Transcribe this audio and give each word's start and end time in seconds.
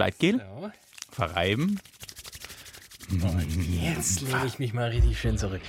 Gleitgel, 0.00 0.38
So. 0.38 0.70
verreiben. 1.10 1.78
Jetzt 3.82 4.22
lege 4.22 4.46
ich 4.46 4.58
mich 4.58 4.72
mal 4.72 4.88
richtig 4.88 5.20
schön 5.20 5.36
zurück. 5.36 5.60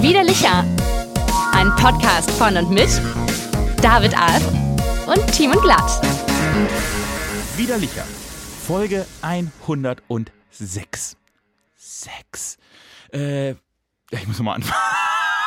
Widerlicher. 0.00 0.64
Ein 1.50 1.74
Podcast 1.74 2.30
von 2.30 2.56
und 2.56 2.70
mit 2.70 2.88
David 3.82 4.16
Alf 4.16 4.46
und 5.08 5.26
Timon 5.32 5.60
Glatt. 5.62 6.00
Widerlicher. 7.56 8.04
Folge 8.68 9.04
106. 9.22 11.16
Sechs. 11.76 12.56
Äh, 13.12 13.48
ja, 13.48 13.56
ich 14.12 14.28
muss 14.28 14.38
nochmal 14.38 14.54
anfangen. 14.54 14.80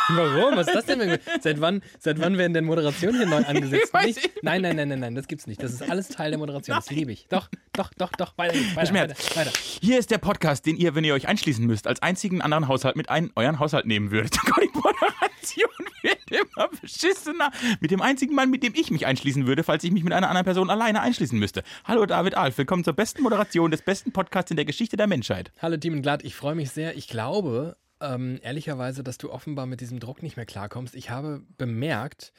Warum? 0.09 0.55
Was 0.55 0.67
ist 0.67 0.75
das 0.75 0.85
denn? 0.85 1.19
Seit 1.41 1.61
wann, 1.61 1.81
seit 1.99 2.19
wann 2.19 2.37
werden 2.37 2.53
denn 2.53 2.65
Moderationen 2.65 3.17
hier 3.17 3.27
neu 3.27 3.45
angesetzt? 3.45 3.93
Nicht? 4.03 4.17
ich 4.25 4.31
Nein, 4.41 4.61
nein, 4.61 4.75
nein, 4.75 4.87
nein, 4.87 4.99
nein, 4.99 5.15
das 5.15 5.27
gibt's 5.27 5.45
nicht. 5.45 5.61
Das 5.61 5.71
ist 5.71 5.89
alles 5.89 6.07
Teil 6.07 6.31
der 6.31 6.39
Moderation. 6.39 6.75
Das 6.75 6.89
liebe 6.89 7.11
ich. 7.11 7.27
Doch, 7.29 7.49
doch, 7.73 7.93
doch, 7.93 8.11
doch. 8.13 8.37
Weiter, 8.37 8.55
weiter, 8.55 8.75
weiter, 8.75 8.87
Schmerz. 8.87 9.37
weiter. 9.37 9.51
Hier 9.81 9.99
ist 9.99 10.09
der 10.09 10.17
Podcast, 10.17 10.65
den 10.65 10.77
ihr, 10.77 10.95
wenn 10.95 11.03
ihr 11.03 11.13
euch 11.13 11.27
einschließen 11.27 11.65
müsst, 11.65 11.85
als 11.85 12.01
einzigen 12.01 12.41
anderen 12.41 12.67
Haushalt 12.67 12.95
mit 12.95 13.09
ein, 13.09 13.31
euren 13.35 13.59
Haushalt 13.59 13.85
nehmen 13.85 14.11
würdet. 14.11 14.35
Die 14.61 14.69
Moderation 14.73 15.69
wird 16.01 16.31
immer 16.31 16.69
beschissener. 16.81 17.51
Mit 17.79 17.91
dem 17.91 18.01
einzigen 18.01 18.33
Mann, 18.33 18.49
mit 18.49 18.63
dem 18.63 18.73
ich 18.75 18.91
mich 18.91 19.05
einschließen 19.05 19.45
würde, 19.45 19.63
falls 19.63 19.83
ich 19.83 19.91
mich 19.91 20.03
mit 20.03 20.13
einer 20.13 20.29
anderen 20.29 20.45
Person 20.45 20.69
alleine 20.69 21.01
einschließen 21.01 21.37
müsste. 21.37 21.63
Hallo 21.85 22.05
David 22.05 22.35
Alf, 22.35 22.57
willkommen 22.57 22.83
zur 22.83 22.93
besten 22.93 23.21
Moderation 23.23 23.71
des 23.71 23.81
besten 23.81 24.11
Podcasts 24.11 24.51
in 24.51 24.57
der 24.57 24.65
Geschichte 24.65 24.97
der 24.97 25.07
Menschheit. 25.07 25.51
Hallo 25.61 25.77
Demon 25.77 26.01
Glatt, 26.01 26.23
ich 26.23 26.35
freue 26.35 26.55
mich 26.55 26.71
sehr. 26.71 26.95
Ich 26.97 27.07
glaube, 27.07 27.77
ähm, 28.01 28.39
ehrlicherweise, 28.41 29.03
dass 29.03 29.17
du 29.17 29.31
offenbar 29.31 29.65
mit 29.65 29.81
diesem 29.81 29.99
Druck 29.99 30.23
nicht 30.23 30.37
mehr 30.37 30.45
klarkommst. 30.45 30.95
Ich 30.95 31.09
habe 31.09 31.41
bemerkt, 31.57 32.31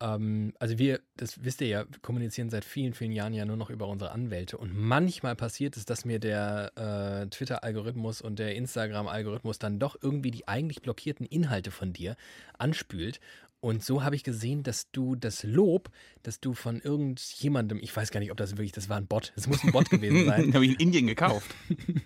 ähm, 0.00 0.52
also 0.58 0.78
wir, 0.78 1.00
das 1.16 1.44
wisst 1.44 1.60
ihr 1.60 1.68
ja, 1.68 1.84
kommunizieren 2.02 2.50
seit 2.50 2.64
vielen, 2.64 2.94
vielen 2.94 3.12
Jahren 3.12 3.32
ja 3.32 3.44
nur 3.44 3.56
noch 3.56 3.70
über 3.70 3.88
unsere 3.88 4.10
Anwälte. 4.10 4.58
Und 4.58 4.74
manchmal 4.74 5.36
passiert 5.36 5.76
es, 5.76 5.86
dass 5.86 6.04
mir 6.04 6.18
der 6.18 6.72
äh, 6.76 7.28
Twitter-Algorithmus 7.28 8.20
und 8.20 8.38
der 8.38 8.54
Instagram-Algorithmus 8.54 9.58
dann 9.58 9.78
doch 9.78 9.96
irgendwie 10.00 10.30
die 10.30 10.48
eigentlich 10.48 10.82
blockierten 10.82 11.26
Inhalte 11.26 11.70
von 11.70 11.92
dir 11.92 12.16
anspült. 12.58 13.20
Und 13.64 13.82
so 13.82 14.04
habe 14.04 14.14
ich 14.14 14.24
gesehen, 14.24 14.62
dass 14.62 14.90
du 14.90 15.16
das 15.16 15.42
Lob, 15.42 15.88
das 16.22 16.38
du 16.38 16.52
von 16.52 16.82
irgendjemandem, 16.82 17.78
ich 17.80 17.96
weiß 17.96 18.10
gar 18.10 18.20
nicht, 18.20 18.30
ob 18.30 18.36
das 18.36 18.50
wirklich, 18.50 18.72
das 18.72 18.90
war 18.90 18.98
ein 18.98 19.06
Bot, 19.06 19.32
es 19.36 19.46
muss 19.46 19.64
ein 19.64 19.72
Bot 19.72 19.88
gewesen 19.88 20.26
sein, 20.26 20.42
Den 20.42 20.54
habe 20.54 20.66
ich 20.66 20.72
in 20.72 20.80
Indien 20.80 21.06
gekauft. 21.06 21.54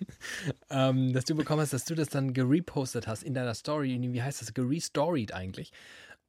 ähm, 0.69 1.11
dass 1.11 1.25
du 1.25 1.35
bekommen 1.35 1.59
hast, 1.59 1.73
dass 1.73 1.83
du 1.83 1.95
das 1.95 2.07
dann 2.07 2.33
gerepostet 2.33 3.07
hast 3.07 3.23
in 3.23 3.33
deiner 3.33 3.53
Story. 3.55 3.99
Wie 4.01 4.23
heißt 4.23 4.41
das? 4.41 4.53
Gerestoried 4.53 5.33
eigentlich. 5.33 5.73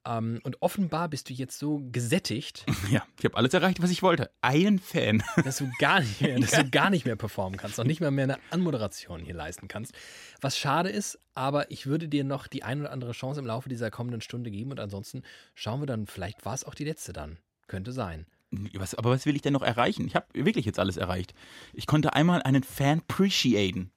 Ähm, 0.06 0.40
und 0.44 0.62
offenbar 0.62 1.08
bist 1.08 1.28
du 1.28 1.34
jetzt 1.34 1.58
so 1.58 1.82
gesättigt, 1.92 2.64
Ja, 2.90 3.02
ich 3.18 3.24
habe 3.24 3.36
alles 3.36 3.52
erreicht, 3.52 3.82
was 3.82 3.90
ich 3.90 4.02
wollte. 4.02 4.30
Einen 4.40 4.78
Fan. 4.78 5.22
dass 5.44 5.58
du 5.58 5.70
gar 5.78 6.00
nicht 6.00 6.20
mehr, 6.20 6.38
dass 6.38 6.52
du 6.52 6.70
gar 6.70 6.90
nicht 6.90 7.04
mehr 7.04 7.16
performen 7.16 7.58
kannst, 7.58 7.78
noch 7.78 7.84
nicht 7.84 8.00
mal 8.00 8.10
mehr 8.10 8.24
eine 8.24 8.38
Anmoderation 8.50 9.20
hier 9.20 9.34
leisten 9.34 9.68
kannst. 9.68 9.92
Was 10.40 10.56
schade 10.56 10.88
ist, 10.88 11.18
aber 11.34 11.70
ich 11.70 11.86
würde 11.86 12.08
dir 12.08 12.24
noch 12.24 12.46
die 12.46 12.62
ein 12.62 12.80
oder 12.80 12.92
andere 12.92 13.12
Chance 13.12 13.40
im 13.40 13.46
Laufe 13.46 13.68
dieser 13.68 13.90
kommenden 13.90 14.22
Stunde 14.22 14.50
geben 14.50 14.70
und 14.70 14.80
ansonsten 14.80 15.22
schauen 15.54 15.80
wir 15.80 15.86
dann, 15.86 16.06
vielleicht 16.06 16.44
war 16.44 16.54
es 16.54 16.64
auch 16.64 16.74
die 16.74 16.84
letzte 16.84 17.12
dann. 17.12 17.36
Könnte 17.66 17.92
sein. 17.92 18.26
Was, 18.74 18.94
aber 18.94 19.10
was 19.10 19.26
will 19.26 19.36
ich 19.36 19.42
denn 19.42 19.52
noch 19.52 19.62
erreichen? 19.62 20.06
Ich 20.06 20.16
habe 20.16 20.26
wirklich 20.32 20.64
jetzt 20.64 20.80
alles 20.80 20.96
erreicht. 20.96 21.34
Ich 21.72 21.86
konnte 21.86 22.14
einmal 22.14 22.42
einen 22.42 22.64
Fan 22.64 23.00
appreciaten. 23.00 23.92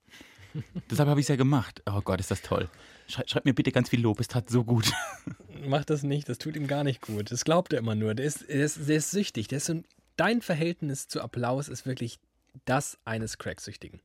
Deshalb 0.92 1.10
habe 1.10 1.20
ich 1.20 1.24
es 1.24 1.30
ja 1.30 1.36
gemacht. 1.36 1.82
Oh 1.90 2.02
Gott, 2.02 2.20
ist 2.20 2.30
das 2.30 2.42
toll. 2.44 2.70
Schrei, 3.08 3.24
schreib 3.28 3.46
mir 3.46 3.54
bitte 3.54 3.72
ganz 3.72 3.90
viel 3.90 4.02
Lob, 4.02 4.20
es 4.20 4.28
tat 4.28 4.50
so 4.50 4.64
gut. 4.64 4.92
Mach 5.68 5.86
das 5.86 6.04
nicht, 6.04 6.28
das 6.30 6.38
tut 6.38 6.56
ihm 6.56 6.68
gar 6.68 6.84
nicht 6.84 7.02
gut. 7.02 7.32
Das 7.32 7.44
glaubt 7.46 7.74
er 7.74 7.80
immer 7.80 7.96
nur. 7.96 8.16
Der 8.16 8.26
ist, 8.26 8.42
der 8.50 8.66
ist, 8.66 8.88
der 8.88 8.98
ist 8.98 9.12
süchtig. 9.12 9.48
Der 9.48 9.58
ist 9.58 9.66
so, 9.66 9.82
dein 10.18 10.42
Verhältnis 10.42 11.08
zu 11.08 11.22
Applaus 11.22 11.68
ist 11.70 11.86
wirklich 11.86 12.20
das 12.66 12.98
eines 13.06 13.38
Cracksüchtigen. 13.38 14.00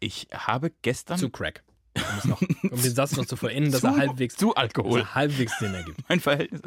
Ich 0.00 0.28
habe 0.32 0.72
gestern 0.82 1.18
Zu 1.18 1.30
Crack. 1.30 1.62
Um, 2.24 2.30
noch, 2.30 2.40
um 2.40 2.80
den 2.82 2.94
Satz 2.94 3.16
noch 3.16 3.26
zu 3.26 3.36
vollenden, 3.36 3.70
dass 3.70 3.80
zu, 3.82 3.86
er 3.88 3.96
halbwegs, 3.96 4.34
zu 4.36 4.46
dass 4.48 4.56
Alkohol. 4.56 5.00
er 5.00 5.14
halbwegs 5.14 5.58
Sinn 5.58 5.74
ergibt. 5.74 5.98
Mein 6.08 6.20
Verhältnis. 6.20 6.62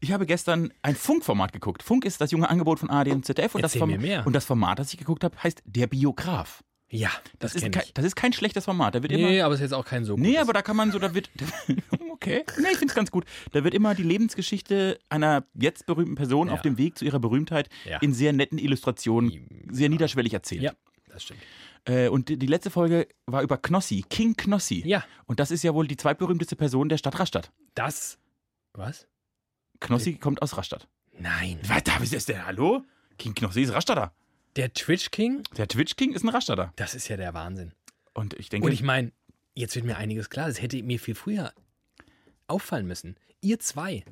Ich 0.00 0.12
habe 0.12 0.24
gestern 0.24 0.72
ein 0.82 0.94
Funkformat 0.94 1.52
geguckt. 1.52 1.82
Funk 1.82 2.04
ist 2.04 2.20
das 2.20 2.30
junge 2.30 2.48
Angebot 2.48 2.78
von 2.78 2.88
ARD 2.88 3.08
und 3.08 3.24
ZDF. 3.26 3.54
Und, 3.56 3.62
das, 3.62 3.72
Erzähl 3.72 3.80
Form- 3.80 3.90
mir 3.90 3.98
mehr. 3.98 4.24
und 4.26 4.32
das 4.34 4.44
Format, 4.44 4.78
das 4.78 4.92
ich 4.92 4.98
geguckt 4.98 5.24
habe, 5.24 5.36
heißt 5.42 5.62
Der 5.64 5.88
Biograf. 5.88 6.62
Ja, 6.90 7.10
Das, 7.38 7.52
das, 7.52 7.62
ist, 7.62 7.72
kein, 7.72 7.82
ich. 7.84 7.92
das 7.94 8.04
ist 8.06 8.16
kein 8.16 8.32
schlechtes 8.32 8.64
Format. 8.64 8.94
Da 8.94 9.02
wird 9.02 9.12
Nee, 9.12 9.36
immer. 9.36 9.44
aber 9.44 9.54
es 9.54 9.60
ist 9.60 9.64
jetzt 9.64 9.74
auch 9.74 9.84
kein 9.84 10.04
so 10.06 10.16
Nee, 10.16 10.28
gutes. 10.28 10.42
aber 10.42 10.52
da 10.54 10.62
kann 10.62 10.74
man 10.76 10.90
so, 10.90 10.98
da 10.98 11.14
wird. 11.14 11.30
Okay. 12.20 12.42
Nee, 12.58 12.68
ich 12.72 12.78
finde 12.78 12.90
es 12.90 12.94
ganz 12.96 13.12
gut. 13.12 13.24
Da 13.52 13.62
wird 13.62 13.74
immer 13.74 13.94
die 13.94 14.02
Lebensgeschichte 14.02 14.98
einer 15.08 15.44
jetzt 15.54 15.86
berühmten 15.86 16.16
Person 16.16 16.48
Ja. 16.48 16.54
auf 16.54 16.62
dem 16.62 16.76
Weg 16.78 16.98
zu 16.98 17.04
ihrer 17.04 17.20
Berühmtheit 17.20 17.68
Ja. 17.84 17.98
in 17.98 18.12
sehr 18.12 18.32
netten 18.32 18.58
Illustrationen, 18.58 19.46
sehr 19.70 19.88
niederschwellig 19.88 20.32
erzählt. 20.34 20.62
Ja, 20.62 20.72
das 21.08 21.22
stimmt. 21.22 21.38
Äh, 21.84 22.08
und 22.08 22.28
die, 22.28 22.36
die 22.36 22.46
letzte 22.48 22.70
Folge 22.70 23.06
war 23.26 23.42
über 23.42 23.56
Knossi, 23.56 24.04
King 24.10 24.34
Knossi. 24.36 24.82
Ja, 24.84 25.04
Und 25.26 25.38
das 25.38 25.52
ist 25.52 25.62
ja 25.62 25.74
wohl 25.74 25.86
die 25.86 25.96
zweitberühmteste 25.96 26.56
Person 26.56 26.88
der 26.88 26.98
Stadt 26.98 27.18
Rastatt. 27.20 27.52
das. 27.74 28.18
Was? 28.72 29.06
Knossi 29.80 30.14
kommt 30.14 30.42
aus 30.42 30.56
Rastatt. 30.56 30.88
Nein. 31.18 31.60
Was, 31.68 31.84
da 31.84 31.98
ist 31.98 32.28
der, 32.28 32.46
hallo? 32.46 32.82
King 33.16 33.34
Knossi 33.34 33.62
ist 33.62 33.72
Rastatter. 33.72 34.12
Der 34.56 34.72
Twitch 34.72 35.10
King? 35.10 35.42
Der 35.56 35.68
Twitch 35.68 35.96
King 35.96 36.12
ist 36.12 36.24
ein 36.24 36.28
Rastatter. 36.28 36.72
Das 36.76 36.94
ist 36.94 37.08
ja 37.08 37.16
der 37.16 37.34
Wahnsinn. 37.34 37.72
Und 38.14 38.34
ich 38.34 38.48
denke, 38.48 38.66
Und 38.66 38.72
ich 38.72 38.82
meine, 38.82 39.12
jetzt 39.54 39.74
wird 39.76 39.84
mir 39.84 39.96
einiges 39.96 40.30
klar. 40.30 40.48
Das 40.48 40.60
hätte 40.60 40.82
mir 40.82 40.98
viel 40.98 41.14
früher 41.14 41.52
auffallen 42.48 42.86
müssen. 42.86 43.16
Ihr 43.40 43.58
zwei 43.60 44.04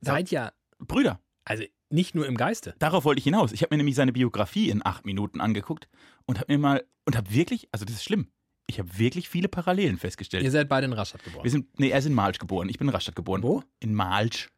seid 0.00 0.30
ja, 0.30 0.52
Brüder, 0.78 1.20
also 1.44 1.64
nicht 1.90 2.14
nur 2.14 2.26
im 2.26 2.36
Geiste. 2.36 2.74
darauf 2.78 3.04
wollte 3.04 3.18
ich 3.18 3.24
hinaus. 3.24 3.52
Ich 3.52 3.62
habe 3.62 3.74
mir 3.74 3.78
nämlich 3.78 3.94
seine 3.96 4.12
Biografie 4.12 4.68
in 4.68 4.84
acht 4.84 5.06
Minuten 5.06 5.40
angeguckt 5.40 5.88
und 6.26 6.38
habe 6.38 6.52
mir 6.52 6.58
mal, 6.58 6.84
und 7.06 7.16
habe 7.16 7.32
wirklich, 7.32 7.68
also 7.72 7.84
das 7.86 7.94
ist 7.96 8.04
schlimm, 8.04 8.28
ich 8.66 8.78
habe 8.78 8.98
wirklich 8.98 9.30
viele 9.30 9.48
Parallelen 9.48 9.96
festgestellt. 9.96 10.44
Ihr 10.44 10.50
seid 10.50 10.68
beide 10.68 10.84
in 10.86 10.92
Rastatt 10.92 11.24
Wir 11.24 11.32
geboren. 11.32 11.48
sind, 11.48 11.78
nee, 11.80 11.88
er 11.88 11.98
ist 12.00 12.04
in 12.04 12.12
Malsch 12.12 12.38
geboren. 12.38 12.68
Ich 12.68 12.76
bin 12.78 12.88
in 12.88 12.94
Rastatt 12.94 13.16
geboren. 13.16 13.42
Wo? 13.42 13.62
In 13.80 13.94
Malsch. 13.94 14.50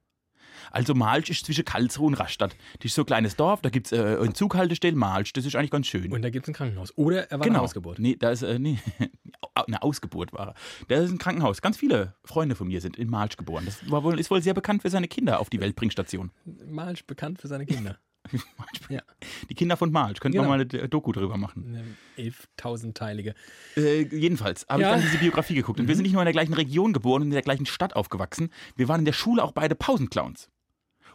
Also 0.70 0.94
Malsch 0.94 1.30
ist 1.30 1.46
zwischen 1.46 1.64
Karlsruhe 1.64 2.06
und 2.06 2.14
Rastatt. 2.14 2.56
Das 2.78 2.86
ist 2.86 2.94
so 2.94 3.02
ein 3.02 3.06
kleines 3.06 3.36
Dorf, 3.36 3.60
da 3.62 3.70
gibt 3.70 3.86
es 3.86 3.92
äh, 3.92 4.18
eine 4.20 4.32
Zughaltestelle, 4.32 4.96
Malsch, 4.96 5.32
das 5.32 5.44
ist 5.44 5.56
eigentlich 5.56 5.70
ganz 5.70 5.86
schön. 5.86 6.12
Und 6.12 6.22
da 6.22 6.30
gibt 6.30 6.44
es 6.44 6.48
ein 6.48 6.54
Krankenhaus. 6.54 6.92
Oder 6.96 7.30
er 7.30 7.38
war 7.38 7.44
genau. 7.44 7.58
eine 7.58 7.62
Hausgeburt. 7.62 7.98
Nee, 7.98 8.16
da 8.16 8.30
ist, 8.30 8.42
äh, 8.42 8.58
nee, 8.58 8.78
eine 9.54 9.82
Ausgeburt 9.82 10.32
war 10.32 10.48
er. 10.48 10.54
Da 10.88 11.02
ist 11.02 11.10
ein 11.10 11.18
Krankenhaus. 11.18 11.62
Ganz 11.62 11.76
viele 11.76 12.14
Freunde 12.24 12.54
von 12.54 12.68
mir 12.68 12.80
sind 12.80 12.96
in 12.96 13.08
Malsch 13.10 13.36
geboren. 13.36 13.64
Das 13.64 13.90
war 13.90 14.04
wohl, 14.04 14.18
ist 14.18 14.30
wohl 14.30 14.42
sehr 14.42 14.54
bekannt 14.54 14.82
für 14.82 14.90
seine 14.90 15.08
Kinder 15.08 15.40
auf 15.40 15.50
die 15.50 15.60
Weltbringstation. 15.60 16.30
Malsch 16.66 17.04
bekannt 17.06 17.40
für 17.40 17.48
seine 17.48 17.66
Kinder. 17.66 17.98
ja, 18.88 19.00
Die 19.48 19.54
Kinder 19.54 19.76
von 19.76 19.90
Malsch. 19.90 20.20
Könnten 20.20 20.38
Genau. 20.38 20.50
wir 20.50 20.56
mal 20.56 20.60
eine 20.68 20.88
Doku 20.88 21.12
drüber 21.12 21.36
machen. 21.36 21.84
eine 22.16 22.30
11.000-teilige. 22.30 23.34
Äh, 23.76 24.02
jedenfalls 24.14 24.66
habe 24.68 24.82
Ja. 24.82 24.90
ich 24.94 25.00
dann 25.02 25.10
diese 25.10 25.18
Biografie 25.18 25.54
geguckt. 25.54 25.80
Und 25.80 25.88
wir 25.88 25.94
sind 25.96 26.02
nicht 26.02 26.12
nur 26.12 26.22
in 26.22 26.26
der 26.26 26.32
gleichen 26.32 26.54
Region 26.54 26.92
geboren 26.92 27.22
und 27.22 27.28
in 27.28 27.32
der 27.34 27.42
gleichen 27.42 27.66
Stadt 27.66 27.96
aufgewachsen. 27.96 28.50
Wir 28.76 28.88
waren 28.88 29.00
in 29.00 29.04
der 29.06 29.12
Schule 29.12 29.42
auch 29.42 29.52
beide 29.52 29.74
Pausenclowns. 29.74 30.48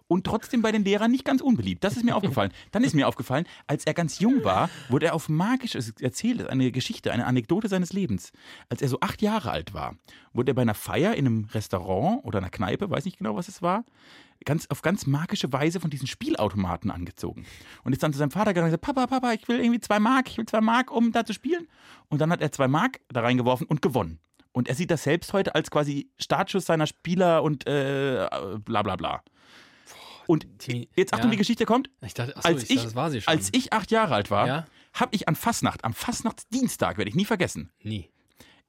Und 0.08 0.26
trotzdem 0.26 0.62
bei 0.62 0.72
den 0.72 0.84
Lehrern 0.84 1.10
nicht 1.10 1.26
ganz 1.26 1.42
unbeliebt. 1.42 1.84
Das 1.84 1.98
ist 1.98 2.04
mir 2.04 2.16
aufgefallen. 2.16 2.52
Dann 2.72 2.84
ist 2.84 2.94
mir 2.94 3.08
aufgefallen, 3.08 3.46
als 3.66 3.86
er 3.86 3.96
ganz 3.96 4.20
jung 4.20 4.44
war, 4.44 4.70
wurde 4.90 5.08
er 5.08 5.16
auf 5.16 5.30
magisches 5.30 5.94
erzählt, 6.00 6.48
eine 6.48 6.72
Geschichte, 6.72 7.12
eine 7.12 7.26
Anekdote 7.26 7.70
seines 7.70 7.92
Lebens. 7.92 8.32
Als 8.70 8.84
er 8.84 8.90
so 8.90 9.00
acht 9.00 9.24
Jahre 9.24 9.50
alt 9.50 9.74
war, 9.74 9.96
wurde 10.34 10.52
er 10.52 10.56
bei 10.56 10.62
einer 10.62 10.76
Feier 10.76 11.16
in 11.16 11.26
einem 11.26 11.46
Restaurant 11.46 12.24
oder 12.24 12.38
einer 12.38 12.52
Kneipe, 12.52 12.90
weiß 12.90 13.06
nicht 13.06 13.18
genau, 13.18 13.36
was 13.36 13.48
es 13.48 13.64
war, 13.64 13.84
ganz, 14.46 14.68
auf 14.70 14.82
ganz 14.82 15.08
magische 15.08 15.52
Weise 15.52 15.80
von 15.80 15.90
diesen 15.90 16.08
Spielautomaten 16.08 16.92
angezogen. 16.92 17.46
Und 17.84 17.94
ist 17.94 18.04
dann 18.04 18.14
zu 18.14 18.20
seinem 18.20 18.32
Vater 18.32 18.54
gegangen 18.54 18.66
und 18.66 18.80
gesagt, 18.80 18.96
Papa, 18.96 19.08
Papa, 19.08 19.34
ich 19.34 19.48
will 19.48 19.60
irgendwie 19.60 19.80
zwei 19.80 20.00
Mark, 20.00 20.30
ich 20.30 20.38
will 20.38 20.46
zwei 20.46 20.62
Mark, 20.62 20.92
um 20.92 21.12
da 21.12 21.26
zu 21.26 21.34
spielen. 21.34 21.68
Und 22.10 22.22
dann 22.22 22.32
hat 22.32 22.42
er 22.42 22.52
zwei 22.52 22.68
Mark 22.68 23.00
da 23.10 23.22
reingeworfen 23.22 23.66
und 23.66 23.82
gewonnen. 23.82 24.20
Und 24.52 24.70
er 24.70 24.76
sieht 24.76 24.92
das 24.92 25.04
selbst 25.04 25.34
heute 25.34 25.56
als 25.56 25.70
quasi 25.70 26.10
Startschuss 26.18 26.66
seiner 26.66 26.88
Spieler 26.88 27.44
und 27.44 27.68
äh, 27.68 28.28
bla 28.64 28.84
bla 28.84 28.96
bla. 28.96 29.22
Und 30.28 30.48
jetzt 30.96 31.14
Achtung, 31.14 31.28
ja. 31.30 31.32
die 31.32 31.38
Geschichte 31.38 31.66
kommt. 31.66 31.90
Ich 32.02 32.14
dachte, 32.14 32.36
achso, 32.38 32.48
Als 32.48 32.64
ich, 32.64 32.70
ich, 32.72 32.76
dachte, 32.78 32.88
das 32.88 32.96
war 32.96 33.12
sie 33.12 33.22
schon. 33.22 33.34
als 33.34 33.50
ich 33.54 33.74
acht 33.74 33.92
Jahre 33.92 34.16
alt 34.16 34.32
war, 34.32 34.48
Ja? 34.48 34.66
habe 34.94 35.16
ich 35.16 35.28
an 35.28 35.36
Fastnacht, 35.36 35.84
am 35.84 35.94
Fastnachtsdienstag, 35.94 36.98
werde 36.98 37.10
ich 37.10 37.16
nie 37.16 37.26
vergessen, 37.26 37.72
Nie. 37.84 38.10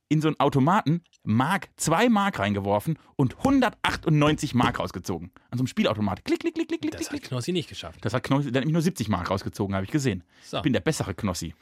in 0.09 0.21
so 0.21 0.29
einen 0.29 0.39
Automaten 0.41 1.03
Mark, 1.23 1.69
zwei 1.77 2.09
Mark 2.09 2.39
reingeworfen 2.39 2.99
und 3.17 3.37
198 3.39 4.55
Mark 4.55 4.79
rausgezogen. 4.79 5.31
An 5.51 5.59
so 5.59 5.63
einem 5.63 5.67
Spielautomat. 5.69 6.25
Klick, 6.25 6.41
klick, 6.41 6.55
klick, 6.55 6.69
klick, 6.69 6.81
klick, 6.81 6.93
Das 6.97 7.09
klick. 7.09 7.23
hat. 7.23 7.29
Knossi 7.31 7.53
nicht 7.53 7.69
geschafft. 7.69 7.99
Das 8.05 8.13
hat 8.15 8.23
Knossi, 8.23 8.51
der 8.53 8.61
hat 8.61 8.65
nämlich 8.65 8.73
nur 8.75 8.83
70 8.83 9.09
Mark 9.09 9.31
rausgezogen, 9.31 9.75
habe 9.75 9.85
ich 9.85 9.91
gesehen. 9.91 10.23
So. 10.45 10.59
Ich 10.59 10.63
bin 10.63 10.73
der 10.73 10.81
bessere 10.81 11.15
Knossi. 11.15 11.55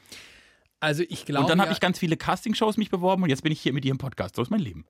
Also 0.79 1.03
ich 1.07 1.25
glaube, 1.25 1.43
und 1.45 1.49
dann 1.49 1.59
habe 1.61 1.69
ja, 1.69 1.73
ich 1.73 1.79
ganz 1.79 1.97
viele 1.97 2.17
Castingshows 2.17 2.77
mich 2.77 2.89
beworben 2.91 3.23
und 3.23 3.29
jetzt 3.29 3.41
bin 3.43 3.51
ich 3.51 3.61
hier 3.61 3.73
mit 3.73 3.83
dir 3.83 3.91
im 3.91 3.97
Podcast. 3.97 4.35
So 4.35 4.41
ist 4.41 4.51
mein 4.51 4.59
Leben. 4.59 4.85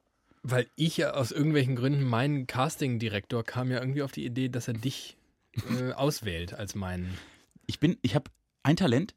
Weil 0.48 0.68
ich 0.76 0.98
ja 0.98 1.12
aus 1.12 1.32
irgendwelchen 1.32 1.76
Gründen, 1.76 2.04
mein 2.04 2.46
Casting-Direktor 2.46 3.44
kam 3.44 3.72
ja 3.72 3.80
irgendwie 3.80 4.04
auf 4.04 4.12
die 4.12 4.26
Idee, 4.26 4.50
dass 4.50 4.68
er 4.68 4.76
dich 4.76 5.18
äh, 5.80 5.92
auswählt 5.94 6.54
als 6.54 6.76
meinen. 6.76 7.18
Ich 7.66 7.80
bin, 7.80 7.98
ich 8.02 8.16
habe 8.16 8.30
ein 8.64 8.76
Talent, 8.76 9.16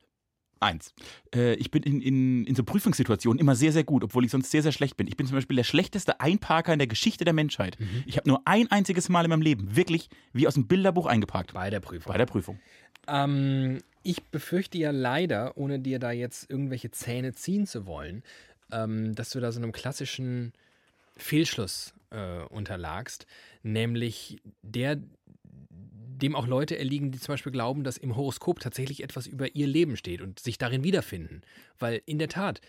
Eins. 0.60 0.92
Äh, 1.32 1.54
ich 1.54 1.70
bin 1.70 1.84
in, 1.84 2.00
in, 2.00 2.44
in 2.44 2.54
so 2.56 2.64
Prüfungssituationen 2.64 3.38
immer 3.38 3.54
sehr, 3.54 3.70
sehr 3.70 3.84
gut, 3.84 4.02
obwohl 4.02 4.25
ich 4.25 4.32
sonst 4.32 4.50
sehr, 4.50 4.62
sehr 4.62 4.72
schlecht 4.72 4.96
bin. 4.96 5.06
Ich 5.06 5.16
bin 5.16 5.25
zum 5.26 5.36
Beispiel 5.36 5.56
der 5.56 5.62
schlechteste 5.62 6.20
Einparker 6.20 6.72
in 6.72 6.80
der 6.80 6.88
Geschichte 6.88 7.25
der 7.25 7.32
Menschheit. 7.32 7.78
Ich 8.06 8.16
habe 8.16 8.28
nur 8.28 8.42
ein 8.44 8.69
einziges 8.70 9.08
Mal 9.08 9.25
in 9.25 9.30
meinem 9.30 9.42
Leben 9.42 9.76
wirklich 9.76 10.08
wie 10.32 10.48
aus 10.48 10.54
dem 10.54 10.66
Bilderbuch 10.66 11.06
eingeparkt. 11.06 11.54
Bei 11.54 11.70
der 11.70 11.78
Prüfung. 11.78 12.12
Bei 12.12 12.19
der 12.19 12.26
Prüfung. 12.26 12.58
Ähm, 13.06 13.78
ich 14.02 14.25
befürchte 14.25 14.78
ja 14.78 14.90
leider, 14.90 15.56
ohne 15.56 15.78
dir 15.78 16.00
da 16.00 16.10
jetzt 16.10 16.50
irgendwelche 16.50 16.90
Zähne 16.90 17.34
ziehen 17.34 17.66
zu 17.66 17.86
wollen, 17.86 18.25
ähm, 18.72 19.14
dass 19.14 19.30
du 19.30 19.40
da 19.40 19.52
so 19.52 19.60
einem 19.60 19.70
klassischen 19.72 20.52
Fehlschluss 21.18 21.94
äh, 22.10 22.42
unterlagst, 22.44 23.26
nämlich 23.62 24.40
der, 24.62 24.98
dem 25.70 26.34
auch 26.34 26.46
Leute 26.46 26.78
erliegen, 26.78 27.10
die 27.10 27.18
zum 27.18 27.34
Beispiel 27.34 27.52
glauben, 27.52 27.84
dass 27.84 27.98
im 27.98 28.16
Horoskop 28.16 28.60
tatsächlich 28.60 29.02
etwas 29.02 29.26
über 29.26 29.54
ihr 29.54 29.66
Leben 29.66 29.96
steht 29.96 30.20
und 30.20 30.38
sich 30.40 30.58
darin 30.58 30.84
wiederfinden. 30.84 31.42
Weil 31.78 32.02
in 32.06 32.18
der 32.18 32.28
Tat, 32.28 32.60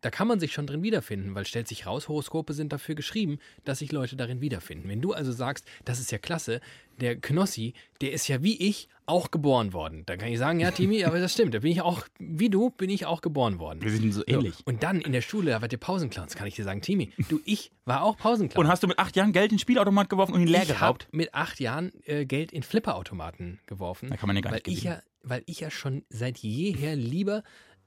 da 0.00 0.10
kann 0.10 0.28
man 0.28 0.40
sich 0.40 0.52
schon 0.52 0.66
drin 0.66 0.82
wiederfinden, 0.82 1.34
weil 1.34 1.46
stellt 1.46 1.68
sich 1.68 1.86
raus, 1.86 2.08
Horoskope 2.08 2.52
sind 2.52 2.72
dafür 2.72 2.94
geschrieben, 2.94 3.38
dass 3.64 3.80
sich 3.80 3.92
Leute 3.92 4.16
darin 4.16 4.40
wiederfinden. 4.40 4.88
Wenn 4.88 5.00
du 5.00 5.12
also 5.12 5.32
sagst, 5.32 5.66
das 5.84 6.00
ist 6.00 6.12
ja 6.12 6.18
klasse, 6.18 6.60
der 7.00 7.16
Knossi, 7.16 7.74
der 8.00 8.12
ist 8.12 8.28
ja 8.28 8.42
wie 8.42 8.56
ich 8.56 8.88
auch 9.06 9.30
geboren 9.30 9.72
worden. 9.72 10.04
Dann 10.06 10.18
kann 10.18 10.28
ich 10.28 10.38
sagen, 10.38 10.58
ja, 10.60 10.70
Timi, 10.72 11.04
aber 11.04 11.20
das 11.20 11.32
stimmt. 11.32 11.54
Da 11.54 11.60
bin 11.60 11.70
ich 11.70 11.80
auch, 11.80 12.02
wie 12.18 12.50
du, 12.50 12.70
bin 12.70 12.90
ich 12.90 13.06
auch 13.06 13.20
geboren 13.20 13.58
worden. 13.58 13.80
Wir 13.80 13.90
sind 13.90 14.12
so 14.12 14.22
ähnlich. 14.26 14.54
So, 14.56 14.62
und 14.66 14.82
dann 14.82 15.00
in 15.00 15.12
der 15.12 15.20
Schule, 15.20 15.52
da 15.52 15.62
wart 15.62 15.72
ihr 15.72 15.78
Pausenclowns, 15.78 16.34
kann 16.34 16.46
ich 16.48 16.56
dir 16.56 16.64
sagen, 16.64 16.82
Timi, 16.82 17.12
du, 17.28 17.40
ich 17.44 17.70
war 17.84 18.02
auch 18.02 18.16
Pausenclown. 18.16 18.64
Und 18.64 18.70
hast 18.70 18.82
du 18.82 18.88
mit 18.88 18.98
acht 18.98 19.14
Jahren 19.16 19.32
Geld 19.32 19.52
in 19.52 19.56
den 19.56 19.60
Spielautomat 19.60 20.10
geworfen 20.10 20.34
und 20.34 20.42
ihn 20.42 20.48
leer 20.48 20.62
ich 20.62 20.68
geraubt? 20.68 21.08
mit 21.12 21.34
acht 21.34 21.60
Jahren 21.60 21.92
äh, 22.04 22.26
Geld 22.26 22.50
in 22.52 22.62
Flipperautomaten 22.62 23.60
geworfen. 23.66 24.10
Da 24.10 24.16
kann 24.16 24.26
man 24.26 24.36
ja 24.36 24.42
gar 24.42 24.52
weil 24.52 24.58
nicht 24.58 24.68
ich 24.68 24.82
gewinnen. 24.82 25.00
ja, 25.22 25.28
Weil 25.28 25.42
ich 25.46 25.60
ja 25.60 25.70
schon 25.70 26.04
seit 26.08 26.38
jeher 26.38 26.96
lieber 26.96 27.42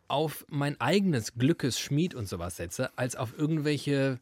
auf 0.07 0.45
mein 0.49 0.79
eigenes 0.81 1.35
Glückesschmied 1.35 2.15
und 2.15 2.27
sowas 2.27 2.55
setze, 2.55 2.97
als 2.97 3.15
auf 3.15 3.37
irgendwelche 3.37 4.19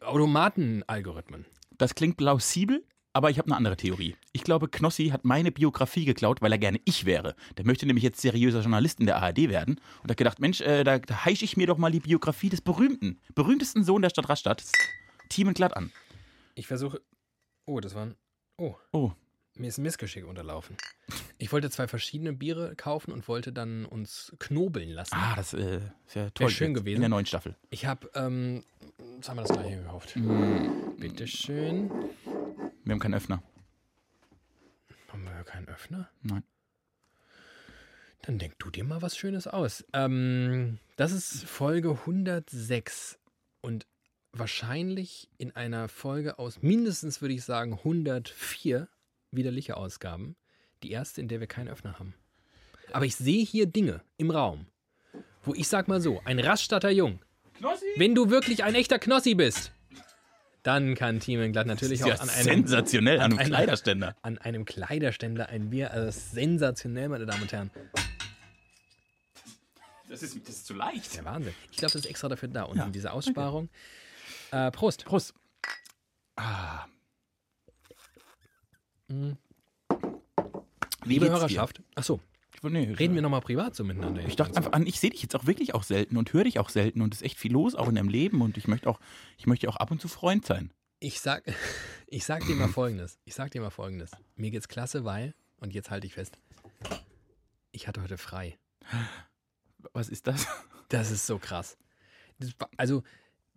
Automatenalgorithmen. 0.00 1.46
Das 1.78 1.94
klingt 1.94 2.16
plausibel, 2.16 2.82
aber 3.16 3.30
ich 3.30 3.38
habe 3.38 3.46
eine 3.48 3.56
andere 3.56 3.78
Theorie. 3.78 4.14
Ich 4.32 4.44
glaube, 4.44 4.68
Knossi 4.68 5.08
hat 5.08 5.24
meine 5.24 5.50
Biografie 5.50 6.04
geklaut, 6.04 6.42
weil 6.42 6.52
er 6.52 6.58
gerne 6.58 6.82
ich 6.84 7.06
wäre. 7.06 7.34
Der 7.56 7.64
möchte 7.64 7.86
nämlich 7.86 8.04
jetzt 8.04 8.20
seriöser 8.20 8.60
Journalist 8.60 9.00
in 9.00 9.06
der 9.06 9.16
ARD 9.16 9.48
werden 9.48 9.80
und 10.02 10.10
hat 10.10 10.18
gedacht, 10.18 10.38
Mensch, 10.38 10.60
äh, 10.60 10.84
da, 10.84 10.98
da 10.98 11.24
heische 11.24 11.46
ich 11.46 11.56
mir 11.56 11.66
doch 11.66 11.78
mal 11.78 11.90
die 11.90 12.00
Biografie 12.00 12.50
des 12.50 12.60
berühmten, 12.60 13.18
berühmtesten 13.34 13.84
Sohn 13.84 14.02
der 14.02 14.10
Stadt 14.10 14.28
Rastatt, 14.28 14.64
Team 15.30 15.54
glatt 15.54 15.74
an. 15.74 15.92
Ich 16.56 16.66
versuche. 16.66 17.00
Oh, 17.64 17.80
das 17.80 17.94
waren. 17.94 18.16
Oh, 18.58 18.74
Oh, 18.92 19.12
mir 19.54 19.68
ist 19.68 19.78
ein 19.78 19.82
Missgeschick 19.82 20.26
unterlaufen. 20.26 20.76
Ich 21.38 21.50
wollte 21.52 21.70
zwei 21.70 21.88
verschiedene 21.88 22.34
Biere 22.34 22.76
kaufen 22.76 23.12
und 23.12 23.28
wollte 23.28 23.50
dann 23.50 23.86
uns 23.86 24.34
knobeln 24.38 24.90
lassen. 24.90 25.14
ah, 25.14 25.34
das 25.36 25.54
äh, 25.54 25.80
ist 26.06 26.16
ja 26.16 26.28
toll. 26.30 26.50
schön 26.50 26.72
jetzt 26.72 26.80
gewesen. 26.80 26.96
In 26.96 27.00
der 27.00 27.08
neuen 27.08 27.24
Staffel. 27.24 27.56
Ich 27.70 27.86
habe, 27.86 28.10
ähm, 28.14 28.62
jetzt 29.16 29.30
haben 29.30 29.36
wir 29.38 29.44
das 29.44 29.52
gleiche 29.56 29.78
gekauft. 29.78 30.18
Bitteschön. 30.98 31.90
Wir 32.86 32.92
haben 32.92 33.00
keinen 33.00 33.14
Öffner. 33.14 33.42
Haben 35.08 35.24
wir 35.24 35.32
ja 35.32 35.42
keinen 35.42 35.68
Öffner? 35.68 36.08
Nein. 36.22 36.44
Dann 38.22 38.38
denk 38.38 38.60
du 38.60 38.70
dir 38.70 38.84
mal 38.84 39.02
was 39.02 39.16
Schönes 39.16 39.48
aus. 39.48 39.84
Ähm, 39.92 40.78
das 40.94 41.10
ist 41.10 41.44
Folge 41.44 41.90
106 41.90 43.18
und 43.60 43.88
wahrscheinlich 44.32 45.28
in 45.36 45.50
einer 45.56 45.88
Folge 45.88 46.38
aus 46.38 46.62
mindestens, 46.62 47.20
würde 47.20 47.34
ich 47.34 47.42
sagen, 47.42 47.72
104 47.72 48.88
widerliche 49.32 49.76
Ausgaben. 49.76 50.36
Die 50.84 50.92
erste, 50.92 51.20
in 51.20 51.26
der 51.26 51.40
wir 51.40 51.48
keinen 51.48 51.68
Öffner 51.68 51.98
haben. 51.98 52.14
Aber 52.92 53.04
ich 53.04 53.16
sehe 53.16 53.44
hier 53.44 53.66
Dinge 53.66 54.02
im 54.16 54.30
Raum, 54.30 54.66
wo 55.42 55.54
ich 55.54 55.66
sag 55.66 55.88
mal 55.88 56.00
so, 56.00 56.20
ein 56.24 56.38
Rastatter 56.38 56.90
Jung, 56.90 57.18
Knossi? 57.54 57.86
wenn 57.96 58.14
du 58.14 58.30
wirklich 58.30 58.62
ein 58.62 58.76
echter 58.76 59.00
Knossi 59.00 59.34
bist, 59.34 59.72
dann 60.66 60.94
kann 60.94 61.20
Thiemenglatt 61.20 61.66
natürlich 61.66 62.00
Das 62.00 62.08
ist 62.08 62.14
auch 62.14 62.16
ja 62.18 62.22
an 62.22 62.30
einem 62.30 62.44
sensationell, 62.44 63.18
an 63.20 63.24
einem 63.32 63.38
einer- 63.38 63.48
Kleiderständer. 63.48 64.16
an 64.22 64.38
einem 64.38 64.64
Kleiderständer 64.64 65.48
ein 65.48 65.70
Bier. 65.70 65.90
Also 65.92 66.06
das 66.06 66.16
ist 66.16 66.32
sensationell, 66.32 67.08
meine 67.08 67.26
Damen 67.26 67.42
und 67.42 67.52
Herren. 67.52 67.70
Das 70.08 70.22
ist, 70.22 70.36
das 70.48 70.56
ist 70.56 70.66
zu 70.66 70.74
leicht. 70.74 71.14
Der 71.16 71.24
Wahnsinn. 71.24 71.52
Ich 71.70 71.78
glaube, 71.78 71.92
das 71.92 72.04
ist 72.04 72.06
extra 72.06 72.28
dafür 72.28 72.48
da. 72.48 72.62
Und 72.64 72.78
Ja, 72.78 72.88
diese 72.88 73.12
Aussparung. 73.12 73.68
Äh, 74.52 74.70
Prost. 74.70 75.04
Prost. 75.04 75.34
Ah. 76.36 76.84
Wie 79.08 79.36
Liebe 81.04 81.26
dir? 81.26 81.32
Hörerschaft. 81.32 81.80
Achso, 81.94 82.14
Ich, 82.14 82.20
wollte- 82.20 82.35
nee, 82.62 82.92
reden 82.92 83.14
wir 83.14 83.22
nochmal 83.22 83.40
privat 83.40 83.74
so 83.74 83.84
miteinander. 83.84 84.24
Ich 84.26 84.36
dachte 84.36 84.56
einfach 84.56 84.72
an, 84.72 84.86
ich 84.86 85.00
sehe 85.00 85.10
dich 85.10 85.22
jetzt 85.22 85.34
auch 85.36 85.46
wirklich 85.46 85.74
auch 85.74 85.82
selten 85.82 86.16
und 86.16 86.32
höre 86.32 86.44
dich 86.44 86.58
auch 86.58 86.68
selten 86.68 87.00
und 87.02 87.14
es 87.14 87.20
ist 87.20 87.26
echt 87.26 87.38
viel 87.38 87.52
los 87.52 87.74
auch 87.74 87.88
in 87.88 87.94
deinem 87.94 88.08
Leben 88.08 88.40
und 88.40 88.56
ich 88.56 88.68
möchte 88.68 88.88
auch, 88.88 89.00
ich 89.38 89.46
möchte 89.46 89.68
auch 89.68 89.76
ab 89.76 89.90
und 89.90 90.00
zu 90.00 90.08
Freund 90.08 90.46
sein. 90.46 90.72
Ich 90.98 91.20
sag, 91.20 91.44
ich 92.06 92.24
sag 92.24 92.46
dir 92.46 92.56
mal 92.56 92.68
folgendes. 92.68 93.18
Ich 93.24 93.34
sag 93.34 93.50
dir 93.50 93.60
mal 93.60 93.70
folgendes. 93.70 94.10
Mir 94.36 94.50
geht's 94.50 94.68
klasse, 94.68 95.04
weil, 95.04 95.34
und 95.58 95.74
jetzt 95.74 95.90
halte 95.90 96.06
ich 96.06 96.14
fest, 96.14 96.38
ich 97.72 97.88
hatte 97.88 98.02
heute 98.02 98.18
frei. 98.18 98.58
Was 99.92 100.08
ist 100.08 100.26
das? 100.26 100.46
Das 100.88 101.10
ist 101.10 101.26
so 101.26 101.38
krass. 101.38 101.76
Das, 102.38 102.52
also, 102.76 103.02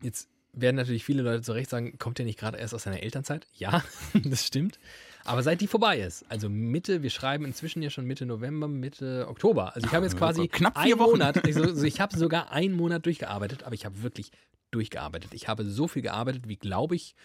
jetzt 0.02 0.30
werden 0.54 0.76
natürlich 0.76 1.06
viele 1.06 1.22
Leute 1.22 1.42
zu 1.42 1.52
Recht 1.52 1.70
sagen, 1.70 1.98
kommt 2.00 2.18
der 2.18 2.26
nicht 2.26 2.40
gerade 2.40 2.58
erst 2.58 2.74
aus 2.74 2.84
seiner 2.84 3.04
Elternzeit? 3.04 3.48
Ja, 3.54 3.84
das 4.24 4.46
stimmt. 4.46 4.80
Aber 5.26 5.44
seit 5.44 5.62
die 5.62 5.68
vorbei 5.68 6.00
ist, 6.00 6.26
also 6.30 6.50
Mitte, 6.50 7.04
wir 7.04 7.10
schreiben 7.10 7.46
inzwischen 7.46 7.82
ja 7.82 7.90
schon 7.90 8.06
Mitte 8.06 8.26
November, 8.26 8.68
Mitte 8.68 9.28
Oktober. 9.28 9.76
Also 9.76 9.88
ich 9.88 9.94
habe 9.94 10.06
jetzt 10.06 10.18
quasi 10.18 10.48
Knapp 10.48 10.78
vier 10.78 10.94
einen 10.94 11.00
Wochen. 11.00 11.12
Monat, 11.12 11.46
also, 11.46 11.84
ich 11.84 12.00
habe 12.00 12.18
sogar 12.18 12.52
einen 12.52 12.76
Monat 12.76 13.06
durchgearbeitet, 13.06 13.64
aber 13.64 13.76
ich 13.76 13.86
habe 13.86 14.02
wirklich 14.02 14.32
durchgearbeitet. 14.72 15.34
Ich 15.34 15.48
habe 15.48 15.66
so 15.66 15.88
viel 15.88 16.02
gearbeitet, 16.02 16.48
wie 16.48 16.56
glaube 16.56 16.96
ich, 16.96 17.16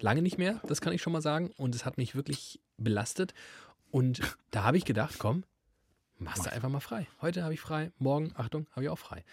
lange 0.00 0.22
nicht 0.22 0.38
mehr, 0.38 0.60
das 0.66 0.80
kann 0.80 0.92
ich 0.92 1.02
schon 1.02 1.12
mal 1.12 1.22
sagen. 1.22 1.50
Und 1.56 1.74
es 1.74 1.84
hat 1.84 1.98
mich 1.98 2.14
wirklich 2.14 2.60
belastet. 2.76 3.34
Und 3.90 4.20
da 4.50 4.64
habe 4.64 4.76
ich 4.76 4.84
gedacht, 4.84 5.16
komm, 5.18 5.44
machst 6.18 6.46
du 6.46 6.52
einfach 6.52 6.68
mal 6.68 6.80
frei. 6.80 7.06
Heute 7.20 7.44
habe 7.44 7.54
ich 7.54 7.60
frei, 7.60 7.92
morgen, 7.98 8.32
Achtung, 8.34 8.66
habe 8.72 8.84
ich 8.84 8.88
auch 8.88 8.98
frei. 8.98 9.24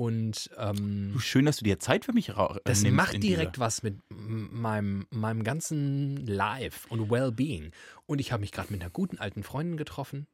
Und 0.00 0.48
ähm, 0.56 1.14
schön, 1.18 1.44
dass 1.44 1.58
du 1.58 1.64
dir 1.64 1.78
Zeit 1.78 2.06
für 2.06 2.14
mich 2.14 2.34
ra- 2.34 2.56
äh, 2.56 2.60
das 2.64 2.82
macht 2.84 3.22
direkt 3.22 3.58
was 3.58 3.82
mit 3.82 3.98
meinem, 4.08 5.06
meinem 5.10 5.44
ganzen 5.44 6.24
Life 6.24 6.88
und 6.88 7.10
Wellbeing. 7.10 7.70
Und 8.06 8.18
ich 8.18 8.32
habe 8.32 8.40
mich 8.40 8.50
gerade 8.50 8.72
mit 8.72 8.80
einer 8.80 8.88
guten 8.88 9.18
alten 9.18 9.42
Freundin 9.42 9.76
getroffen. 9.76 10.26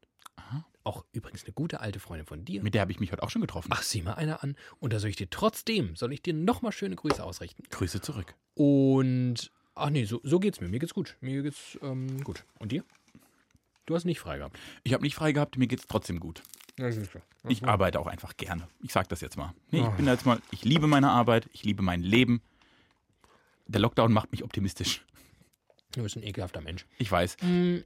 Auch 0.85 1.05
übrigens 1.11 1.43
eine 1.43 1.53
gute 1.53 1.81
alte 1.81 1.99
Freundin 1.99 2.27
von 2.27 2.45
dir. 2.45 2.63
Mit 2.63 2.75
der 2.75 2.83
habe 2.83 2.93
ich 2.93 3.01
mich 3.01 3.11
heute 3.11 3.25
auch 3.25 3.31
schon 3.31 3.43
getroffen. 3.43 3.69
Ach, 3.73 3.83
sieh 3.83 4.03
mal 4.03 4.15
einer 4.15 4.45
an. 4.45 4.55
Und 4.79 4.93
da 4.93 5.01
soll 5.01 5.11
ich 5.11 5.17
dir 5.17 5.29
trotzdem, 5.31 5.97
soll 5.97 6.13
ich 6.13 6.23
dir 6.23 6.33
nochmal 6.33 6.71
schöne 6.71 6.95
Grüße 6.95 7.25
ausrichten. 7.25 7.65
Grüße 7.71 8.01
zurück. 8.01 8.37
Und, 8.55 9.51
ach 9.75 9.91
nee, 9.91 10.05
so, 10.05 10.21
so 10.23 10.39
geht's 10.39 10.61
mir. 10.61 10.69
Mir 10.69 10.79
geht's 10.79 10.95
gut. 10.95 11.17
Mir 11.21 11.43
geht's 11.43 11.77
ähm, 11.83 12.23
gut. 12.23 12.45
Und 12.61 12.71
dir? 12.71 12.85
Du 13.87 13.95
hast 13.95 14.05
nicht 14.05 14.19
frei 14.21 14.39
gehabt. 14.39 14.59
Ich 14.85 14.93
habe 14.93 15.03
nicht 15.03 15.15
frei 15.15 15.33
gehabt, 15.33 15.57
mir 15.59 15.67
geht 15.67 15.81
es 15.81 15.87
trotzdem 15.87 16.21
gut. 16.21 16.43
Ja, 16.79 16.91
sicher. 16.93 17.23
Ich 17.49 17.65
arbeite 17.65 18.01
auch 18.01 18.07
einfach 18.07 18.37
gerne. 18.37 18.69
Ich 18.83 18.93
sage 18.93 19.09
das 19.09 19.21
jetzt 19.21 19.37
mal. 19.37 19.55
Nee, 19.71 19.79
ich 19.81 19.85
Ah. 19.87 19.91
bin 19.91 20.07
da 20.07 20.13
jetzt 20.13 20.27
mal, 20.27 20.41
ich 20.51 20.65
liebe 20.65 20.87
meine 20.87 21.09
Arbeit, 21.11 21.49
ich 21.53 21.63
liebe 21.65 21.83
mein 21.83 22.03
Leben. 22.03 22.43
Der 23.67 23.81
Lockdown 23.81 24.13
macht 24.13 24.31
mich 24.33 24.45
optimistisch. 24.45 25.03
Du 25.93 26.03
bist 26.03 26.17
ein 26.17 26.23
ekelhafter 26.23 26.61
Mensch. 26.61 26.85
Ich 26.99 27.11
weiß. 27.11 27.37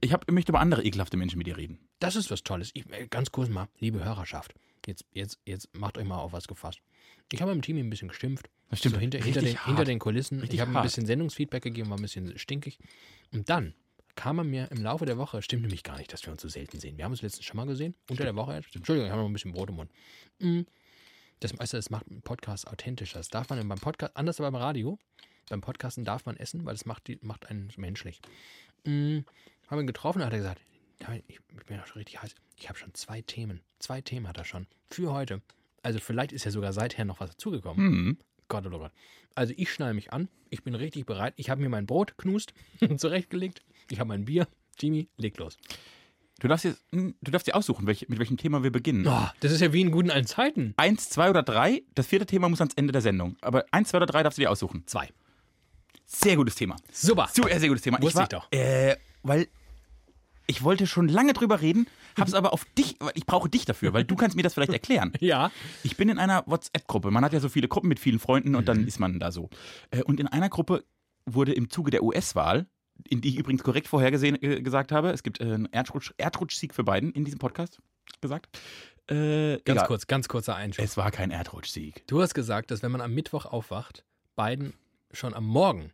Ich, 0.01 0.11
hab, 0.11 0.27
ich 0.27 0.33
möchte 0.33 0.51
über 0.51 0.59
andere 0.59 0.83
ekelhafte 0.83 1.15
Menschen 1.15 1.37
mit 1.37 1.47
dir 1.47 1.55
reden. 1.57 1.79
Das 1.99 2.15
ist 2.15 2.29
was 2.29 2.43
Tolles. 2.43 2.71
Ich, 2.73 2.91
äh, 2.91 3.07
ganz 3.07 3.31
kurz 3.31 3.47
mal, 3.49 3.69
liebe 3.79 4.03
Hörerschaft. 4.03 4.53
Jetzt, 4.85 5.05
jetzt, 5.13 5.39
jetzt 5.45 5.69
macht 5.77 5.97
euch 5.97 6.05
mal 6.05 6.17
auf 6.17 6.33
was 6.33 6.47
gefasst. 6.47 6.81
Ich 7.31 7.41
habe 7.41 7.55
mit 7.55 7.63
dem 7.63 7.65
Team 7.65 7.77
ein 7.77 7.89
bisschen 7.89 8.09
geschimpft. 8.09 8.49
Das 8.69 8.79
stimmt. 8.79 8.95
So 8.95 8.99
hinter, 8.99 9.19
hinter, 9.19 9.41
den, 9.41 9.57
hinter 9.65 9.85
den 9.85 9.99
Kulissen. 9.99 10.39
Richtig 10.39 10.55
ich 10.55 10.61
habe 10.61 10.75
ein 10.77 10.83
bisschen 10.83 11.05
Sendungsfeedback 11.05 11.63
gegeben, 11.63 11.89
war 11.89 11.97
ein 11.97 12.01
bisschen 12.01 12.37
stinkig. 12.37 12.79
Und 13.31 13.49
dann 13.49 13.73
kam 14.15 14.37
er 14.37 14.43
mir 14.43 14.71
im 14.71 14.81
Laufe 14.81 15.05
der 15.05 15.17
Woche, 15.17 15.41
stimmt 15.41 15.63
nämlich 15.63 15.83
gar 15.83 15.97
nicht, 15.97 16.11
dass 16.13 16.25
wir 16.25 16.31
uns 16.31 16.41
so 16.41 16.47
selten 16.47 16.79
sehen. 16.79 16.97
Wir 16.97 17.05
haben 17.05 17.11
uns 17.11 17.21
letztens 17.21 17.45
schon 17.45 17.57
mal 17.57 17.65
gesehen, 17.65 17.95
unter 18.09 18.23
der 18.23 18.35
Woche. 18.35 18.55
Entschuldigung, 18.55 19.05
ich 19.05 19.11
habe 19.11 19.21
noch 19.21 19.29
ein 19.29 19.33
bisschen 19.33 19.53
Brot 19.53 19.69
im 19.69 19.75
Mund. 19.75 19.91
Mm. 20.39 20.61
Das, 21.39 21.51
du, 21.51 21.57
das 21.57 21.89
macht 21.89 22.07
einen 22.09 22.21
Podcast 22.21 22.67
authentischer. 22.67 23.17
Das 23.17 23.29
darf 23.29 23.49
man 23.49 23.67
beim 23.67 23.79
Podcast, 23.79 24.15
anders 24.15 24.39
als 24.39 24.51
beim 24.51 24.55
Radio, 24.55 24.99
beim 25.49 25.61
Podcasten 25.61 26.05
darf 26.05 26.25
man 26.25 26.37
essen, 26.37 26.65
weil 26.65 26.73
das 26.73 26.85
macht, 26.85 27.07
die, 27.07 27.19
macht 27.21 27.47
einen 27.47 27.71
menschlich. 27.77 28.21
Mm. 28.85 29.19
Haben 29.67 29.81
ihn 29.81 29.87
getroffen, 29.87 30.23
hat 30.23 30.33
er 30.33 30.39
gesagt, 30.39 30.61
ich, 31.27 31.39
bin 31.65 31.77
ja 31.77 31.85
schon 31.85 31.97
richtig 31.97 32.21
heiß. 32.21 32.35
Ich 32.57 32.69
habe 32.69 32.77
schon 32.77 32.93
zwei 32.93 33.21
Themen. 33.21 33.61
Zwei 33.79 34.01
Themen 34.01 34.27
hat 34.27 34.37
er 34.37 34.45
schon. 34.45 34.67
Für 34.89 35.13
heute. 35.13 35.41
Also 35.81 35.99
vielleicht 35.99 36.31
ist 36.31 36.45
ja 36.45 36.51
sogar 36.51 36.73
seither 36.73 37.05
noch 37.05 37.19
was 37.19 37.31
dazugekommen. 37.31 37.77
Hm. 37.77 38.17
Gott, 38.47 38.65
oh 38.67 38.77
Gott. 38.77 38.91
Also 39.33 39.53
ich 39.55 39.71
schneide 39.71 39.93
mich 39.93 40.13
an. 40.13 40.29
Ich 40.49 40.63
bin 40.63 40.75
richtig 40.75 41.05
bereit. 41.05 41.33
Ich 41.37 41.49
habe 41.49 41.61
mir 41.61 41.69
mein 41.69 41.85
Brot 41.85 42.17
knust, 42.17 42.53
zurechtgelegt. 42.97 43.61
Ich 43.91 43.99
habe 43.99 44.07
mein 44.07 44.25
Bier. 44.25 44.47
Jimmy, 44.79 45.09
leg 45.17 45.37
los. 45.37 45.57
Du 46.39 46.47
darfst, 46.47 46.65
jetzt, 46.65 46.83
hm, 46.91 47.13
du 47.21 47.29
darfst 47.29 47.45
dir 47.47 47.55
aussuchen, 47.55 47.85
welch, 47.85 48.07
mit 48.09 48.17
welchem 48.17 48.37
Thema 48.37 48.63
wir 48.63 48.71
beginnen. 48.71 49.05
Oh, 49.07 49.27
das 49.41 49.51
ist 49.51 49.61
ja 49.61 49.73
wie 49.73 49.81
in 49.81 49.91
guten 49.91 50.09
alten 50.09 50.27
Zeiten. 50.27 50.73
Eins, 50.77 51.09
zwei 51.09 51.29
oder 51.29 51.43
drei. 51.43 51.83
Das 51.93 52.07
vierte 52.07 52.25
Thema 52.25 52.49
muss 52.49 52.61
ans 52.61 52.73
Ende 52.73 52.91
der 52.91 53.01
Sendung. 53.01 53.35
Aber 53.41 53.65
eins, 53.71 53.89
zwei 53.89 53.97
oder 53.97 54.07
drei 54.07 54.23
darfst 54.23 54.39
du 54.39 54.41
dir 54.41 54.49
aussuchen. 54.49 54.83
Zwei. 54.87 55.09
Sehr 56.05 56.35
gutes 56.35 56.55
Thema. 56.55 56.77
Super. 56.91 57.29
Sehr, 57.31 57.59
sehr 57.59 57.69
gutes 57.69 57.83
Thema. 57.83 58.01
Wusste 58.01 58.17
war, 58.17 58.23
ich 58.23 58.29
doch. 58.29 58.51
Äh, 58.51 58.95
weil 59.23 59.47
Ich 60.47 60.63
wollte 60.63 60.87
schon 60.87 61.07
lange 61.07 61.33
drüber 61.33 61.61
reden, 61.61 61.87
hab's 62.17 62.33
aber 62.33 62.51
auf 62.53 62.65
dich, 62.77 62.95
ich 63.13 63.25
brauche 63.25 63.47
dich 63.47 63.63
dafür, 63.65 63.93
weil 63.93 64.03
du 64.03 64.15
kannst 64.15 64.35
mir 64.35 64.41
das 64.43 64.53
vielleicht 64.55 64.73
erklären. 64.73 65.13
Ja. 65.19 65.51
Ich 65.83 65.95
bin 65.95 66.09
in 66.09 66.17
einer 66.17 66.43
WhatsApp-Gruppe. 66.47 67.11
Man 67.11 67.23
hat 67.23 67.31
ja 67.33 67.39
so 67.39 67.47
viele 67.49 67.67
Gruppen 67.67 67.87
mit 67.87 67.99
vielen 67.99 68.19
Freunden 68.19 68.55
und 68.55 68.63
Mhm. 68.63 68.65
dann 68.65 68.87
ist 68.87 68.99
man 68.99 69.19
da 69.19 69.31
so. 69.31 69.49
Äh, 69.91 70.01
Und 70.03 70.19
in 70.19 70.27
einer 70.27 70.49
Gruppe 70.49 70.83
wurde 71.25 71.53
im 71.53 71.69
Zuge 71.69 71.91
der 71.91 72.03
US-Wahl, 72.03 72.65
in 73.09 73.21
die 73.21 73.29
ich 73.29 73.37
übrigens 73.37 73.63
korrekt 73.63 73.87
vorhergesehen 73.87 74.41
äh, 74.41 74.61
gesagt 74.61 74.91
habe, 74.91 75.11
es 75.11 75.23
gibt 75.23 75.39
äh, 75.41 75.43
einen 75.45 75.65
Erdrutsch, 75.71 76.11
Erdrutsch-Sieg 76.17 76.73
für 76.73 76.83
Biden 76.83 77.11
in 77.11 77.25
diesem 77.25 77.39
Podcast 77.39 77.79
gesagt. 78.21 78.59
Äh, 79.07 79.57
Ganz 79.57 79.77
egal. 79.77 79.87
kurz, 79.87 80.07
ganz 80.07 80.27
kurzer 80.27 80.55
Einschub. 80.55 80.85
Es 80.85 80.95
war 80.97 81.11
kein 81.11 81.31
Erdrutsch-Sieg. 81.31 82.05
Du 82.07 82.21
hast 82.21 82.33
gesagt, 82.33 82.71
dass 82.71 82.81
wenn 82.83 82.91
man 82.91 83.01
am 83.01 83.13
Mittwoch 83.13 83.45
aufwacht, 83.45 84.03
Biden 84.35 84.73
schon 85.11 85.33
am 85.33 85.45
Morgen 85.45 85.91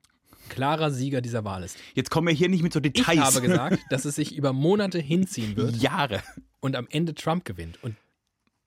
klarer 0.50 0.92
Sieger 0.92 1.22
dieser 1.22 1.44
Wahl 1.44 1.64
ist. 1.64 1.78
Jetzt 1.94 2.10
kommen 2.12 2.28
wir 2.28 2.34
hier 2.34 2.48
nicht 2.50 2.64
mit 2.64 2.72
so 2.74 2.80
Ich 2.80 2.94
Details. 2.94 3.20
habe 3.20 3.42
gesagt, 3.48 3.80
dass 3.90 4.06
es 4.06 4.16
sich 4.16 4.36
über 4.36 4.54
Monate 4.54 5.00
hinziehen 5.00 5.56
wird 5.58 5.76
Jahre. 5.78 6.22
und 6.60 6.76
am 6.76 6.88
Ende 6.90 7.14
Trump 7.16 7.44
gewinnt. 7.46 7.84
Und 7.84 7.96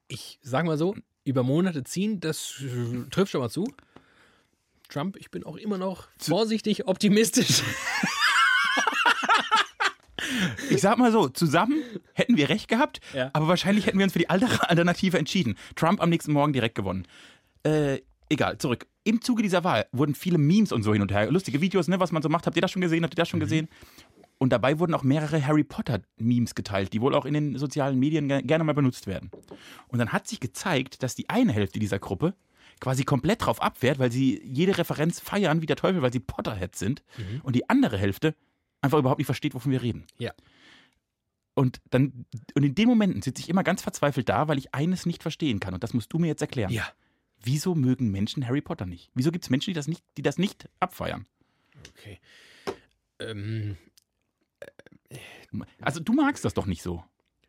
ich 0.09 0.39
sag 0.43 0.67
mal 0.67 0.77
so, 0.77 0.95
über 1.25 1.43
Monate 1.43 1.85
ziehen, 1.85 2.19
das 2.21 2.61
äh, 2.63 3.09
trifft 3.11 3.31
schon 3.33 3.41
mal 3.41 3.51
zu. 3.51 3.73
Trump, 4.89 5.17
ich 5.17 5.31
bin 5.31 5.45
auch 5.45 5.57
immer 5.57 5.79
noch 5.79 6.09
vorsichtig 6.19 6.89
optimistisch. 6.89 7.63
Ich 10.71 10.81
sag 10.81 10.99
mal 10.99 11.13
so, 11.13 11.29
zusammen 11.29 11.83
hätten 12.15 12.37
wir 12.37 12.49
recht 12.49 12.69
gehabt, 12.69 13.01
Ja. 13.15 13.31
aber 13.33 13.49
wahrscheinlich 13.49 13.87
hätten 13.87 13.99
wir 13.99 14.05
uns 14.05 14.13
für 14.13 14.19
die 14.19 14.31
andere 14.31 14.69
Alternative 14.71 15.19
entschieden. 15.19 15.57
Trump 15.77 16.01
am 16.01 16.11
nächsten 16.11 16.33
Morgen 16.33 16.53
direkt 16.53 16.75
gewonnen. 16.75 17.07
Äh, 17.65 17.99
egal, 18.29 18.59
zurück. 18.59 18.87
Im 19.05 19.21
Zuge 19.23 19.43
dieser 19.43 19.65
Wahl 19.65 19.87
wurden 19.93 20.15
viele 20.15 20.39
Memes 20.39 20.73
und 20.73 20.83
so 20.83 20.93
hin 20.93 21.03
und 21.03 21.11
her, 21.13 21.31
lustige 21.31 21.61
Videos, 21.61 21.89
ne, 21.89 22.01
was 22.01 22.13
man 22.13 22.23
so 22.23 22.29
macht. 22.29 22.47
Habt 22.47 22.57
ihr 22.57 22.63
das 22.63 22.71
schon 22.71 22.83
gesehen? 22.83 23.03
Habt 23.05 23.15
ihr 23.15 23.17
das 23.17 23.29
schon 23.29 23.41
gesehen? 23.41 23.69
Und 24.39 24.51
dabei 24.55 24.79
wurden 24.79 24.95
auch 24.95 25.03
mehrere 25.03 25.47
Harry 25.47 25.65
Potter-Memes 25.65 26.55
geteilt, 26.55 26.93
die 26.95 27.01
wohl 27.03 27.15
auch 27.15 27.27
in 27.27 27.35
den 27.35 27.59
sozialen 27.59 27.99
Medien 27.99 28.29
ge- 28.29 28.43
gerne 28.43 28.65
mal 28.65 28.73
benutzt 28.73 29.07
werden. 29.07 29.31
Und 29.89 29.99
dann 29.99 30.13
hat 30.13 30.27
sich 30.29 30.41
gezeigt, 30.41 31.03
dass 31.03 31.15
die 31.15 31.29
eine 31.29 31.53
Hälfte 31.53 31.79
dieser 31.79 31.99
Gruppe 31.99 32.35
quasi 32.81 33.05
komplett 33.05 33.45
drauf 33.45 33.61
abwehrt, 33.61 33.99
weil 33.99 34.11
sie 34.11 34.41
jede 34.43 34.79
Referenz 34.79 35.21
feiern 35.21 35.61
wie 35.61 35.67
der 35.67 35.77
Teufel, 35.77 36.01
weil 36.01 36.13
sie 36.13 36.21
Potterheads 36.21 36.79
sind. 36.79 37.03
Und 37.43 37.55
die 37.55 37.69
andere 37.69 37.99
Hälfte 37.99 38.35
einfach 38.83 38.99
überhaupt 38.99 39.19
nicht 39.19 39.27
versteht, 39.27 39.55
wovon 39.55 39.73
wir 39.73 39.83
reden. 39.83 40.07
Ja. 40.19 40.33
Und 41.55 41.81
dann, 41.91 42.25
und 42.55 42.63
in 42.63 42.75
den 42.75 42.89
Momenten 42.89 43.23
sitze 43.23 43.43
ich 43.43 43.49
immer 43.49 43.65
ganz 43.65 43.83
verzweifelt 43.83 44.29
da, 44.29 44.49
weil 44.49 44.59
ich 44.59 44.75
eines 44.75 45.05
nicht 45.05 45.23
verstehen 45.23 45.61
kann. 45.61 45.75
Und 45.75 45.83
das 45.85 45.93
musst 45.95 46.13
du 46.13 46.19
mir 46.19 46.29
jetzt 46.29 46.41
erklären. 46.41 46.73
Ja. 46.73 46.87
Wieso 47.43 47.75
mögen 47.75 48.11
Menschen 48.11 48.47
Harry 48.47 48.61
Potter 48.61 48.87
nicht? 48.87 49.11
Wieso 49.15 49.33
gibt 49.33 49.45
es 49.45 49.51
Menschen, 49.51 49.71
die 49.71 49.75
das 49.75 49.89
nicht, 49.89 50.03
die 50.17 50.23
das 50.23 50.39
nicht 50.39 50.69
abfeiern? 50.79 51.27
Okay. 51.89 52.21
Ähm, 53.19 53.77
Also 55.81 56.01
du 56.01 56.13
magst 56.13 56.45
das 56.45 56.55
doch 56.55 56.67
nicht 56.67 56.83
so. 56.83 57.03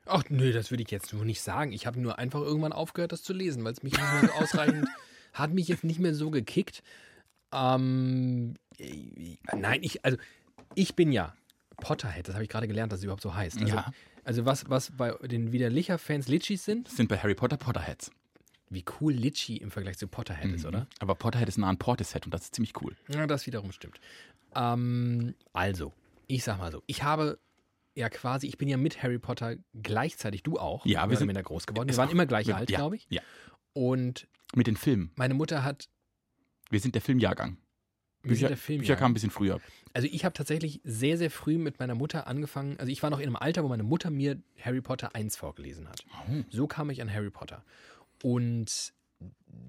ach 0.06 0.24
nö, 0.30 0.52
das 0.52 0.72
würde 0.72 0.84
ich 0.84 0.92
jetzt 0.92 1.14
nur 1.14 1.24
nicht 1.26 1.42
sagen. 1.42 1.72
Ich 1.72 1.86
habe 1.86 2.00
nur 2.00 2.18
einfach 2.20 2.42
irgendwann 2.42 2.74
aufgehört, 2.74 3.12
das 3.12 3.24
zu 3.24 3.34
lesen, 3.34 3.64
weil 3.64 3.74
es 3.74 3.84
mich 3.84 3.94
nicht 3.94 4.02
mehr 4.02 4.30
so 4.30 4.34
ausreichend, 4.44 4.88
hat 5.34 5.54
mich 5.54 5.68
jetzt 5.68 5.84
nicht 5.84 6.00
mehr 6.00 6.16
so 6.16 6.32
gekickt. 6.32 6.82
Ähm, 7.54 8.56
äh, 8.78 9.38
nein, 9.56 9.84
ich, 9.84 10.04
also 10.06 10.18
ich 10.76 10.96
bin 10.96 11.12
ja 11.12 11.34
Potterhead, 11.78 12.28
das 12.28 12.36
habe 12.36 12.44
ich 12.44 12.50
gerade 12.50 12.68
gelernt, 12.68 12.92
dass 12.92 13.00
es 13.00 13.04
überhaupt 13.04 13.22
so 13.24 13.34
heißt. 13.34 13.60
Also, 13.62 13.74
Ja. 13.76 13.92
Also 14.24 14.46
was, 14.46 14.70
was 14.70 14.92
bei 14.92 15.12
den 15.28 15.52
Widerlicher-Fans 15.52 16.28
Litchis 16.28 16.64
sind, 16.64 16.88
Das 16.88 16.96
sind 16.96 17.10
bei 17.10 17.18
Harry 17.18 17.34
Potter 17.34 17.58
Potterheads. 17.58 18.12
wie 18.70 18.86
cool 19.02 19.14
Litchi 19.14 19.58
im 19.58 19.72
Vergleich 19.72 19.98
zu 19.98 20.08
Potterhead 20.08 20.54
ist, 20.54 20.66
oder? 20.66 20.88
Aber 21.00 21.16
Potterhead 21.16 21.50
ist 21.50 21.58
nah 21.58 21.68
an 21.68 21.78
Portishead 21.78 22.26
und 22.26 22.34
das 22.34 22.44
ist 22.44 22.56
ziemlich 22.56 22.80
cool. 22.82 22.96
Ja, 23.10 23.26
das 23.28 23.46
wiederum 23.48 23.72
stimmt. 23.72 24.00
Ähm, 24.56 25.34
also, 25.54 25.92
ich 26.28 26.44
sag 26.44 26.58
mal 26.60 26.72
so, 26.72 26.84
ich 26.86 27.02
habe 27.04 27.40
ja 27.96 28.10
quasi, 28.10 28.46
ich 28.48 28.58
bin 28.60 28.70
ja 28.70 28.78
mit 28.78 29.02
Harry 29.04 29.18
Potter 29.20 29.56
gleichzeitig, 29.82 30.44
du 30.44 30.58
auch. 30.60 30.86
Ja, 30.86 31.10
wir 31.10 31.18
sind- 31.18 31.28
minder 31.28 31.44
groß 31.44 31.66
geworden. 31.68 31.90
Wir 31.90 31.98
waren 31.98 32.10
immer 32.12 32.26
gleich 32.28 32.48
wir- 32.48 32.56
alt, 32.56 32.70
ja, 32.70 32.78
glaube 32.78 32.96
ich. 32.98 33.08
Ja. 33.10 33.22
Und 33.74 34.28
Mit 34.56 34.68
den 34.68 34.78
Filmen. 34.78 35.12
meine 35.16 35.34
Mutter 35.34 35.64
hat, 35.64 35.90
Wir 36.70 36.80
sind 36.80 36.94
der 36.96 37.02
Filmjahrgang. 37.02 37.58
Bücher, 38.22 38.48
der 38.48 38.58
Film, 38.58 38.80
Bücher 38.80 38.94
ja. 38.94 39.00
kamen 39.00 39.12
ein 39.12 39.14
bisschen 39.16 39.32
früher. 39.32 39.60
Also 39.94 40.08
ich 40.12 40.24
habe 40.26 40.34
tatsächlich 40.34 40.80
sehr, 40.84 41.18
sehr 41.18 41.32
früh 41.32 41.58
mit 41.58 41.80
meiner 41.80 41.96
Mutter 41.96 42.28
angefangen. 42.28 42.78
Also 42.80 42.92
ich 42.92 43.02
war 43.04 43.10
noch 43.10 43.20
in 43.20 43.26
einem 43.26 43.36
Alter, 43.36 43.64
wo 43.64 43.68
meine 43.68 43.84
Mutter 43.84 44.10
mir 44.10 44.42
Harry 44.60 44.82
Potter 44.82 45.16
1 45.16 45.36
vorgelesen 45.36 45.90
hat. 45.90 46.04
Oh. 46.30 46.44
So 46.50 46.68
kam 46.68 46.90
ich 46.90 47.02
an 47.02 47.12
Harry 47.12 47.30
Potter. 47.30 47.64
Und 48.24 48.94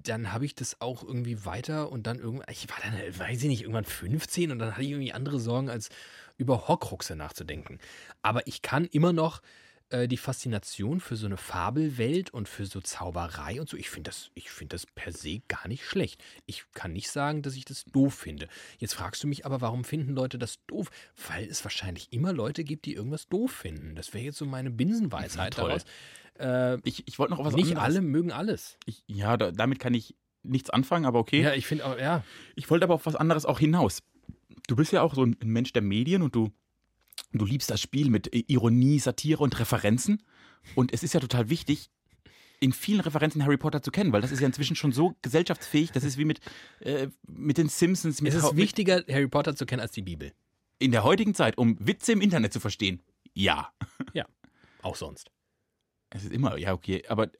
dann 0.03 0.31
habe 0.31 0.45
ich 0.45 0.55
das 0.55 0.81
auch 0.81 1.03
irgendwie 1.03 1.45
weiter 1.45 1.91
und 1.91 2.07
dann 2.07 2.19
irgendwann, 2.19 2.47
ich 2.49 2.67
war 2.69 2.77
dann, 2.81 2.93
weiß 2.93 3.43
ich 3.43 3.49
nicht, 3.49 3.61
irgendwann 3.61 3.85
15 3.85 4.51
und 4.51 4.59
dann 4.59 4.71
hatte 4.71 4.83
ich 4.83 4.91
irgendwie 4.91 5.13
andere 5.13 5.39
Sorgen, 5.39 5.69
als 5.69 5.89
über 6.37 6.67
Horcruxe 6.67 7.15
nachzudenken. 7.15 7.79
Aber 8.21 8.47
ich 8.47 8.61
kann 8.61 8.85
immer 8.85 9.13
noch 9.13 9.41
äh, 9.89 10.07
die 10.07 10.17
Faszination 10.17 10.99
für 10.99 11.15
so 11.15 11.25
eine 11.25 11.37
Fabelwelt 11.37 12.31
und 12.31 12.47
für 12.49 12.65
so 12.65 12.81
Zauberei 12.81 13.59
und 13.59 13.69
so, 13.69 13.77
ich 13.77 13.89
finde 13.89 14.09
das, 14.09 14.31
ich 14.35 14.49
finde 14.49 14.75
das 14.75 14.85
per 14.85 15.11
se 15.11 15.41
gar 15.47 15.67
nicht 15.67 15.85
schlecht. 15.85 16.23
Ich 16.45 16.65
kann 16.73 16.93
nicht 16.93 17.09
sagen, 17.09 17.41
dass 17.41 17.55
ich 17.55 17.65
das 17.65 17.85
doof 17.85 18.13
finde. 18.13 18.47
Jetzt 18.79 18.93
fragst 18.95 19.23
du 19.23 19.27
mich 19.27 19.45
aber, 19.45 19.61
warum 19.61 19.83
finden 19.83 20.13
Leute 20.13 20.37
das 20.39 20.59
doof? 20.67 20.89
Weil 21.27 21.45
es 21.47 21.63
wahrscheinlich 21.63 22.11
immer 22.11 22.33
Leute 22.33 22.63
gibt, 22.63 22.85
die 22.85 22.93
irgendwas 22.93 23.27
doof 23.27 23.51
finden. 23.51 23.95
Das 23.95 24.13
wäre 24.13 24.23
jetzt 24.25 24.37
so 24.37 24.45
meine 24.45 24.71
Binsenweisheit 24.71 25.53
Toll. 25.53 25.69
daraus. 25.69 25.85
Äh, 26.39 26.79
Ich, 26.87 27.07
ich 27.07 27.19
wollte 27.19 27.33
noch 27.33 27.43
was 27.45 27.53
nicht 27.55 27.69
anderes. 27.77 27.83
alle 27.83 28.01
mögen 28.01 28.31
alles. 28.31 28.77
Ich, 28.85 29.03
ja, 29.07 29.37
da, 29.37 29.51
damit 29.51 29.79
kann 29.79 29.93
ich 29.93 30.15
nichts 30.41 30.69
anfangen, 30.69 31.05
aber 31.05 31.19
okay. 31.19 31.41
Ja, 31.41 31.53
ich 31.53 31.67
finde 31.67 31.85
auch, 31.85 31.97
ja. 31.97 32.23
Ich 32.55 32.69
wollte 32.69 32.83
aber 32.85 32.95
auf 32.95 33.05
was 33.05 33.15
anderes 33.15 33.45
auch 33.45 33.59
hinaus. 33.59 33.99
Du 34.67 34.75
bist 34.75 34.91
ja 34.91 35.01
auch 35.01 35.13
so 35.13 35.25
ein 35.25 35.35
Mensch 35.43 35.73
der 35.73 35.81
Medien 35.81 36.21
und 36.21 36.35
du, 36.35 36.51
du 37.39 37.45
liebst 37.45 37.69
das 37.69 37.81
Spiel 37.81 38.09
mit 38.09 38.29
Ironie, 38.49 38.99
Satire 38.99 39.41
und 39.43 39.59
Referenzen. 39.59 40.21
Und 40.75 40.93
es 40.93 41.03
ist 41.03 41.13
ja 41.13 41.19
total 41.19 41.49
wichtig, 41.49 41.89
in 42.59 42.71
vielen 42.71 43.01
Referenzen 43.01 43.43
Harry 43.43 43.57
Potter 43.57 43.81
zu 43.81 43.91
kennen, 43.91 44.13
weil 44.13 44.21
das 44.21 44.31
ist 44.31 44.39
ja 44.39 44.45
inzwischen 44.47 44.75
schon 44.77 44.93
so 44.93 45.15
gesellschaftsfähig. 45.21 45.91
Das 45.91 46.03
ist 46.05 46.17
wie 46.17 46.23
mit, 46.25 46.39
äh, 46.79 47.07
mit 47.27 47.57
den 47.57 47.67
Simpsons. 47.67 48.21
Mit 48.21 48.33
Es 48.33 48.43
ist 48.43 48.55
wichtiger, 48.55 49.03
Harry 49.09 49.27
Potter 49.27 49.55
zu 49.55 49.65
kennen 49.65 49.81
als 49.81 49.91
die 49.91 50.01
Bibel. 50.01 50.31
In 50.79 50.91
der 50.91 51.03
heutigen 51.03 51.33
Zeit, 51.35 51.57
um 51.57 51.75
Witze 51.79 52.13
im 52.13 52.21
Internet 52.21 52.53
zu 52.53 52.59
verstehen. 52.59 53.01
Ja. 53.35 53.71
Auch 54.83 54.95
sonst. 54.95 55.31
Es 56.11 56.23
ist 56.23 56.31
immer, 56.31 56.57
ja, 56.57 56.73
okay. 56.73 57.03
Aber, 57.07 57.31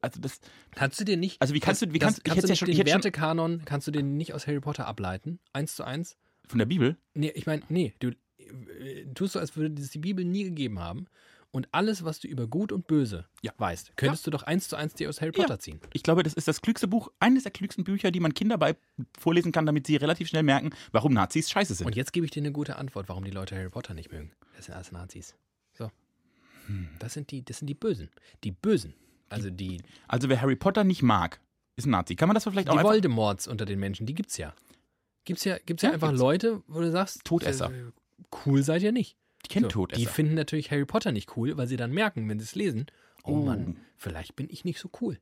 also 0.00 0.20
das, 0.20 0.38
Kannst 0.70 1.00
du 1.00 1.04
dir 1.04 1.16
nicht. 1.16 1.40
Also 1.42 1.54
wie 1.54 1.60
kannst 1.60 1.82
du- 1.82 1.92
wie 1.92 1.98
das, 1.98 2.06
kannst- 2.06 2.18
ich 2.20 2.24
kannst 2.24 2.42
du 2.44 2.46
ja 2.46 2.52
nicht 2.52 2.58
schon- 2.60 2.68
den 2.70 2.86
Wertekanon, 2.86 3.62
kannst 3.64 3.86
du 3.88 3.90
den 3.90 4.16
nicht 4.16 4.32
aus 4.34 4.46
Harry 4.46 4.60
Potter 4.60 4.86
ableiten? 4.86 5.40
Eins 5.52 5.74
zu 5.76 5.82
eins? 5.84 6.16
von 6.46 6.58
der 6.58 6.66
Bibel, 6.66 6.96
Nee, 7.14 7.30
ich 7.34 7.46
meine, 7.46 7.62
nee, 7.68 7.94
du 8.00 8.08
äh, 8.08 8.14
tust 9.14 9.34
so, 9.34 9.38
als 9.38 9.56
würde 9.56 9.80
es 9.80 9.90
die 9.90 9.98
Bibel 9.98 10.24
nie 10.24 10.44
gegeben 10.44 10.78
haben. 10.78 11.06
Und 11.52 11.68
alles, 11.72 12.04
was 12.04 12.20
du 12.20 12.28
über 12.28 12.46
Gut 12.46 12.70
und 12.70 12.86
Böse 12.86 13.26
Ja. 13.42 13.52
weißt, 13.58 13.96
könntest 13.96 14.24
du 14.24 14.30
doch 14.30 14.44
eins 14.44 14.68
zu 14.68 14.76
eins 14.76 14.94
dir 14.94 15.08
aus 15.08 15.20
Harry 15.20 15.32
Ja. 15.34 15.42
Potter 15.42 15.58
ziehen. 15.58 15.80
ich 15.92 16.04
glaube, 16.04 16.22
das 16.22 16.34
ist 16.34 16.46
das 16.46 16.62
klügste 16.62 16.86
Buch, 16.86 17.10
eines 17.18 17.42
der 17.42 17.50
klügsten 17.50 17.82
Bücher, 17.82 18.12
die 18.12 18.20
man 18.20 18.34
Kinder 18.34 18.56
bei 18.56 18.76
vorlesen 19.18 19.50
kann, 19.50 19.66
damit 19.66 19.84
sie 19.88 19.96
relativ 19.96 20.28
schnell 20.28 20.44
merken, 20.44 20.70
warum 20.92 21.12
Nazis 21.12 21.50
scheiße 21.50 21.74
sind. 21.74 21.86
Und 21.88 21.96
jetzt 21.96 22.12
gebe 22.12 22.24
ich 22.24 22.30
dir 22.30 22.40
eine 22.40 22.52
gute 22.52 22.76
Antwort, 22.76 23.08
warum 23.08 23.24
die 23.24 23.32
Leute 23.32 23.56
Harry 23.56 23.68
Potter 23.68 23.94
nicht 23.94 24.12
mögen. 24.12 24.30
Das 24.56 24.66
sind 24.66 24.76
alles 24.76 24.92
Nazis. 24.92 25.34
So. 25.76 25.90
Hm. 26.66 26.88
Das 27.00 27.14
sind 27.14 27.32
die, 27.32 27.44
das 27.44 27.58
sind 27.58 27.66
die 27.66 27.74
Bösen. 27.74 28.10
Die 28.44 28.52
Bösen. 28.52 28.94
Also 29.28 29.50
die, 29.50 29.82
Also 30.06 30.28
wer 30.28 30.40
Harry 30.40 30.54
Potter 30.56 30.84
nicht 30.84 31.02
mag, 31.02 31.40
ist 31.74 31.84
ein 31.86 31.90
Nazi. 31.90 32.14
Kann 32.14 32.28
man 32.28 32.34
das 32.34 32.44
vielleicht 32.44 32.68
auch 32.68 32.76
die. 32.78 32.84
Voldemorts 32.84 33.48
unter 33.48 33.64
den 33.64 33.80
Menschen, 33.80 34.06
die 34.06 34.14
gibt's 34.14 34.36
ja. 34.36 34.54
Gibt's 35.24 35.42
ja, 35.44 35.58
gibt's 35.66 35.82
ja, 35.82 35.88
Ja, 35.90 35.94
einfach 35.94 36.08
gibt's. 36.10 36.20
Leute, 36.20 36.62
wo 36.68 36.80
du 36.80 36.90
sagst, 36.92 37.24
Todesser. 37.24 37.72
Cool 38.46 38.62
seid 38.62 38.82
ihr 38.82 38.92
nicht. 38.92 39.16
Die 39.44 39.48
kennen 39.48 39.64
So, 39.64 39.70
Todesser. 39.70 40.00
Die 40.00 40.06
finden 40.06 40.34
natürlich 40.34 40.70
Harry 40.70 40.84
Potter 40.84 41.12
nicht 41.12 41.36
cool, 41.36 41.56
weil 41.56 41.66
sie 41.66 41.76
dann 41.76 41.92
merken, 41.92 42.28
wenn 42.28 42.38
sie 42.38 42.44
es 42.44 42.54
lesen, 42.54 42.86
oh, 43.24 43.32
Oh. 43.32 43.44
Mann, 43.44 43.76
vielleicht 43.96 44.36
bin 44.36 44.48
ich 44.50 44.64
nicht 44.64 44.78
so 44.78 44.90
cool. 45.00 45.18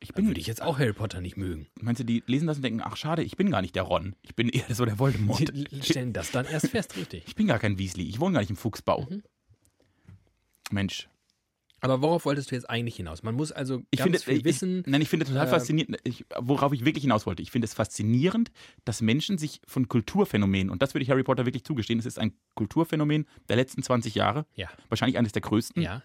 ich 0.00 0.12
bin, 0.12 0.26
würde 0.26 0.40
ich 0.40 0.46
jetzt 0.46 0.60
auch 0.62 0.78
Harry 0.78 0.92
Potter 0.92 1.20
nicht 1.22 1.36
mögen. 1.38 1.68
Meinst 1.80 2.00
du, 2.00 2.04
die 2.04 2.22
lesen 2.26 2.46
das 2.46 2.58
und 2.58 2.62
denken, 2.64 2.82
ach 2.84 2.96
schade, 2.96 3.22
ich 3.22 3.36
bin 3.36 3.50
gar 3.50 3.62
nicht 3.62 3.74
der 3.76 3.84
Ron. 3.84 4.14
Ich 4.22 4.34
bin 4.36 4.48
eher 4.50 4.74
so 4.74 4.84
der 4.84 4.98
Voldemort. 4.98 5.52
Die 5.54 5.82
stellen 5.82 6.12
das 6.12 6.30
dann 6.30 6.44
erst 6.46 6.68
fest, 6.68 6.96
richtig. 6.96 7.24
Ich 7.26 7.34
bin 7.34 7.46
gar 7.46 7.58
kein 7.58 7.78
Weasley. 7.78 8.04
Ich 8.06 8.20
wohne 8.20 8.34
gar 8.34 8.40
nicht 8.40 8.50
im 8.50 8.56
Fuchsbau. 8.56 9.06
Mhm. 9.08 9.22
Mensch. 10.70 11.08
Aber 11.80 12.00
worauf 12.00 12.24
wolltest 12.24 12.50
du 12.50 12.54
jetzt 12.54 12.68
eigentlich 12.70 12.96
hinaus? 12.96 13.22
Man 13.22 13.34
muss 13.34 13.52
also 13.52 13.82
Ich 13.90 13.98
ganz 13.98 14.04
finde, 14.04 14.18
viel 14.20 14.36
ich, 14.38 14.44
wissen. 14.44 14.82
nein, 14.86 15.02
ich 15.02 15.08
finde 15.08 15.26
total 15.26 15.46
äh, 15.46 15.50
faszinierend, 15.50 15.98
ich, 16.04 16.24
worauf 16.38 16.72
ich 16.72 16.84
wirklich 16.84 17.02
hinaus 17.02 17.26
wollte. 17.26 17.42
Ich 17.42 17.50
finde 17.50 17.66
es 17.66 17.74
faszinierend, 17.74 18.50
dass 18.84 19.02
Menschen 19.02 19.36
sich 19.38 19.60
von 19.66 19.86
Kulturphänomenen, 19.88 20.70
und 20.70 20.80
das 20.82 20.94
würde 20.94 21.02
ich 21.02 21.10
Harry 21.10 21.22
Potter 21.22 21.44
wirklich 21.44 21.64
zugestehen, 21.64 21.98
es 21.98 22.06
ist 22.06 22.18
ein 22.18 22.32
Kulturphänomen 22.54 23.26
der 23.48 23.56
letzten 23.56 23.82
20 23.82 24.14
Jahre, 24.14 24.46
Ja, 24.54 24.68
wahrscheinlich 24.88 25.18
eines 25.18 25.32
der 25.32 25.42
größten, 25.42 25.82
ja. 25.82 26.02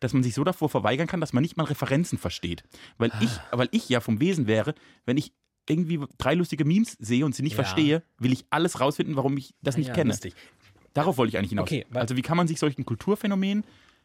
dass 0.00 0.12
man 0.14 0.22
sich 0.24 0.34
so 0.34 0.42
davor 0.42 0.68
verweigern 0.68 1.06
kann, 1.06 1.20
dass 1.20 1.32
man 1.32 1.42
nicht 1.42 1.56
mal 1.56 1.64
Referenzen 1.64 2.18
versteht. 2.18 2.64
Weil, 2.98 3.12
Ah. 3.12 3.20
ich, 3.22 3.30
weil 3.52 3.68
ich 3.70 3.88
ja 3.88 4.00
vom 4.00 4.20
Wesen 4.20 4.46
wäre, 4.48 4.74
wenn 5.06 5.16
ich 5.16 5.32
irgendwie 5.68 6.00
drei 6.18 6.34
lustige 6.34 6.64
Memes 6.64 6.96
sehe 6.98 7.24
und 7.24 7.34
sie 7.34 7.42
nicht 7.42 7.52
Ja. 7.56 7.62
verstehe, 7.62 8.02
will 8.18 8.32
ich 8.32 8.44
alles 8.50 8.80
rausfinden, 8.80 9.14
warum 9.16 9.36
ich 9.36 9.54
das 9.62 9.76
nicht 9.76 9.88
ja, 9.88 9.94
kenne. 9.94 10.10
Lustig. 10.10 10.34
Darauf 10.92 11.16
wollte 11.18 11.30
ich 11.30 11.38
eigentlich 11.38 11.50
hinaus. 11.50 11.68
Okay, 11.68 11.86
also 11.94 12.16
wie 12.16 12.22
kann 12.22 12.36
man 12.36 12.46
sich 12.48 12.58
solchen 12.58 12.84
Kulturphänomenen 12.84 13.64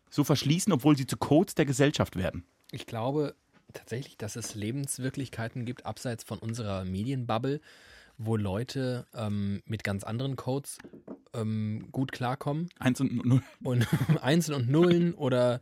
so 0.10 0.24
verschließen, 0.24 0.72
obwohl 0.74 0.98
sie 0.98 1.08
zu 1.08 1.18
Codes 1.18 1.56
der 1.56 1.66
Gesellschaft 1.66 2.16
werden? 2.16 2.44
Ich 2.72 2.86
glaube 2.86 3.36
tatsächlich, 3.74 4.18
dass 4.18 4.36
es 4.36 4.56
Lebenswirklichkeiten 4.56 5.66
gibt, 5.66 5.86
abseits 5.86 6.24
von 6.24 6.40
unserer 6.40 6.86
Medienbubble, 6.86 7.62
wo 8.18 8.36
Leute 8.36 9.06
ähm, 9.14 9.62
mit 9.66 9.84
ganz 9.84 10.04
anderen 10.04 10.36
Codes 10.36 10.78
ähm, 11.34 11.88
gut 11.92 12.12
klarkommen. 12.12 12.70
Eins 12.80 13.00
und 13.00 13.14
null. 13.26 13.42
Und 13.64 13.88
Einsen 14.22 14.54
und 14.56 14.70
Nullen 14.70 15.14
oder 15.14 15.62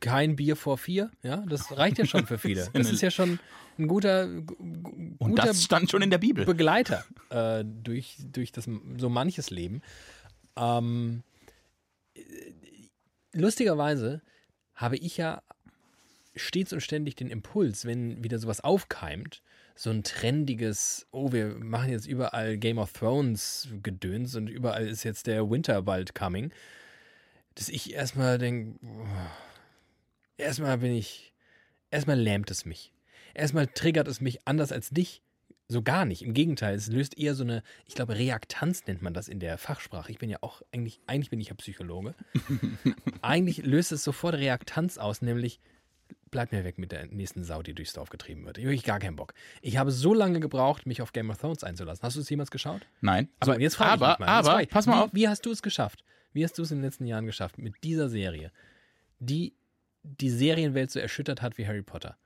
kein 0.00 0.36
Bier 0.36 0.54
vor 0.54 0.78
vier, 0.78 1.10
ja, 1.22 1.38
das 1.48 1.76
reicht 1.76 1.98
ja 1.98 2.06
schon 2.06 2.24
für 2.26 2.38
viele. 2.46 2.68
Das 2.72 2.90
ist 2.90 3.00
ja 3.02 3.10
schon 3.10 3.40
ein 3.78 3.88
guter, 3.88 4.28
gu- 4.28 4.54
gu- 4.54 4.90
Und 5.18 5.30
guter 5.30 5.46
das 5.46 5.64
stand 5.64 5.90
schon 5.90 6.02
in 6.02 6.10
der 6.10 6.18
Bibel. 6.18 6.44
Begleiter 6.44 7.04
äh, 7.30 7.64
durch, 7.64 8.16
durch 8.32 8.52
das 8.52 8.68
so 8.98 9.08
manches 9.08 9.50
Leben. 9.50 9.82
Ähm, 10.56 11.22
äh, 12.14 12.20
lustigerweise 13.32 14.22
habe 14.74 14.96
ich 14.96 15.16
ja 15.16 15.42
stets 16.34 16.72
und 16.72 16.80
ständig 16.80 17.16
den 17.16 17.28
Impuls, 17.28 17.84
wenn 17.84 18.22
wieder 18.22 18.38
sowas 18.38 18.60
aufkeimt, 18.60 19.42
so 19.74 19.90
ein 19.90 20.02
trendiges, 20.02 21.06
oh, 21.10 21.32
wir 21.32 21.56
machen 21.58 21.90
jetzt 21.90 22.06
überall 22.06 22.56
Game 22.56 22.78
of 22.78 22.92
Thrones 22.92 23.68
Gedöns 23.82 24.36
und 24.36 24.48
überall 24.48 24.86
ist 24.86 25.04
jetzt 25.04 25.26
der 25.26 25.50
Winter 25.50 25.82
bald 25.82 26.14
coming, 26.14 26.52
dass 27.54 27.68
ich 27.68 27.92
erstmal 27.92 28.38
denke, 28.38 28.78
erstmal 30.36 30.78
bin 30.78 30.92
ich, 30.92 31.34
erstmal 31.90 32.18
lähmt 32.18 32.50
es 32.50 32.64
mich. 32.64 32.92
Erstmal 33.34 33.66
triggert 33.66 34.08
es 34.08 34.20
mich 34.20 34.46
anders 34.46 34.72
als 34.72 34.90
dich. 34.90 35.22
So 35.70 35.82
gar 35.82 36.04
nicht. 36.04 36.22
Im 36.22 36.34
Gegenteil, 36.34 36.74
es 36.74 36.88
löst 36.88 37.16
eher 37.16 37.36
so 37.36 37.44
eine, 37.44 37.62
ich 37.86 37.94
glaube, 37.94 38.16
Reaktanz 38.16 38.86
nennt 38.88 39.02
man 39.02 39.14
das 39.14 39.28
in 39.28 39.38
der 39.38 39.56
Fachsprache. 39.56 40.10
Ich 40.10 40.18
bin 40.18 40.28
ja 40.28 40.38
auch, 40.40 40.62
eigentlich, 40.72 41.00
eigentlich 41.06 41.30
bin 41.30 41.40
ich 41.40 41.50
ja 41.50 41.54
Psychologe. 41.54 42.16
eigentlich 43.22 43.58
löst 43.64 43.92
es 43.92 44.02
sofort 44.02 44.34
Reaktanz 44.34 44.98
aus, 44.98 45.22
nämlich 45.22 45.60
bleib 46.32 46.50
mir 46.50 46.64
weg 46.64 46.78
mit 46.78 46.90
der 46.90 47.06
nächsten 47.06 47.44
Sau, 47.44 47.62
die 47.62 47.72
durchs 47.72 47.92
Dorf 47.92 48.10
getrieben 48.10 48.44
wird. 48.44 48.58
Ich 48.58 48.64
habe 48.66 48.76
gar 48.78 48.98
keinen 48.98 49.14
Bock. 49.14 49.32
Ich 49.62 49.76
habe 49.76 49.92
so 49.92 50.12
lange 50.12 50.40
gebraucht, 50.40 50.86
mich 50.86 51.02
auf 51.02 51.12
Game 51.12 51.30
of 51.30 51.38
Thrones 51.38 51.62
einzulassen. 51.62 52.02
Hast 52.02 52.16
du 52.16 52.20
es 52.20 52.28
jemals 52.28 52.50
geschaut? 52.50 52.82
Nein. 53.00 53.28
So, 53.44 53.52
und 53.52 53.60
jetzt 53.60 53.76
frage 53.76 53.94
ich 53.94 54.02
aber, 54.02 54.10
mich 54.18 54.18
mal. 54.26 54.38
Jetzt 54.38 54.48
aber, 54.48 54.62
ich, 54.62 54.68
pass 54.70 54.86
mal 54.86 54.96
wie, 54.98 55.04
auf. 55.04 55.14
Wie 55.14 55.28
hast 55.28 55.46
du 55.46 55.52
es 55.52 55.62
geschafft? 55.62 56.04
Wie 56.32 56.42
hast 56.42 56.58
du 56.58 56.62
es 56.62 56.72
in 56.72 56.78
den 56.78 56.84
letzten 56.84 57.06
Jahren 57.06 57.26
geschafft 57.26 57.58
mit 57.58 57.74
dieser 57.84 58.08
Serie, 58.08 58.50
die 59.20 59.54
die 60.02 60.30
Serienwelt 60.30 60.90
so 60.90 60.98
erschüttert 60.98 61.42
hat 61.42 61.58
wie 61.58 61.66
Harry 61.68 61.82
Potter? 61.82 62.16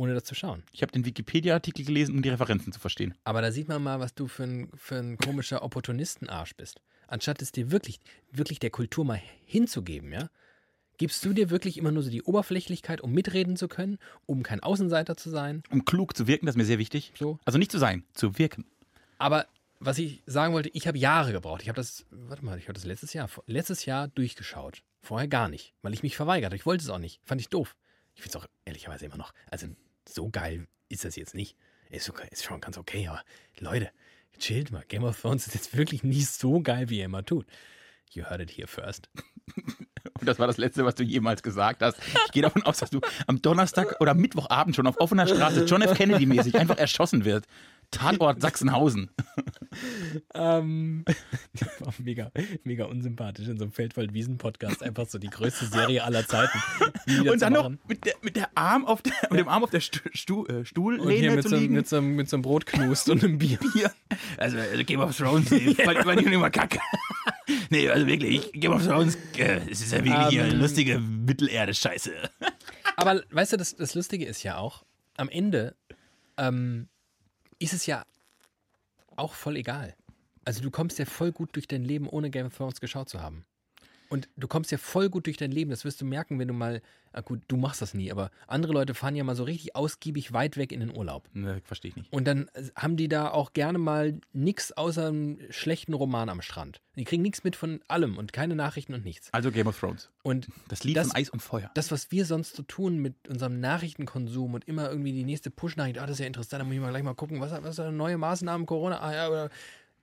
Ohne 0.00 0.14
das 0.14 0.24
zu 0.24 0.34
schauen. 0.34 0.62
Ich 0.72 0.80
habe 0.80 0.92
den 0.92 1.04
Wikipedia-Artikel 1.04 1.84
gelesen, 1.84 2.16
um 2.16 2.22
die 2.22 2.30
Referenzen 2.30 2.72
zu 2.72 2.80
verstehen. 2.80 3.12
Aber 3.22 3.42
da 3.42 3.52
sieht 3.52 3.68
man 3.68 3.82
mal, 3.82 4.00
was 4.00 4.14
du 4.14 4.28
für 4.28 4.44
ein, 4.44 4.70
für 4.74 4.96
ein 4.96 5.18
komischer 5.18 5.62
Opportunistenarsch 5.62 6.56
bist. 6.56 6.80
Anstatt 7.06 7.42
es 7.42 7.52
dir 7.52 7.70
wirklich, 7.70 8.00
wirklich 8.32 8.58
der 8.60 8.70
Kultur 8.70 9.04
mal 9.04 9.20
hinzugeben, 9.44 10.10
ja? 10.10 10.30
Gibst 10.96 11.22
du 11.22 11.34
dir 11.34 11.50
wirklich 11.50 11.76
immer 11.76 11.92
nur 11.92 12.02
so 12.02 12.08
die 12.08 12.22
Oberflächlichkeit, 12.22 13.02
um 13.02 13.12
mitreden 13.12 13.56
zu 13.56 13.68
können, 13.68 13.98
um 14.24 14.42
kein 14.42 14.60
Außenseiter 14.60 15.18
zu 15.18 15.28
sein? 15.28 15.62
Um 15.68 15.84
klug 15.84 16.16
zu 16.16 16.26
wirken, 16.26 16.46
das 16.46 16.54
ist 16.54 16.58
mir 16.58 16.64
sehr 16.64 16.78
wichtig. 16.78 17.12
So. 17.18 17.38
Also 17.44 17.58
nicht 17.58 17.70
zu 17.70 17.76
sein, 17.78 18.04
zu 18.14 18.38
wirken. 18.38 18.64
Aber 19.18 19.48
was 19.80 19.98
ich 19.98 20.22
sagen 20.24 20.54
wollte, 20.54 20.70
ich 20.72 20.86
habe 20.86 20.96
Jahre 20.96 21.32
gebraucht. 21.32 21.60
Ich 21.60 21.68
habe 21.68 21.76
das, 21.76 22.06
warte 22.10 22.42
mal, 22.42 22.56
ich 22.56 22.68
habe 22.68 22.72
das 22.72 22.86
letztes 22.86 23.12
Jahr, 23.12 23.28
letztes 23.44 23.84
Jahr 23.84 24.08
durchgeschaut. 24.08 24.82
Vorher 25.02 25.28
gar 25.28 25.50
nicht, 25.50 25.74
weil 25.82 25.92
ich 25.92 26.02
mich 26.02 26.16
verweigert 26.16 26.46
habe. 26.46 26.56
Ich 26.56 26.64
wollte 26.64 26.84
es 26.84 26.88
auch 26.88 26.98
nicht. 26.98 27.20
Fand 27.22 27.42
ich 27.42 27.50
doof. 27.50 27.76
Ich 28.14 28.22
finde 28.22 28.38
es 28.38 28.42
auch 28.42 28.48
ehrlicherweise 28.64 29.04
immer 29.04 29.16
noch. 29.16 29.32
Also 29.50 29.66
so 30.08 30.28
geil 30.30 30.66
ist 30.88 31.04
das 31.04 31.16
jetzt 31.16 31.34
nicht. 31.34 31.56
Ist, 31.90 32.04
sogar, 32.04 32.30
ist 32.30 32.44
schon 32.44 32.60
ganz 32.60 32.78
okay, 32.78 33.08
aber 33.08 33.22
Leute, 33.58 33.90
chillt 34.38 34.70
mal. 34.70 34.84
Game 34.88 35.04
of 35.04 35.20
Thrones 35.20 35.46
ist 35.46 35.54
jetzt 35.54 35.76
wirklich 35.76 36.02
nicht 36.02 36.28
so 36.28 36.60
geil, 36.60 36.88
wie 36.88 36.98
ihr 36.98 37.04
immer 37.04 37.24
tut. 37.24 37.46
You 38.12 38.24
heard 38.24 38.40
it 38.40 38.50
here 38.50 38.66
first. 38.66 39.08
Und 40.18 40.26
das 40.26 40.38
war 40.38 40.46
das 40.46 40.56
Letzte, 40.56 40.84
was 40.84 40.94
du 40.94 41.02
jemals 41.02 41.42
gesagt 41.42 41.82
hast. 41.82 41.98
Ich 42.26 42.32
gehe 42.32 42.42
davon 42.42 42.62
aus, 42.62 42.78
dass 42.78 42.90
du 42.90 43.00
am 43.26 43.40
Donnerstag 43.40 44.00
oder 44.00 44.14
Mittwochabend 44.14 44.76
schon 44.76 44.86
auf 44.86 44.98
offener 45.00 45.26
Straße 45.26 45.64
John 45.64 45.82
F. 45.82 45.96
Kennedy-mäßig 45.96 46.56
einfach 46.56 46.78
erschossen 46.78 47.24
wird. 47.24 47.46
Tatort 47.90 48.40
Sachsenhausen. 48.42 49.10
Ähm, 50.34 51.04
mega, 51.98 52.30
mega 52.64 52.84
unsympathisch 52.86 53.48
in 53.48 53.58
so 53.58 53.64
einem 53.64 53.72
Feldwald-Wiesen-Podcast. 53.72 54.82
Einfach 54.82 55.06
so 55.08 55.18
die 55.18 55.28
größte 55.28 55.66
Serie 55.66 56.04
aller 56.04 56.26
Zeiten. 56.26 56.58
Und 57.28 57.42
dann 57.42 57.52
noch 57.52 57.70
mit, 57.88 58.04
der, 58.04 58.14
mit, 58.22 58.36
der 58.36 58.50
Arm 58.56 58.84
auf 58.84 59.02
der, 59.02 59.12
mit 59.30 59.40
dem 59.40 59.48
Arm 59.48 59.64
auf 59.64 59.70
der 59.70 59.80
Stu, 59.80 60.00
Stu, 60.12 60.44
äh, 60.46 60.52
Und 60.52 60.56
hier 60.56 60.64
Stuhllehne 60.66 61.34
mit 61.36 61.42
zu 61.42 61.48
so, 61.50 61.56
liegen. 61.56 61.74
mit, 61.74 61.88
so, 61.88 61.96
einem- 61.96 62.16
mit 62.16 62.28
so 62.28 62.36
einem 62.36 62.42
Brotknust 62.42 63.08
und 63.10 63.22
einem 63.24 63.38
Bier. 63.38 63.58
Hier. 63.74 63.90
Also, 64.36 64.58
also 64.58 64.84
Game 64.84 65.00
of 65.00 65.16
Thrones, 65.16 65.50
nee, 65.50 65.74
fand, 65.74 65.98
fand 65.98 66.20
ich 66.20 66.26
immer 66.26 66.50
kacke. 66.50 66.78
nee, 67.70 67.88
also 67.88 68.06
wirklich, 68.06 68.52
Game 68.52 68.72
of 68.72 68.84
Thrones, 68.86 69.16
äh, 69.38 69.60
es 69.70 69.80
ist 69.80 69.92
ja 69.92 70.04
wirklich 70.04 70.28
hier 70.28 70.44
Ähm. 70.44 70.58
lustige 70.60 70.98
Mittelerde-Scheiße. 70.98 72.12
Aber 72.96 73.22
weißt 73.30 73.52
du, 73.52 73.56
das, 73.56 73.76
das 73.76 73.94
Lustige 73.94 74.26
ist 74.26 74.42
ja 74.42 74.56
auch, 74.58 74.84
am 75.16 75.28
Ende 75.28 75.74
ähm, 76.36 76.88
ist 77.60 77.72
es 77.72 77.86
ja 77.86 78.04
auch 79.14 79.34
voll 79.34 79.56
egal. 79.56 79.94
Also 80.44 80.62
du 80.62 80.70
kommst 80.70 80.98
ja 80.98 81.04
voll 81.04 81.30
gut 81.30 81.54
durch 81.54 81.68
dein 81.68 81.84
Leben, 81.84 82.08
ohne 82.08 82.30
Game 82.30 82.46
of 82.46 82.56
Thrones 82.56 82.80
geschaut 82.80 83.08
zu 83.08 83.22
haben. 83.22 83.44
Und 84.10 84.28
du 84.36 84.46
kommst 84.48 84.70
ja 84.72 84.76
voll 84.78 85.08
gut 85.08 85.26
durch 85.26 85.36
dein 85.38 85.52
Leben. 85.52 85.70
Das 85.70 85.84
wirst 85.86 86.00
du 86.00 86.04
merken, 86.04 86.38
wenn 86.38 86.48
du 86.48 86.54
mal, 86.54 86.82
ah 87.12 87.20
gut, 87.22 87.40
du 87.48 87.56
machst 87.56 87.80
das 87.80 87.94
nie, 87.94 88.10
aber 88.10 88.30
andere 88.48 88.72
Leute 88.72 88.92
fahren 88.94 89.14
ja 89.16 89.24
mal 89.24 89.36
so 89.36 89.44
richtig 89.44 89.74
ausgiebig 89.76 90.32
weit 90.32 90.56
weg 90.56 90.72
in 90.72 90.80
den 90.80 90.94
Urlaub. 90.96 91.28
Ne, 91.32 91.62
verstehe 91.64 91.90
ich 91.90 91.96
nicht. 91.96 92.12
Und 92.12 92.26
dann 92.26 92.48
äh, 92.54 92.64
haben 92.76 92.96
die 92.96 93.08
da 93.08 93.30
auch 93.30 93.52
gerne 93.52 93.78
mal 93.78 94.20
nichts 94.32 94.72
außer 94.72 95.06
einem 95.08 95.38
schlechten 95.50 95.94
Roman 95.94 96.28
am 96.28 96.42
Strand. 96.42 96.80
Die 96.96 97.04
kriegen 97.04 97.22
nichts 97.22 97.44
mit 97.44 97.54
von 97.56 97.80
allem 97.88 98.18
und 98.18 98.32
keine 98.32 98.54
Nachrichten 98.56 98.94
und 98.94 99.04
nichts. 99.04 99.32
Also 99.32 99.50
Game 99.52 99.68
of 99.68 99.78
Thrones. 99.78 100.10
Und 100.24 100.48
Das 100.68 100.82
Lied 100.84 100.96
Das- 100.96 101.06
von 101.08 101.16
Eis 101.16 101.30
und 101.30 101.40
Feuer. 101.40 101.70
das, 101.74 101.90
was 101.92 102.10
wir 102.10 102.26
sonst 102.26 102.56
so 102.56 102.62
tun 102.64 102.98
mit 102.98 103.14
unserem 103.28 103.60
Nachrichtenkonsum 103.60 104.54
und 104.54 104.66
immer 104.68 104.90
irgendwie 104.90 105.12
die 105.12 105.24
nächste 105.24 105.50
Push-Nachricht, 105.50 105.98
ah, 105.98 106.02
das 106.06 106.14
ist 106.16 106.20
ja 106.20 106.26
interessant, 106.26 106.60
da 106.60 106.64
muss 106.64 106.74
ich 106.74 106.80
mal 106.80 106.90
gleich 106.90 107.02
mal 107.04 107.14
gucken, 107.14 107.40
was, 107.40 107.52
was 107.62 107.76
sind 107.76 107.96
neue 107.96 108.18
Maßnahmen, 108.18 108.66
Corona, 108.66 109.00
ah 109.00 109.14
ja, 109.14 109.28
oder 109.28 109.50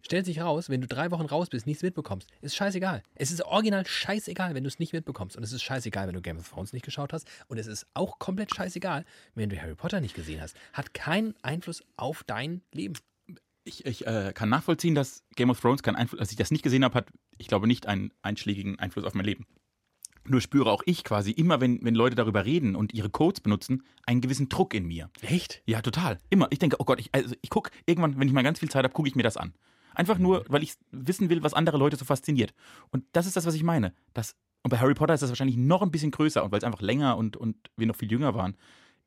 stellt 0.02 0.26
sich 0.26 0.42
raus, 0.42 0.70
wenn 0.70 0.82
du 0.82 0.88
drei 0.88 1.12
Wochen 1.12 1.26
raus 1.26 1.50
bist, 1.50 1.68
nichts 1.68 1.84
mitbekommst, 1.84 2.30
ist 2.42 2.56
scheißegal. 2.56 3.04
Es 3.16 3.32
ist 3.32 3.44
original 3.44 3.86
scheißegal, 3.86 4.56
wenn 4.56 4.64
du 4.64 4.68
es 4.68 4.80
nicht 4.80 4.94
mitbekommst. 4.94 5.38
Und 5.38 5.44
es 5.44 5.52
ist 5.52 5.64
scheißegal, 5.64 6.08
wenn 6.08 6.16
du 6.16 6.22
Game 6.22 6.38
of 6.38 6.50
Thrones 6.50 6.74
nicht 6.74 6.86
geschaut 6.86 7.14
hast. 7.14 7.28
Und 7.48 7.58
es 7.58 7.68
ist 7.68 7.86
auch 7.94 8.20
komplett 8.20 8.54
scheißegal, 8.54 9.06
wenn 9.36 9.50
du 9.50 9.62
Harry 9.62 9.76
Potter 9.76 10.02
nicht 10.02 10.16
gesehen 10.16 10.42
hast. 10.42 10.56
Hat 10.74 10.94
keinen 10.94 11.36
Einfluss 11.42 11.84
auf 11.98 12.24
dein 12.24 12.62
Leben. 12.72 12.96
Ich, 13.64 13.86
ich 13.86 14.08
äh, 14.08 14.32
kann 14.34 14.50
nachvollziehen, 14.50 14.96
dass 14.96 15.24
Game 15.36 15.50
of 15.50 15.60
Thrones 15.60 15.84
keinen 15.84 15.98
Einfluss, 15.98 16.22
als 16.22 16.32
ich 16.32 16.38
das 16.38 16.52
nicht 16.52 16.64
gesehen 16.64 16.86
habe, 16.86 16.96
hat, 16.96 17.10
ich 17.38 17.48
glaube, 17.48 17.68
nicht 17.68 17.86
einen 17.86 18.12
einschlägigen 18.22 18.80
Einfluss 18.80 19.04
auf 19.04 19.14
mein 19.14 19.26
Leben. 19.26 19.46
Nur 20.30 20.42
spüre 20.42 20.72
auch 20.72 20.84
ich 20.86 21.04
quasi 21.04 21.32
immer, 21.32 21.62
wenn, 21.62 21.84
wenn 21.84 21.96
Leute 21.96 22.16
darüber 22.16 22.46
reden 22.46 22.76
und 22.76 22.94
ihre 22.94 23.10
Codes 23.10 23.40
benutzen, 23.40 23.84
einen 24.06 24.22
gewissen 24.22 24.50
Druck 24.50 24.74
in 24.74 24.86
mir. 24.86 25.10
Echt? 25.22 25.62
Ja, 25.66 25.82
total. 25.82 26.20
Immer. 26.30 26.48
Ich 26.52 26.60
denke, 26.60 26.78
oh 26.80 26.86
Gott, 26.86 27.00
ich, 27.00 27.10
also 27.14 27.34
ich 27.42 27.50
gucke 27.50 27.72
irgendwann, 27.86 28.20
wenn 28.20 28.28
ich 28.28 28.34
mal 28.34 28.44
ganz 28.44 28.60
viel 28.60 28.70
Zeit 28.70 28.84
habe, 28.84 28.94
gucke 28.94 29.08
ich 29.08 29.16
mir 29.16 29.24
das 29.24 29.38
an. 29.38 29.54
Einfach 29.98 30.20
nur, 30.20 30.46
weil 30.48 30.62
ich 30.62 30.76
wissen 30.92 31.32
will, 31.32 31.42
was 31.42 31.56
andere 31.56 31.78
Leute 31.78 31.96
so 31.96 32.06
fasziniert. 32.06 32.54
Und 32.92 33.04
das 33.14 33.26
ist 33.26 33.36
das, 33.36 33.48
was 33.48 33.56
ich 33.56 33.64
meine. 33.64 33.94
Das, 34.14 34.36
und 34.62 34.70
bei 34.70 34.78
Harry 34.78 34.94
Potter 34.94 35.16
ist 35.16 35.24
das 35.24 35.32
wahrscheinlich 35.32 35.58
noch 35.58 35.82
ein 35.82 35.90
bisschen 35.90 36.12
größer 36.12 36.44
und 36.44 36.52
weil 36.52 36.60
es 36.60 36.64
einfach 36.64 36.82
länger 36.82 37.18
und, 37.18 37.36
und 37.36 37.56
wir 37.78 37.88
noch 37.88 37.96
viel 37.96 38.12
jünger 38.12 38.36
waren, 38.36 38.56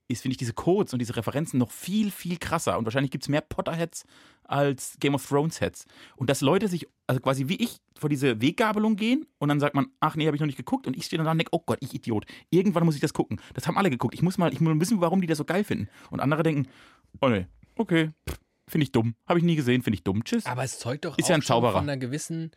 ist, 0.08 0.22
finde 0.22 0.32
ich, 0.32 0.38
diese 0.38 0.52
Codes 0.52 0.92
und 0.92 0.98
diese 0.98 1.14
Referenzen 1.14 1.60
noch 1.60 1.70
viel, 1.70 2.10
viel 2.10 2.38
krasser. 2.38 2.76
Und 2.76 2.86
wahrscheinlich 2.86 3.12
gibt 3.12 3.22
es 3.22 3.28
mehr 3.28 3.40
Potter-Heads 3.40 4.04
als 4.42 4.96
Game 4.98 5.14
of 5.14 5.24
Thrones-Heads. 5.24 5.86
Und 6.16 6.28
dass 6.28 6.40
Leute 6.40 6.66
sich, 6.66 6.88
also 7.06 7.20
quasi 7.20 7.46
wie 7.46 7.62
ich, 7.62 7.76
vor 7.96 8.08
diese 8.10 8.40
Weggabelung 8.42 8.96
gehen 8.96 9.28
und 9.38 9.48
dann 9.48 9.60
sagt 9.60 9.76
man, 9.76 9.86
ach 10.00 10.16
nee, 10.16 10.26
habe 10.26 10.34
ich 10.34 10.40
noch 10.40 10.48
nicht 10.48 10.56
geguckt. 10.56 10.88
Und 10.88 10.96
ich 10.96 11.04
stehe 11.04 11.18
dann 11.18 11.26
da 11.26 11.30
und 11.30 11.38
denke, 11.38 11.52
oh 11.52 11.62
Gott, 11.64 11.78
ich 11.82 11.94
Idiot. 11.94 12.26
Irgendwann 12.50 12.84
muss 12.84 12.96
ich 12.96 13.00
das 13.00 13.12
gucken. 13.12 13.40
Das 13.54 13.68
haben 13.68 13.78
alle 13.78 13.90
geguckt. 13.90 14.14
Ich 14.14 14.22
muss 14.22 14.38
mal, 14.38 14.52
ich 14.52 14.60
muss 14.60 14.80
wissen, 14.80 15.00
warum 15.00 15.20
die 15.20 15.28
das 15.28 15.38
so 15.38 15.44
geil 15.44 15.62
finden. 15.62 15.88
Und 16.10 16.18
andere 16.18 16.42
denken, 16.42 16.66
oh 17.20 17.28
nee, 17.28 17.46
okay, 17.76 18.10
finde 18.70 18.84
ich 18.84 18.92
dumm. 18.92 19.14
Habe 19.26 19.38
ich 19.38 19.44
nie 19.44 19.56
gesehen, 19.56 19.82
finde 19.82 19.96
ich 19.96 20.04
dumm. 20.04 20.24
Tschüss. 20.24 20.46
Aber 20.46 20.62
es 20.64 20.78
zeugt 20.78 21.04
doch 21.04 21.18
Ist 21.18 21.26
auch 21.26 21.30
ja 21.30 21.34
ein 21.36 21.42
Zauberer. 21.42 21.72
von 21.72 21.82
einer 21.82 21.96
gewissen, 21.96 22.50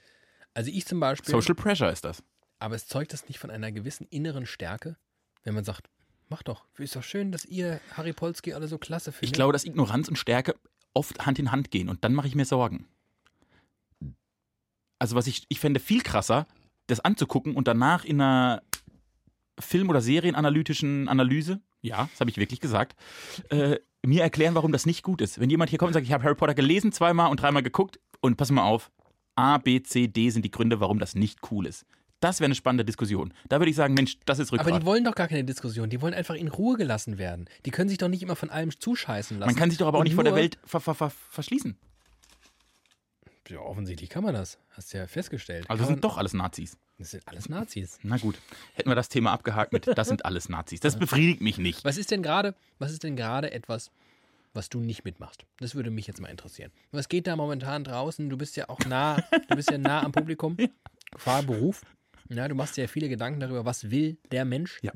also 0.54 0.70
ich 0.72 0.86
zum 0.86 1.00
Beispiel, 1.00 1.32
Social 1.32 1.56
Pressure 1.56 1.92
ist 1.92 2.06
das. 2.06 2.24
aber 2.60 2.76
es 2.76 2.88
zeugt 2.88 3.14
das 3.14 3.28
nicht 3.28 3.40
von 3.40 3.50
einer 3.50 3.72
gewissen 3.72 4.08
inneren 4.10 4.46
Stärke, 4.46 4.96
wenn 5.44 5.54
man 5.54 5.64
sagt, 5.64 5.90
mach 6.30 6.44
doch, 6.44 6.66
ist 6.78 6.96
doch 6.96 7.04
schön, 7.04 7.32
dass 7.32 7.46
ihr 7.46 7.80
Harry 7.98 8.14
Polski 8.14 8.54
alle 8.54 8.68
so 8.68 8.78
klasse 8.78 9.12
findet. 9.12 9.30
Ich 9.30 9.34
glaube, 9.34 9.54
dass 9.54 9.66
Ignoranz 9.66 10.08
und 10.08 10.18
Stärke 10.18 10.56
oft 10.94 11.26
Hand 11.26 11.40
in 11.40 11.52
Hand 11.52 11.72
gehen 11.72 11.90
und 11.90 12.04
dann 12.04 12.14
mache 12.14 12.28
ich 12.28 12.36
mir 12.36 12.46
Sorgen. 12.46 12.88
Also 15.00 15.16
was 15.16 15.28
ich, 15.28 15.46
ich 15.50 15.60
fände 15.60 15.80
viel 15.80 16.02
krasser, 16.02 16.48
das 16.88 17.00
anzugucken 17.00 17.56
und 17.56 17.68
danach 17.68 18.06
in 18.06 18.22
einer 18.22 18.62
Film- 19.60 19.90
oder 19.90 20.02
Serienanalytischen 20.02 21.08
Analyse, 21.10 21.62
ja, 21.82 22.08
das 22.12 22.20
habe 22.20 22.30
ich 22.30 22.38
wirklich 22.38 22.60
gesagt, 22.60 22.96
äh, 23.50 23.78
mir 24.06 24.22
erklären, 24.22 24.56
warum 24.56 24.72
das 24.72 24.86
nicht 24.86 25.04
gut 25.04 25.22
ist. 25.22 25.40
Wenn 25.40 25.50
jemand 25.50 25.70
hier 25.70 25.80
kommt 25.80 25.88
und 25.90 25.94
sagt, 25.94 26.06
ich 26.06 26.12
habe 26.14 26.24
Harry 26.24 26.36
Potter 26.36 26.54
gelesen 26.54 26.92
zweimal 26.92 27.32
und 27.32 27.42
dreimal 27.42 27.64
geguckt 27.64 28.00
und 28.22 28.38
pass 28.38 28.52
mal 28.52 28.64
auf, 28.64 28.92
A, 29.36 29.58
B, 29.58 29.82
C, 29.82 30.08
D 30.08 30.30
sind 30.30 30.44
die 30.44 30.52
Gründe, 30.52 30.80
warum 30.80 31.00
das 31.00 31.16
nicht 31.16 31.40
cool 31.52 31.66
ist. 31.66 31.86
Das 32.20 32.40
wäre 32.40 32.46
eine 32.46 32.56
spannende 32.56 32.86
Diskussion. 32.86 33.34
Da 33.50 33.60
würde 33.60 33.70
ich 33.70 33.76
sagen, 33.76 33.96
Mensch, 33.96 34.18
das 34.26 34.40
ist 34.40 34.52
Rückgrat. 34.54 34.70
aber 34.72 34.80
die 34.80 34.86
wollen 34.86 35.04
doch 35.04 35.16
gar 35.16 35.28
keine 35.28 35.44
Diskussion, 35.44 35.90
die 35.90 36.02
wollen 36.02 36.14
einfach 36.14 36.36
in 36.36 36.48
Ruhe 36.48 36.78
gelassen 36.78 37.18
werden. 37.18 37.50
Die 37.66 37.72
können 37.72 37.90
sich 37.90 37.98
doch 37.98 38.08
nicht 38.08 38.24
immer 38.24 38.36
von 38.38 38.50
allem 38.50 38.72
zuscheißen 38.78 39.40
lassen. 39.40 39.50
Man 39.50 39.56
kann 39.58 39.70
sich 39.70 39.80
doch 39.80 39.88
aber 39.88 39.98
auch 39.98 40.02
Und 40.02 40.06
nicht 40.06 40.16
vor 40.16 40.24
der 40.24 40.36
Welt 40.36 40.58
ver 40.64 40.80
ver 40.80 40.96
ver 40.96 41.10
verschließen. 41.10 41.78
Ja, 43.50 43.60
offensichtlich 43.60 44.10
kann 44.10 44.24
man 44.24 44.34
das. 44.34 44.58
Hast 44.72 44.94
du 44.94 44.98
ja 44.98 45.08
festgestellt. 45.08 45.70
Also 45.70 45.84
Kann 45.84 45.96
sind 45.96 46.04
doch 46.04 46.18
alles 46.18 46.34
Nazis. 46.34 46.78
Das 46.98 47.12
sind 47.12 47.28
alles 47.28 47.50
Nazis. 47.50 48.00
Na 48.04 48.18
gut, 48.18 48.40
hätten 48.74 48.90
wir 48.90 48.96
das 48.96 49.10
Thema 49.10 49.34
abgehakt 49.34 49.74
mit, 49.74 49.88
das 49.98 50.08
sind 50.08 50.26
alles 50.26 50.48
Nazis. 50.48 50.80
Das 50.80 50.98
befriedigt 50.98 51.42
mich 51.42 51.58
nicht. 51.58 51.84
Was 51.84 51.98
ist 51.98 52.12
denn 52.12 52.24
gerade, 52.24 52.56
was 52.80 52.92
ist 52.92 53.04
denn 53.04 53.16
gerade 53.16 53.52
etwas, 53.52 53.92
was 54.54 54.70
du 54.70 54.80
nicht 54.80 55.04
mitmachst? 55.04 55.46
Das 55.58 55.76
würde 55.76 55.92
mich 55.92 56.08
jetzt 56.08 56.22
mal 56.22 56.30
interessieren. 56.30 56.72
Was 56.92 57.10
geht 57.10 57.28
da 57.28 57.36
momentan 57.36 57.84
draußen? 57.84 58.30
Du 58.30 58.38
bist 58.38 58.56
ja 58.56 58.70
auch 58.70 58.80
nah, 58.88 59.18
du 59.50 59.56
bist 59.56 59.72
ja 59.72 59.78
nah 59.78 60.04
am 60.04 60.12
Publikum. 60.12 60.58
Fahrberuf. 61.18 61.82
Ja, 62.30 62.48
du 62.48 62.56
machst 62.56 62.78
dir 62.78 62.84
ja 62.84 62.88
viele 62.88 63.10
Gedanken 63.10 63.42
darüber, 63.42 63.66
was 63.66 63.92
will 63.92 64.18
der 64.32 64.46
Mensch? 64.46 64.80
Ja. 64.82 64.94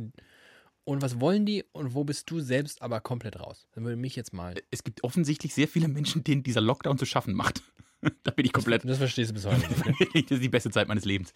Und 0.86 1.02
was 1.02 1.20
wollen 1.20 1.46
die 1.46 1.66
und 1.74 1.94
wo 1.94 2.06
bist 2.06 2.32
du 2.32 2.40
selbst 2.40 2.82
aber 2.82 3.02
komplett 3.02 3.38
raus? 3.38 3.68
Dann 3.74 3.84
würde 3.84 3.98
mich 3.98 4.16
jetzt 4.16 4.34
mal. 4.34 4.56
Es 4.72 4.86
gibt 4.86 5.04
offensichtlich 5.04 5.54
sehr 5.54 5.68
viele 5.68 5.90
Menschen, 5.90 6.24
denen 6.24 6.42
dieser 6.42 6.62
Lockdown 6.62 6.98
zu 6.98 7.06
schaffen 7.06 7.34
macht. 7.34 7.62
da 8.24 8.32
bin 8.32 8.46
ich 8.46 8.54
komplett. 8.54 8.88
Das 8.88 8.98
verstehst 8.98 9.32
du 9.32 9.34
bis 9.34 9.46
heute 9.46 9.68
nicht. 9.68 9.86
Ne? 9.86 9.94
das 10.24 10.32
ist 10.32 10.44
die 10.44 10.50
beste 10.50 10.70
Zeit 10.72 10.88
meines 10.88 11.06
Lebens. 11.06 11.34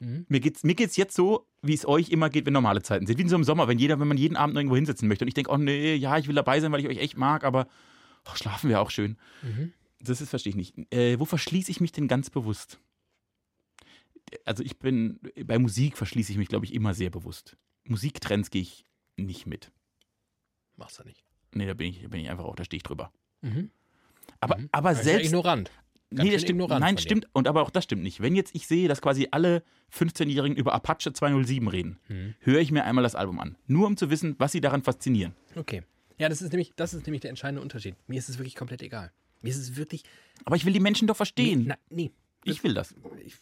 Mhm. 0.00 0.26
Mir 0.28 0.40
geht's, 0.40 0.64
mir 0.64 0.74
geht's 0.74 0.96
jetzt 0.96 1.14
so, 1.14 1.46
wie 1.62 1.74
es 1.74 1.86
euch 1.86 2.08
immer 2.08 2.30
geht, 2.30 2.46
wenn 2.46 2.52
normale 2.52 2.82
Zeiten 2.82 3.06
sind. 3.06 3.18
Wie 3.18 3.22
in 3.22 3.28
so 3.28 3.36
im 3.36 3.44
Sommer, 3.44 3.68
wenn 3.68 3.78
jeder, 3.78 4.00
wenn 4.00 4.08
man 4.08 4.16
jeden 4.16 4.36
Abend 4.36 4.56
irgendwo 4.56 4.76
hinsetzen 4.76 5.08
möchte. 5.08 5.24
Und 5.24 5.28
ich 5.28 5.34
denke, 5.34 5.50
oh 5.50 5.58
nee, 5.58 5.94
ja, 5.94 6.18
ich 6.18 6.26
will 6.26 6.34
dabei 6.34 6.60
sein, 6.60 6.72
weil 6.72 6.80
ich 6.80 6.88
euch 6.88 6.98
echt 6.98 7.16
mag, 7.16 7.44
aber 7.44 7.68
oh, 8.26 8.34
schlafen 8.34 8.70
wir 8.70 8.80
auch 8.80 8.90
schön. 8.90 9.16
Mhm. 9.42 9.72
Das 10.00 10.20
ist, 10.20 10.30
verstehe 10.30 10.50
ich 10.50 10.56
nicht. 10.56 10.92
Äh, 10.92 11.18
wo 11.20 11.26
verschließe 11.26 11.70
ich 11.70 11.80
mich 11.80 11.92
denn 11.92 12.08
ganz 12.08 12.30
bewusst? 12.30 12.80
Also 14.44 14.62
ich 14.62 14.78
bin, 14.78 15.20
bei 15.44 15.58
Musik 15.58 15.98
verschließe 15.98 16.32
ich 16.32 16.38
mich, 16.38 16.48
glaube 16.48 16.64
ich, 16.64 16.72
immer 16.72 16.94
sehr 16.94 17.10
bewusst. 17.10 17.56
Musiktrends 17.84 18.50
gehe 18.50 18.62
ich 18.62 18.84
nicht 19.16 19.46
mit. 19.46 19.70
Machst 20.76 20.98
du 20.98 21.04
nicht. 21.04 21.24
Nee, 21.52 21.66
da 21.66 21.74
bin 21.74 21.88
ich, 21.88 22.08
bin 22.08 22.20
ich 22.20 22.30
einfach 22.30 22.44
auch, 22.44 22.54
da 22.54 22.64
stehe 22.64 22.78
ich 22.78 22.82
drüber. 22.84 23.12
Mhm. 23.42 23.70
Aber, 24.40 24.58
Mhm. 24.58 24.68
aber 24.72 24.90
Das 24.90 25.00
ist 25.00 25.06
ja 25.06 25.12
selbst. 25.12 25.26
ignorant. 25.26 25.70
Ganz 26.12 26.22
Nee, 26.24 26.32
das 26.32 26.42
stimmt. 26.42 26.56
ignorant 26.60 26.80
Nein, 26.80 26.98
stimmt. 26.98 27.28
Und 27.32 27.46
aber 27.46 27.62
auch 27.62 27.70
das 27.70 27.84
stimmt 27.84 28.02
nicht. 28.02 28.20
Wenn 28.20 28.34
jetzt 28.34 28.54
ich 28.54 28.66
sehe, 28.66 28.88
dass 28.88 29.00
quasi 29.00 29.28
alle 29.30 29.62
15-Jährigen 29.92 30.56
über 30.56 30.72
Apache 30.74 31.12
207 31.12 31.68
reden, 31.68 31.98
Mhm. 32.08 32.34
höre 32.40 32.58
ich 32.60 32.72
mir 32.72 32.84
einmal 32.84 33.04
das 33.04 33.14
Album 33.14 33.38
an. 33.38 33.56
Nur 33.68 33.86
um 33.86 33.96
zu 33.96 34.10
wissen, 34.10 34.34
was 34.38 34.50
sie 34.52 34.60
daran 34.60 34.82
faszinieren. 34.82 35.34
Okay. 35.54 35.82
Ja, 36.18 36.28
das 36.28 36.42
ist 36.42 36.50
nämlich, 36.52 36.72
das 36.74 36.94
ist 36.94 37.06
nämlich 37.06 37.20
der 37.20 37.30
entscheidende 37.30 37.62
Unterschied. 37.62 37.94
Mir 38.08 38.18
ist 38.18 38.28
es 38.28 38.38
wirklich 38.38 38.56
komplett 38.56 38.82
egal. 38.82 39.12
Mir 39.40 39.50
ist 39.50 39.56
es 39.58 39.76
wirklich. 39.76 40.02
Aber 40.44 40.56
ich 40.56 40.64
will 40.66 40.72
die 40.72 40.80
Menschen 40.80 41.06
doch 41.06 41.16
verstehen. 41.16 41.60
Nee, 41.60 41.66
na, 41.68 41.76
nee. 41.90 42.10
ich 42.44 42.62
will 42.64 42.74
das. 42.74 42.94
Ich, 43.24 43.34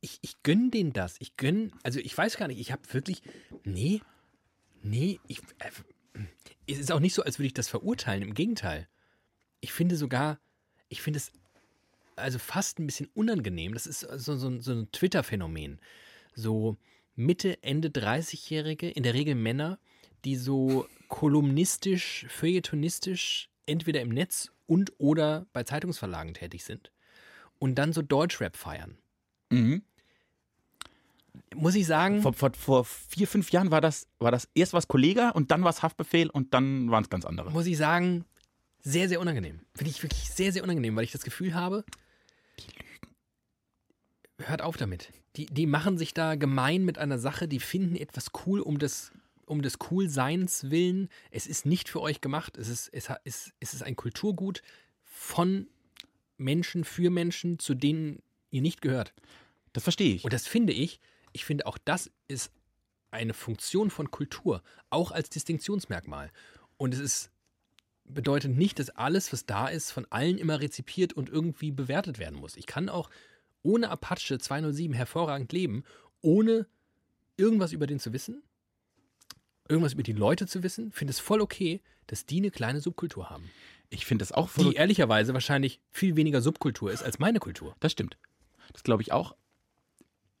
ich, 0.00 0.18
ich 0.22 0.42
gönn 0.42 0.70
denen 0.70 0.92
das. 0.92 1.16
Ich 1.20 1.36
gönn, 1.36 1.72
also 1.82 2.00
ich 2.00 2.16
weiß 2.16 2.36
gar 2.38 2.48
nicht, 2.48 2.58
ich 2.58 2.72
habe 2.72 2.82
wirklich, 2.92 3.22
nee, 3.64 4.00
nee, 4.82 5.20
ich, 5.28 5.38
äh, 5.58 6.20
es 6.66 6.78
ist 6.78 6.90
auch 6.90 7.00
nicht 7.00 7.14
so, 7.14 7.22
als 7.22 7.38
würde 7.38 7.46
ich 7.48 7.54
das 7.54 7.68
verurteilen. 7.68 8.22
Im 8.22 8.34
Gegenteil. 8.34 8.88
Ich 9.64 9.72
finde 9.72 9.96
sogar, 9.96 10.38
ich 10.90 11.00
finde 11.00 11.16
es 11.16 11.32
also 12.16 12.38
fast 12.38 12.78
ein 12.78 12.86
bisschen 12.86 13.08
unangenehm. 13.14 13.72
Das 13.72 13.86
ist 13.86 14.00
so, 14.00 14.36
so, 14.36 14.60
so 14.60 14.72
ein 14.72 14.92
Twitter-Phänomen. 14.92 15.80
So 16.34 16.76
Mitte, 17.16 17.62
Ende 17.62 17.88
30-Jährige, 17.88 18.90
in 18.90 19.04
der 19.04 19.14
Regel 19.14 19.34
Männer, 19.34 19.78
die 20.26 20.36
so 20.36 20.86
kolumnistisch, 21.08 22.26
feuilletonistisch 22.28 23.48
entweder 23.64 24.02
im 24.02 24.10
Netz 24.10 24.52
und 24.66 24.92
oder 24.98 25.46
bei 25.54 25.62
Zeitungsverlagen 25.62 26.34
tätig 26.34 26.62
sind 26.64 26.92
und 27.58 27.76
dann 27.76 27.94
so 27.94 28.02
Deutschrap 28.02 28.56
feiern. 28.56 28.98
Mhm. 29.48 29.82
Muss 31.54 31.74
ich 31.74 31.86
sagen, 31.86 32.20
Vor, 32.20 32.34
vor, 32.34 32.52
vor 32.52 32.84
vier, 32.84 33.26
fünf 33.26 33.50
Jahren 33.50 33.70
war 33.70 33.80
das, 33.80 34.08
war 34.18 34.30
das 34.30 34.46
erst 34.54 34.74
was 34.74 34.88
Kollega 34.88 35.30
und 35.30 35.50
dann 35.50 35.62
war 35.62 35.70
es 35.70 35.82
Haftbefehl 35.82 36.28
und 36.28 36.52
dann 36.52 36.90
waren 36.90 37.04
es 37.04 37.08
ganz 37.08 37.24
andere. 37.24 37.50
muss 37.50 37.64
ich 37.64 37.78
sagen, 37.78 38.26
sehr, 38.84 39.08
sehr 39.08 39.20
unangenehm. 39.20 39.60
Finde 39.74 39.90
ich 39.90 40.02
wirklich 40.02 40.30
sehr, 40.30 40.52
sehr 40.52 40.62
unangenehm, 40.62 40.94
weil 40.94 41.04
ich 41.04 41.12
das 41.12 41.24
Gefühl 41.24 41.54
habe, 41.54 41.84
hört 44.38 44.62
auf 44.62 44.76
damit. 44.76 45.12
Die, 45.36 45.46
die 45.46 45.66
machen 45.66 45.98
sich 45.98 46.14
da 46.14 46.36
gemein 46.36 46.84
mit 46.84 46.98
einer 46.98 47.18
Sache, 47.18 47.48
die 47.48 47.60
finden 47.60 47.96
etwas 47.96 48.26
cool 48.46 48.60
um 48.60 48.78
des, 48.78 49.10
um 49.46 49.62
des 49.62 49.78
Coolseins 49.78 50.70
willen. 50.70 51.08
Es 51.30 51.46
ist 51.46 51.66
nicht 51.66 51.88
für 51.88 52.00
euch 52.00 52.20
gemacht. 52.20 52.56
Es 52.56 52.68
ist, 52.68 52.88
es, 52.92 53.08
es, 53.24 53.52
es 53.58 53.74
ist 53.74 53.82
ein 53.82 53.96
Kulturgut 53.96 54.62
von 55.02 55.66
Menschen 56.36 56.84
für 56.84 57.10
Menschen, 57.10 57.58
zu 57.58 57.74
denen 57.74 58.22
ihr 58.50 58.60
nicht 58.60 58.82
gehört. 58.82 59.14
Das 59.72 59.82
verstehe 59.82 60.14
ich. 60.14 60.24
Und 60.24 60.32
das 60.32 60.46
finde 60.46 60.72
ich, 60.72 61.00
ich 61.32 61.44
finde 61.44 61.66
auch 61.66 61.78
das 61.78 62.10
ist 62.28 62.52
eine 63.10 63.34
Funktion 63.34 63.90
von 63.90 64.10
Kultur, 64.10 64.62
auch 64.90 65.10
als 65.10 65.30
Distinktionsmerkmal. 65.30 66.30
Und 66.76 66.94
es 66.94 67.00
ist, 67.00 67.30
bedeutet 68.04 68.56
nicht, 68.56 68.78
dass 68.78 68.90
alles, 68.90 69.32
was 69.32 69.46
da 69.46 69.68
ist, 69.68 69.90
von 69.90 70.06
allen 70.10 70.38
immer 70.38 70.60
rezipiert 70.60 71.12
und 71.12 71.30
irgendwie 71.30 71.70
bewertet 71.70 72.18
werden 72.18 72.38
muss. 72.38 72.56
Ich 72.56 72.66
kann 72.66 72.88
auch 72.88 73.10
ohne 73.62 73.90
Apache 73.90 74.38
207 74.38 74.94
hervorragend 74.94 75.52
leben, 75.52 75.84
ohne 76.20 76.66
irgendwas 77.36 77.72
über 77.72 77.86
den 77.86 77.98
zu 77.98 78.12
wissen, 78.12 78.42
irgendwas 79.68 79.94
über 79.94 80.02
die 80.02 80.12
Leute 80.12 80.46
zu 80.46 80.62
wissen, 80.62 80.92
finde 80.92 81.12
es 81.12 81.18
voll 81.18 81.40
okay, 81.40 81.80
dass 82.06 82.26
die 82.26 82.38
eine 82.38 82.50
kleine 82.50 82.80
Subkultur 82.80 83.30
haben. 83.30 83.50
Ich 83.90 84.06
finde 84.06 84.22
das 84.22 84.32
auch 84.32 84.48
voll. 84.48 84.70
Die 84.70 84.74
ehrlicherweise 84.74 85.32
wahrscheinlich 85.32 85.80
viel 85.90 86.16
weniger 86.16 86.40
Subkultur 86.40 86.92
ist 86.92 87.02
als 87.02 87.18
meine 87.18 87.38
Kultur. 87.38 87.74
Das 87.80 87.92
stimmt. 87.92 88.18
Das 88.72 88.82
glaube 88.82 89.02
ich 89.02 89.12
auch. 89.12 89.34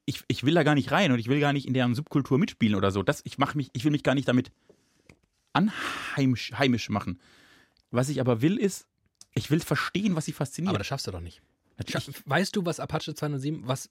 Ich, 0.06 0.22
ich 0.28 0.44
will 0.44 0.54
da 0.54 0.64
gar 0.64 0.74
nicht 0.74 0.90
rein 0.90 1.12
und 1.12 1.18
ich 1.18 1.28
will 1.28 1.40
gar 1.40 1.52
nicht 1.52 1.66
in 1.66 1.72
deren 1.72 1.94
Subkultur 1.94 2.38
mitspielen 2.38 2.74
oder 2.74 2.90
so. 2.90 3.02
Das, 3.02 3.22
ich, 3.24 3.38
mach 3.38 3.54
mich, 3.54 3.70
ich 3.72 3.84
will 3.84 3.92
mich 3.92 4.02
gar 4.02 4.14
nicht 4.14 4.28
damit 4.28 4.50
anheimisch 5.54 6.52
heimisch 6.52 6.90
machen. 6.90 7.20
Was 7.94 8.08
ich 8.08 8.20
aber 8.20 8.42
will, 8.42 8.56
ist, 8.58 8.86
ich 9.34 9.50
will 9.50 9.60
verstehen, 9.60 10.16
was 10.16 10.24
sie 10.24 10.32
fasziniert. 10.32 10.70
Aber 10.70 10.78
das 10.78 10.86
schaffst 10.86 11.06
du 11.06 11.10
doch 11.10 11.20
nicht. 11.20 11.40
Natürlich. 11.78 12.10
Weißt 12.26 12.54
du, 12.56 12.64
was 12.64 12.80
Apache 12.80 13.14
207, 13.14 13.66
was, 13.66 13.90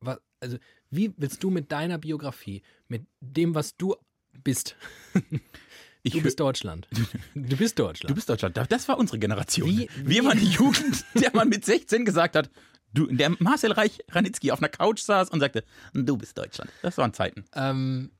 was, 0.00 0.18
also, 0.40 0.58
wie 0.90 1.12
willst 1.16 1.42
du 1.42 1.50
mit 1.50 1.70
deiner 1.72 1.98
Biografie, 1.98 2.62
mit 2.88 3.06
dem, 3.20 3.54
was 3.54 3.76
du 3.76 3.94
bist, 4.42 4.76
Ich 6.02 6.12
du 6.12 6.20
bist 6.20 6.38
Deutschland. 6.38 6.86
Du 7.34 7.56
bist 7.56 7.78
Deutschland. 7.78 8.10
Du 8.10 8.14
bist 8.14 8.28
Deutschland. 8.28 8.56
Das 8.70 8.88
war 8.88 8.98
unsere 8.98 9.18
Generation. 9.18 9.68
Wie- 9.68 9.88
Wir 9.96 10.22
wie- 10.22 10.24
waren 10.26 10.38
die 10.38 10.46
Jugend, 10.50 11.04
der 11.14 11.30
man 11.34 11.48
mit 11.48 11.64
16 11.64 12.04
gesagt 12.04 12.36
hat, 12.36 12.50
du, 12.92 13.06
der 13.06 13.30
Marcel 13.38 13.72
Reich 13.72 13.98
Ranitzky 14.10 14.50
auf 14.52 14.58
einer 14.58 14.68
Couch 14.68 15.00
saß 15.00 15.30
und 15.30 15.40
sagte, 15.40 15.64
du 15.94 16.16
bist 16.16 16.36
Deutschland. 16.36 16.70
Das 16.82 16.98
waren 16.98 17.14
Zeiten. 17.14 17.44
ähm, 17.54 18.10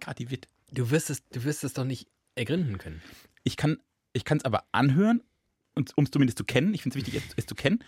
Kati 0.00 0.30
Witt. 0.30 0.48
du, 0.70 0.90
wirst 0.90 1.10
es, 1.10 1.24
du 1.30 1.42
wirst 1.44 1.64
es 1.64 1.72
doch 1.72 1.84
nicht 1.84 2.06
ergründen 2.36 2.78
können. 2.78 3.02
Ich 3.42 3.56
kann 3.56 3.78
ich 4.16 4.24
es 4.28 4.44
aber 4.44 4.64
anhören, 4.72 5.22
um 5.74 5.84
es 6.04 6.10
zumindest 6.10 6.38
zu 6.38 6.44
kennen. 6.44 6.74
Ich 6.74 6.82
finde 6.82 6.98
es 6.98 7.04
wichtig, 7.06 7.22
es, 7.22 7.34
es 7.36 7.46
zu 7.46 7.54
kennen. 7.54 7.82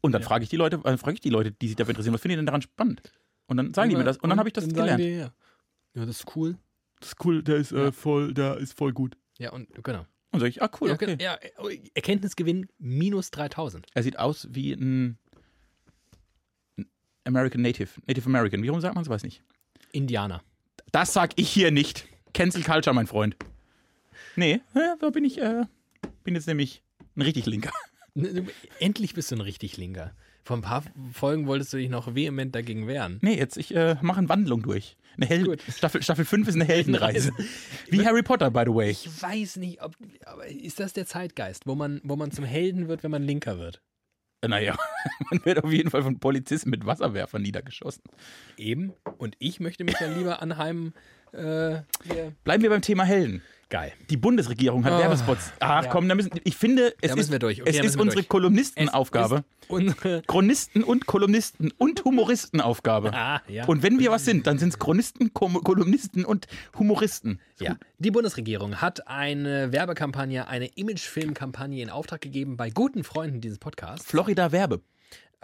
Und 0.00 0.12
dann 0.12 0.22
frage 0.22 0.44
ich 0.44 0.50
die 0.50 0.56
Leute, 0.56 0.80
äh, 0.84 0.96
frage 0.96 1.14
ich 1.14 1.20
die 1.20 1.30
Leute, 1.30 1.52
die 1.52 1.68
sich 1.68 1.76
dafür 1.76 1.90
interessieren, 1.90 2.14
was 2.14 2.20
finden 2.20 2.32
die 2.34 2.36
denn 2.36 2.46
daran 2.46 2.62
spannend? 2.62 3.02
Und 3.46 3.56
dann 3.56 3.72
sagen 3.74 3.90
die 3.90 3.96
mir 3.96 4.04
das 4.04 4.18
und 4.18 4.30
dann 4.30 4.38
habe 4.38 4.48
ich 4.48 4.52
das 4.52 4.68
gelernt. 4.68 5.00
die, 5.00 5.08
ja. 5.16 5.32
ja, 5.94 6.06
das 6.06 6.20
ist 6.20 6.36
cool. 6.36 6.56
Das 7.00 7.10
ist 7.10 7.24
cool, 7.24 7.42
der 7.42 7.56
ist 7.56 7.72
Ja. 7.72 7.90
voll, 7.92 8.32
der 8.34 8.56
ist 8.58 8.76
voll 8.76 8.92
gut. 8.92 9.16
Ja, 9.38 9.52
und 9.52 9.68
genau. 9.84 10.06
Und 10.30 10.40
sage 10.40 10.48
ich, 10.50 10.62
ah 10.62 10.70
cool, 10.80 10.88
Ja, 10.88 10.94
okay. 10.94 11.16
ja, 11.20 11.38
Erkenntnisgewinn 11.94 12.66
minus 12.78 13.30
3000. 13.30 13.86
Er 13.94 14.02
sieht 14.02 14.18
aus 14.18 14.48
wie 14.50 14.72
ein 14.72 15.18
ein 16.76 16.86
American 17.24 17.62
Native, 17.62 17.88
Native 18.06 18.26
American. 18.26 18.62
Wie 18.62 18.68
rum 18.68 18.80
sagt 18.80 18.94
man 18.94 19.02
es? 19.02 19.08
Weiß 19.08 19.22
nicht. 19.22 19.42
Indianer. 19.92 20.42
Das 20.92 21.12
sag 21.12 21.32
ich 21.36 21.48
hier 21.50 21.70
nicht. 21.70 22.06
Cancel 22.32 22.62
Culture, 22.62 22.94
mein 22.94 23.06
Freund. 23.06 23.36
Nee, 24.36 24.60
da 25.00 25.10
bin 25.10 25.24
ich, 25.24 25.38
äh, 25.40 25.64
bin 26.24 26.34
jetzt 26.34 26.46
nämlich 26.46 26.82
ein 27.16 27.22
richtig 27.22 27.46
Linker. 27.46 27.72
Endlich 28.78 29.14
bist 29.14 29.30
du 29.30 29.36
ein 29.36 29.40
richtig 29.40 29.76
Linker. 29.76 30.12
Vor 30.44 30.56
ein 30.58 30.62
paar 30.62 30.84
Folgen 31.12 31.46
wolltest 31.46 31.72
du 31.72 31.78
dich 31.78 31.88
noch 31.88 32.14
vehement 32.14 32.54
dagegen 32.54 32.86
wehren. 32.86 33.18
Nee, 33.22 33.36
jetzt, 33.36 33.56
ich 33.56 33.74
äh, 33.74 33.96
mache 34.02 34.18
eine 34.18 34.28
Wandlung 34.28 34.62
durch. 34.62 34.96
Eine 35.16 35.26
Hel 35.26 35.44
Gut. 35.44 35.62
Staffel, 35.74 36.02
Staffel 36.02 36.24
5 36.24 36.48
ist 36.48 36.54
eine 36.54 36.64
Heldenreise. 36.68 37.32
Wie 37.88 38.04
Harry 38.04 38.22
Potter, 38.22 38.50
by 38.50 38.64
the 38.66 38.74
way. 38.74 38.90
Ich 38.90 39.22
weiß 39.22 39.56
nicht, 39.56 39.82
ob. 39.82 39.96
Aber 40.26 40.46
ist 40.46 40.80
das 40.80 40.92
der 40.92 41.06
Zeitgeist, 41.06 41.66
wo 41.66 41.74
man, 41.74 42.00
wo 42.04 42.16
man 42.16 42.30
zum 42.30 42.44
Helden 42.44 42.88
wird, 42.88 43.02
wenn 43.04 43.10
man 43.10 43.22
Linker 43.22 43.58
wird? 43.58 43.80
Äh, 44.42 44.48
Naja, 44.48 44.76
man 45.30 45.44
wird 45.44 45.64
auf 45.64 45.72
jeden 45.72 45.90
Fall 45.90 46.02
von 46.02 46.18
Polizisten 46.18 46.70
mit 46.70 46.84
Wasserwerfern 46.84 47.40
niedergeschossen. 47.42 48.02
Eben. 48.58 48.92
Und 49.18 49.36
ich 49.38 49.60
möchte 49.60 49.84
mich 49.84 49.98
ja 50.00 50.08
lieber 50.12 50.42
anheimen. 50.42 50.92
Äh. 51.34 51.82
Bleiben 52.44 52.62
wir 52.62 52.70
beim 52.70 52.82
Thema 52.82 53.04
Helden. 53.04 53.42
Geil. 53.70 53.92
Die 54.08 54.16
Bundesregierung 54.16 54.84
hat 54.84 54.92
Oh, 54.92 54.98
Werbespots. 54.98 55.52
Ach 55.58 55.84
ja. 55.84 55.90
komm, 55.90 56.08
da 56.08 56.14
müssen, 56.14 56.30
ich 56.44 56.54
finde, 56.54 56.94
es 57.00 57.10
ist, 57.10 57.16
müssen 57.16 57.32
wir 57.32 57.38
durch. 57.40 57.60
Okay, 57.62 57.70
es 57.70 57.84
ist 57.84 57.96
unsere 57.96 58.20
durch. 58.20 58.28
Kolumnistenaufgabe. 58.28 59.42
Unsere. 59.66 60.22
Chronisten 60.28 60.84
und 60.84 61.06
Kolumnisten 61.06 61.72
und 61.78 62.04
Humoristenaufgabe. 62.04 63.12
Ah, 63.14 63.40
ja. 63.48 63.64
Und 63.64 63.82
wenn 63.82 63.98
wir 63.98 64.10
was 64.10 64.24
sind, 64.24 64.46
dann 64.46 64.58
sind 64.58 64.68
es 64.68 64.78
Chronisten, 64.78 65.32
Kom 65.32 65.54
Kolumnisten 65.64 66.24
und 66.24 66.46
Humoristen. 66.78 67.40
Ja, 67.58 67.76
die 67.98 68.10
Bundesregierung 68.10 68.76
hat 68.76 69.08
eine 69.08 69.72
Werbekampagne, 69.72 70.46
eine 70.46 70.66
Imagefilmkampagne 70.66 71.82
in 71.82 71.90
Auftrag 71.90 72.20
gegeben 72.20 72.56
bei 72.56 72.70
guten 72.70 73.02
Freunden 73.02 73.40
dieses 73.40 73.58
Podcasts. 73.58 74.06
Florida 74.06 74.52
Werbe. 74.52 74.82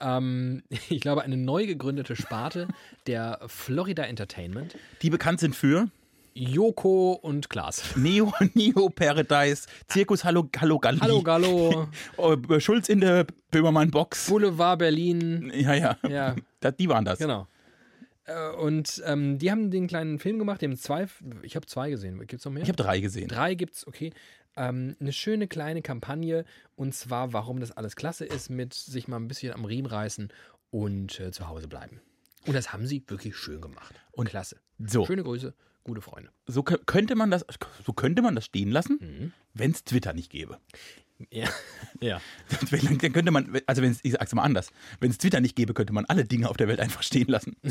Ähm, 0.01 0.63
ich 0.89 1.01
glaube, 1.01 1.23
eine 1.23 1.37
neu 1.37 1.67
gegründete 1.67 2.17
Sparte 2.17 2.69
der 3.07 3.41
Florida 3.47 4.05
Entertainment. 4.05 4.77
Die 5.03 5.11
bekannt 5.11 5.41
sind 5.41 5.55
für 5.55 5.89
Joko 6.35 7.13
und 7.13 7.51
Klaas. 7.51 7.83
Neo, 7.97 8.33
Neo 8.55 8.89
Paradise, 8.89 9.67
Zirkus 9.89 10.25
Hallo, 10.25 10.49
Hallo 10.59 10.79
Galli, 10.79 10.99
Hallo 10.99 11.23
Gallo, 11.23 11.89
äh, 12.19 12.61
Schulz 12.61 12.89
in 12.89 13.01
der 13.01 13.27
Böhmermann 13.51 13.91
Box. 13.91 14.29
Boulevard 14.29 14.79
Berlin. 14.79 15.53
Ja, 15.55 15.75
ja, 15.75 15.97
Ja, 16.09 16.35
die 16.71 16.89
waren 16.89 17.05
das. 17.05 17.19
genau. 17.19 17.47
Äh, 18.25 18.51
Und 18.57 19.03
ähm, 19.07 19.39
die 19.39 19.51
haben 19.51 19.71
den 19.71 19.87
kleinen 19.87 20.19
Film 20.19 20.39
gemacht, 20.39 20.61
die 20.61 20.67
haben 20.67 20.77
zwei, 20.77 21.09
ich 21.43 21.57
habe 21.57 21.67
zwei 21.67 21.91
gesehen. 21.91 22.25
Gibt's 22.27 22.45
noch 22.45 22.53
mehr? 22.53 22.63
Ich 22.63 22.69
habe 22.69 22.81
drei 22.83 23.01
gesehen. 23.01 23.29
Drei 23.29 23.55
gibt's, 23.55 23.87
okay. 23.87 24.13
Ähm, 24.57 24.97
eine 25.01 25.13
schöne 25.13 25.47
kleine 25.49 25.81
Kampagne 25.83 26.45
und 26.77 26.95
zwar, 26.95 27.33
warum 27.33 27.61
das 27.61 27.71
alles 27.73 27.95
klasse 27.97 28.25
ist, 28.25 28.51
mit 28.51 28.75
sich 28.75 29.07
mal 29.09 29.17
ein 29.17 29.29
bisschen 29.29 29.53
am 29.53 29.65
Riemen 29.65 29.87
reißen 29.87 30.33
und 30.71 31.21
äh, 31.21 31.31
zu 31.31 31.49
Hause 31.49 31.69
bleiben. 31.69 32.01
Und 32.47 32.55
das 32.55 32.73
haben 32.73 32.87
sie 32.87 33.03
wirklich 33.07 33.37
schön 33.37 33.61
gemacht. 33.61 33.95
Und 34.13 34.29
klasse. 34.29 34.57
So. 34.79 35.05
Schöne 35.07 35.23
Grüße, 35.23 35.55
gute 35.85 36.01
Freunde. 36.01 36.31
So 36.47 36.63
kö- 36.63 36.81
könnte 36.87 37.15
man 37.15 37.31
das, 37.31 37.45
so 37.85 37.93
könnte 37.93 38.23
man 38.23 38.35
das 38.35 38.47
stehen 38.47 38.71
lassen, 38.71 38.99
Mhm. 39.01 39.33
wenn 39.55 39.71
es 39.73 39.85
Twitter 39.85 40.13
nicht 40.15 40.31
gäbe. 40.31 40.59
Ja. 41.31 41.49
ja. 42.01 42.21
Dann 42.71 43.13
könnte 43.13 43.31
man, 43.31 43.61
also 43.67 43.83
wenn 43.83 43.91
es, 43.93 44.01
ich 44.03 44.13
sag's 44.13 44.35
mal 44.35 44.43
anders, 44.43 44.71
wenn 45.01 45.11
es 45.11 45.19
Twitter 45.19 45.41
nicht 45.41 45.55
gäbe, 45.55 45.75
könnte 45.75 45.93
man 45.93 46.07
alle 46.07 46.25
Dinge 46.25 46.49
auf 46.49 46.57
der 46.57 46.67
Welt 46.67 46.81
einfach 46.81 47.03
stehen 47.03 47.29
lassen. 47.29 47.57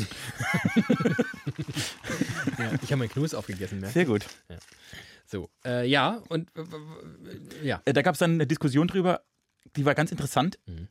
ja. 2.58 2.72
Ich 2.82 2.92
habe 2.92 2.96
meinen 2.98 3.08
Knus 3.10 3.34
aufgegessen, 3.34 3.80
merkst 3.80 3.94
Sehr 3.94 4.04
gut. 4.04 4.24
du? 4.48 4.54
So. 5.30 5.48
Äh, 5.64 5.86
ja, 5.88 6.22
und 6.28 6.50
äh, 6.56 6.60
äh, 6.62 7.66
ja. 7.66 7.82
Äh, 7.84 7.92
Da 7.92 8.02
gab 8.02 8.14
es 8.14 8.18
dann 8.18 8.32
eine 8.32 8.46
Diskussion 8.46 8.88
drüber, 8.88 9.22
die 9.76 9.84
war 9.84 9.94
ganz 9.94 10.10
interessant. 10.10 10.58
Mhm. 10.66 10.88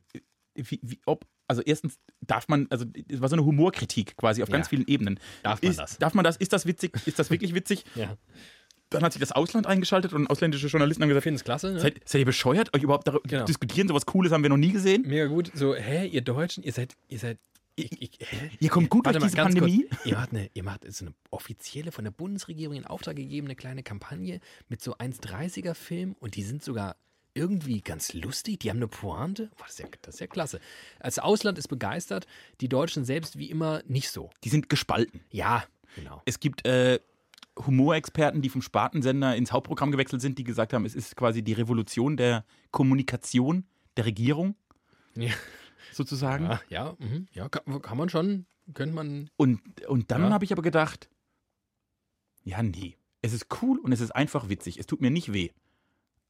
Wie, 0.54 0.80
wie, 0.82 1.00
ob, 1.06 1.26
also 1.46 1.62
erstens 1.62 1.98
darf 2.22 2.48
man, 2.48 2.66
also 2.70 2.84
es 3.08 3.20
war 3.20 3.28
so 3.28 3.36
eine 3.36 3.44
Humorkritik 3.44 4.16
quasi 4.16 4.42
auf 4.42 4.48
ganz 4.50 4.66
Ja. 4.66 4.70
vielen 4.70 4.86
Ebenen. 4.88 5.20
Darf 5.42 5.62
man 5.62 5.70
ist, 5.70 5.78
das? 5.78 5.98
Darf 5.98 6.14
man 6.14 6.24
das? 6.24 6.36
Ist 6.38 6.52
das 6.52 6.66
witzig? 6.66 6.92
Ist 7.06 7.18
das 7.18 7.30
wirklich 7.30 7.54
witzig? 7.54 7.84
Ja. 7.94 8.16
Dann 8.92 9.04
hat 9.04 9.12
sich 9.12 9.20
das 9.20 9.30
Ausland 9.30 9.68
eingeschaltet 9.68 10.12
und 10.12 10.26
ausländische 10.26 10.66
Journalisten 10.66 11.00
haben 11.04 11.10
Ich 11.10 11.12
gesagt, 11.12 11.22
finde 11.22 11.36
es 11.36 11.44
klasse, 11.44 11.72
ne? 11.72 11.78
seid, 11.78 12.00
seid 12.08 12.18
ihr 12.18 12.24
bescheuert, 12.24 12.74
euch 12.74 12.82
überhaupt 12.82 13.06
darüber 13.06 13.22
Genau. 13.28 13.44
diskutieren? 13.44 13.86
Sowas 13.86 14.04
Cooles 14.04 14.32
haben 14.32 14.42
wir 14.42 14.50
noch 14.50 14.56
nie 14.56 14.72
gesehen. 14.72 15.02
Mega 15.06 15.26
gut. 15.26 15.52
So, 15.54 15.76
hä, 15.76 16.08
ihr 16.08 16.22
Deutschen, 16.22 16.64
ihr 16.64 16.72
seid, 16.72 16.96
ihr 17.06 17.20
seid. 17.20 17.38
Ich, 17.76 18.02
ich? 18.02 18.18
Ihr 18.60 18.68
kommt 18.68 18.90
gut 18.90 19.06
durch 19.06 19.18
mal, 19.18 19.26
diese 19.26 19.36
Pandemie. 19.36 19.86
Kurz. 19.88 20.06
Ihr 20.06 20.16
macht, 20.16 20.30
eine, 20.30 20.50
ihr 20.54 20.62
macht 20.62 20.92
so 20.92 21.04
eine 21.04 21.14
offizielle, 21.30 21.92
von 21.92 22.04
der 22.04 22.10
Bundesregierung 22.10 22.76
in 22.76 22.86
Auftrag 22.86 23.16
gegebene 23.16 23.54
kleine 23.54 23.82
Kampagne 23.82 24.40
mit 24.68 24.82
so 24.82 24.96
1,30er 24.96 25.74
Film 25.74 26.16
und 26.20 26.36
die 26.36 26.42
sind 26.42 26.62
sogar 26.62 26.96
irgendwie 27.34 27.80
ganz 27.80 28.12
lustig. 28.12 28.60
Die 28.60 28.70
haben 28.70 28.78
eine 28.78 28.88
Pointe. 28.88 29.50
Boah, 29.56 29.64
das, 29.64 29.74
ist 29.74 29.78
ja, 29.80 29.86
das 30.02 30.14
ist 30.14 30.20
ja 30.20 30.26
klasse. 30.26 30.60
Das 31.00 31.18
Ausland 31.18 31.58
ist 31.58 31.68
begeistert, 31.68 32.26
die 32.60 32.68
Deutschen 32.68 33.04
selbst 33.04 33.38
wie 33.38 33.50
immer 33.50 33.82
nicht 33.86 34.10
so. 34.10 34.30
Die 34.44 34.48
sind 34.48 34.68
gespalten. 34.68 35.20
Ja, 35.30 35.64
genau. 35.94 36.22
Es 36.24 36.40
gibt 36.40 36.66
äh, 36.66 36.98
Humorexperten, 37.66 38.42
die 38.42 38.48
vom 38.48 38.62
Spartensender 38.62 39.36
ins 39.36 39.52
Hauptprogramm 39.52 39.92
gewechselt 39.92 40.22
sind, 40.22 40.38
die 40.38 40.44
gesagt 40.44 40.72
haben, 40.72 40.84
es 40.84 40.94
ist 40.94 41.16
quasi 41.16 41.42
die 41.42 41.52
Revolution 41.52 42.16
der 42.16 42.44
Kommunikation 42.70 43.64
der 43.96 44.06
Regierung, 44.06 44.54
Ja, 45.14 45.32
sozusagen. 45.92 46.44
ja, 46.44 46.60
ja, 46.68 46.96
mhm. 46.98 47.26
ja 47.32 47.48
kann, 47.48 47.82
kann 47.82 47.96
man 47.98 48.08
schon, 48.08 48.46
könnte 48.74 48.94
man. 48.94 49.30
Und, 49.36 49.60
und 49.86 50.10
dann 50.10 50.22
Ja. 50.22 50.30
habe 50.30 50.44
ich 50.44 50.52
aber 50.52 50.62
gedacht, 50.62 51.08
ja, 52.44 52.62
nee, 52.62 52.96
es 53.22 53.32
ist 53.32 53.46
cool 53.62 53.78
und 53.78 53.92
es 53.92 54.00
ist 54.00 54.12
einfach 54.12 54.48
witzig. 54.48 54.78
Es 54.78 54.86
tut 54.86 55.00
mir 55.00 55.10
nicht 55.10 55.32
weh. 55.32 55.50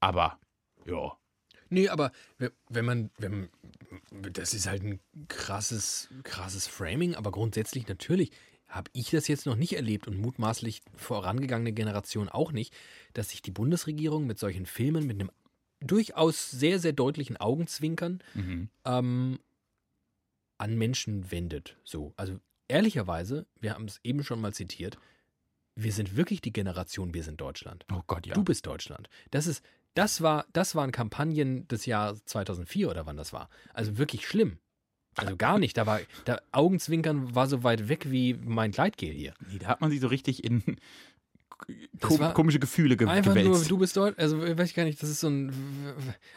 Aber, 0.01 0.39
ja. 0.87 1.17
Nee, 1.69 1.89
aber 1.89 2.11
we- 2.39 2.53
wenn 2.69 2.85
man, 2.85 3.11
wenn, 3.19 3.49
das 4.11 4.55
ist 4.55 4.67
halt 4.67 4.83
ein 4.83 4.99
krasses, 5.29 6.09
krasses 6.25 6.67
Framing, 6.67 7.15
aber 7.15 7.31
grundsätzlich 7.31 7.87
natürlich 7.87 8.33
habe 8.67 8.91
ich 8.93 9.11
das 9.11 9.29
jetzt 9.29 9.47
noch 9.47 9.57
nicht 9.57 9.75
erlebt 9.75 10.09
und 10.09 10.19
mutmaßlich 10.19 10.83
vorangegangene 10.97 11.73
Generation 11.73 12.29
auch 12.29 12.51
nicht, 12.53 12.75
dass 13.15 13.31
sich 13.31 13.43
die 13.43 13.51
Bundesregierung 13.51 14.27
mit 14.27 14.39
solchen 14.39 14.67
Filmen 14.67 15.07
mit 15.07 15.21
einem 15.21 15.31
durchaus 15.81 16.51
sehr, 16.51 16.79
sehr 16.79 16.93
deutlichen 16.93 17.37
Augenzwinkern 17.37 18.21
Mhm. 18.35 18.69
ähm, 18.85 19.39
an 20.59 20.77
Menschen 20.77 21.31
wendet. 21.31 21.77
So, 21.85 22.13
also 22.17 22.39
ehrlicherweise, 22.69 23.47
wir 23.61 23.75
haben 23.75 23.87
es 23.87 24.01
eben 24.05 24.23
schon 24.25 24.41
mal 24.41 24.53
zitiert, 24.53 24.99
wir 25.77 25.93
sind 25.93 26.17
wirklich 26.17 26.41
die 26.43 26.53
Generation, 26.53 27.15
wir 27.15 27.23
sind 27.23 27.41
Deutschland. 27.41 27.87
Oh 27.91 28.03
Gott, 28.07 28.27
ja. 28.27 28.35
Du 28.35 28.45
bist 28.45 28.67
Deutschland. 28.67 29.09
Das 29.31 29.47
ist, 29.47 29.65
das 29.95 30.21
war, 30.21 30.45
das 30.53 30.75
waren 30.75 30.93
Kampagnen 30.93 31.67
des 31.69 31.87
Jahres 31.87 32.25
2004 32.27 32.91
oder 32.91 33.07
wann 33.07 33.17
das 33.17 33.33
war. 33.33 33.49
Also 33.73 33.97
wirklich 33.97 34.27
schlimm. 34.27 34.59
Also 35.17 35.37
gar 35.37 35.59
nicht. 35.59 35.77
Da 35.77 35.87
war, 35.87 36.01
da 36.27 36.41
Augenzwinkern 36.53 37.35
war 37.35 37.47
so 37.47 37.63
weit 37.65 37.89
weg 37.89 38.11
wie 38.11 38.35
mein 38.35 38.71
Gleitgel 38.71 39.11
hier. 39.11 39.35
nee, 39.51 39.59
da 39.59 39.69
hat 39.69 39.81
man 39.81 39.91
sich 39.91 40.01
so 40.01 40.07
richtig 40.09 40.45
in 40.45 40.77
kom 42.01 42.33
komische 42.35 42.59
Gefühle 42.59 42.97
ge 42.97 43.07
Einfach 43.09 43.35
nur, 43.35 43.45
gewälzt. 43.45 43.71
du 43.71 43.79
bist 43.79 43.97
Deutsch. 43.97 44.19
Also 44.19 44.41
weiß 44.41 44.69
ich 44.71 44.75
gar 44.75 44.85
nicht. 44.85 45.03
Das 45.03 45.09
ist 45.11 45.21
so 45.21 45.29
ein, 45.29 45.53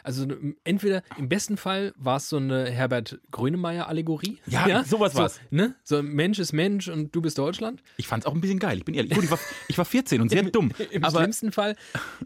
also 0.02 0.26
entweder 0.64 1.02
im 1.18 1.28
besten 1.28 1.56
Fall 1.56 1.92
war 1.96 2.16
es 2.18 2.28
so 2.28 2.36
eine 2.36 2.70
Herbert 2.70 3.18
Grönemeyer-Allegorie. 3.30 4.38
Ja, 4.46 4.84
sowas 4.84 5.12
so, 5.12 5.18
war's. 5.18 5.40
Ne? 5.50 5.74
So 5.84 6.02
Mensch 6.02 6.38
ist 6.38 6.52
Mensch 6.52 6.88
und 6.88 7.14
du 7.14 7.20
bist 7.22 7.38
Deutschland. 7.38 7.82
ich 7.96 8.06
fand 8.06 8.24
es 8.24 8.26
auch 8.26 8.34
ein 8.34 8.40
bisschen 8.40 8.58
geil, 8.58 8.78
ich 8.78 8.84
bin 8.84 8.94
ehrlich. 8.94 9.12
Gut, 9.14 9.24
ich, 9.24 9.30
war, 9.30 9.38
ich 9.68 9.78
war 9.78 9.84
14 9.84 10.20
und 10.20 10.28
sehr 10.30 10.42
dumm. 10.44 10.72
Im 10.90 11.04
schlimmsten 11.04 11.52
Fall, 11.52 11.76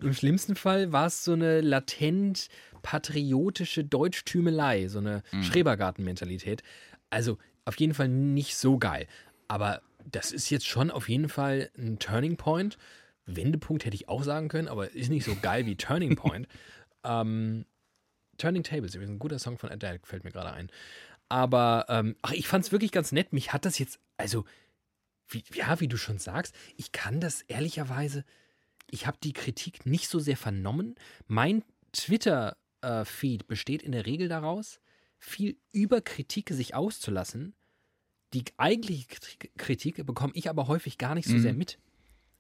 im 0.01 0.13
schlimmsten 0.15 0.57
Fall 0.57 0.93
war 0.93 1.07
es 1.07 1.25
so 1.25 1.33
eine 1.33 1.61
latent 1.61 2.49
patriotische 2.83 3.85
Deutschtümelei, 3.85 4.89
so 4.89 4.99
eine 4.99 5.23
Mhm. 5.33 5.43
Schrebergarten-Mentalität. 5.43 6.63
Also 7.11 7.39
auf 7.65 7.77
jeden 7.79 7.95
Fall 7.95 8.09
nicht 8.09 8.57
so 8.57 8.79
geil. 8.79 9.07
Aber 9.47 9.83
das 10.11 10.33
ist 10.33 10.51
jetzt 10.51 10.67
schon 10.67 10.91
auf 10.91 11.09
jeden 11.09 11.29
Fall 11.29 11.71
ein 11.77 11.99
Turning 11.99 12.37
Point. 12.37 12.79
Wendepunkt 13.27 13.85
hätte 13.85 13.95
ich 13.95 14.09
auch 14.09 14.23
sagen 14.23 14.49
können, 14.49 14.69
aber 14.69 14.93
ist 14.93 15.11
nicht 15.11 15.25
so 15.25 15.37
geil 15.37 15.67
wie 15.67 15.77
Turning 15.77 16.17
Point. 16.17 16.49
ähm, 17.05 17.67
Turning 18.39 18.63
Tables, 18.63 18.95
übrigens 18.95 19.15
ein 19.17 19.19
guter 19.19 19.39
Song 19.39 19.59
von 19.59 19.71
Adele, 19.71 20.01
fällt 20.05 20.25
mir 20.25 20.31
gerade 20.31 20.53
ein. 20.53 20.71
Aber 21.29 21.87
ähm, 21.89 22.17
ach, 22.23 22.33
ich 22.33 22.49
fand 22.49 22.65
es 22.65 22.73
wirklich 22.73 22.93
ganz 22.93 23.13
nett. 23.13 23.33
Mich 23.33 23.53
hat 23.53 23.65
das 23.65 23.79
jetzt, 23.79 23.99
also, 24.17 24.45
wie, 25.29 25.43
ja, 25.53 25.81
wie 25.81 25.89
du 25.89 25.97
schon 25.97 26.19
sagst, 26.19 26.55
ich 26.77 26.93
kann 26.93 27.21
das 27.21 27.43
ehrlicherweise, 27.43 28.25
ich 28.91 29.07
habe 29.07 29.19
die 29.23 29.35
Kritik 29.35 29.85
nicht 29.85 30.09
so 30.09 30.19
sehr 30.21 30.37
vernommen. 30.37 30.95
Mein 31.27 31.65
Twitter-Feed 31.93 33.47
besteht 33.47 33.83
in 33.83 33.93
der 33.93 34.07
Regel 34.07 34.29
daraus, 34.29 34.81
viel 35.19 35.59
über 35.73 36.01
Kritik 36.01 36.51
sich 36.51 36.75
auszulassen. 36.75 37.55
Die 38.35 38.45
eigentliche 38.57 39.07
Kritik- 39.57 40.05
bekomme 40.07 40.33
ich 40.35 40.49
aber 40.51 40.69
häufig 40.69 40.99
gar 40.99 41.15
nicht 41.15 41.29
so 41.29 41.35
Mhm. 41.37 41.41
sehr 41.43 41.55
mit. 41.55 41.79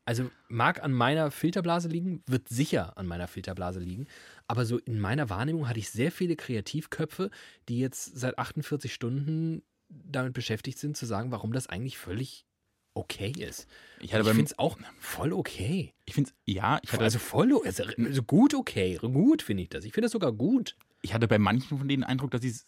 Also 0.05 0.31
mag 0.49 0.83
an 0.83 0.93
meiner 0.93 1.31
Filterblase 1.31 1.89
liegen, 1.89 2.23
wird 2.27 2.49
sicher 2.49 2.97
an 2.97 3.07
meiner 3.07 3.29
Filterblase 3.29 3.79
liegen. 3.81 4.07
Aber 4.47 4.65
so 4.65 4.79
in 4.79 4.99
meiner 5.01 5.29
Wahrnehmung 5.29 5.69
hatte 5.69 5.79
ich 5.81 5.91
sehr 5.91 6.11
viele 6.11 6.35
Kreativköpfe, 6.37 7.31
die 7.69 7.79
jetzt 7.79 8.19
seit 8.19 8.39
48 8.39 8.93
Stunden 8.95 9.63
damit 9.91 10.33
beschäftigt 10.33 10.79
sind, 10.79 10.97
zu 10.97 11.05
sagen, 11.07 11.31
warum 11.31 11.53
das 11.53 11.67
eigentlich 11.67 11.99
völlig 11.99 12.47
okay 12.95 13.31
ist. 13.39 13.67
ich 14.01 14.13
hatte 14.13 14.23
ich 14.29 14.29
finde 14.35 14.45
es 14.51 14.59
auch 14.59 14.77
voll 14.99 15.33
okay. 15.33 15.93
ich 16.05 16.15
finde 16.15 16.31
ja, 16.47 16.81
ich 16.83 16.91
hatte, 16.93 17.05
Also 17.05 17.19
voll, 17.19 17.53
also, 17.65 17.85
also 17.85 18.23
gut 18.23 18.55
okay. 18.55 18.97
Gut 19.01 19.43
finde 19.43 19.63
ich 19.63 19.69
das. 19.69 19.85
Ich 19.85 19.93
finde 19.93 20.07
das 20.07 20.13
sogar 20.13 20.33
gut. 20.33 20.75
ich 21.03 21.15
hatte 21.15 21.29
bei 21.29 21.39
manchen 21.39 21.79
von 21.79 21.87
denen 21.87 22.01
den 22.03 22.09
Eindruck, 22.09 22.31
dass 22.33 22.41
sie 22.43 22.49
es 22.49 22.67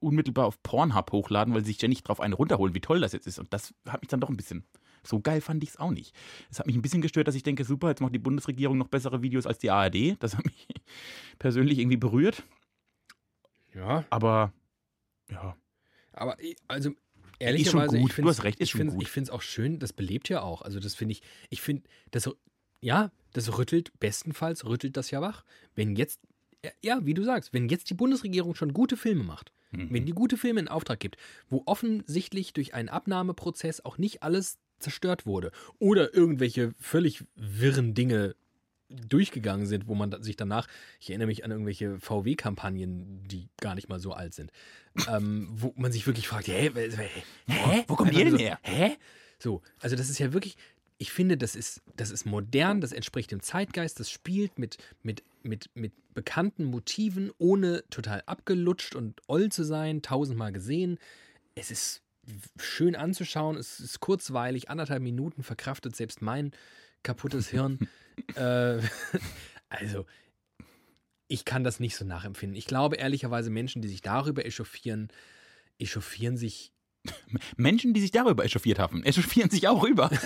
unmittelbar 0.00 0.46
auf 0.46 0.62
Pornhub 0.62 1.12
hochladen, 1.12 1.54
weil 1.54 1.60
sie 1.62 1.68
sich 1.68 1.76
ständig 1.76 2.02
drauf 2.02 2.20
einen 2.20 2.34
runterholen, 2.34 2.74
wie 2.74 2.80
toll 2.80 3.00
das 3.00 3.12
jetzt 3.12 3.26
ist. 3.26 3.38
Und 3.38 3.52
das 3.52 3.74
hat 3.86 4.00
mich 4.02 4.08
dann 4.08 4.20
doch 4.20 4.28
ein 4.28 4.36
bisschen. 4.36 4.64
So 5.04 5.20
geil 5.20 5.40
fand 5.40 5.62
ich 5.62 5.70
es 5.70 5.76
auch 5.78 5.90
nicht. 5.92 6.14
Es 6.50 6.58
hat 6.58 6.66
mich 6.66 6.74
ein 6.76 6.82
bisschen 6.82 7.02
gestört, 7.02 7.28
dass 7.28 7.34
ich 7.34 7.42
denke, 7.44 7.64
super, 7.64 7.88
jetzt 7.88 8.00
macht 8.00 8.14
die 8.14 8.18
Bundesregierung 8.18 8.76
noch 8.78 8.88
bessere 8.88 9.22
Videos 9.22 9.46
als 9.46 9.58
die 9.58 9.70
ARD. 9.70 10.16
Das 10.20 10.36
hat 10.36 10.44
mich 10.44 10.66
persönlich 11.38 11.78
irgendwie 11.78 11.96
berührt. 11.96 12.42
Ja, 13.74 14.04
Aber 14.10 14.52
ja, 15.30 15.56
aber 16.12 16.40
ich- 16.40 16.56
also 16.66 16.90
schon 16.90 16.96
ehrlicherweise, 17.38 17.98
gut. 17.98 17.98
ich 17.98 18.06
Du 18.08 18.14
find's- 18.22 18.30
hast 18.38 18.44
recht, 18.44 18.60
ist 18.60 18.66
ich 18.66 18.70
schon 18.72 18.88
gut. 18.88 19.02
Ich 19.02 19.10
finde 19.10 19.28
es 19.28 19.30
auch 19.30 19.42
schön, 19.42 19.78
das 19.78 19.92
belebt 19.92 20.28
ja 20.28 20.42
auch. 20.42 20.62
Also 20.62 20.80
das 20.80 20.94
finde 20.94 21.12
ich, 21.12 21.22
ich 21.50 21.60
finde, 21.60 21.82
das, 22.10 22.28
ja, 22.80 23.12
das 23.34 23.56
rüttelt, 23.58 23.92
bestenfalls 24.00 24.64
rüttelt 24.64 24.96
das 24.96 25.10
ja 25.10 25.20
wach. 25.20 25.44
Wenn 25.74 25.94
jetzt, 25.96 26.20
ja, 26.82 26.98
wie 27.04 27.14
du 27.14 27.22
sagst, 27.22 27.52
wenn 27.52 27.68
jetzt 27.68 27.90
die 27.90 27.94
Bundesregierung 27.94 28.54
schon 28.56 28.72
gute 28.72 28.96
Filme 28.96 29.22
macht, 29.22 29.52
Mhm. 29.70 29.88
wenn 29.90 30.06
die 30.06 30.12
gute 30.12 30.36
Filme 30.36 30.60
in 30.60 30.68
Auftrag 30.68 31.00
gibt, 31.00 31.16
wo 31.50 31.62
offensichtlich 31.66 32.52
durch 32.52 32.74
einen 32.74 32.88
Abnahmeprozess 32.88 33.84
auch 33.84 33.98
nicht 33.98 34.22
alles 34.22 34.58
zerstört 34.78 35.26
wurde 35.26 35.50
oder 35.78 36.14
irgendwelche 36.14 36.72
völlig 36.78 37.24
wirren 37.34 37.94
Dinge 37.94 38.34
durchgegangen 38.88 39.66
sind, 39.66 39.86
wo 39.86 39.94
man 39.94 40.22
sich 40.22 40.36
danach, 40.36 40.66
ich 40.98 41.10
erinnere 41.10 41.26
mich 41.26 41.44
an 41.44 41.50
irgendwelche 41.50 41.98
VW-Kampagnen, 42.00 43.22
die 43.28 43.48
gar 43.60 43.74
nicht 43.74 43.88
mal 43.88 44.00
so 44.00 44.12
alt 44.12 44.32
sind, 44.32 44.50
ähm, 45.08 45.48
wo 45.52 45.74
man 45.76 45.92
sich 45.92 46.06
wirklich 46.06 46.26
fragt, 46.26 46.48
hä, 46.48 46.70
hä, 46.74 47.08
hä? 47.46 47.84
Wo 47.86 47.96
kommt 47.96 48.12
ihr 48.14 48.24
denn 48.24 48.32
so, 48.32 48.38
her? 48.38 48.58
Hä? 48.62 48.96
So, 49.38 49.60
also 49.78 49.94
das 49.94 50.08
ist 50.08 50.18
ja 50.18 50.32
wirklich, 50.32 50.56
ich 50.96 51.12
finde, 51.12 51.36
das 51.36 51.54
ist, 51.54 51.82
das 51.96 52.10
ist 52.10 52.24
modern, 52.24 52.80
das 52.80 52.92
entspricht 52.92 53.30
dem 53.30 53.42
Zeitgeist, 53.42 54.00
das 54.00 54.10
spielt 54.10 54.58
mit, 54.58 54.78
mit, 55.02 55.22
mit, 55.48 55.70
mit 55.74 55.92
bekannten 56.14 56.64
Motiven, 56.64 57.30
ohne 57.38 57.84
total 57.90 58.22
abgelutscht 58.26 58.94
und 58.94 59.20
oll 59.26 59.50
zu 59.50 59.64
sein, 59.64 60.02
tausendmal 60.02 60.52
gesehen. 60.52 60.98
Es 61.54 61.70
ist 61.70 62.02
schön 62.60 62.94
anzuschauen, 62.94 63.56
es 63.56 63.80
ist 63.80 64.00
kurzweilig, 64.00 64.70
anderthalb 64.70 65.02
Minuten 65.02 65.42
verkraftet 65.42 65.96
selbst 65.96 66.22
mein 66.22 66.52
kaputtes 67.02 67.48
Hirn. 67.48 67.78
äh, 68.34 68.80
also, 69.68 70.06
ich 71.28 71.44
kann 71.44 71.64
das 71.64 71.80
nicht 71.80 71.96
so 71.96 72.04
nachempfinden. 72.04 72.56
Ich 72.56 72.66
glaube 72.66 72.96
ehrlicherweise, 72.96 73.50
Menschen, 73.50 73.82
die 73.82 73.88
sich 73.88 74.02
darüber 74.02 74.44
echauffieren, 74.44 75.08
echauffieren 75.78 76.36
sich 76.36 76.72
Menschen, 77.56 77.94
die 77.94 78.00
sich 78.00 78.10
darüber 78.10 78.44
echauffiert 78.44 78.78
haben, 78.78 79.02
echauffieren 79.04 79.50
sich 79.50 79.68
auch 79.68 79.84
über. 79.84 80.10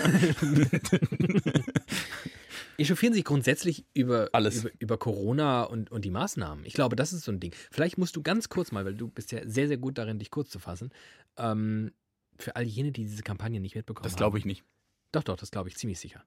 echauffieren 2.77 3.13
sich 3.13 3.23
grundsätzlich 3.23 3.85
über, 3.93 4.29
Alles. 4.33 4.61
über, 4.65 4.69
über 4.79 4.97
Corona 4.97 5.63
und, 5.63 5.91
und 5.91 6.03
die 6.05 6.09
Maßnahmen. 6.11 6.65
Ich 6.65 6.73
glaube, 6.73 6.95
das 6.95 7.13
ist 7.13 7.23
so 7.25 7.31
ein 7.31 7.39
Ding. 7.39 7.53
Vielleicht 7.71 7.97
musst 7.97 8.15
du 8.15 8.21
ganz 8.23 8.49
kurz 8.49 8.71
mal, 8.71 8.85
weil 8.85 8.95
du 8.95 9.07
bist 9.07 9.31
ja 9.31 9.41
sehr, 9.47 9.67
sehr 9.67 9.77
gut 9.77 9.97
darin, 9.97 10.19
dich 10.19 10.31
kurz 10.31 10.49
zu 10.49 10.59
fassen, 10.59 10.91
ähm, 11.37 11.91
für 12.37 12.55
all 12.55 12.63
jene, 12.63 12.91
die 12.91 13.03
diese 13.03 13.23
Kampagne 13.23 13.59
nicht 13.59 13.75
mitbekommen 13.75 14.03
Das 14.03 14.15
glaube 14.15 14.37
ich 14.37 14.45
nicht. 14.45 14.63
Doch, 15.11 15.23
doch, 15.23 15.35
das 15.37 15.51
glaube 15.51 15.69
ich 15.69 15.77
ziemlich 15.77 15.99
sicher. 15.99 16.23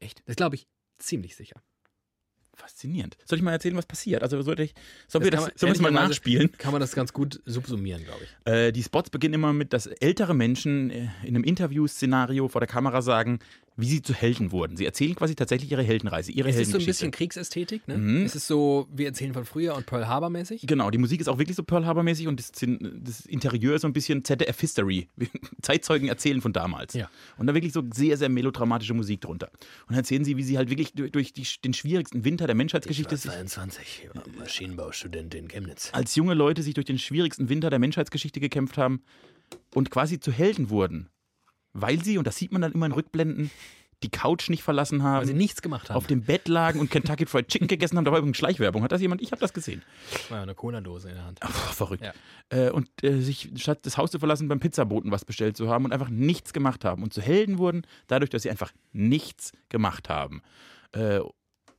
Echt? 0.00 0.22
Das 0.26 0.36
glaube 0.36 0.54
ich 0.56 0.66
ziemlich 0.98 1.34
sicher. 1.34 1.60
Faszinierend. 2.54 3.16
Soll 3.24 3.38
ich 3.38 3.44
mal 3.44 3.52
erzählen, 3.52 3.76
was 3.76 3.86
passiert? 3.86 4.22
Also 4.24 4.42
sollte 4.42 4.64
ich, 4.64 4.74
sollen 5.06 5.22
wir 5.22 5.30
das, 5.30 5.42
man- 5.42 5.52
sollen 5.54 5.80
mal 5.80 5.92
nachspielen? 5.92 6.50
Kann 6.58 6.72
man 6.72 6.80
das 6.80 6.92
ganz 6.92 7.12
gut 7.12 7.40
subsumieren, 7.44 8.02
glaube 8.02 8.20
ich. 8.24 8.52
Äh, 8.52 8.72
die 8.72 8.82
Spots 8.82 9.10
beginnen 9.10 9.34
immer 9.34 9.52
mit, 9.52 9.72
dass 9.72 9.86
ältere 9.86 10.34
Menschen 10.34 10.90
äh, 10.90 11.08
in 11.22 11.36
einem 11.36 11.44
Interview-Szenario 11.44 12.48
vor 12.48 12.60
der 12.60 12.66
Kamera 12.66 13.00
sagen, 13.00 13.38
wie 13.78 13.86
sie 13.86 14.02
zu 14.02 14.12
Helden 14.12 14.50
wurden. 14.50 14.76
Sie 14.76 14.84
erzählen 14.84 15.14
quasi 15.14 15.36
tatsächlich 15.36 15.70
ihre 15.70 15.84
Heldenreise, 15.84 16.32
ihre 16.32 16.48
Es 16.48 16.56
ist 16.56 16.72
so 16.72 16.78
ein 16.78 16.84
bisschen 16.84 17.12
Kriegsästhetik, 17.12 17.86
ne? 17.86 17.96
Mhm. 17.96 18.24
Es 18.24 18.34
ist 18.34 18.48
so, 18.48 18.88
wir 18.92 19.06
erzählen 19.06 19.32
von 19.32 19.44
früher 19.44 19.76
und 19.76 19.86
Pearl 19.86 20.08
Harbor 20.08 20.30
mäßig. 20.30 20.62
Genau, 20.66 20.90
die 20.90 20.98
Musik 20.98 21.20
ist 21.20 21.28
auch 21.28 21.38
wirklich 21.38 21.56
so 21.56 21.62
Pearl 21.62 21.86
Harbor-mäßig 21.86 22.26
und 22.26 22.40
das, 22.40 22.50
das 22.50 23.26
Interieur 23.26 23.76
ist 23.76 23.82
so 23.82 23.88
ein 23.88 23.92
bisschen 23.92 24.24
ZDF-History. 24.24 25.08
Zeitzeugen 25.62 26.08
erzählen 26.08 26.40
von 26.40 26.52
damals. 26.52 26.94
Ja. 26.94 27.08
Und 27.36 27.46
da 27.46 27.54
wirklich 27.54 27.72
so 27.72 27.84
sehr, 27.94 28.16
sehr 28.16 28.28
melodramatische 28.28 28.94
Musik 28.94 29.20
drunter. 29.20 29.48
Und 29.52 29.90
dann 29.90 29.98
erzählen 29.98 30.24
sie, 30.24 30.36
wie 30.36 30.42
sie 30.42 30.58
halt 30.58 30.70
wirklich 30.70 30.92
durch, 30.94 31.32
die, 31.32 31.46
den 31.64 31.72
schwierigsten 31.72 32.24
Winter 32.24 32.46
der 32.46 32.56
Menschheitsgeschichte 32.56 33.16
sich 33.16 33.30
22, 33.30 34.08
Maschinenbaustudent 34.36 35.36
in 35.36 35.46
Chemnitz. 35.46 35.90
als 35.92 36.16
junge 36.16 36.34
Leute 36.34 36.64
sich 36.64 36.74
durch 36.74 36.86
den 36.86 36.98
schwierigsten 36.98 37.48
Winter 37.48 37.70
der 37.70 37.78
Menschheitsgeschichte 37.78 38.40
gekämpft 38.40 38.76
haben 38.76 39.02
und 39.72 39.92
quasi 39.92 40.18
zu 40.18 40.32
Helden 40.32 40.68
wurden. 40.68 41.08
Weil 41.72 42.02
sie, 42.02 42.18
und 42.18 42.26
das 42.26 42.36
sieht 42.36 42.52
man 42.52 42.62
dann 42.62 42.72
immer 42.72 42.86
in 42.86 42.92
Rückblenden, 42.92 43.50
die 44.02 44.10
Couch 44.10 44.48
nicht 44.48 44.62
verlassen 44.62 45.02
Weil 45.02 45.24
sie 45.26 45.32
haben, 45.32 45.38
nichts 45.38 45.60
gemacht 45.60 45.90
haben. 45.90 45.96
auf 45.96 46.06
dem 46.06 46.22
Bett 46.22 46.46
lagen 46.46 46.78
und 46.78 46.90
Kentucky 46.90 47.26
Fried 47.26 47.48
Chicken 47.48 47.66
gegessen 47.66 47.96
haben. 47.96 48.04
Da 48.04 48.12
war 48.12 48.18
übrigens 48.18 48.36
Schleichwerbung. 48.36 48.82
Hat 48.82 48.92
das 48.92 49.00
jemand? 49.00 49.20
Ich 49.22 49.32
habe 49.32 49.40
das 49.40 49.52
gesehen. 49.52 49.82
Ja, 50.30 50.42
eine 50.42 50.54
Cola-Dose 50.54 51.08
in 51.08 51.14
der 51.16 51.24
Hand. 51.24 51.40
Puh, 51.40 51.48
verrückt. 51.48 52.04
Ja. 52.04 52.12
Äh, 52.50 52.70
und 52.70 52.88
äh, 53.02 53.20
sich 53.20 53.50
statt 53.56 53.80
das 53.82 53.96
Haus 53.96 54.10
zu 54.10 54.18
verlassen, 54.20 54.46
beim 54.48 54.60
Pizzaboten 54.60 55.10
was 55.10 55.24
bestellt 55.24 55.56
zu 55.56 55.68
haben 55.68 55.84
und 55.84 55.92
einfach 55.92 56.10
nichts 56.10 56.52
gemacht 56.52 56.84
haben. 56.84 57.02
Und 57.02 57.12
zu 57.12 57.20
Helden 57.20 57.58
wurden, 57.58 57.82
dadurch, 58.06 58.30
dass 58.30 58.42
sie 58.42 58.50
einfach 58.50 58.72
nichts 58.92 59.52
gemacht 59.68 60.08
haben. 60.08 60.42
Äh, 60.92 61.20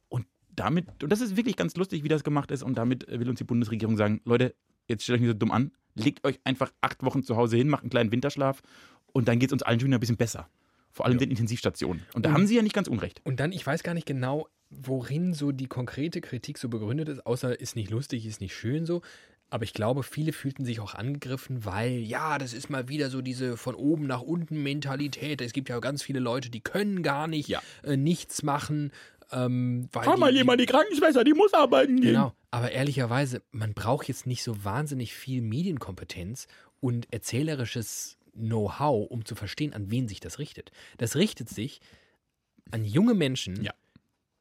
und 0.09 0.25
damit, 0.49 1.01
und 1.01 1.09
das 1.09 1.21
ist 1.21 1.37
wirklich 1.37 1.55
ganz 1.55 1.75
lustig, 1.77 2.03
wie 2.03 2.09
das 2.09 2.23
gemacht 2.25 2.51
ist. 2.51 2.63
Und 2.63 2.77
damit 2.77 3.07
will 3.07 3.29
uns 3.29 3.37
die 3.37 3.45
Bundesregierung 3.45 3.95
sagen: 3.95 4.19
Leute, 4.25 4.55
jetzt 4.87 5.03
stellt 5.03 5.17
euch 5.17 5.21
nicht 5.21 5.31
so 5.31 5.37
dumm 5.37 5.51
an, 5.51 5.71
legt 5.95 6.25
euch 6.25 6.39
einfach 6.43 6.71
acht 6.81 7.01
Wochen 7.03 7.23
zu 7.23 7.37
Hause 7.37 7.55
hin, 7.55 7.69
macht 7.69 7.83
einen 7.83 7.91
kleinen 7.91 8.11
Winterschlaf 8.11 8.61
und 9.13 9.27
dann 9.27 9.39
geht 9.39 9.49
es 9.49 9.53
uns 9.53 9.63
allen 9.63 9.79
schon 9.79 9.87
wieder 9.87 9.97
ein 9.97 10.01
bisschen 10.01 10.17
besser. 10.17 10.49
Vor 10.91 11.05
allem 11.05 11.15
Ja. 11.15 11.19
den 11.19 11.29
Intensivstationen. 11.31 12.03
Und 12.13 12.25
da 12.25 12.29
Und- 12.29 12.35
haben 12.35 12.47
sie 12.47 12.55
ja 12.55 12.61
nicht 12.61 12.73
ganz 12.75 12.87
unrecht. 12.87 13.21
Und 13.23 13.39
dann, 13.39 13.51
ich 13.51 13.65
weiß 13.65 13.83
gar 13.83 13.93
nicht 13.93 14.07
genau, 14.07 14.47
worin 14.69 15.33
so 15.33 15.51
die 15.51 15.67
konkrete 15.67 16.21
Kritik 16.21 16.57
so 16.57 16.69
begründet 16.69 17.09
ist, 17.09 17.25
außer 17.25 17.59
ist 17.59 17.75
nicht 17.75 17.89
lustig, 17.89 18.25
ist 18.25 18.41
nicht 18.41 18.55
schön 18.55 18.85
so. 18.85 19.01
Aber 19.51 19.63
ich 19.63 19.73
glaube, 19.73 20.03
viele 20.03 20.31
fühlten 20.31 20.63
sich 20.63 20.79
auch 20.79 20.93
angegriffen, 20.93 21.65
weil, 21.65 21.91
ja, 21.93 22.37
das 22.37 22.53
ist 22.53 22.69
mal 22.69 22.87
wieder 22.87 23.09
so 23.09 23.21
diese 23.23 23.57
von 23.57 23.73
oben 23.73 24.05
nach 24.05 24.21
unten 24.21 24.61
Mentalität. 24.61 25.41
Es 25.41 25.53
gibt 25.53 25.69
ja 25.69 25.79
ganz 25.79 26.03
viele 26.03 26.19
Leute, 26.19 26.51
die 26.51 26.59
können 26.61 27.01
gar 27.01 27.27
nicht 27.27 27.49
Ja. 27.49 27.61
äh, 27.83 27.97
nichts 27.97 28.43
machen. 28.43 28.91
Ähm, 29.31 29.89
weil 29.91 30.17
mal 30.17 30.33
jemand, 30.35 30.59
die 30.61 30.65
Krankenschwester, 30.67 31.23
die 31.23 31.33
muss 31.33 31.53
arbeiten 31.53 31.97
gehen. 31.97 32.13
Genau, 32.13 32.33
aber 32.51 32.71
ehrlicherweise, 32.71 33.41
man 33.51 33.73
braucht 33.75 34.07
jetzt 34.07 34.25
nicht 34.27 34.43
so 34.43 34.63
wahnsinnig 34.63 35.13
viel 35.15 35.41
Medienkompetenz 35.41 36.47
und 36.79 37.07
erzählerisches 37.11 38.17
Know-how, 38.39 39.09
um 39.09 39.25
zu 39.25 39.35
verstehen, 39.35 39.73
an 39.73 39.91
wen 39.91 40.07
sich 40.07 40.19
das 40.19 40.39
richtet. 40.39 40.71
Das 40.97 41.15
richtet 41.15 41.49
sich 41.49 41.79
an 42.71 42.85
junge 42.85 43.13
Menschen, 43.13 43.63
Ja. 43.63 43.73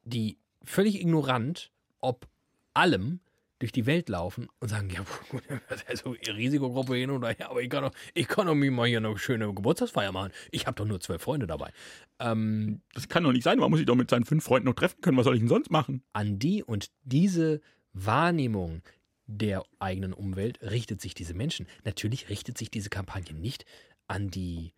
die 0.04 0.38
völlig 0.64 1.00
ignorant, 1.00 1.70
ob 2.00 2.28
allem, 2.74 3.20
durch 3.60 3.72
die 3.72 3.86
Welt 3.86 4.08
laufen 4.08 4.46
und 4.60 4.68
sagen, 4.68 4.88
ja, 4.88 5.04
also 5.88 6.10
Risikogruppe 6.28 6.94
hin 6.94 7.10
oder 7.10 7.30
her, 7.30 7.50
aber 7.50 7.60
ich 7.60 7.68
kann 7.68 7.82
doch, 7.82 7.92
ich 8.14 8.28
kann 8.28 8.46
doch 8.46 8.54
mir 8.54 8.70
mal 8.70 8.86
hier 8.86 8.98
eine 8.98 9.18
schöne 9.18 9.52
Geburtstagsfeier 9.52 10.12
machen. 10.12 10.30
Ich 10.52 10.68
habe 10.68 10.76
doch 10.76 10.84
nur 10.84 11.00
zwölf 11.00 11.20
Freunde 11.22 11.48
dabei. 11.48 11.72
Ähm, 12.20 12.82
Das 12.94 13.08
kann 13.08 13.24
doch 13.24 13.32
nicht 13.32 13.42
sein, 13.42 13.58
man 13.58 13.68
muss 13.70 13.78
sich 13.78 13.86
doch 13.86 13.96
mit 13.96 14.10
seinen 14.10 14.24
fünf 14.24 14.44
Freunden 14.44 14.66
noch 14.68 14.74
treffen 14.76 15.00
können. 15.00 15.16
Was 15.16 15.24
soll 15.24 15.34
ich 15.34 15.40
denn 15.40 15.48
sonst 15.48 15.72
machen? 15.72 16.04
an 16.12 16.38
die 16.38 16.62
und 16.62 16.92
diese 17.02 17.60
Wahrnehmung 17.92 18.82
der 19.26 19.64
eigenen 19.80 20.12
Umwelt 20.12 20.60
richtet 20.62 21.00
sich 21.00 21.14
diese 21.14 21.34
Menschen. 21.34 21.66
Natürlich 21.84 22.28
richtet 22.28 22.56
sich 22.56 22.70
diese 22.70 22.90
Kampagne 22.90 23.34
nicht 23.34 23.64
an 24.08 24.30
die 24.30 24.72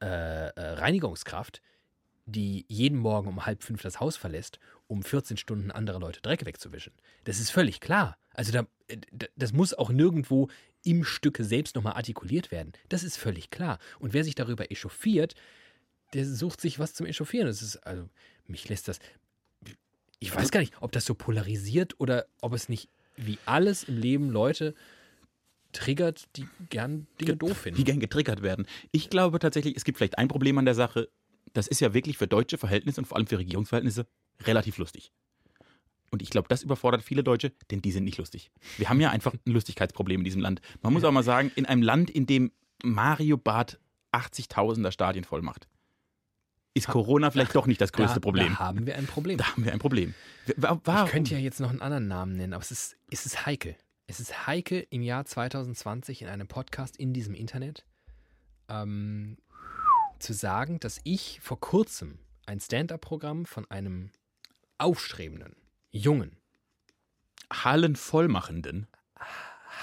äh, 0.00 0.06
äh, 0.06 0.50
Reinigungskraft, 0.56 1.60
die 2.26 2.64
jeden 2.68 2.98
Morgen 2.98 3.28
um 3.28 3.44
halb 3.44 3.62
fünf 3.62 3.82
das 3.82 4.00
Haus 4.00 4.16
verlässt, 4.16 4.58
um 4.86 5.02
14 5.02 5.36
Stunden 5.36 5.70
andere 5.70 5.98
Leute 5.98 6.20
Dreck 6.20 6.44
wegzuwischen. 6.44 6.92
Das 7.24 7.38
ist 7.38 7.50
völlig 7.50 7.80
klar. 7.80 8.16
Also 8.32 8.52
da, 8.52 8.66
äh, 8.88 8.98
das 9.36 9.52
muss 9.52 9.74
auch 9.74 9.90
nirgendwo 9.90 10.48
im 10.84 11.04
Stücke 11.04 11.44
selbst 11.44 11.74
nochmal 11.74 11.94
artikuliert 11.94 12.50
werden. 12.50 12.72
Das 12.88 13.02
ist 13.02 13.16
völlig 13.16 13.50
klar. 13.50 13.78
Und 13.98 14.12
wer 14.12 14.24
sich 14.24 14.34
darüber 14.34 14.70
echauffiert, 14.70 15.34
der 16.12 16.26
sucht 16.26 16.60
sich 16.60 16.78
was 16.78 16.94
zum 16.94 17.06
Echauffieren. 17.06 17.46
Das 17.46 17.62
ist, 17.62 17.76
also, 17.78 18.08
mich 18.46 18.68
lässt 18.68 18.88
das. 18.88 18.98
Ich 20.18 20.34
weiß 20.34 20.50
gar 20.50 20.60
nicht, 20.60 20.74
ob 20.80 20.92
das 20.92 21.04
so 21.04 21.14
polarisiert 21.14 21.98
oder 21.98 22.26
ob 22.40 22.52
es 22.52 22.68
nicht 22.68 22.88
wie 23.16 23.38
alles 23.46 23.84
im 23.84 23.98
Leben 23.98 24.30
Leute 24.30 24.74
triggert, 25.74 26.24
die 26.36 26.48
gern 26.70 27.06
Dinge 27.20 27.36
doof 27.36 27.50
die 27.50 27.54
finden. 27.56 27.84
gern 27.84 28.00
getriggert 28.00 28.40
werden. 28.42 28.66
Ich 28.92 29.10
glaube 29.10 29.38
tatsächlich, 29.38 29.76
es 29.76 29.84
gibt 29.84 29.98
vielleicht 29.98 30.16
ein 30.18 30.28
Problem 30.28 30.56
an 30.58 30.64
der 30.64 30.74
Sache. 30.74 31.08
Das 31.52 31.66
ist 31.68 31.80
ja 31.80 31.92
wirklich 31.94 32.16
für 32.18 32.26
deutsche 32.26 32.56
Verhältnisse 32.58 33.00
und 33.00 33.04
vor 33.06 33.16
allem 33.18 33.26
für 33.26 33.38
Regierungsverhältnisse 33.38 34.06
relativ 34.44 34.78
lustig. 34.78 35.12
Und 36.10 36.22
ich 36.22 36.30
glaube, 36.30 36.48
das 36.48 36.62
überfordert 36.62 37.02
viele 37.02 37.24
Deutsche, 37.24 37.52
denn 37.70 37.82
die 37.82 37.90
sind 37.90 38.04
nicht 38.04 38.18
lustig. 38.18 38.50
Wir 38.78 38.88
haben 38.88 39.00
ja 39.00 39.10
einfach 39.10 39.34
ein 39.34 39.52
Lustigkeitsproblem 39.52 40.20
in 40.20 40.24
diesem 40.24 40.40
Land. 40.40 40.60
Man 40.82 40.92
muss 40.92 41.02
auch 41.04 41.10
mal 41.12 41.24
sagen, 41.24 41.50
in 41.56 41.66
einem 41.66 41.82
Land, 41.82 42.08
in 42.10 42.26
dem 42.26 42.52
Mario 42.84 43.36
Barth 43.36 43.78
80.000er 44.12 44.92
Stadien 44.92 45.24
voll 45.24 45.42
macht, 45.42 45.66
ist 46.76 46.88
Corona 46.88 47.30
vielleicht 47.30 47.54
doch 47.54 47.66
nicht 47.66 47.80
das 47.80 47.92
größte 47.92 48.14
da, 48.16 48.20
Problem. 48.20 48.48
Da 48.52 48.58
haben 48.58 48.86
wir 48.86 48.96
ein 48.96 49.06
Problem. 49.06 49.38
Da 49.38 49.46
haben 49.52 49.64
wir 49.64 49.72
ein 49.72 49.78
Problem. 49.78 50.14
Wa- 50.56 50.80
Warum? 50.84 51.06
Ich 51.06 51.12
könnte 51.12 51.32
ja 51.34 51.38
jetzt 51.40 51.60
noch 51.60 51.70
einen 51.70 51.80
anderen 51.82 52.08
Namen 52.08 52.36
nennen, 52.36 52.52
aber 52.52 52.62
es 52.62 52.70
ist, 52.72 52.96
es 53.10 53.26
ist 53.26 53.46
heikel. 53.46 53.76
Es 54.06 54.20
ist 54.20 54.46
heikel 54.46 54.86
im 54.90 55.00
Jahr 55.02 55.24
2020 55.24 56.22
in 56.22 56.28
einem 56.28 56.46
Podcast 56.46 56.96
in 56.96 57.12
diesem 57.14 57.34
Internet 57.34 57.84
ähm, 58.68 59.38
zu 60.18 60.34
sagen, 60.34 60.78
dass 60.78 61.00
ich 61.04 61.40
vor 61.40 61.58
kurzem 61.58 62.18
ein 62.44 62.60
Stand-up-Programm 62.60 63.46
von 63.46 63.64
einem 63.70 64.10
aufstrebenden, 64.76 65.56
jungen, 65.90 66.36
Hallen 67.52 67.96
vollmachenden, 67.96 68.86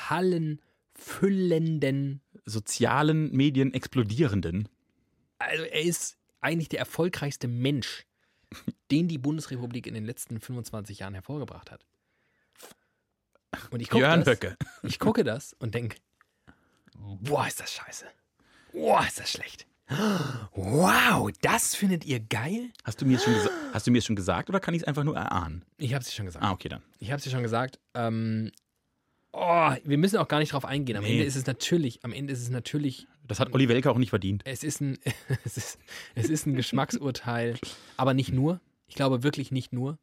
hallenfüllenden, 0.10 2.21
sozialen 2.45 3.31
Medien 3.31 3.73
explodierenden. 3.73 4.69
also 5.39 5.63
er 5.63 5.81
ist 5.81 6.19
eigentlich 6.41 6.69
der 6.69 6.77
erfolgreichste 6.79 7.47
Mensch, 7.47 8.05
den 8.91 9.07
die 9.07 9.17
Bundesrepublik 9.17 9.88
in 9.88 9.95
den 9.95 10.05
letzten 10.05 10.39
25 10.39 10.99
Jahren 10.99 11.15
hervorgebracht 11.15 11.71
hat. 11.71 11.84
Und 13.69 13.81
ich 13.81 13.89
gucke 13.89 14.03
das, 14.03 14.25
Höcke. 14.27 14.55
ich 14.83 14.99
gucke 14.99 15.23
das 15.23 15.53
und 15.59 15.75
denke, 15.75 15.97
boah, 16.97 17.45
ist 17.47 17.59
das 17.59 17.71
scheiße. 17.73 18.05
Boah, 18.73 19.03
ist 19.05 19.19
das 19.19 19.29
schlecht. 19.31 19.65
Wow, 20.53 21.29
das 21.41 21.75
findet 21.75 22.05
ihr 22.05 22.21
geil? 22.21 22.69
Hast 22.85 23.01
du 23.01 23.05
mir 23.05 23.17
es 23.17 23.23
schon, 23.25 23.33
hast 23.73 23.85
du 23.87 23.91
mir 23.91 23.97
es 23.97 24.05
schon 24.05 24.15
gesagt 24.15 24.49
oder 24.49 24.59
kann 24.61 24.73
ich 24.73 24.83
es 24.83 24.87
einfach 24.87 25.03
nur 25.03 25.15
erahnen? 25.17 25.65
Ich 25.77 25.93
habe 25.93 26.01
es 26.01 26.07
dir 26.07 26.13
schon 26.15 26.25
gesagt. 26.25 26.45
Ah, 26.45 26.51
okay, 26.51 26.69
dann. 26.69 26.81
Ich 26.99 27.09
habe 27.11 27.17
es 27.17 27.23
dir 27.25 27.29
schon 27.29 27.43
gesagt. 27.43 27.77
Ähm, 27.93 28.51
oh, 29.33 29.71
wir 29.83 29.97
müssen 29.97 30.17
auch 30.17 30.29
gar 30.29 30.39
nicht 30.39 30.53
drauf 30.53 30.63
eingehen. 30.63 30.95
Am 30.95 31.03
Nee. 31.03 31.11
Ende 31.13 31.25
ist 31.25 31.35
es 31.35 31.45
natürlich, 31.45 32.05
am 32.05 32.13
Ende 32.13 32.31
ist 32.31 32.41
es 32.41 32.49
natürlich 32.49 33.05
Das 33.27 33.41
hat 33.41 33.53
Olli 33.53 33.67
Welke 33.67 33.91
auch 33.91 33.97
nicht 33.97 34.11
verdient. 34.11 34.43
es 34.45 34.63
ist 34.63 34.79
ein, 34.79 34.97
es 35.43 35.57
ist, 35.57 35.77
es 36.15 36.29
ist 36.29 36.45
ein 36.45 36.55
Geschmacksurteil, 36.55 37.57
aber 37.97 38.13
nicht 38.13 38.31
nur. 38.31 38.61
Ich 38.87 38.95
glaube 38.95 39.23
wirklich 39.23 39.51
nicht 39.51 39.73
nur. 39.73 39.99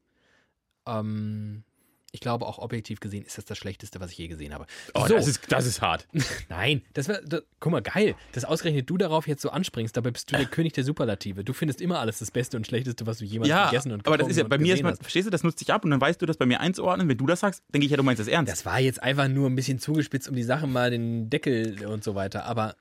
Ähm, 0.87 1.65
ich 2.13 2.21
glaube 2.21 2.47
auch 2.47 2.59
objektiv 2.59 3.01
gesehen 3.01 3.25
ist 3.25 3.37
das 3.37 3.45
das 3.45 3.59
Schlechteste, 3.59 4.01
was 4.01 4.11
ich 4.13 4.19
je 4.19 4.29
gesehen 4.29 4.55
habe. 4.55 4.67
Oh, 4.95 5.07
so, 5.07 5.15
das, 5.15 5.29
ist, 5.29 5.53
das 5.53 5.67
ist 5.67 5.83
hart. 5.83 6.07
nein, 6.49 6.83
das 6.95 7.09
war, 7.09 7.21
das, 7.23 7.43
guck 7.61 7.73
mal, 7.73 7.83
geil, 7.83 8.15
dass 8.33 8.45
ausgerechnet 8.45 8.89
du 8.89 8.97
darauf 8.97 9.29
jetzt 9.29 9.43
so 9.43 9.51
anspringst. 9.51 9.97
Dabei 9.97 10.11
bist 10.11 10.33
du 10.33 10.37
der 10.37 10.47
König 10.47 10.73
der 10.73 10.85
Superlative. 10.85 11.45
Du 11.45 11.53
findest 11.53 11.81
immer 11.81 12.01
alles 12.01 12.19
das 12.19 12.31
Beste 12.31 12.57
und 12.57 12.67
Schlechteste, 12.67 13.07
was 13.07 13.19
du 13.19 13.25
jemals 13.25 13.49
ja, 13.49 13.67
gegessen 13.67 13.93
und 13.93 14.07
aber 14.07 14.17
das 14.17 14.27
getrunken 14.27 14.31
ist 14.31 14.37
ja, 14.39 14.45
bei 14.45 14.59
mir 14.59 14.75
ist 14.75 14.83
man, 14.83 14.97
verstehst 14.97 15.27
du, 15.27 15.31
das 15.31 15.43
nutzt 15.43 15.59
sich 15.59 15.73
ab 15.73 15.85
und 15.85 15.91
dann 15.91 16.01
weißt 16.01 16.21
du 16.21 16.27
das 16.27 16.37
bei 16.37 16.47
mir 16.47 16.61
einzuordnen. 16.61 17.09
Wenn 17.09 17.19
du 17.19 17.27
das 17.27 17.41
sagst, 17.41 17.63
denke 17.73 17.85
ich 17.85 17.91
ja, 17.91 17.97
du 17.97 18.03
meinst 18.03 18.21
das 18.21 18.29
ernst. 18.29 18.51
Das 18.51 18.65
war 18.65 18.81
jetzt 18.81 19.03
einfach 19.03 19.29
nur 19.29 19.49
ein 19.49 19.55
bisschen 19.55 19.79
zugespitzt, 19.79 20.29
um 20.29 20.35
die 20.35 20.43
Sache 20.43 20.67
mal 20.67 20.91
den 20.91 21.29
Deckel 21.29 21.85
und 21.87 22.05
so 22.05 22.15
weiter. 22.15 22.47
Aber 22.47 22.75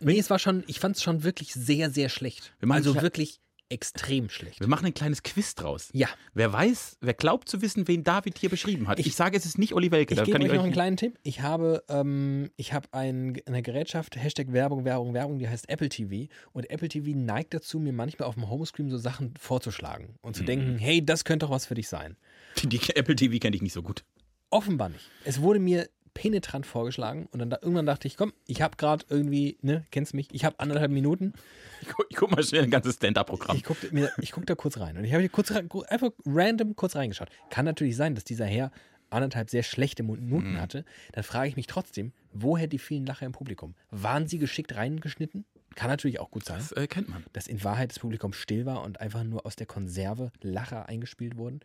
nee, 0.00 0.18
es 0.18 0.30
war 0.30 0.38
schon, 0.38 0.64
ich 0.66 0.80
fand 0.80 0.96
es 0.96 1.02
schon 1.02 1.22
wirklich 1.22 1.54
sehr, 1.54 1.90
sehr 1.90 2.08
schlecht. 2.08 2.52
Wir 2.60 2.70
Also 2.72 3.00
wirklich 3.00 3.40
extrem 3.68 4.28
schlecht. 4.28 4.60
Wir 4.60 4.68
machen 4.68 4.86
ein 4.86 4.94
kleines 4.94 5.22
Quiz 5.22 5.54
draus. 5.54 5.88
Ja. 5.92 6.08
Wer 6.34 6.52
weiß, 6.52 6.98
wer 7.00 7.14
glaubt 7.14 7.48
zu 7.48 7.62
wissen, 7.62 7.88
wen 7.88 8.04
David 8.04 8.38
hier 8.38 8.50
beschrieben 8.50 8.88
hat. 8.88 8.98
Ich, 8.98 9.14
sage, 9.14 9.36
es 9.36 9.46
ist 9.46 9.58
nicht 9.58 9.72
Olli 9.74 9.90
Welke. 9.90 10.14
Ich 10.14 10.22
gebe 10.22 10.36
euch 10.38 10.42
ich 10.44 10.48
noch 10.48 10.58
euch 10.58 10.64
einen 10.64 10.72
kleinen 10.72 10.96
Tipp. 10.96 11.18
Ich 11.22 11.40
habe, 11.40 11.82
ähm, 11.88 12.50
ich 12.56 12.72
habe 12.72 12.88
ein, 12.92 13.40
eine 13.46 13.62
Gerätschaft, 13.62 14.16
Hashtag 14.16 14.52
Werbung, 14.52 14.84
Werbung, 14.84 15.14
Werbung, 15.14 15.38
die 15.38 15.48
heißt 15.48 15.68
Apple 15.68 15.88
TV. 15.88 16.30
Und 16.52 16.70
Apple 16.70 16.88
TV 16.88 17.16
neigt 17.16 17.54
dazu, 17.54 17.78
mir 17.80 17.92
manchmal 17.92 18.28
auf 18.28 18.34
dem 18.34 18.48
Homescreen 18.48 18.90
so 18.90 18.98
Sachen 18.98 19.34
vorzuschlagen 19.38 20.16
und 20.22 20.36
zu 20.36 20.42
Mhm. 20.42 20.46
denken, 20.46 20.78
hey, 20.78 21.04
das 21.04 21.24
könnte 21.24 21.46
doch 21.46 21.50
was 21.50 21.66
für 21.66 21.74
dich 21.74 21.88
sein. 21.88 22.16
die 22.62 22.80
Apple 22.94 23.16
TV 23.16 23.38
kenne 23.38 23.56
ich 23.56 23.62
nicht 23.62 23.72
so 23.72 23.82
gut. 23.82 24.04
Offenbar 24.50 24.88
nicht. 24.90 25.10
Es 25.24 25.40
wurde 25.40 25.58
mir 25.58 25.88
penetrant 26.14 26.64
vorgeschlagen 26.66 27.26
und 27.32 27.40
dann 27.40 27.50
da, 27.50 27.58
irgendwann 27.60 27.86
dachte 27.86 28.06
ich, 28.08 28.16
komm, 28.16 28.32
ich 28.46 28.62
habe 28.62 28.76
gerade 28.76 29.04
irgendwie, 29.08 29.58
ne, 29.62 29.84
kennst 29.90 30.14
mich, 30.14 30.28
ich 30.32 30.44
habe 30.44 30.58
anderthalb 30.60 30.90
Minuten, 30.92 31.34
Ich, 31.82 31.88
gu 31.88 32.02
ich 32.08 32.16
guck 32.16 32.30
mal 32.30 32.42
schnell 32.42 32.62
ein 32.62 32.70
ganzes 32.70 32.94
Stand-Up-Programm. 32.96 33.56
ich 33.56 33.64
gucke 33.64 33.88
mir, 33.92 34.10
ich 34.20 34.30
guck 34.32 34.46
da 34.46 34.54
kurz 34.54 34.78
rein 34.78 34.96
und 34.96 35.04
ich 35.04 35.12
habe 35.12 35.20
hier 35.20 35.28
kurz 35.30 35.50
einfach 35.50 36.10
random 36.24 36.76
kurz 36.76 36.96
reingeschaut. 36.96 37.28
Kann 37.50 37.64
natürlich 37.64 37.96
sein, 37.96 38.14
dass 38.14 38.24
dieser 38.24 38.46
Herr 38.46 38.70
anderthalb 39.10 39.50
sehr 39.50 39.62
schlechte 39.62 40.02
Minuten 40.02 40.52
Mhm. 40.54 40.60
hatte. 40.60 40.84
Dann 41.12 41.22
frage 41.24 41.48
ich 41.48 41.56
mich 41.56 41.66
trotzdem, 41.66 42.12
woher 42.32 42.66
die 42.66 42.78
vielen 42.78 43.06
Lacher 43.06 43.26
im 43.26 43.32
Publikum? 43.32 43.74
Waren 43.90 44.26
sie 44.26 44.38
geschickt 44.38 44.74
reingeschnitten? 44.74 45.44
Kann 45.76 45.88
natürlich 45.90 46.20
auch 46.20 46.30
gut 46.30 46.44
sein, 46.44 46.58
Das 46.58 46.72
äh, 46.72 46.86
kennt 46.86 47.08
man. 47.08 47.24
dass 47.32 47.46
in 47.48 47.62
Wahrheit 47.64 47.90
das 47.90 47.98
Publikum 47.98 48.32
still 48.32 48.64
war 48.66 48.82
und 48.82 49.00
einfach 49.00 49.24
nur 49.24 49.44
aus 49.46 49.56
der 49.56 49.66
Konserve 49.66 50.30
Lacher 50.40 50.88
eingespielt 50.88 51.36
wurden. 51.36 51.60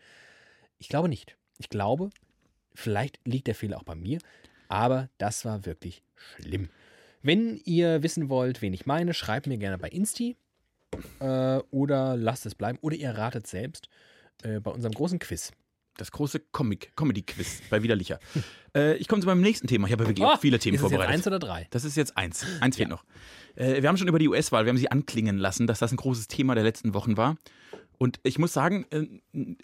Ich 0.79 0.89
glaube 0.89 1.09
nicht. 1.09 1.37
Ich 1.59 1.69
glaube, 1.69 2.09
vielleicht 2.79 3.19
liegt 3.25 3.47
der 3.47 3.55
Fehler 3.55 3.77
auch 3.77 3.83
bei 3.83 3.95
mir, 3.95 4.19
aber 4.67 5.09
das 5.17 5.45
war 5.45 5.65
wirklich 5.65 6.01
schlimm. 6.37 6.69
Wenn 7.21 7.59
ihr 7.65 8.01
wissen 8.03 8.29
wollt, 8.29 8.61
wen 8.61 8.73
ich 8.73 8.85
meine, 8.85 9.13
schreibt 9.13 9.47
mir 9.47 9.57
gerne 9.57 9.77
bei 9.77 9.89
Insti 9.89 10.37
äh, 11.19 11.57
oder 11.71 12.15
lasst 12.15 12.45
es 12.45 12.55
bleiben 12.55 12.77
oder 12.81 12.95
ihr 12.95 13.11
ratet 13.11 13.45
selbst 13.47 13.89
äh, 14.43 14.59
bei 14.59 14.71
unserem 14.71 14.93
großen 14.93 15.19
Quiz. 15.19 15.51
Das 15.97 16.11
große 16.11 16.39
Comic, 16.53 16.95
Comedy-Quiz 16.95 17.63
bei 17.69 17.83
Widerlicher. 17.83 18.19
äh, 18.75 18.95
ich 18.95 19.09
komme 19.09 19.21
zu 19.21 19.27
meinem 19.27 19.41
nächsten 19.41 19.67
Thema. 19.67 19.87
Ich 19.87 19.91
habe 19.91 20.07
wirklich 20.07 20.25
Oh, 20.25 20.29
auch 20.29 20.39
viele 20.39 20.57
Themen 20.57 20.75
ist 20.75 20.79
es 20.81 20.83
jetzt 20.85 20.91
vorbereitet. 20.91 21.13
eins 21.13 21.27
oder 21.27 21.39
drei? 21.39 21.67
Das 21.71 21.83
ist 21.83 21.97
jetzt 21.97 22.15
eins. 22.17 22.45
Eins 22.61 22.77
fehlt 22.77 22.87
noch. 22.87 23.03
Äh, 23.55 23.81
wir 23.81 23.89
haben 23.89 23.97
schon 23.97 24.07
über 24.07 24.19
die 24.19 24.29
US-Wahl, 24.29 24.63
wir 24.63 24.69
haben 24.69 24.77
sie 24.77 24.89
anklingen 24.89 25.37
lassen, 25.37 25.67
dass 25.67 25.79
das 25.79 25.91
ein 25.91 25.97
großes 25.97 26.29
Thema 26.29 26.55
der 26.55 26.63
letzten 26.63 26.93
Wochen 26.93 27.17
war. 27.17 27.35
Und 28.01 28.19
ich 28.23 28.39
muss 28.39 28.53
sagen, 28.53 28.85
äh, 28.91 29.05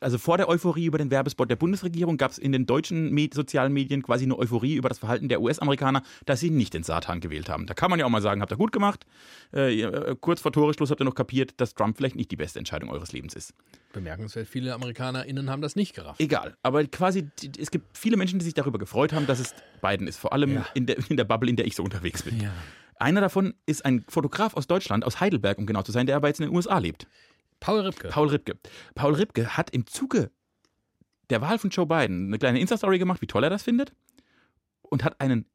also 0.01 0.17
vor 0.17 0.35
der 0.37 0.49
Euphorie 0.49 0.85
über 0.85 0.97
den 0.97 1.09
Werbespot 1.09 1.49
der 1.49 1.55
Bundesregierung 1.55 2.17
gab 2.17 2.31
es 2.31 2.37
in 2.37 2.51
den 2.51 2.65
deutschen 2.65 3.11
Med 3.13 3.33
sozialen 3.33 3.71
Medien 3.71 4.03
quasi 4.03 4.25
eine 4.25 4.37
Euphorie 4.37 4.75
über 4.75 4.89
das 4.89 4.99
Verhalten 4.99 5.29
der 5.29 5.41
US-Amerikaner, 5.41 6.03
dass 6.25 6.41
sie 6.41 6.49
nicht 6.49 6.73
den 6.73 6.83
Satan 6.83 7.21
gewählt 7.21 7.47
haben. 7.47 7.65
Da 7.65 7.73
kann 7.73 7.89
man 7.89 7.97
ja 7.97 8.05
auch 8.05 8.09
mal 8.09 8.21
sagen, 8.21 8.41
habt 8.41 8.51
ihr 8.51 8.57
gut 8.57 8.73
gemacht. 8.73 9.05
Äh, 9.53 9.81
äh, 9.81 10.15
kurz 10.19 10.41
vor 10.41 10.51
Toreschluss 10.51 10.91
habt 10.91 10.99
ihr 11.01 11.05
noch 11.05 11.15
kapiert, 11.15 11.53
dass 11.61 11.73
Trump 11.75 11.95
vielleicht 11.95 12.17
nicht 12.17 12.29
die 12.29 12.35
beste 12.35 12.59
Entscheidung 12.59 12.89
eures 12.89 13.13
Lebens 13.13 13.33
ist. 13.35 13.53
Bemerkenswert, 13.93 14.47
viele 14.49 14.73
AmerikanerInnen 14.73 15.49
haben 15.49 15.61
das 15.61 15.77
nicht 15.77 15.95
gerafft. 15.95 16.19
Egal, 16.19 16.57
aber 16.61 16.83
quasi, 16.83 17.29
es 17.57 17.71
gibt 17.71 17.97
viele 17.97 18.17
Menschen, 18.17 18.37
die 18.39 18.43
sich 18.45 18.53
darüber 18.53 18.77
gefreut 18.79 19.13
haben, 19.13 19.27
dass 19.27 19.39
es 19.39 19.55
Biden 19.81 20.07
ist. 20.07 20.17
Vor 20.17 20.33
allem 20.33 20.55
Ja. 20.55 20.65
in, 20.73 20.85
der, 20.85 20.97
in 21.09 21.15
der 21.15 21.23
Bubble, 21.23 21.49
in 21.49 21.55
der 21.55 21.65
ich 21.65 21.75
so 21.75 21.83
unterwegs 21.83 22.23
bin. 22.23 22.41
Ja. 22.41 22.51
Einer 22.97 23.21
davon 23.21 23.53
ist 23.65 23.85
ein 23.85 24.03
Fotograf 24.09 24.55
aus 24.55 24.67
Deutschland, 24.67 25.05
aus 25.05 25.19
Heidelberg, 25.21 25.57
um 25.57 25.65
genau 25.65 25.81
zu 25.83 25.91
sein, 25.93 26.05
der 26.05 26.15
aber 26.17 26.27
jetzt 26.27 26.39
in 26.41 26.47
den 26.47 26.55
USA 26.55 26.77
lebt. 26.79 27.07
Paul 27.65 27.79
Ripke. 27.81 28.09
Paul 28.09 28.27
Ripke. 28.29 28.57
Paul 28.93 29.13
Ripke 29.15 29.57
hat 29.57 29.71
im 29.71 29.87
Zuge 29.87 30.29
der 31.31 31.41
Wahl 31.41 31.57
von 31.57 31.71
Joe 31.71 31.87
Biden 31.87 32.27
eine 32.27 32.37
kleine 32.37 32.59
Insta-Story 32.59 32.99
gemacht, 32.99 33.21
wie 33.21 33.27
toll 33.27 33.43
er 33.43 33.49
das 33.49 33.63
findet, 33.63 33.93
und 34.83 35.03
hat 35.03 35.19
einen 35.19 35.45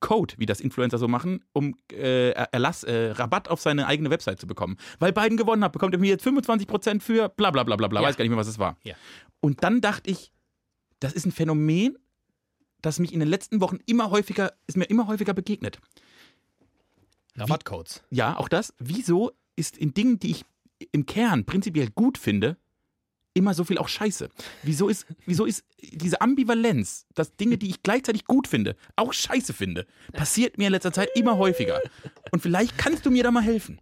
Code, 0.00 0.34
wie 0.38 0.46
das 0.46 0.60
Influencer 0.60 0.96
so 0.96 1.08
machen, 1.08 1.44
um 1.52 1.74
äh, 1.92 2.30
Erlass, 2.30 2.84
äh, 2.84 3.10
Rabatt 3.10 3.48
auf 3.48 3.60
seine 3.60 3.86
eigene 3.86 4.10
Website 4.10 4.40
zu 4.40 4.46
bekommen. 4.46 4.76
Weil 4.98 5.12
Biden 5.12 5.36
gewonnen 5.36 5.62
hat, 5.64 5.72
bekommt 5.72 5.92
er 5.94 5.98
mir 6.00 6.08
jetzt 6.08 6.24
25% 6.26 7.00
für 7.02 7.28
bla 7.28 7.50
bla 7.50 7.64
bla 7.64 7.76
bla 7.76 7.88
bla, 7.88 8.00
Ja. 8.00 8.06
weiß 8.08 8.16
gar 8.16 8.22
nicht 8.24 8.30
mehr, 8.30 8.38
was 8.38 8.46
es 8.48 8.58
war. 8.58 8.76
Ja. 8.84 8.94
Und 9.40 9.62
dann 9.64 9.80
dachte 9.80 10.10
ich, 10.10 10.32
das 11.00 11.12
ist 11.12 11.26
ein 11.26 11.32
Phänomen, 11.32 11.98
das 12.80 12.98
mich 13.00 13.12
in 13.12 13.18
den 13.20 13.28
letzten 13.28 13.60
Wochen 13.60 13.78
immer 13.86 14.10
häufiger, 14.10 14.52
ist 14.68 14.76
mir 14.78 14.84
immer 14.84 15.06
häufiger 15.08 15.34
begegnet. 15.34 15.80
Rabattcodes. 17.36 18.02
Ja, 18.10 18.36
auch 18.36 18.48
das. 18.48 18.72
Wieso 18.78 19.32
ist 19.56 19.76
in 19.76 19.94
Dingen, 19.94 20.18
die 20.18 20.30
ich 20.30 20.44
im 20.92 21.06
Kern 21.06 21.44
prinzipiell 21.44 21.90
gut 21.90 22.18
finde, 22.18 22.56
immer 23.34 23.54
so 23.54 23.64
viel 23.64 23.78
auch 23.78 23.88
Scheiße? 23.88 24.28
Wieso 24.62 24.88
ist, 24.88 25.06
wieso 25.26 25.44
ist 25.44 25.64
diese 25.80 26.20
Ambivalenz, 26.20 27.06
dass 27.14 27.36
Dinge, 27.36 27.56
die 27.58 27.68
ich 27.70 27.82
gleichzeitig 27.82 28.24
gut 28.24 28.48
finde, 28.48 28.76
auch 28.96 29.12
Scheiße 29.12 29.52
finde, 29.52 29.86
passiert 30.12 30.58
mir 30.58 30.66
in 30.66 30.72
letzter 30.72 30.92
Zeit 30.92 31.10
immer 31.14 31.38
häufiger? 31.38 31.80
Und 32.32 32.40
vielleicht 32.40 32.76
kannst 32.78 33.06
du 33.06 33.10
mir 33.10 33.22
da 33.22 33.30
mal 33.30 33.42
helfen. 33.42 33.80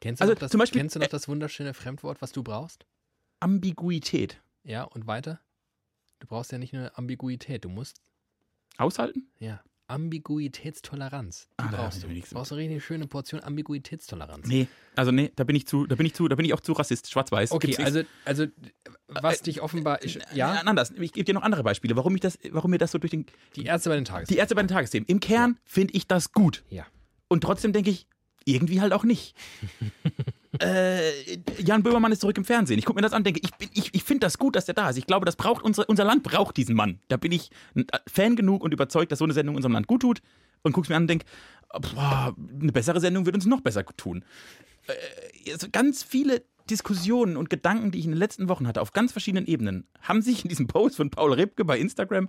Kennst 0.00 0.20
du, 0.20 0.24
Also 0.24 0.32
noch, 0.34 0.40
das, 0.40 0.50
zum 0.50 0.58
Beispiel- 0.58 0.80
kennst 0.80 0.96
du 0.96 1.00
noch 1.00 1.06
das 1.08 1.28
wunderschöne 1.28 1.74
Fremdwort, 1.74 2.20
was 2.22 2.32
du 2.32 2.42
brauchst? 2.42 2.86
Ambiguität. 3.40 4.40
Ja, 4.64 4.84
und 4.84 5.06
weiter? 5.06 5.40
Du 6.20 6.26
brauchst 6.28 6.52
ja 6.52 6.58
nicht 6.58 6.72
nur 6.72 6.96
Ambiguität, 6.96 7.64
du 7.64 7.68
musst, 7.68 8.00
Aushalten? 8.78 9.26
ja, 9.40 9.62
Ambiguitätstoleranz. 9.92 11.48
Die 11.60 11.64
Ah, 11.64 11.68
brauchst 11.70 12.02
du. 12.02 12.08
nichts 12.08 12.30
Du 12.30 12.36
brauchst 12.36 12.52
eine 12.52 12.60
richtig 12.62 12.84
schöne 12.84 13.06
Portion 13.06 13.42
Ambiguitätstoleranz. 13.42 14.46
Nee, 14.46 14.66
also 14.96 15.10
nee, 15.12 15.30
da 15.36 15.44
bin 15.44 15.56
ich 15.56 15.66
zu, 15.66 15.86
da 15.86 15.94
bin 15.94 16.06
ich 16.06 16.14
zu, 16.14 16.28
da 16.28 16.34
bin 16.36 16.44
ich 16.46 16.54
auch 16.54 16.60
zu 16.60 16.72
Rassist, 16.72 17.10
schwarz-weiß. 17.10 17.52
Okay, 17.52 17.68
Gibt's 17.68 17.78
nicht. 17.78 17.86
also, 17.86 18.02
also 18.24 18.46
was 19.08 19.42
dich 19.42 19.60
offenbar, 19.60 20.02
ich, 20.02 20.18
ja, 20.34 20.54
Äh, 20.56 20.58
anders. 20.66 20.90
Ich 20.92 21.12
gebe 21.12 21.24
dir 21.24 21.34
noch 21.34 21.42
andere 21.42 21.62
Beispiele, 21.62 21.96
warum, 21.96 22.14
ich 22.14 22.20
das, 22.20 22.38
warum 22.50 22.70
mir 22.70 22.78
das 22.78 22.90
so 22.92 22.98
durch 22.98 23.10
den. 23.10 23.26
die 23.56 23.64
Ärzte 23.64 23.90
bei 23.90 23.96
den 23.96 24.04
Tages. 24.04 24.28
Die 24.28 24.36
Ärzte 24.36 24.54
bei 24.54 24.62
den 24.62 24.68
Tagesthemen. 24.68 25.06
Im 25.08 25.20
Kern 25.20 25.58
finde 25.64 25.94
ich 25.94 26.06
das 26.06 26.32
gut. 26.32 26.64
ja. 26.70 26.86
Und 27.28 27.42
trotzdem 27.42 27.72
denke 27.72 27.88
ich, 27.90 28.06
irgendwie 28.44 28.80
halt 28.82 28.92
auch 28.92 29.04
nicht. 29.04 29.34
äh, 30.62 31.38
Jan 31.58 31.82
Böhmermann 31.82 32.12
ist 32.12 32.20
zurück 32.20 32.38
im 32.38 32.44
Fernsehen. 32.44 32.78
Ich 32.78 32.84
gucke 32.84 32.96
mir 32.96 33.02
das 33.02 33.12
an, 33.12 33.24
denke, 33.24 33.40
ich, 33.42 33.50
ich, 33.72 33.94
ich 33.94 34.04
finde 34.04 34.26
das 34.26 34.38
gut, 34.38 34.54
dass 34.56 34.64
der 34.64 34.74
da 34.74 34.90
ist. 34.90 34.96
Ich 34.96 35.06
glaube, 35.06 35.26
das 35.26 35.36
braucht 35.36 35.64
unsere, 35.64 35.86
unser 35.86 36.04
Land 36.04 36.22
braucht 36.22 36.56
diesen 36.56 36.76
Mann. 36.76 37.00
Da 37.08 37.16
bin 37.16 37.32
ich 37.32 37.50
ein 37.74 37.86
Fan 38.06 38.36
genug 38.36 38.62
und 38.62 38.72
überzeugt, 38.72 39.10
dass 39.10 39.18
so 39.18 39.24
eine 39.24 39.34
Sendung 39.34 39.56
unserem 39.56 39.72
Land 39.72 39.86
gut 39.86 40.02
tut. 40.02 40.22
Und 40.62 40.72
gucke 40.72 40.84
es 40.84 40.88
mir 40.90 40.96
an 40.96 41.02
und 41.04 41.08
denke, 41.08 41.26
eine 41.72 42.72
bessere 42.72 43.00
Sendung 43.00 43.26
wird 43.26 43.34
uns 43.34 43.46
noch 43.46 43.60
besser 43.60 43.84
tun. 43.96 44.24
Äh, 44.86 45.52
also 45.52 45.66
ganz 45.70 46.04
viele 46.04 46.44
Diskussionen 46.70 47.36
und 47.36 47.50
Gedanken, 47.50 47.90
die 47.90 47.98
ich 47.98 48.04
in 48.04 48.12
den 48.12 48.18
letzten 48.18 48.48
Wochen 48.48 48.68
hatte, 48.68 48.80
auf 48.80 48.92
ganz 48.92 49.10
verschiedenen 49.10 49.46
Ebenen, 49.46 49.88
haben 50.00 50.22
sich 50.22 50.44
in 50.44 50.48
diesem 50.48 50.68
Post 50.68 50.96
von 50.96 51.10
Paul 51.10 51.32
Ripke 51.32 51.64
bei 51.64 51.78
Instagram 51.78 52.28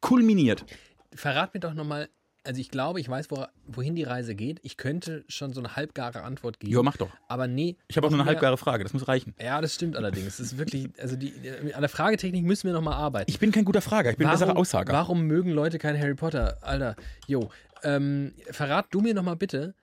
kulminiert. 0.00 0.64
Verrat 1.12 1.54
mir 1.54 1.60
doch 1.60 1.74
nochmal, 1.74 2.08
also 2.44 2.60
ich 2.60 2.70
glaube, 2.70 3.00
ich 3.00 3.08
weiß, 3.08 3.30
wora- 3.30 3.48
wohin 3.66 3.94
die 3.94 4.02
Reise 4.04 4.34
geht. 4.34 4.60
Ich 4.62 4.76
könnte 4.76 5.24
schon 5.28 5.52
so 5.52 5.60
eine 5.60 5.76
halbgare 5.76 6.22
Antwort 6.22 6.60
geben. 6.60 6.72
Jo, 6.72 6.82
mach 6.82 6.96
doch. 6.96 7.08
Aber 7.28 7.46
nee. 7.46 7.76
Ich 7.88 7.96
habe 7.96 8.06
auch 8.06 8.10
nur 8.10 8.20
eine 8.20 8.28
halbgare 8.28 8.56
Frage, 8.58 8.84
das 8.84 8.92
muss 8.92 9.08
reichen. 9.08 9.34
Ja, 9.40 9.60
das 9.60 9.74
stimmt 9.74 9.96
allerdings. 9.96 10.26
Es 10.26 10.40
ist 10.40 10.58
wirklich, 10.58 10.88
also 11.00 11.16
die, 11.16 11.32
an 11.74 11.80
der 11.80 11.88
Fragetechnik 11.88 12.44
müssen 12.44 12.66
wir 12.66 12.74
nochmal 12.74 12.94
arbeiten. 12.94 13.30
Ich 13.30 13.38
bin 13.38 13.50
kein 13.52 13.64
guter 13.64 13.80
Frager, 13.80 14.10
ich 14.10 14.16
bin 14.16 14.26
ein 14.26 14.32
besserer 14.32 14.56
Aussager. 14.56 14.92
Warum 14.92 15.22
mögen 15.22 15.50
Leute 15.50 15.78
kein 15.78 15.98
Harry 15.98 16.14
Potter? 16.14 16.58
Alter, 16.60 16.96
jo. 17.26 17.50
Ähm, 17.82 18.32
verrat 18.50 18.86
du 18.92 19.00
mir 19.00 19.14
nochmal 19.14 19.36
bitte, 19.36 19.74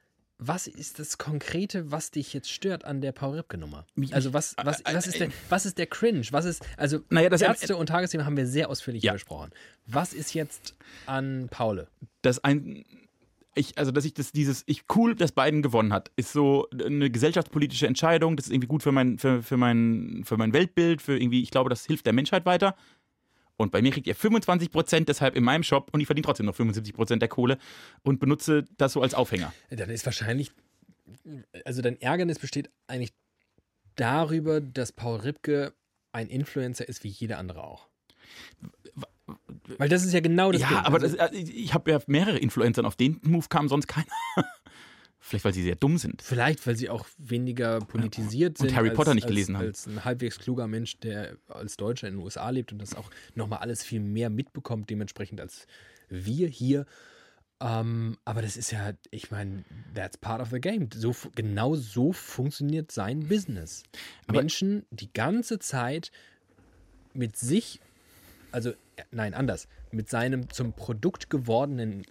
was 0.43 0.65
ist 0.65 0.97
das 0.97 1.19
Konkrete, 1.19 1.91
was 1.91 2.09
dich 2.09 2.33
jetzt 2.33 2.49
stört 2.51 2.83
an 2.83 2.99
der 2.99 3.11
Paul 3.11 3.35
Ripke-Nummer? 3.37 3.85
Mich- 3.93 4.13
Also 4.15 4.33
was, 4.33 4.55
was, 4.63 4.81
was, 4.83 5.05
ist 5.05 5.19
der, 5.19 5.29
was 5.49 5.67
ist 5.67 5.77
der 5.77 5.85
Cringe? 5.85 6.23
Was 6.31 6.45
ist, 6.45 6.65
also 6.77 6.99
Naja, 7.11 7.29
das- 7.29 7.41
Ärzte 7.43 7.77
und 7.77 7.85
Tagesthemen 7.85 8.25
haben 8.25 8.35
wir 8.35 8.47
sehr 8.47 8.67
ausführlich 8.69 9.03
Ja. 9.03 9.13
besprochen. 9.13 9.51
Was 9.85 10.13
ist 10.13 10.33
jetzt 10.33 10.75
an 11.05 11.47
Paule? 11.51 11.87
dass 12.23 12.43
ein 12.43 12.83
ich, 13.53 13.77
also 13.77 13.91
dass 13.91 14.05
ich 14.05 14.13
das 14.13 14.31
dieses 14.31 14.63
ich 14.65 14.83
cool, 14.95 15.13
dass 15.13 15.31
Biden 15.33 15.61
gewonnen 15.61 15.91
hat, 15.91 16.09
ist 16.15 16.31
so 16.31 16.67
eine 16.71 17.11
gesellschaftspolitische 17.11 17.85
Entscheidung. 17.85 18.37
Das 18.37 18.45
ist 18.47 18.51
irgendwie 18.53 18.67
gut 18.69 18.81
für 18.81 18.91
mein 18.93 19.19
für, 19.19 19.43
für 19.43 19.57
mein 19.57 20.21
für 20.23 20.37
mein 20.37 20.53
Weltbild, 20.53 21.01
für 21.01 21.17
irgendwie. 21.19 21.41
Ich 21.43 21.51
glaube, 21.51 21.69
das 21.69 21.85
hilft 21.85 22.05
der 22.05 22.13
Menschheit 22.13 22.45
weiter. 22.45 22.75
Und 23.61 23.71
bei 23.71 23.81
mir 23.81 23.91
kriegt 23.91 24.07
ihr 24.07 24.15
25 24.15 24.71
Prozent 24.71 25.09
deshalb 25.09 25.35
in 25.35 25.43
meinem 25.43 25.63
Shop 25.63 25.89
und 25.91 26.01
ich 26.01 26.07
verdiene 26.07 26.25
trotzdem 26.25 26.45
noch 26.45 26.55
75 26.55 26.93
Prozent 26.93 27.21
der 27.21 27.29
Kohle 27.29 27.57
und 28.03 28.19
benutze 28.19 28.65
das 28.77 28.93
so 28.93 29.01
als 29.01 29.13
Aufhänger. 29.13 29.53
Dann 29.69 29.89
ist 29.89 30.05
wahrscheinlich, 30.05 30.51
also 31.65 31.81
dein 31.81 31.99
Ärgernis 32.01 32.39
besteht 32.39 32.69
eigentlich 32.87 33.13
darüber, 33.95 34.61
dass 34.61 34.91
Paul 34.91 35.19
Ripke 35.19 35.73
ein 36.11 36.27
Influencer 36.27 36.87
ist 36.87 37.03
wie 37.03 37.09
jeder 37.09 37.37
andere 37.37 37.63
auch. 37.63 37.87
Weil 39.77 39.89
das 39.89 40.03
ist 40.03 40.13
ja 40.13 40.19
genau 40.19 40.51
das 40.51 40.61
ja, 40.61 40.67
Ding. 40.67 40.77
aber 40.77 41.01
also, 41.01 41.15
das, 41.15 41.31
äh, 41.31 41.37
ich 41.37 41.73
habe 41.73 41.91
ja 41.91 41.99
mehrere 42.07 42.37
Influencer 42.37 42.81
und 42.81 42.85
auf 42.85 42.95
den 42.95 43.19
Move 43.23 43.45
kam 43.49 43.69
sonst 43.69 43.87
keiner. 43.87 44.07
Vielleicht 45.23 45.45
weil 45.45 45.53
sie 45.53 45.61
sehr 45.61 45.75
dumm 45.75 45.99
sind. 45.99 46.23
Vielleicht, 46.23 46.65
weil 46.65 46.75
sie 46.75 46.89
auch 46.89 47.05
weniger 47.19 47.79
politisiert 47.79 48.59
Und 48.59 48.67
sind. 48.67 48.75
Harry 48.75 48.89
als, 48.89 48.97
Potter 48.97 49.13
nicht 49.13 49.25
als, 49.25 49.29
gelesen 49.29 49.55
haben. 49.55 49.67
Als 49.67 49.85
ein 49.85 50.03
halbwegs 50.03 50.39
kluger 50.39 50.67
Mensch, 50.67 50.99
der 50.99 51.37
als 51.47 51.77
Deutscher 51.77 52.07
in 52.07 52.15
den 52.15 52.23
USA 52.23 52.49
lebt 52.49 52.71
und 52.71 52.79
das 52.79 52.95
auch 52.95 53.09
nochmal 53.35 53.59
alles 53.59 53.83
viel 53.83 53.99
mehr 53.99 54.31
mitbekommt, 54.31 54.89
dementsprechend 54.89 55.39
als 55.39 55.67
wir 56.09 56.47
hier. 56.47 56.87
Ähm, 57.61 58.17
aber 58.25 58.41
das 58.41 58.57
ist 58.57 58.71
ja, 58.71 58.93
ich 59.11 59.29
meine, 59.29 59.63
that's 59.93 60.17
part 60.17 60.41
of 60.41 60.49
the 60.49 60.59
game. 60.59 60.89
So, 60.91 61.15
genau 61.35 61.75
so 61.75 62.11
funktioniert 62.11 62.91
sein 62.91 63.27
Business. 63.27 63.83
Aber- 64.25 64.39
Menschen 64.39 64.87
die 64.89 65.13
ganze 65.13 65.59
Zeit 65.59 66.11
mit 67.13 67.37
sich, 67.37 67.79
also 68.51 68.71
äh, 68.71 69.03
nein, 69.11 69.35
anders, 69.35 69.67
mit 69.91 70.09
seinem 70.09 70.49
zum 70.49 70.73
Produkt 70.73 71.29
gewordenen 71.29 72.07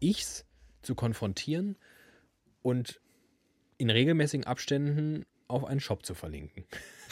Ichs 0.00 0.44
zu 0.82 0.94
konfrontieren 0.94 1.76
und 2.62 3.00
in 3.78 3.90
regelmäßigen 3.90 4.46
Abständen 4.46 5.24
auf 5.48 5.64
einen 5.64 5.80
Shop 5.80 6.04
zu 6.04 6.14
verlinken. 6.14 6.64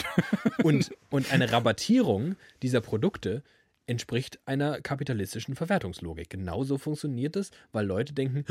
und, 0.63 0.93
und 1.11 1.33
eine 1.33 1.51
Rabattierung 1.51 2.37
dieser 2.63 2.81
Produkte 2.81 3.43
entspricht 3.87 4.39
einer 4.45 4.81
kapitalistischen 4.83 5.57
Verwertungslogik. 5.57 6.29
Genauso 6.29 6.77
funktioniert 6.77 7.37
es, 7.37 7.51
weil 7.73 7.87
Leute 7.87 8.13
denken, 8.13 8.45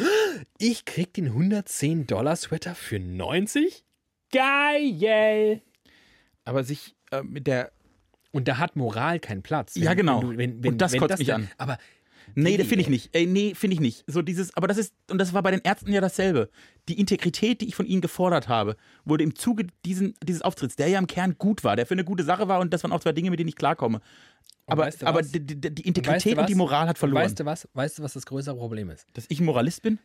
ich 0.57 0.83
krieg 0.85 1.13
den 1.13 1.27
110 1.27 2.07
Dollar 2.07 2.35
Sweater 2.35 2.73
für 2.73 2.99
90? 2.99 3.83
Geil! 4.31 5.61
Aber 6.43 6.63
sich 6.63 6.95
äh, 7.11 7.21
mit 7.23 7.47
der. 7.47 7.71
Und 8.31 8.47
da 8.47 8.57
hat 8.57 8.75
Moral 8.75 9.19
keinen 9.19 9.41
Platz. 9.43 9.75
Ja, 9.75 9.93
genau. 9.93 10.21
du- 10.21 10.37
wenn, 10.37 10.63
wenn, 10.63 10.73
Und 10.73 10.77
das 10.79 10.93
wenn 10.93 10.99
kotzt 11.01 11.19
mich 11.19 11.27
der- 11.27 11.35
an. 11.35 11.49
Aber 11.57 11.77
Nee, 12.35 12.57
Wie, 12.57 12.63
finde 12.63 12.81
ich 12.81 12.89
nicht. 12.89 13.15
Ey, 13.15 13.25
nee, 13.25 13.53
finde 13.55 13.75
ich 13.75 13.79
nicht. 13.79 14.03
So 14.07 14.21
dieses, 14.21 14.55
aber 14.55 14.67
das 14.67 14.77
ist, 14.77 14.93
und 15.09 15.17
das 15.17 15.33
war 15.33 15.41
bei 15.43 15.51
den 15.51 15.61
Ärzten 15.61 15.91
ja 15.91 16.01
dasselbe. 16.01 16.49
Die 16.87 16.99
Integrität, 16.99 17.61
die 17.61 17.67
ich 17.67 17.75
von 17.75 17.85
ihnen 17.85 18.01
gefordert 18.01 18.47
habe, 18.47 18.75
wurde 19.05 19.23
im 19.23 19.35
Zuge 19.35 19.67
diesen, 19.85 20.13
dieses 20.23 20.41
Auftritts, 20.41 20.75
der 20.75 20.87
ja 20.87 20.99
im 20.99 21.07
Kern 21.07 21.35
gut 21.37 21.63
war, 21.63 21.75
der 21.75 21.85
für 21.85 21.93
eine 21.93 22.03
gute 22.03 22.23
Sache 22.23 22.47
war 22.47 22.59
und 22.59 22.73
das 22.73 22.83
waren 22.83 22.91
auch 22.91 22.99
zwei 22.99 23.13
Dinge, 23.13 23.29
mit 23.29 23.39
denen 23.39 23.49
ich 23.49 23.55
klarkomme. 23.55 24.01
Aber, 24.67 24.83
weißt 24.83 25.01
du 25.01 25.05
aber 25.05 25.21
die, 25.21 25.39
die, 25.39 25.55
die 25.59 25.87
Integrität 25.87 26.25
weißt 26.25 26.37
du 26.37 26.41
und 26.41 26.49
die? 26.49 26.55
Moral 26.55 26.87
hat 26.87 26.97
verloren. 26.97 27.23
Weißt 27.23 27.39
du 27.39 27.45
was? 27.45 27.67
Weißt 27.73 27.99
du, 27.99 28.03
was 28.03 28.13
das 28.13 28.25
größere 28.25 28.55
Problem 28.55 28.89
ist? 28.89 29.07
Dass 29.13 29.25
ich 29.29 29.39
ein 29.39 29.45
Moralist 29.45 29.81
bin? 29.81 29.99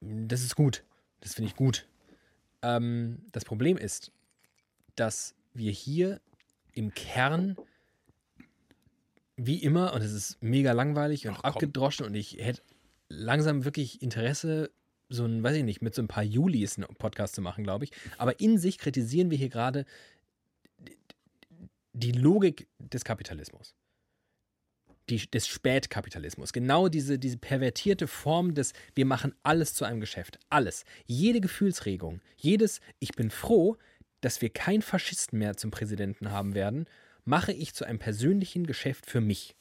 Das 0.00 0.42
ist 0.42 0.54
gut. 0.54 0.84
Das 1.20 1.34
finde 1.34 1.48
ich 1.48 1.56
gut. 1.56 1.86
Ähm, 2.62 3.18
das 3.32 3.44
Problem 3.44 3.78
ist, 3.78 4.12
dass 4.94 5.34
wir 5.54 5.72
hier 5.72 6.20
im 6.74 6.92
Kern 6.92 7.56
wie 9.46 9.58
immer, 9.58 9.92
und 9.92 10.02
es 10.02 10.12
ist 10.12 10.42
mega 10.42 10.72
langweilig 10.72 11.26
und 11.26 11.36
Ach, 11.38 11.54
abgedroschen 11.54 12.06
und 12.06 12.14
ich 12.14 12.38
hätte 12.38 12.62
langsam 13.08 13.64
wirklich 13.64 14.02
Interesse, 14.02 14.70
so 15.08 15.24
ein, 15.24 15.42
weiß 15.42 15.56
ich 15.56 15.64
nicht, 15.64 15.82
mit 15.82 15.94
so 15.94 16.02
ein 16.02 16.08
paar 16.08 16.22
Julis 16.22 16.78
einen 16.78 16.86
Podcast 16.96 17.34
zu 17.34 17.42
machen, 17.42 17.64
glaube 17.64 17.84
ich. 17.84 17.92
Aber 18.18 18.40
in 18.40 18.58
sich 18.58 18.78
kritisieren 18.78 19.30
wir 19.30 19.38
hier 19.38 19.50
gerade 19.50 19.84
die 21.92 22.12
Logik 22.12 22.68
des 22.78 23.04
Kapitalismus. 23.04 23.74
Die, 25.10 25.30
des 25.30 25.48
Spätkapitalismus. 25.48 26.52
Genau 26.52 26.88
diese, 26.88 27.18
diese 27.18 27.36
pervertierte 27.36 28.06
Form 28.06 28.54
des, 28.54 28.72
wir 28.94 29.04
machen 29.04 29.34
alles 29.42 29.74
zu 29.74 29.84
einem 29.84 30.00
Geschäft. 30.00 30.38
Alles. 30.48 30.84
Jede 31.06 31.40
Gefühlsregung. 31.40 32.20
Jedes, 32.36 32.80
ich 33.00 33.12
bin 33.12 33.30
froh, 33.30 33.76
dass 34.20 34.40
wir 34.40 34.48
keinen 34.50 34.82
Faschisten 34.82 35.38
mehr 35.38 35.56
zum 35.56 35.70
Präsidenten 35.70 36.30
haben 36.30 36.54
werden, 36.54 36.86
mache 37.24 37.52
ich 37.52 37.74
zu 37.74 37.84
einem 37.84 37.98
persönlichen 37.98 38.66
Geschäft 38.66 39.06
für 39.06 39.20
mich. 39.20 39.54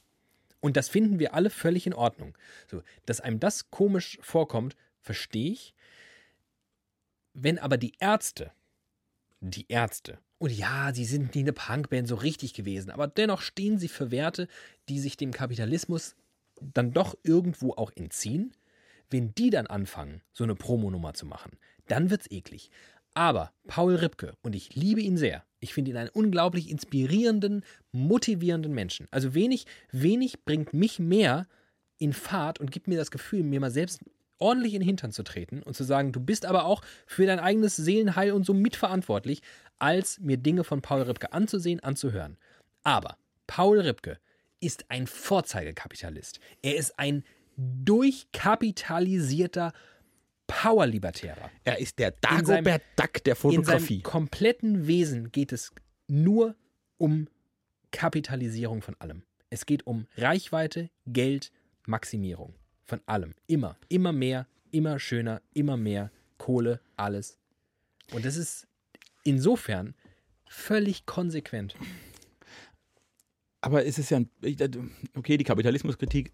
Und 0.60 0.78
das 0.78 0.90
finden 0.90 1.20
wir 1.20 1.34
alle 1.34 1.50
völlig 1.50 1.88
in 1.88 1.94
Ordnung. 1.94 2.38
So, 2.70 2.84
dass 3.06 3.22
einem 3.22 3.40
das 3.40 3.72
komisch 3.72 4.20
vorkommt, 4.22 4.76
verstehe 5.02 5.52
ich. 5.52 5.74
Wenn 7.34 7.60
aber 7.60 7.78
die 7.78 7.94
Ärzte, 8.00 8.52
die 9.40 9.66
Ärzte, 9.70 10.20
und 10.38 10.52
ja, 10.52 10.92
sie 10.94 11.06
sind 11.06 11.36
nie 11.36 11.42
eine 11.42 11.54
Punkband 11.54 12.08
so 12.08 12.16
richtig 12.16 12.54
gewesen, 12.54 12.90
aber 12.90 13.08
dennoch 13.08 13.42
stehen 13.42 13.78
sie 13.78 13.88
für 13.88 14.12
Werte, 14.12 14.48
die 14.90 15.00
sich 15.00 15.16
dem 15.18 15.32
Kapitalismus 15.32 16.16
dann 16.60 16.94
doch 16.94 17.16
irgendwo 17.24 17.74
auch 17.74 17.92
entziehen. 17.96 18.56
Wenn 19.10 19.36
die 19.36 19.50
dann 19.50 19.68
anfangen, 19.68 20.22
so 20.32 20.44
eine 20.44 20.56
Promonummer 20.56 21.14
zu 21.14 21.26
machen, 21.26 21.58
dann 21.88 22.10
wird's 22.10 22.32
eklig. 22.32 22.72
Aber 23.14 23.52
Paul 23.68 23.96
Ripke, 23.96 24.36
und 24.42 24.56
ich 24.56 24.74
liebe 24.76 25.02
ihn 25.02 25.18
sehr, 25.18 25.44
ich 25.62 25.74
finde 25.74 25.92
ihn 25.92 25.98
einen 25.98 26.10
unglaublich 26.10 26.70
inspirierenden, 26.70 27.64
motivierenden 27.94 28.74
Menschen. 28.74 29.08
Also 29.12 29.34
wenig, 29.34 29.66
wenig 29.92 30.44
bringt 30.44 30.74
mich 30.74 31.00
mehr 31.00 31.48
in 31.98 32.12
Fahrt 32.14 32.60
und 32.60 32.72
gibt 32.72 32.88
mir 32.88 32.98
das 32.98 33.12
Gefühl, 33.12 33.44
mir 33.44 33.62
mal 33.62 33.72
selbst 33.72 34.02
ordentlich 34.40 34.74
in 34.74 34.82
den 34.82 34.88
Hintern 34.88 35.12
zu 35.12 35.24
treten 35.24 35.62
und 35.62 35.76
zu 35.76 35.84
sagen, 35.84 36.12
du 36.12 36.20
bist 36.20 36.48
aber 36.48 36.66
auch 36.66 36.82
für 37.06 37.28
dein 37.28 37.40
eigenes 37.40 37.76
Seelenheil 37.76 38.32
und 38.32 38.44
so 38.44 38.56
mitverantwortlich, 38.56 39.44
als 39.78 40.20
mir 40.20 40.38
Dinge 40.38 40.64
von 40.64 40.82
Paul 40.82 41.04
Ripke 41.04 41.32
anzusehen, 41.32 41.80
anzuhören. 41.80 42.40
Aber 42.84 43.18
Paul 43.46 43.80
Ripke 43.80 44.18
ist 44.60 44.86
ein 44.90 45.06
Vorzeigekapitalist. 45.06 46.40
Er 46.64 46.76
ist 46.76 46.98
ein 46.98 47.24
durchkapitalisierter 47.58 49.74
Powerlibertärer. 50.52 51.50
Er 51.64 51.80
ist 51.80 51.98
der 52.00 52.10
In 52.10 52.16
Dagobert 52.22 52.84
Duck 52.96 53.24
der 53.24 53.34
In 53.34 53.40
Fotografie. 53.40 53.96
seinem 53.96 54.04
kompletten 54.04 54.88
Wesen 54.88 55.32
geht 55.32 55.52
es 55.52 55.72
nur 56.08 56.56
um 56.98 57.28
Kapitalisierung 57.92 58.82
von 58.82 58.96
allem. 59.00 59.24
Es 59.50 59.66
geht 59.66 59.86
um 59.88 60.08
Reichweite, 60.18 60.90
Geld, 61.08 61.52
Maximierung 61.86 62.54
von 62.84 63.02
allem. 63.06 63.34
Immer, 63.48 63.78
immer 63.90 64.12
mehr, 64.14 64.48
immer 64.72 65.00
schöner, 65.00 65.42
immer 65.54 65.78
mehr 65.78 66.12
Kohle, 66.38 66.80
alles. 66.96 67.38
Und 68.14 68.26
das 68.26 68.36
ist 68.38 68.68
insofern 69.24 69.94
völlig 70.48 71.06
konsequent. 71.06 71.76
Aber 73.62 73.86
es 73.86 73.98
ist 74.00 74.10
ja, 74.10 74.18
ein, 74.18 74.30
ich- 74.42 74.58
okay, 75.16 75.38
die 75.38 75.44
Kapitalismuskritik 75.44 76.34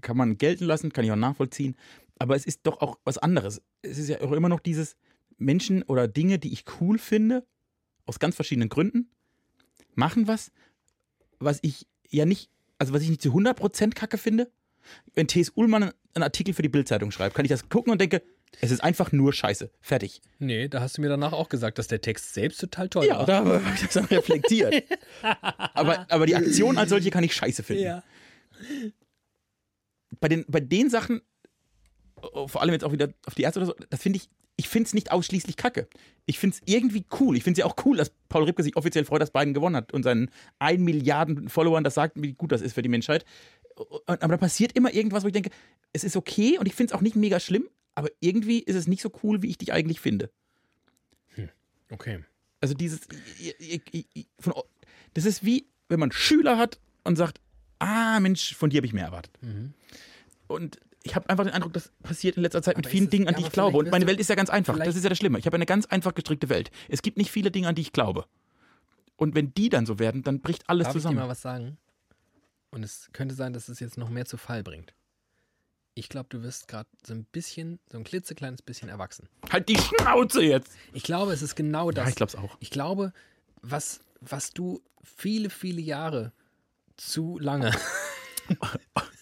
kann 0.00 0.16
man 0.16 0.38
gelten 0.38 0.64
lassen, 0.64 0.92
kann 0.92 1.04
ich 1.04 1.10
auch 1.12 1.16
nachvollziehen. 1.16 1.76
Aber 2.18 2.34
es 2.36 2.46
ist 2.46 2.60
doch 2.64 2.80
auch 2.80 2.98
was 3.04 3.18
anderes. 3.18 3.62
Es 3.82 3.98
ist 3.98 4.08
ja 4.08 4.20
auch 4.20 4.32
immer 4.32 4.48
noch 4.48 4.60
dieses 4.60 4.96
Menschen 5.38 5.82
oder 5.82 6.08
Dinge, 6.08 6.38
die 6.38 6.52
ich 6.52 6.64
cool 6.80 6.98
finde, 6.98 7.46
aus 8.06 8.18
ganz 8.18 8.34
verschiedenen 8.36 8.68
Gründen, 8.68 9.10
machen 9.94 10.26
was, 10.28 10.50
was 11.38 11.58
ich 11.62 11.86
ja 12.08 12.24
nicht, 12.24 12.50
also 12.78 12.92
was 12.92 13.02
ich 13.02 13.10
nicht 13.10 13.22
zu 13.22 13.30
100% 13.30 13.94
kacke 13.94 14.18
finde. 14.18 14.50
Wenn 15.14 15.26
T.S. 15.26 15.50
Ullmann 15.54 15.92
einen 16.14 16.22
Artikel 16.22 16.54
für 16.54 16.62
die 16.62 16.68
Bildzeitung 16.68 17.10
schreibt, 17.10 17.34
kann 17.34 17.44
ich 17.44 17.50
das 17.50 17.68
gucken 17.68 17.92
und 17.92 18.00
denke, 18.00 18.22
es 18.60 18.70
ist 18.70 18.82
einfach 18.82 19.12
nur 19.12 19.32
Scheiße. 19.32 19.70
Fertig. 19.80 20.22
Nee, 20.38 20.68
da 20.68 20.80
hast 20.80 20.96
du 20.96 21.02
mir 21.02 21.08
danach 21.08 21.32
auch 21.32 21.48
gesagt, 21.48 21.78
dass 21.78 21.88
der 21.88 22.00
Text 22.00 22.32
selbst 22.32 22.60
total 22.60 22.88
toll 22.88 23.06
Ja, 23.06 23.18
war. 23.18 23.26
da 23.26 23.44
habe 23.44 23.62
ich 23.74 23.80
das 23.80 23.94
dann 23.94 24.04
reflektiert. 24.06 24.84
aber, 25.74 26.06
aber 26.10 26.26
die 26.26 26.36
Aktion 26.36 26.78
als 26.78 26.90
solche 26.90 27.10
kann 27.10 27.24
ich 27.24 27.34
scheiße 27.34 27.62
finden. 27.64 27.82
ja. 27.82 28.02
bei 30.20 30.28
den, 30.28 30.44
bei 30.48 30.60
den 30.60 30.88
Sachen, 30.88 31.20
vor 32.46 32.60
allem 32.60 32.72
jetzt 32.72 32.84
auch 32.84 32.92
wieder 32.92 33.08
auf 33.26 33.34
die 33.34 33.42
Ärzte 33.42 33.60
oder 33.60 33.66
so, 33.66 33.74
das 33.90 34.00
finde 34.00 34.18
ich, 34.18 34.28
ich 34.56 34.68
finde 34.68 34.86
es 34.86 34.94
nicht 34.94 35.12
ausschließlich 35.12 35.56
kacke. 35.56 35.86
Ich 36.24 36.38
finde 36.38 36.56
es 36.56 36.62
irgendwie 36.64 37.04
cool. 37.20 37.36
Ich 37.36 37.44
finde 37.44 37.60
es 37.60 37.64
ja 37.64 37.66
auch 37.66 37.76
cool, 37.84 37.96
dass 37.96 38.10
Paul 38.28 38.44
Ripke 38.44 38.62
sich 38.62 38.76
offiziell 38.76 39.04
freut, 39.04 39.20
dass 39.20 39.30
Biden 39.30 39.52
gewonnen 39.52 39.76
hat 39.76 39.92
und 39.92 40.02
seinen 40.02 40.30
1 40.58 40.82
Milliarden 40.82 41.48
Followern 41.48 41.84
das 41.84 41.94
sagt, 41.94 42.20
wie 42.20 42.32
gut 42.32 42.52
das 42.52 42.62
ist 42.62 42.72
für 42.72 42.82
die 42.82 42.88
Menschheit. 42.88 43.24
Aber 44.06 44.28
da 44.28 44.36
passiert 44.38 44.72
immer 44.72 44.92
irgendwas, 44.92 45.24
wo 45.24 45.26
ich 45.26 45.34
denke, 45.34 45.50
es 45.92 46.04
ist 46.04 46.16
okay 46.16 46.58
und 46.58 46.66
ich 46.66 46.74
finde 46.74 46.92
es 46.92 46.98
auch 46.98 47.02
nicht 47.02 47.16
mega 47.16 47.38
schlimm, 47.38 47.68
aber 47.94 48.08
irgendwie 48.20 48.60
ist 48.60 48.76
es 48.76 48.86
nicht 48.86 49.02
so 49.02 49.12
cool, 49.22 49.42
wie 49.42 49.48
ich 49.48 49.58
dich 49.58 49.72
eigentlich 49.72 50.00
finde. 50.00 50.30
Okay. 51.90 52.24
Also 52.60 52.74
dieses, 52.74 53.00
von, 54.40 54.54
das 55.14 55.24
ist 55.24 55.44
wie, 55.44 55.66
wenn 55.88 56.00
man 56.00 56.10
Schüler 56.10 56.58
hat 56.58 56.80
und 57.04 57.16
sagt, 57.16 57.40
ah 57.78 58.18
Mensch, 58.20 58.54
von 58.54 58.70
dir 58.70 58.78
habe 58.78 58.86
ich 58.86 58.92
mehr 58.92 59.04
erwartet. 59.04 59.32
Und 60.48 60.80
ich 61.06 61.14
habe 61.14 61.28
einfach 61.30 61.44
den 61.44 61.52
Eindruck, 61.54 61.72
das 61.72 61.90
passiert 62.02 62.36
in 62.36 62.42
letzter 62.42 62.62
Zeit 62.62 62.76
mit 62.76 62.86
Aber 62.86 62.90
vielen 62.90 63.04
ist 63.04 63.08
es- 63.08 63.10
Dingen, 63.12 63.28
an 63.28 63.34
ja, 63.34 63.40
die 63.40 63.46
ich 63.46 63.52
glaube. 63.52 63.78
Und 63.78 63.90
meine 63.90 64.06
Welt 64.06 64.20
ist 64.20 64.28
ja 64.28 64.34
ganz 64.36 64.50
einfach. 64.50 64.78
Das 64.78 64.94
ist 64.96 65.02
ja 65.04 65.08
das 65.08 65.18
Schlimme. 65.18 65.38
Ich 65.38 65.46
habe 65.46 65.54
eine 65.56 65.66
ganz 65.66 65.86
einfach 65.86 66.14
gestrickte 66.14 66.48
Welt. 66.48 66.70
Es 66.88 67.02
gibt 67.02 67.16
nicht 67.16 67.30
viele 67.30 67.50
Dinge, 67.50 67.68
an 67.68 67.74
die 67.74 67.82
ich 67.82 67.92
glaube. 67.92 68.26
Und 69.16 69.34
wenn 69.34 69.54
die 69.54 69.68
dann 69.70 69.86
so 69.86 69.98
werden, 69.98 70.22
dann 70.22 70.40
bricht 70.40 70.68
alles 70.68 70.84
Darf 70.86 70.94
ich 70.96 70.98
dir 70.98 71.02
zusammen. 71.08 71.18
mal 71.20 71.28
was 71.28 71.40
sagen? 71.40 71.78
Und 72.70 72.82
es 72.84 73.08
könnte 73.12 73.34
sein, 73.34 73.52
dass 73.54 73.68
es 73.68 73.80
jetzt 73.80 73.96
noch 73.96 74.10
mehr 74.10 74.26
zu 74.26 74.36
Fall 74.36 74.62
bringt. 74.62 74.92
Ich 75.94 76.10
glaube, 76.10 76.26
du 76.28 76.42
wirst 76.42 76.68
gerade 76.68 76.88
so 77.06 77.14
ein 77.14 77.24
bisschen, 77.24 77.78
so 77.90 77.96
ein 77.96 78.04
klitzekleines 78.04 78.60
bisschen 78.60 78.90
erwachsen. 78.90 79.28
Halt 79.50 79.68
die 79.70 79.78
Schnauze 79.78 80.42
jetzt! 80.42 80.72
Ich 80.92 81.02
glaube, 81.02 81.32
es 81.32 81.40
ist 81.40 81.54
genau 81.54 81.90
das. 81.90 82.04
Ja, 82.04 82.08
ich 82.10 82.16
glaube 82.16 82.28
es 82.30 82.36
auch. 82.36 82.56
Ich 82.60 82.68
glaube, 82.70 83.14
was, 83.62 84.00
was 84.20 84.50
du 84.50 84.82
viele, 85.02 85.48
viele 85.48 85.80
Jahre 85.80 86.32
zu 86.98 87.38
lange 87.38 87.70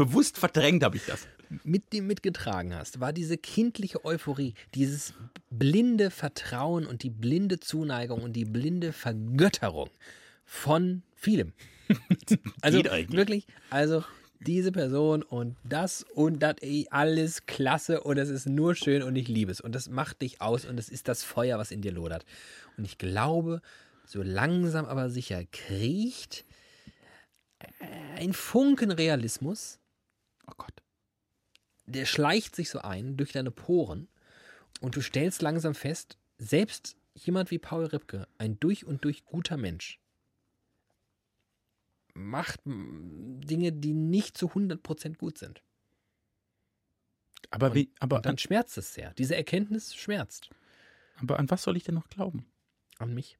Bewusst 0.00 0.38
verdrängt 0.38 0.82
habe 0.82 0.96
ich 0.96 1.04
das. 1.04 1.28
mit 1.62 1.92
dem 1.92 2.06
mitgetragen 2.06 2.74
hast, 2.74 3.00
war 3.00 3.12
diese 3.12 3.36
kindliche 3.36 4.02
Euphorie, 4.02 4.54
dieses 4.74 5.12
blinde 5.50 6.10
Vertrauen 6.10 6.86
und 6.86 7.02
die 7.02 7.10
blinde 7.10 7.60
Zuneigung 7.60 8.22
und 8.22 8.32
die 8.32 8.46
blinde 8.46 8.94
Vergötterung 8.94 9.90
von 10.46 11.02
vielem. 11.14 11.52
Also 12.62 12.82
wirklich, 12.84 13.46
also 13.68 14.02
diese 14.38 14.72
Person 14.72 15.22
und 15.22 15.56
das 15.64 16.06
und 16.14 16.38
das, 16.38 16.54
ey, 16.60 16.86
alles 16.90 17.44
klasse 17.44 18.00
und 18.00 18.16
es 18.16 18.30
ist 18.30 18.48
nur 18.48 18.74
schön 18.74 19.02
und 19.02 19.16
ich 19.16 19.28
liebe 19.28 19.52
es 19.52 19.60
und 19.60 19.74
das 19.74 19.90
macht 19.90 20.22
dich 20.22 20.40
aus 20.40 20.64
und 20.64 20.78
es 20.78 20.88
ist 20.88 21.08
das 21.08 21.24
Feuer, 21.24 21.58
was 21.58 21.72
in 21.72 21.82
dir 21.82 21.92
lodert. 21.92 22.24
Und 22.78 22.84
ich 22.84 22.96
glaube, 22.96 23.60
so 24.06 24.22
langsam 24.22 24.86
aber 24.86 25.10
sicher 25.10 25.42
kriecht 25.52 26.46
ein 28.16 28.32
Funken 28.32 28.90
Realismus 28.92 29.79
Oh 30.50 30.54
Gott. 30.56 30.82
der 31.86 32.04
schleicht 32.06 32.54
sich 32.56 32.70
so 32.70 32.80
ein 32.80 33.16
durch 33.16 33.32
deine 33.32 33.50
Poren 33.50 34.08
und 34.80 34.96
du 34.96 35.00
stellst 35.00 35.42
langsam 35.42 35.74
fest, 35.74 36.18
selbst 36.38 36.96
jemand 37.14 37.50
wie 37.50 37.58
Paul 37.58 37.84
Ripke, 37.86 38.26
ein 38.38 38.58
durch 38.60 38.84
und 38.84 39.04
durch 39.04 39.24
guter 39.24 39.56
Mensch, 39.56 39.98
macht 42.14 42.60
Dinge, 42.64 43.72
die 43.72 43.92
nicht 43.94 44.36
zu 44.36 44.48
100% 44.54 45.16
gut 45.18 45.38
sind. 45.38 45.62
Aber, 47.50 47.68
Und- 47.68 47.74
wie, 47.74 47.90
aber, 47.98 48.16
Und 48.16 48.26
dann 48.26 48.38
schmerzt 48.38 48.76
es 48.78 48.94
sehr. 48.94 49.12
Diese 49.14 49.34
Erkenntnis 49.36 49.94
schmerzt. 49.94 50.50
aber 51.16 51.38
an 51.38 51.50
was 51.50 51.62
soll 51.62 51.76
ich 51.76 51.84
denn 51.84 51.94
noch 51.94 52.08
glauben? 52.08 52.46
An 52.98 53.14
mich. 53.14 53.38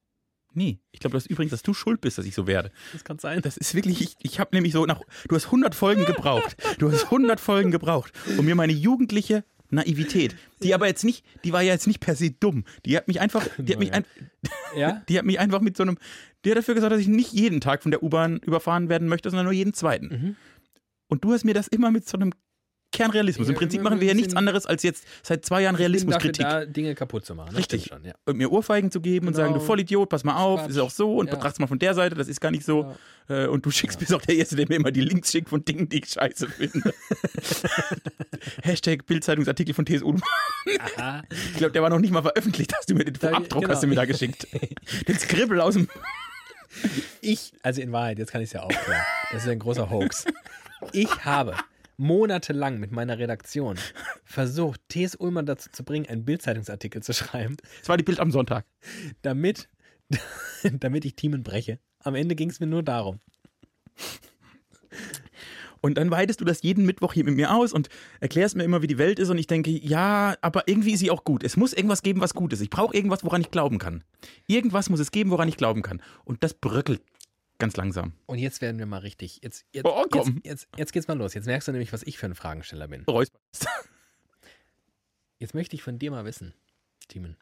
Nee, 0.52 0.80
ich 0.90 1.00
glaube, 1.00 1.14
das 1.14 1.26
übrigens, 1.26 1.52
dass 1.52 1.62
du 1.62 1.74
schuld 1.74 2.00
bist, 2.00 2.18
dass 2.18 2.26
ich 2.26 2.34
so 2.34 2.46
werde. 2.46 2.72
Das 2.92 3.04
kann 3.04 3.18
sein. 3.18 3.40
Das 3.42 3.56
ist 3.56 3.74
wirklich, 3.74 4.00
ich, 4.00 4.16
ich 4.20 4.40
habe 4.40 4.50
nämlich 4.54 4.72
so 4.72 4.84
nach, 4.84 5.00
du 5.28 5.36
hast 5.36 5.46
100 5.46 5.74
Folgen 5.74 6.04
gebraucht. 6.04 6.56
Du 6.78 6.90
hast 6.90 7.04
100 7.04 7.38
Folgen 7.38 7.70
gebraucht, 7.70 8.12
um 8.36 8.44
mir 8.44 8.54
meine 8.54 8.72
jugendliche 8.72 9.44
Naivität, 9.70 10.34
die 10.62 10.74
aber 10.74 10.86
jetzt 10.86 11.04
nicht, 11.04 11.24
die 11.44 11.52
war 11.52 11.62
ja 11.62 11.72
jetzt 11.72 11.86
nicht 11.86 12.00
per 12.00 12.16
se 12.16 12.32
dumm. 12.32 12.64
Die 12.84 12.96
hat 12.96 13.08
mich 13.08 13.20
einfach, 13.20 13.46
die 13.58 13.72
hat 13.72 13.78
mich, 13.78 13.92
ein, 13.92 14.04
Ja? 14.76 15.02
die 15.08 15.18
hat 15.18 15.24
mich 15.24 15.38
einfach 15.38 15.60
mit 15.60 15.76
so 15.76 15.84
einem, 15.84 15.98
die 16.44 16.50
hat 16.50 16.58
dafür 16.58 16.74
gesagt, 16.74 16.92
dass 16.92 17.00
ich 17.00 17.08
nicht 17.08 17.32
jeden 17.32 17.60
Tag 17.60 17.82
von 17.82 17.90
der 17.90 18.02
U-Bahn 18.02 18.38
überfahren 18.38 18.88
werden 18.88 19.08
möchte, 19.08 19.30
sondern 19.30 19.46
nur 19.46 19.54
jeden 19.54 19.74
zweiten. 19.74 20.06
Mhm. 20.06 20.36
Und 21.08 21.24
du 21.24 21.32
hast 21.32 21.44
mir 21.44 21.54
das 21.54 21.68
immer 21.68 21.90
mit 21.90 22.08
so 22.08 22.16
einem 22.16 22.32
Kernrealismus. 22.92 23.46
Im 23.48 23.54
Ja, 23.54 23.58
Prinzip 23.58 23.82
machen 23.82 24.00
wir 24.00 24.08
ja 24.08 24.14
wir 24.14 24.20
nichts 24.20 24.34
anderes, 24.34 24.66
als 24.66 24.82
jetzt 24.82 25.04
seit 25.22 25.44
zwei 25.44 25.62
Jahren 25.62 25.76
Realismuskritik. 25.76 26.44
da, 26.44 26.64
Dinge 26.64 26.94
kaputt 26.94 27.24
zu 27.24 27.34
machen. 27.34 27.54
Richtig. 27.54 27.86
Schon, 27.86 28.04
ja. 28.04 28.14
Und 28.26 28.36
mir 28.36 28.50
Ohrfeigen 28.50 28.90
zu 28.90 29.00
geben 29.00 29.28
und 29.28 29.34
Genau. 29.34 29.46
sagen, 29.46 29.54
du 29.58 29.64
Vollidiot, 29.64 30.08
pass 30.08 30.24
mal 30.24 30.36
auf, 30.36 30.60
Quatsch. 30.60 30.70
ist 30.70 30.78
auch 30.78 30.90
so 30.90 31.16
und 31.16 31.28
Ja. 31.28 31.34
betracht's 31.34 31.58
mal 31.60 31.66
von 31.68 31.78
der 31.78 31.94
Seite, 31.94 32.14
das 32.16 32.28
ist 32.28 32.40
gar 32.40 32.50
nicht 32.50 32.64
so. 32.64 32.94
Äh, 33.28 33.46
Und 33.46 33.64
du 33.64 33.70
schickst, 33.70 33.98
bist 34.00 34.12
auch 34.12 34.20
der 34.22 34.34
Erste, 34.36 34.56
der 34.56 34.66
mir 34.68 34.74
immer 34.74 34.90
die 34.90 35.02
Links 35.02 35.30
schickt 35.30 35.48
von 35.50 35.64
Dingen, 35.64 35.88
die 35.88 35.98
ich 36.00 36.08
scheiße 36.08 36.48
finde. 36.48 36.92
Hashtag 38.62 39.06
Bildzeitungsartikel 39.06 39.74
von 39.74 39.86
TSU. 39.86 40.16
Ich 40.66 41.56
glaube, 41.56 41.72
der 41.72 41.82
war 41.82 41.90
noch 41.90 41.98
nicht 42.00 42.10
mal 42.12 42.22
veröffentlicht, 42.22 42.74
hast 42.76 42.90
du 42.90 42.94
mir 42.94 43.04
den 43.04 43.14
Da- 43.14 43.32
Abdruck 43.34 43.62
genau. 43.62 43.74
hast 43.74 43.82
du 43.82 43.86
mir 43.86 43.94
da 43.94 44.04
geschickt. 44.04 44.46
Den 45.08 45.18
Skribbel 45.18 45.60
aus 45.60 45.74
dem. 45.74 45.88
Ich, 47.20 47.52
also 47.62 47.80
in 47.80 47.92
Wahrheit, 47.92 48.18
jetzt 48.18 48.32
kann 48.32 48.40
ich 48.40 48.48
es 48.48 48.52
ja 48.52 48.62
aufklären. 48.62 49.02
Das 49.32 49.42
ist 49.44 49.48
ein 49.48 49.58
großer 49.58 49.90
Hoax. 49.90 50.24
Ich 50.92 51.24
habe 51.24 51.54
monatelang 52.00 52.80
mit 52.80 52.90
meiner 52.90 53.18
Redaktion 53.18 53.76
versucht, 54.24 54.80
T.S. 54.88 55.14
Ullmann 55.14 55.46
dazu 55.46 55.70
zu 55.70 55.84
bringen, 55.84 56.06
einen 56.06 56.24
Bildzeitungsartikel 56.24 57.02
zu 57.02 57.12
schreiben, 57.12 57.56
Das 57.80 57.88
war 57.88 57.96
die 57.96 58.04
Bild 58.04 58.20
am 58.20 58.30
Sonntag. 58.30 58.64
damit, 59.22 59.68
damit 60.62 61.04
ich 61.04 61.14
Themen 61.14 61.42
breche. 61.42 61.78
Am 62.00 62.14
Ende 62.14 62.34
ging 62.34 62.50
es 62.50 62.58
mir 62.58 62.66
nur 62.66 62.82
darum. 62.82 63.20
Und 65.82 65.96
dann 65.96 66.10
weitest 66.10 66.40
du 66.40 66.44
das 66.44 66.62
jeden 66.62 66.84
Mittwoch 66.84 67.14
hier 67.14 67.24
mit 67.24 67.36
mir 67.36 67.54
aus 67.54 67.72
und 67.72 67.88
erklärst 68.20 68.54
mir 68.56 68.64
immer, 68.64 68.82
wie 68.82 68.86
die 68.86 68.98
Welt 68.98 69.18
ist. 69.18 69.30
Und 69.30 69.38
ich 69.38 69.46
denke, 69.46 69.70
ja, 69.70 70.36
aber 70.42 70.68
irgendwie 70.68 70.92
ist 70.92 71.00
sie 71.00 71.10
auch 71.10 71.24
gut. 71.24 71.42
Es 71.42 71.56
muss 71.56 71.72
irgendwas 71.72 72.02
geben, 72.02 72.20
was 72.20 72.34
gut 72.34 72.52
ist. 72.52 72.60
Ich 72.60 72.70
brauche 72.70 72.94
irgendwas, 72.94 73.24
woran 73.24 73.40
ich 73.40 73.50
glauben 73.50 73.78
kann. 73.78 74.04
Irgendwas 74.46 74.90
muss 74.90 75.00
es 75.00 75.10
geben, 75.10 75.30
woran 75.30 75.48
ich 75.48 75.56
glauben 75.56 75.82
kann. 75.82 76.02
Und 76.24 76.44
das 76.44 76.52
bröckelt 76.54 77.02
ganz 77.60 77.76
langsam. 77.76 78.12
Und 78.26 78.38
jetzt 78.38 78.60
werden 78.60 78.78
wir 78.78 78.86
mal 78.86 78.98
richtig. 78.98 79.40
Jetzt, 79.42 79.64
jetzt, 79.72 79.84
Oh, 79.86 80.00
jetzt, 80.02 80.10
komm. 80.12 80.40
jetzt, 80.44 80.68
jetzt 80.76 80.92
geht's 80.92 81.06
mal 81.08 81.16
los. 81.16 81.34
Jetzt 81.34 81.46
merkst 81.46 81.68
du 81.68 81.72
nämlich, 81.72 81.92
was 81.92 82.02
ich 82.02 82.18
für 82.18 82.26
ein 82.26 82.34
Fragensteller 82.34 82.88
bin. 82.88 83.04
Jetzt 85.38 85.54
möchte 85.54 85.76
ich 85.76 85.82
von 85.82 85.98
dir 85.98 86.10
mal 86.10 86.24
wissen, 86.24 86.52
Timon. 87.08 87.36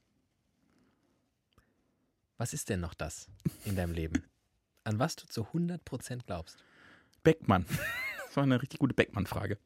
Was 2.36 2.52
ist 2.52 2.68
denn 2.68 2.80
noch 2.80 2.94
das 2.94 3.26
in 3.64 3.74
deinem 3.74 3.92
Leben, 3.94 4.22
an 4.84 4.98
was 4.98 5.16
du 5.16 5.26
zu 5.26 5.42
100% 5.42 6.20
glaubst? 6.26 6.58
Beckmann. 7.22 7.64
Das 8.28 8.36
war 8.36 8.42
eine 8.44 8.60
richtig 8.60 8.78
gute 8.78 8.92
Beckmann-Frage. 8.92 9.56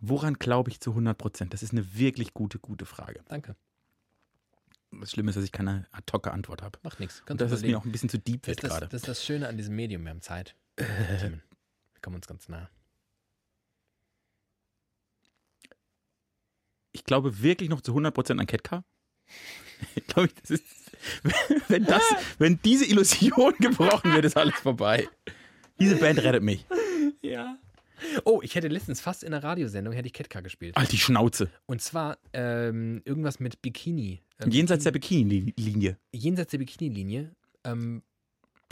Woran 0.00 0.34
glaube 0.34 0.70
ich 0.70 0.80
zu 0.80 0.90
100 0.90 1.16
Prozent? 1.16 1.54
Das 1.54 1.62
ist 1.62 1.70
eine 1.72 1.94
wirklich 1.94 2.34
gute, 2.34 2.58
gute 2.58 2.86
Frage. 2.86 3.20
Danke. 3.28 3.54
Das 5.00 5.10
Schlimme 5.10 5.30
ist, 5.30 5.36
dass 5.36 5.44
ich 5.44 5.52
keine 5.52 5.86
ad-hoc-Antwort 5.92 6.62
habe. 6.62 6.78
Macht 6.82 7.00
nichts. 7.00 7.22
Und 7.28 7.40
das 7.40 7.50
ist 7.52 7.62
mir 7.62 7.78
auch 7.78 7.84
ein 7.84 7.92
bisschen 7.92 8.08
zu 8.08 8.18
deep 8.18 8.42
das, 8.42 8.48
wird 8.48 8.60
gerade. 8.60 8.86
das 8.88 9.02
ist 9.02 9.08
das 9.08 9.24
Schöne 9.24 9.48
an 9.48 9.56
diesem 9.56 9.74
Medium. 9.74 10.02
Wir 10.04 10.10
haben 10.10 10.20
Zeit. 10.20 10.54
Wir 10.76 11.40
kommen 12.02 12.16
uns 12.16 12.26
ganz 12.26 12.48
nah. 12.48 12.68
Ich 16.92 17.04
glaube 17.04 17.42
wirklich 17.42 17.70
noch 17.70 17.80
zu 17.80 17.92
100 17.92 18.14
Prozent 18.14 18.40
an 18.40 18.46
Ketka. 18.46 18.84
Ich 19.96 20.06
glaube, 20.06 20.28
das 20.40 20.50
ist, 20.50 20.64
wenn, 21.68 21.84
das, 21.84 22.02
wenn 22.38 22.60
diese 22.62 22.84
Illusion 22.84 23.52
gebrochen 23.58 24.12
wird, 24.14 24.24
ist 24.24 24.36
alles 24.36 24.54
vorbei. 24.54 25.08
Diese 25.80 25.96
Band 25.96 26.20
rettet 26.20 26.44
mich. 26.44 26.64
Ja. 27.20 27.58
Oh, 28.24 28.40
ich 28.42 28.54
hätte 28.54 28.68
letztens 28.68 29.00
fast 29.00 29.22
in 29.24 29.32
einer 29.32 29.42
Radiosendung 29.42 29.92
hätte 29.94 30.06
ich 30.06 30.12
Ketka 30.12 30.40
gespielt. 30.40 30.76
Halt 30.76 30.92
die 30.92 30.98
Schnauze. 30.98 31.50
Und 31.66 31.80
zwar 31.82 32.18
ähm, 32.32 33.02
irgendwas 33.04 33.40
mit 33.40 33.62
Bikini. 33.62 34.22
Ähm, 34.40 34.50
Jenseits 34.50 34.84
der 34.84 34.90
Bikini-Linie. 34.92 35.98
jenseits 36.12 36.50
der 36.50 36.58
Bikini-Linie. 36.58 37.34
Ähm, 37.64 38.02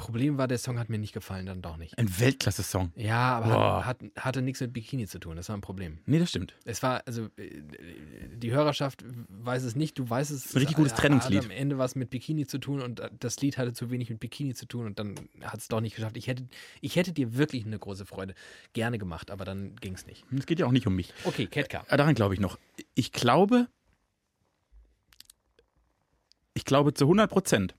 Problem 0.01 0.39
war, 0.39 0.49
der 0.49 0.57
Song 0.57 0.79
hat 0.79 0.89
mir 0.89 0.99
nicht 0.99 1.13
gefallen, 1.13 1.45
dann 1.45 1.61
doch 1.61 1.77
nicht. 1.77 1.99
Ein 1.99 2.19
Weltklasse-Song. 2.19 2.91
Ja, 2.97 3.37
aber 3.37 3.51
Boah. 3.51 3.85
hat, 3.85 4.03
hat, 4.03 4.25
hatte 4.25 4.41
nichts 4.41 4.61
mit 4.63 4.73
Bikini 4.73 5.07
zu 5.07 5.19
tun. 5.19 5.37
Das 5.37 5.51
war 5.51 5.57
ein 5.59 5.61
Problem. 5.61 5.99
Nee, 6.07 6.19
das 6.19 6.31
stimmt. 6.31 6.55
Es 6.65 6.83
war, 6.83 7.03
also, 7.05 7.27
äh, 7.37 7.61
die 8.35 8.51
Hörerschaft 8.51 9.05
weiß 9.29 9.63
es 9.63 9.77
nicht, 9.77 9.99
du 9.99 10.09
weißt 10.09 10.31
es. 10.31 10.55
Ein 10.55 10.59
richtig 10.59 10.77
gutes 10.77 10.93
es 10.93 10.99
Trennungslied. 10.99 11.45
Am 11.45 11.51
Ende 11.51 11.77
was 11.77 11.97
mit 11.97 12.09
Bikini 12.09 12.47
zu 12.47 12.57
tun 12.57 12.81
und 12.81 13.01
äh, 13.01 13.11
das 13.21 13.39
Lied 13.43 13.59
hatte 13.59 13.75
zu 13.75 13.91
wenig 13.91 14.09
mit 14.09 14.21
Bikini 14.21 14.55
zu 14.55 14.65
tun 14.65 14.87
und 14.87 14.99
dann 14.99 15.17
hat 15.43 15.61
es 15.61 15.69
doch 15.69 15.83
nicht 15.83 15.97
geschafft. 15.97 16.17
Ich 16.17 16.29
hätte, 16.29 16.49
ich 16.81 16.97
hätte 16.97 17.13
dir 17.13 17.37
wirklich 17.37 17.67
eine 17.67 17.79
große 17.79 18.07
Freude 18.07 18.35
gerne 18.73 18.97
gemacht, 18.97 19.31
aber 19.31 19.45
dann 19.45 19.77
ging 19.77 19.93
es 19.93 20.07
nicht. 20.07 20.25
Es 20.35 20.47
geht 20.47 20.59
ja 20.61 20.67
auch 20.67 20.73
nicht 20.73 20.87
um 20.87 20.97
mich. 20.97 21.13
Okay, 21.25 21.47
Ketka. 21.47 21.85
Daran 21.91 22.15
glaube 22.15 22.33
ich 22.33 22.41
noch. 22.41 22.59
Ich 22.95 23.13
glaube, 23.13 23.69
ich 26.55 26.65
glaube 26.65 26.95
zu 26.95 27.05
100 27.05 27.31
Prozent 27.31 27.75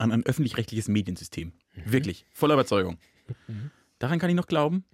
an 0.00 0.12
ein 0.12 0.24
öffentlich-rechtliches 0.24 0.88
Mediensystem. 0.88 1.52
Wirklich, 1.84 2.24
voller 2.32 2.54
Überzeugung. 2.54 2.98
Daran 3.98 4.18
kann 4.18 4.30
ich 4.30 4.36
noch 4.36 4.46
glauben. 4.46 4.84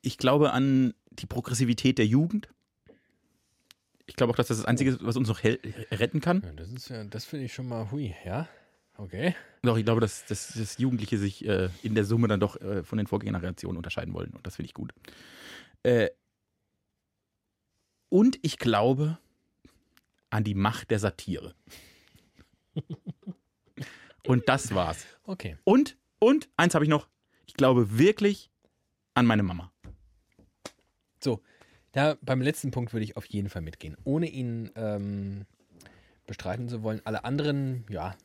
Ich 0.00 0.18
glaube 0.18 0.52
an 0.52 0.94
die 1.10 1.26
Progressivität 1.26 1.98
der 1.98 2.06
Jugend. 2.06 2.48
Ich 4.06 4.16
glaube 4.16 4.32
auch, 4.32 4.36
dass 4.36 4.48
das 4.48 4.56
das 4.58 4.66
Einzige 4.66 4.90
ist, 4.90 5.04
was 5.04 5.16
uns 5.16 5.28
noch 5.28 5.44
retten 5.44 6.20
kann. 6.20 6.42
Ja, 6.42 6.52
das 6.52 6.72
ist 6.72 6.88
ja, 6.88 7.04
das 7.04 7.24
finde 7.24 7.46
ich 7.46 7.54
schon 7.54 7.68
mal 7.68 7.90
hui, 7.90 8.14
ja? 8.24 8.48
Okay. 8.96 9.34
Doch, 9.62 9.76
ich 9.76 9.84
glaube, 9.84 10.00
dass, 10.00 10.24
dass, 10.26 10.54
dass 10.54 10.78
Jugendliche 10.78 11.18
sich 11.18 11.46
äh, 11.46 11.68
in 11.82 11.94
der 11.94 12.04
Summe 12.04 12.28
dann 12.28 12.40
doch 12.40 12.60
äh, 12.60 12.82
von 12.82 12.98
den 12.98 13.06
Vorgängergenerationen 13.06 13.76
unterscheiden 13.76 14.12
wollen. 14.12 14.32
Und 14.32 14.46
das 14.46 14.56
finde 14.56 14.66
ich 14.66 14.74
gut. 14.74 14.92
Äh, 15.82 16.10
und 18.08 18.38
ich 18.42 18.58
glaube 18.58 19.18
an 20.30 20.44
die 20.44 20.54
Macht 20.54 20.90
der 20.90 20.98
Satire. 20.98 21.54
Und 24.26 24.48
das 24.48 24.74
war's. 24.74 25.06
Okay. 25.24 25.56
Und, 25.64 25.96
und, 26.18 26.48
eins 26.56 26.74
habe 26.74 26.84
ich 26.84 26.88
noch. 26.90 27.08
Ich 27.46 27.54
glaube 27.54 27.98
wirklich 27.98 28.50
an 29.14 29.26
meine 29.26 29.42
Mama. 29.42 29.72
So, 31.22 31.42
da 31.92 32.16
beim 32.22 32.40
letzten 32.40 32.70
Punkt 32.70 32.92
würde 32.92 33.04
ich 33.04 33.16
auf 33.16 33.26
jeden 33.26 33.48
Fall 33.48 33.62
mitgehen. 33.62 33.96
Ohne 34.04 34.28
ihn 34.28 34.70
ähm, 34.76 35.44
bestreiten 36.26 36.68
zu 36.68 36.82
wollen. 36.82 37.00
Alle 37.04 37.24
anderen, 37.24 37.84
ja. 37.88 38.16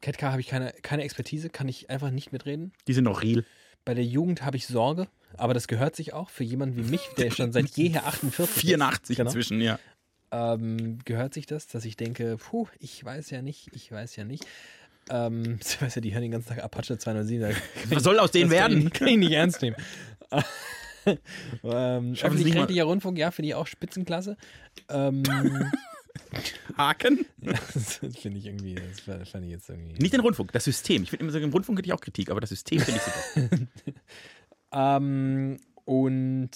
Ketka 0.00 0.30
habe 0.30 0.40
ich 0.40 0.48
keine, 0.48 0.72
keine 0.82 1.04
Expertise, 1.04 1.50
kann 1.50 1.68
ich 1.68 1.90
einfach 1.90 2.10
nicht 2.10 2.32
mitreden. 2.32 2.72
Die 2.88 2.94
sind 2.94 3.04
noch 3.04 3.22
real. 3.22 3.44
Bei 3.84 3.94
der 3.94 4.04
Jugend 4.04 4.42
habe 4.42 4.56
ich 4.56 4.66
Sorge, 4.66 5.08
aber 5.36 5.54
das 5.54 5.68
gehört 5.68 5.94
sich 5.96 6.12
auch 6.12 6.30
für 6.30 6.44
jemanden 6.44 6.76
wie 6.76 6.90
mich, 6.90 7.08
der 7.16 7.30
schon 7.30 7.52
seit 7.52 7.68
jeher 7.70 8.06
48 8.06 8.56
ist. 8.56 8.60
84 8.60 9.16
Genau. 9.16 9.28
inzwischen, 9.30 9.60
ja. 9.60 9.78
Ähm, 10.32 10.98
gehört 11.04 11.34
sich 11.34 11.46
das, 11.46 11.66
dass 11.66 11.84
ich 11.84 11.96
denke, 11.96 12.36
puh, 12.36 12.66
ich 12.78 13.04
weiß 13.04 13.30
ja 13.30 13.42
nicht, 13.42 13.68
ich 13.74 13.90
weiß 13.90 14.16
ja 14.16 14.24
nicht. 14.24 14.44
Ähm, 15.10 15.58
ja, 15.80 16.00
die 16.00 16.12
hören 16.12 16.22
den 16.22 16.30
ganzen 16.30 16.48
Tag 16.50 16.62
Apache 16.62 16.98
207. 16.98 17.40
da- 17.50 17.94
Was 17.96 18.02
soll 18.04 18.18
aus 18.18 18.30
denen 18.30 18.50
das 18.50 18.58
kann 18.58 18.70
werden? 18.72 18.86
Ich, 18.86 18.92
kann 18.92 19.08
ich 19.08 19.16
nicht 19.18 19.32
ernst 19.32 19.62
nehmen. 19.62 19.76
ähm, 21.64 22.14
Öffentlich-rechtlicher 22.20 22.84
Rundfunk, 22.84 23.18
ja, 23.18 23.30
finde 23.30 23.48
ich 23.48 23.54
auch 23.54 23.66
Spitzenklasse. 23.66 24.36
Ähm, 24.88 25.22
Haken? 26.76 27.24
das 27.38 27.96
finde 27.96 28.38
ich 28.38 28.46
irgendwie, 28.46 28.74
das 29.06 29.28
fand 29.28 29.44
ich 29.44 29.50
jetzt 29.50 29.68
irgendwie. 29.70 29.94
Nicht 29.94 30.12
den 30.12 30.20
Rundfunk, 30.20 30.52
das 30.52 30.64
System. 30.64 31.02
Ich 31.02 31.10
finde 31.10 31.24
immer 31.24 31.32
sagen, 31.32 31.44
im 31.44 31.52
Rundfunk 31.52 31.78
hätte 31.78 31.86
ich 31.88 31.92
auch 31.92 32.00
Kritik, 32.00 32.30
aber 32.30 32.40
das 32.40 32.50
System 32.50 32.80
finde 32.80 33.00
ich 33.00 33.46
super. 33.46 33.66
Ähm, 34.72 35.56
und 35.84 36.50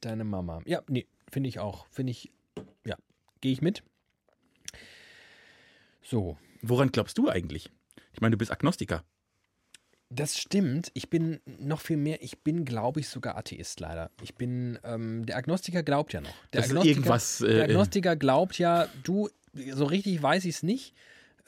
deine 0.00 0.24
Mama. 0.24 0.62
Ja, 0.64 0.82
nee, 0.88 1.06
finde 1.30 1.48
ich 1.48 1.58
auch. 1.58 1.86
Finde 1.90 2.12
ich, 2.12 2.30
gehe 3.40 3.52
ich 3.52 3.62
mit. 3.62 3.82
So, 6.02 6.38
Woran 6.62 6.90
glaubst 6.90 7.18
du 7.18 7.28
eigentlich? 7.28 7.70
Ich 8.12 8.20
meine, 8.20 8.32
du 8.32 8.38
bist 8.38 8.50
Agnostiker. 8.50 9.04
Das 10.10 10.38
stimmt. 10.38 10.90
Ich 10.94 11.10
bin 11.10 11.40
noch 11.58 11.80
viel 11.80 11.98
mehr, 11.98 12.22
ich 12.22 12.38
bin, 12.38 12.64
glaube 12.64 13.00
ich, 13.00 13.08
sogar 13.08 13.36
Atheist 13.36 13.78
leider. 13.80 14.10
Ich 14.22 14.34
bin, 14.34 14.78
ähm, 14.82 15.26
der 15.26 15.36
Agnostiker 15.36 15.82
glaubt 15.82 16.12
ja 16.14 16.20
noch. 16.20 16.34
Der 16.52 16.62
Das 16.62 16.66
ist 16.66 16.70
Agnostiker, 16.70 16.96
irgendwas, 16.96 17.40
äh, 17.42 17.54
der 17.54 17.64
Agnostiker 17.64 18.16
glaubt 18.16 18.58
ja, 18.58 18.88
du, 19.02 19.28
so 19.52 19.84
richtig 19.84 20.22
weiß 20.22 20.46
ich 20.46 20.56
es 20.56 20.62
nicht. 20.62 20.94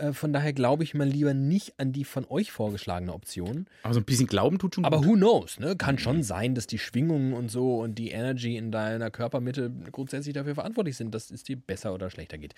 Äh, 0.00 0.12
von 0.12 0.32
daher 0.32 0.52
glaube 0.52 0.82
ich 0.82 0.94
mal 0.94 1.06
lieber 1.06 1.34
nicht 1.34 1.74
an 1.78 1.92
die 1.92 2.04
von 2.04 2.24
euch 2.28 2.50
vorgeschlagene 2.52 3.12
Option. 3.12 3.66
Aber 3.82 3.94
so 3.94 4.00
ein 4.00 4.04
bisschen 4.04 4.26
Glauben 4.26 4.58
tut 4.58 4.74
schon 4.74 4.84
Aber 4.84 4.98
gut. 4.98 5.06
who 5.06 5.12
knows, 5.14 5.58
ne? 5.60 5.76
Kann 5.76 5.98
schon 5.98 6.22
sein, 6.22 6.54
dass 6.54 6.66
die 6.66 6.78
Schwingungen 6.78 7.32
und 7.34 7.50
so 7.50 7.80
und 7.80 7.96
die 7.96 8.10
Energy 8.10 8.56
in 8.56 8.72
deiner 8.72 9.10
Körpermitte 9.10 9.70
grundsätzlich 9.92 10.34
dafür 10.34 10.54
verantwortlich 10.54 10.96
sind, 10.96 11.14
dass 11.14 11.30
es 11.30 11.42
dir 11.42 11.56
besser 11.56 11.92
oder 11.94 12.10
schlechter 12.10 12.38
geht. 12.38 12.54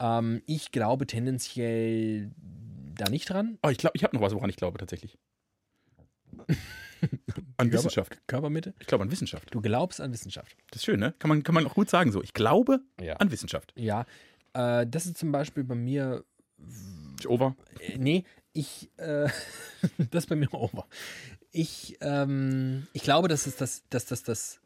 Ähm, 0.00 0.42
ich 0.46 0.70
glaube 0.70 1.06
tendenziell 1.06 2.30
da 2.96 3.08
nicht 3.10 3.28
dran. 3.30 3.58
Oh, 3.62 3.68
ich 3.68 3.78
glaube, 3.78 3.96
ich 3.96 4.04
habe 4.04 4.14
noch 4.16 4.22
was, 4.22 4.34
woran 4.34 4.50
ich 4.50 4.56
glaube 4.56 4.78
tatsächlich. 4.78 5.16
An 7.56 7.70
Körper- 7.70 7.72
Wissenschaft. 7.72 8.18
Körpermitte. 8.26 8.74
Ich 8.80 8.86
glaube 8.86 9.04
an 9.04 9.10
Wissenschaft. 9.10 9.54
Du 9.54 9.60
glaubst 9.60 10.00
an 10.00 10.12
Wissenschaft. 10.12 10.56
Das 10.70 10.80
ist 10.80 10.84
schön, 10.84 10.98
ne? 11.00 11.14
Kann 11.18 11.28
man, 11.28 11.42
kann 11.42 11.54
man 11.54 11.66
auch 11.66 11.74
gut 11.74 11.88
sagen 11.88 12.10
so. 12.12 12.22
Ich 12.22 12.32
glaube 12.34 12.80
Ja. 13.00 13.14
an 13.14 13.30
Wissenschaft. 13.30 13.72
Ja. 13.76 14.04
Äh, 14.54 14.86
das 14.86 15.06
ist 15.06 15.16
zum 15.18 15.30
Beispiel 15.32 15.62
bei 15.64 15.74
mir 15.76 16.24
Over. 17.26 17.56
Äh, 17.80 17.98
Nee, 17.98 18.24
ich, 18.52 18.90
äh, 18.96 19.28
das 20.10 20.24
ist 20.24 20.28
bei 20.28 20.36
mir 20.36 20.52
over. 20.52 20.86
Ich, 21.50 21.96
ähm, 22.00 22.86
ich 22.92 23.02
glaube, 23.02 23.28
dass, 23.28 23.46
es 23.46 23.56
das, 23.56 23.82
dass 23.90 24.06
das 24.06 24.22
das 24.22 24.60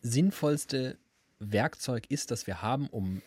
sinnvollste 0.00 0.98
Werkzeug 1.38 2.06
ist, 2.10 2.30
das 2.30 2.46
wir 2.46 2.62
haben, 2.62 2.88
um 2.88 3.22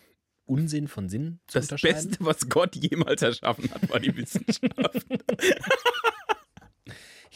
Unsinn 0.45 0.88
von 0.88 1.10
Sinn 1.10 1.39
zu 1.48 1.60
Das 1.60 1.66
unterscheiden. 1.66 2.10
Beste, 2.10 2.26
was 2.26 2.48
Gott 2.50 2.76
jemals 2.76 3.22
erschaffen 3.22 3.70
hat, 3.72 3.89
war 3.89 4.00
die 4.00 4.16
Wissenschaft. 4.16 5.06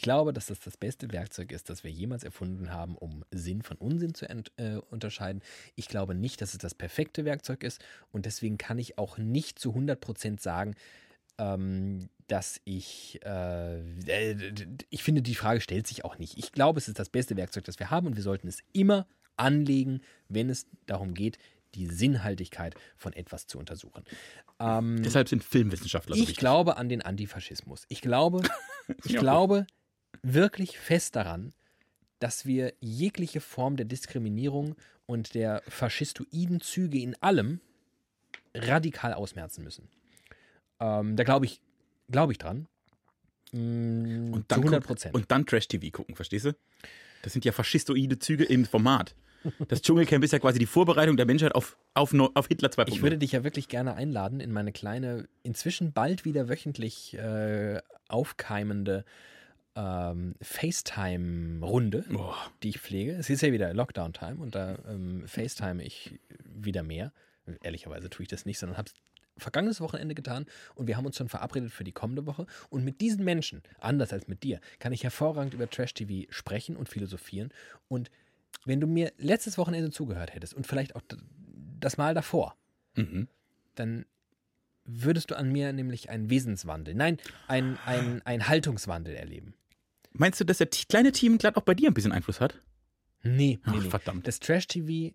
Ich 0.02 0.04
glaube, 0.04 0.32
dass 0.32 0.46
das 0.46 0.58
das 0.58 0.76
beste 0.76 1.12
Werkzeug 1.12 1.52
ist, 1.52 1.70
das 1.70 1.84
wir 1.84 1.90
jemals 1.92 2.24
erfunden 2.24 2.72
haben, 2.72 2.96
um 2.96 3.24
Sinn 3.30 3.62
von 3.62 3.76
Unsinn 3.76 4.14
zu 4.14 4.28
äh, 4.28 4.80
unterscheiden. 4.90 5.42
Ich 5.76 5.86
glaube 5.86 6.16
nicht, 6.16 6.40
dass 6.40 6.54
es 6.54 6.58
das 6.58 6.74
perfekte 6.74 7.24
Werkzeug 7.24 7.62
ist 7.62 7.80
und 8.10 8.26
deswegen 8.26 8.58
kann 8.58 8.80
ich 8.80 8.98
auch 8.98 9.16
nicht 9.16 9.60
zu 9.60 9.70
100% 9.70 10.42
sagen, 10.42 10.74
ähm, 11.38 12.08
dass 12.26 12.60
ich, 12.64 13.20
äh, 13.24 13.78
äh, 13.78 14.54
ich 14.90 15.04
finde, 15.04 15.22
die 15.22 15.36
Frage 15.36 15.60
stellt 15.60 15.86
sich 15.86 16.04
auch 16.04 16.18
nicht. 16.18 16.36
Ich 16.36 16.50
glaube, 16.50 16.80
es 16.80 16.88
ist 16.88 16.98
das 16.98 17.08
beste 17.08 17.36
Werkzeug, 17.36 17.62
das 17.66 17.78
wir 17.78 17.92
haben 17.92 18.08
und 18.08 18.16
wir 18.16 18.24
sollten 18.24 18.48
es 18.48 18.58
immer 18.72 19.06
anlegen, 19.36 20.00
wenn 20.28 20.50
es 20.50 20.66
darum 20.86 21.14
geht, 21.14 21.38
die 21.76 21.86
Sinnhaltigkeit 21.86 22.74
von 22.96 23.12
etwas 23.12 23.46
zu 23.46 23.56
untersuchen. 23.56 24.02
Ähm, 24.58 25.00
Deshalb 25.04 25.28
sind 25.28 25.44
Filmwissenschaftler 25.44 26.16
so 26.16 26.20
ich 26.20 26.30
wichtig. 26.30 26.40
glaube 26.40 26.76
an 26.76 26.88
den 26.88 27.02
Antifaschismus. 27.02 27.84
Ich 27.88 28.00
glaube, 28.00 28.42
ich 29.04 29.16
glaube 29.16 29.64
wirklich 30.22 30.78
fest 30.78 31.16
daran, 31.16 31.52
dass 32.18 32.46
wir 32.46 32.72
jegliche 32.80 33.40
Form 33.40 33.76
der 33.76 33.86
Diskriminierung 33.86 34.76
und 35.06 35.34
der 35.34 35.62
faschistoiden 35.68 36.60
Züge 36.60 37.00
in 37.00 37.20
allem 37.20 37.60
radikal 38.54 39.14
ausmerzen 39.14 39.64
müssen. 39.64 39.88
Ähm, 40.78 41.16
da 41.16 41.24
glaube 41.24 41.46
ich, 41.46 41.60
glaube 42.10 42.32
ich 42.32 42.38
dran. 42.38 42.66
Mm, 43.52 44.32
und 44.32 44.44
dann, 44.48 44.60
100 44.60 44.80
guck- 44.82 44.86
Prozent. 44.86 45.14
und 45.14 45.30
dann 45.30 45.46
Trash-TV 45.46 45.90
gucken, 45.90 46.14
verstehst 46.14 46.46
du? 46.46 46.52
Das 47.22 47.32
sind 47.32 47.44
ja 47.44 47.52
faschistoide 47.52 48.18
Züge 48.18 48.44
im 48.44 48.64
Format. 48.64 49.14
Das 49.68 49.82
Dschungelcamp 49.82 50.22
ist 50.22 50.32
ja 50.32 50.38
quasi 50.38 50.60
die 50.60 50.66
Vorbereitung 50.66 51.16
der 51.16 51.26
Menschheit 51.26 51.54
auf, 51.56 51.76
auf, 51.94 52.14
auf 52.34 52.46
Hitler 52.46 52.68
2.0. 52.68 52.88
Ich 52.88 53.02
würde 53.02 53.18
dich 53.18 53.32
ja 53.32 53.42
wirklich 53.42 53.66
gerne 53.68 53.94
einladen 53.94 54.38
in 54.38 54.52
meine 54.52 54.70
kleine, 54.70 55.28
inzwischen 55.42 55.92
bald 55.92 56.24
wieder 56.24 56.48
wöchentlich 56.48 57.14
äh, 57.14 57.80
aufkeimende 58.08 59.04
ähm, 59.74 60.34
FaceTime-Runde, 60.42 62.04
Boah. 62.10 62.36
die 62.62 62.70
ich 62.70 62.80
pflege. 62.80 63.12
Es 63.12 63.30
ist 63.30 63.40
ja 63.42 63.52
wieder 63.52 63.72
Lockdown-Time 63.74 64.36
und 64.42 64.54
da 64.54 64.78
ähm, 64.88 65.26
FaceTime 65.26 65.82
ich 65.82 66.18
wieder 66.44 66.82
mehr. 66.82 67.12
Ehrlicherweise 67.62 68.08
tue 68.10 68.22
ich 68.24 68.28
das 68.28 68.44
nicht, 68.46 68.58
sondern 68.58 68.78
habe 68.78 68.88
es 68.88 68.94
vergangenes 69.42 69.80
Wochenende 69.80 70.14
getan 70.14 70.44
und 70.74 70.86
wir 70.86 70.96
haben 70.96 71.06
uns 71.06 71.16
schon 71.16 71.28
verabredet 71.28 71.72
für 71.72 71.84
die 71.84 71.92
kommende 71.92 72.26
Woche. 72.26 72.46
Und 72.68 72.84
mit 72.84 73.00
diesen 73.00 73.24
Menschen, 73.24 73.62
anders 73.78 74.12
als 74.12 74.28
mit 74.28 74.42
dir, 74.42 74.60
kann 74.78 74.92
ich 74.92 75.02
hervorragend 75.04 75.54
über 75.54 75.68
Trash-TV 75.68 76.30
sprechen 76.30 76.76
und 76.76 76.88
philosophieren. 76.88 77.50
Und 77.88 78.10
wenn 78.66 78.80
du 78.80 78.86
mir 78.86 79.12
letztes 79.16 79.56
Wochenende 79.58 79.90
zugehört 79.90 80.34
hättest 80.34 80.54
und 80.54 80.66
vielleicht 80.66 80.94
auch 80.94 81.02
das 81.80 81.96
Mal 81.96 82.14
davor, 82.14 82.56
Mhm. 82.94 83.26
dann 83.74 84.04
würdest 84.84 85.30
du 85.30 85.36
an 85.36 85.50
mir 85.50 85.72
nämlich 85.72 86.10
einen 86.10 86.28
Wesenswandel, 86.28 86.94
nein, 86.94 87.16
ein, 87.48 87.78
ein, 87.86 88.20
ein 88.26 88.48
Haltungswandel 88.48 89.14
erleben. 89.14 89.54
Meinst 90.14 90.40
du, 90.40 90.44
dass 90.44 90.58
der 90.58 90.66
kleine 90.68 91.12
Team 91.12 91.38
glatt 91.38 91.56
auch 91.56 91.62
bei 91.62 91.74
dir 91.74 91.90
ein 91.90 91.94
bisschen 91.94 92.12
Einfluss 92.12 92.40
hat? 92.40 92.60
Nee, 93.22 93.32
nee, 93.32 93.60
Ach, 93.64 93.74
nee. 93.74 93.88
verdammt. 93.90 94.26
Das 94.26 94.40
Trash-TV 94.40 95.14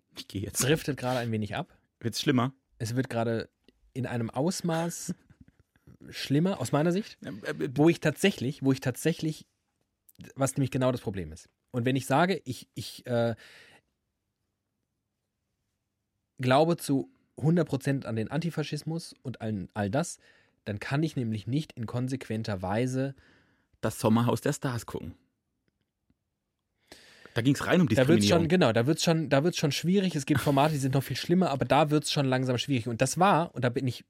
driftet 0.52 0.96
gerade 0.96 1.18
ein 1.18 1.30
wenig 1.30 1.54
ab. 1.54 1.76
Wird's 2.00 2.20
schlimmer? 2.20 2.54
Es 2.78 2.96
wird 2.96 3.10
gerade 3.10 3.48
in 3.92 4.06
einem 4.06 4.30
Ausmaß 4.30 5.14
schlimmer, 6.10 6.60
aus 6.60 6.72
meiner 6.72 6.92
Sicht, 6.92 7.18
Ähm, 7.24 7.42
äh, 7.44 7.68
wo 7.74 7.88
ich 7.88 8.00
tatsächlich, 8.00 8.62
wo 8.62 8.72
ich 8.72 8.80
tatsächlich, 8.80 9.46
was 10.34 10.56
nämlich 10.56 10.70
genau 10.70 10.90
das 10.90 11.00
Problem 11.00 11.32
ist. 11.32 11.48
Und 11.70 11.84
wenn 11.84 11.96
ich 11.96 12.06
sage, 12.06 12.40
ich, 12.44 12.68
ich 12.74 13.06
äh, 13.06 13.34
glaube 16.38 16.76
zu 16.76 17.10
100% 17.36 18.04
an 18.04 18.16
den 18.16 18.30
Antifaschismus 18.30 19.14
und 19.22 19.40
all, 19.40 19.68
all 19.74 19.90
das, 19.90 20.18
dann 20.64 20.80
kann 20.80 21.02
ich 21.02 21.14
nämlich 21.16 21.46
nicht 21.46 21.72
in 21.74 21.86
konsequenter 21.86 22.62
Weise 22.62 23.14
Das 23.80 23.98
Sommerhaus 24.00 24.40
der 24.40 24.52
Stars 24.52 24.86
gucken. 24.86 25.14
Da 27.34 27.42
ging 27.42 27.54
es 27.54 27.66
rein 27.66 27.80
um 27.80 27.86
Da 27.86 27.96
wird 27.96 28.08
Diskriminierung. 28.08 28.42
schon, 28.42 28.48
genau, 28.48 28.72
da 28.72 28.86
wird 28.86 29.00
schon, 29.00 29.28
da 29.28 29.44
wird's 29.44 29.58
schon 29.58 29.70
schwierig. 29.70 30.16
Es 30.16 30.26
gibt 30.26 30.40
Formate, 30.40 30.72
die 30.72 30.80
sind 30.80 30.94
noch 30.94 31.04
viel 31.04 31.16
schlimmer, 31.16 31.50
aber 31.50 31.64
da 31.64 31.90
wird 31.90 32.04
es 32.04 32.10
schon 32.10 32.26
langsam 32.26 32.58
schwierig. 32.58 32.88
Und 32.88 33.00
das 33.00 33.18
war, 33.18 33.54
und 33.54 33.64
da 33.64 33.68
bin 33.68 33.86
ich, 33.86 34.04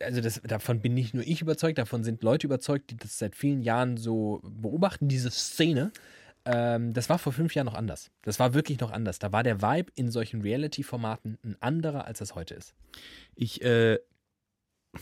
also 0.00 0.20
das, 0.20 0.40
davon 0.42 0.80
bin 0.80 0.94
nicht 0.94 1.14
nur 1.14 1.24
ich 1.24 1.42
überzeugt, 1.42 1.78
davon 1.78 2.02
sind 2.02 2.24
Leute 2.24 2.46
überzeugt, 2.48 2.90
die 2.90 2.96
das 2.96 3.18
seit 3.18 3.36
vielen 3.36 3.62
Jahren 3.62 3.96
so 3.96 4.40
beobachten, 4.42 5.06
diese 5.06 5.30
Szene. 5.30 5.92
Ähm, 6.44 6.92
das 6.92 7.08
war 7.08 7.18
vor 7.18 7.32
fünf 7.32 7.54
Jahren 7.54 7.66
noch 7.66 7.74
anders. 7.74 8.10
Das 8.22 8.40
war 8.40 8.52
wirklich 8.52 8.80
noch 8.80 8.90
anders. 8.90 9.20
Da 9.20 9.32
war 9.32 9.44
der 9.44 9.62
Vibe 9.62 9.92
in 9.94 10.10
solchen 10.10 10.42
Reality-Formaten 10.42 11.38
ein 11.44 11.56
anderer, 11.60 12.06
als 12.06 12.18
das 12.18 12.34
heute 12.34 12.54
ist. 12.54 12.74
Ich, 13.36 13.62
äh, 13.62 13.98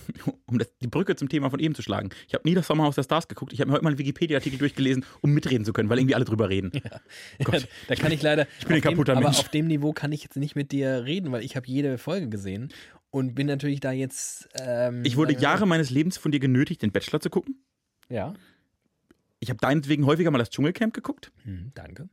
um 0.47 0.59
das, 0.59 0.69
die 0.81 0.87
Brücke 0.87 1.17
zum 1.17 1.29
Thema 1.29 1.51
von 1.51 1.61
eben 1.61 1.75
zu 1.75 1.83
schlagen. 1.83 2.11
Ich 2.29 2.35
habe 2.35 2.47
nie 2.49 2.55
das 2.55 2.67
Sommerhaus 2.67 2.95
der 2.95 3.03
Stars 3.03 3.29
geguckt. 3.29 3.53
Ich 3.53 3.61
habe 3.61 3.69
mir 3.71 3.75
heute 3.75 3.85
mal 3.85 3.91
einen 3.91 3.99
Wikipedia-Artikel 3.99 4.59
durchgelesen, 4.59 5.05
um 5.21 5.33
mitreden 5.33 5.65
zu 5.65 5.73
können, 5.73 5.89
weil 5.89 5.99
irgendwie 5.99 6.15
alle 6.15 6.25
drüber 6.25 6.49
reden. 6.49 6.73
Gott. 7.45 7.69
da 7.89 7.95
kann 7.95 8.13
ich 8.13 8.23
leider. 8.23 8.47
Ich 8.61 8.67
bin 8.67 8.75
ein 8.77 8.79
auf 8.79 8.83
dem, 8.83 8.91
kaputter 8.93 9.13
Aber 9.13 9.23
Mensch. 9.23 9.39
auf 9.39 9.49
dem 9.49 9.67
Niveau 9.67 9.93
kann 9.93 10.13
ich 10.13 10.23
jetzt 10.23 10.37
nicht 10.37 10.57
mit 10.57 10.73
dir 10.73 11.05
reden, 11.05 11.33
weil 11.33 11.45
ich 11.45 11.57
habe 11.57 11.67
jede 11.67 11.99
Folge 11.99 12.29
gesehen 12.29 12.73
und 13.11 13.35
bin 13.35 13.47
natürlich 13.47 13.81
da 13.81 13.93
jetzt. 13.93 14.49
Ähm, 14.61 15.03
Ich 15.05 15.17
wurde 15.17 15.33
mal- 15.35 15.43
Jahre 15.43 15.67
meines 15.67 15.91
Lebens 15.91 16.17
von 16.19 16.33
dir 16.33 16.41
genötigt, 16.41 16.83
den 16.83 16.93
Bachelor 16.93 17.21
zu 17.21 17.31
gucken. 17.31 17.65
Ja. 18.09 18.35
Ich 19.41 19.51
habe 19.51 19.59
deinetwegen 19.61 20.07
häufiger 20.07 20.31
mal 20.31 20.39
das 20.39 20.51
Dschungelcamp 20.51 20.95
geguckt. 20.95 21.31
Hm, 21.45 21.73
danke. 21.75 22.09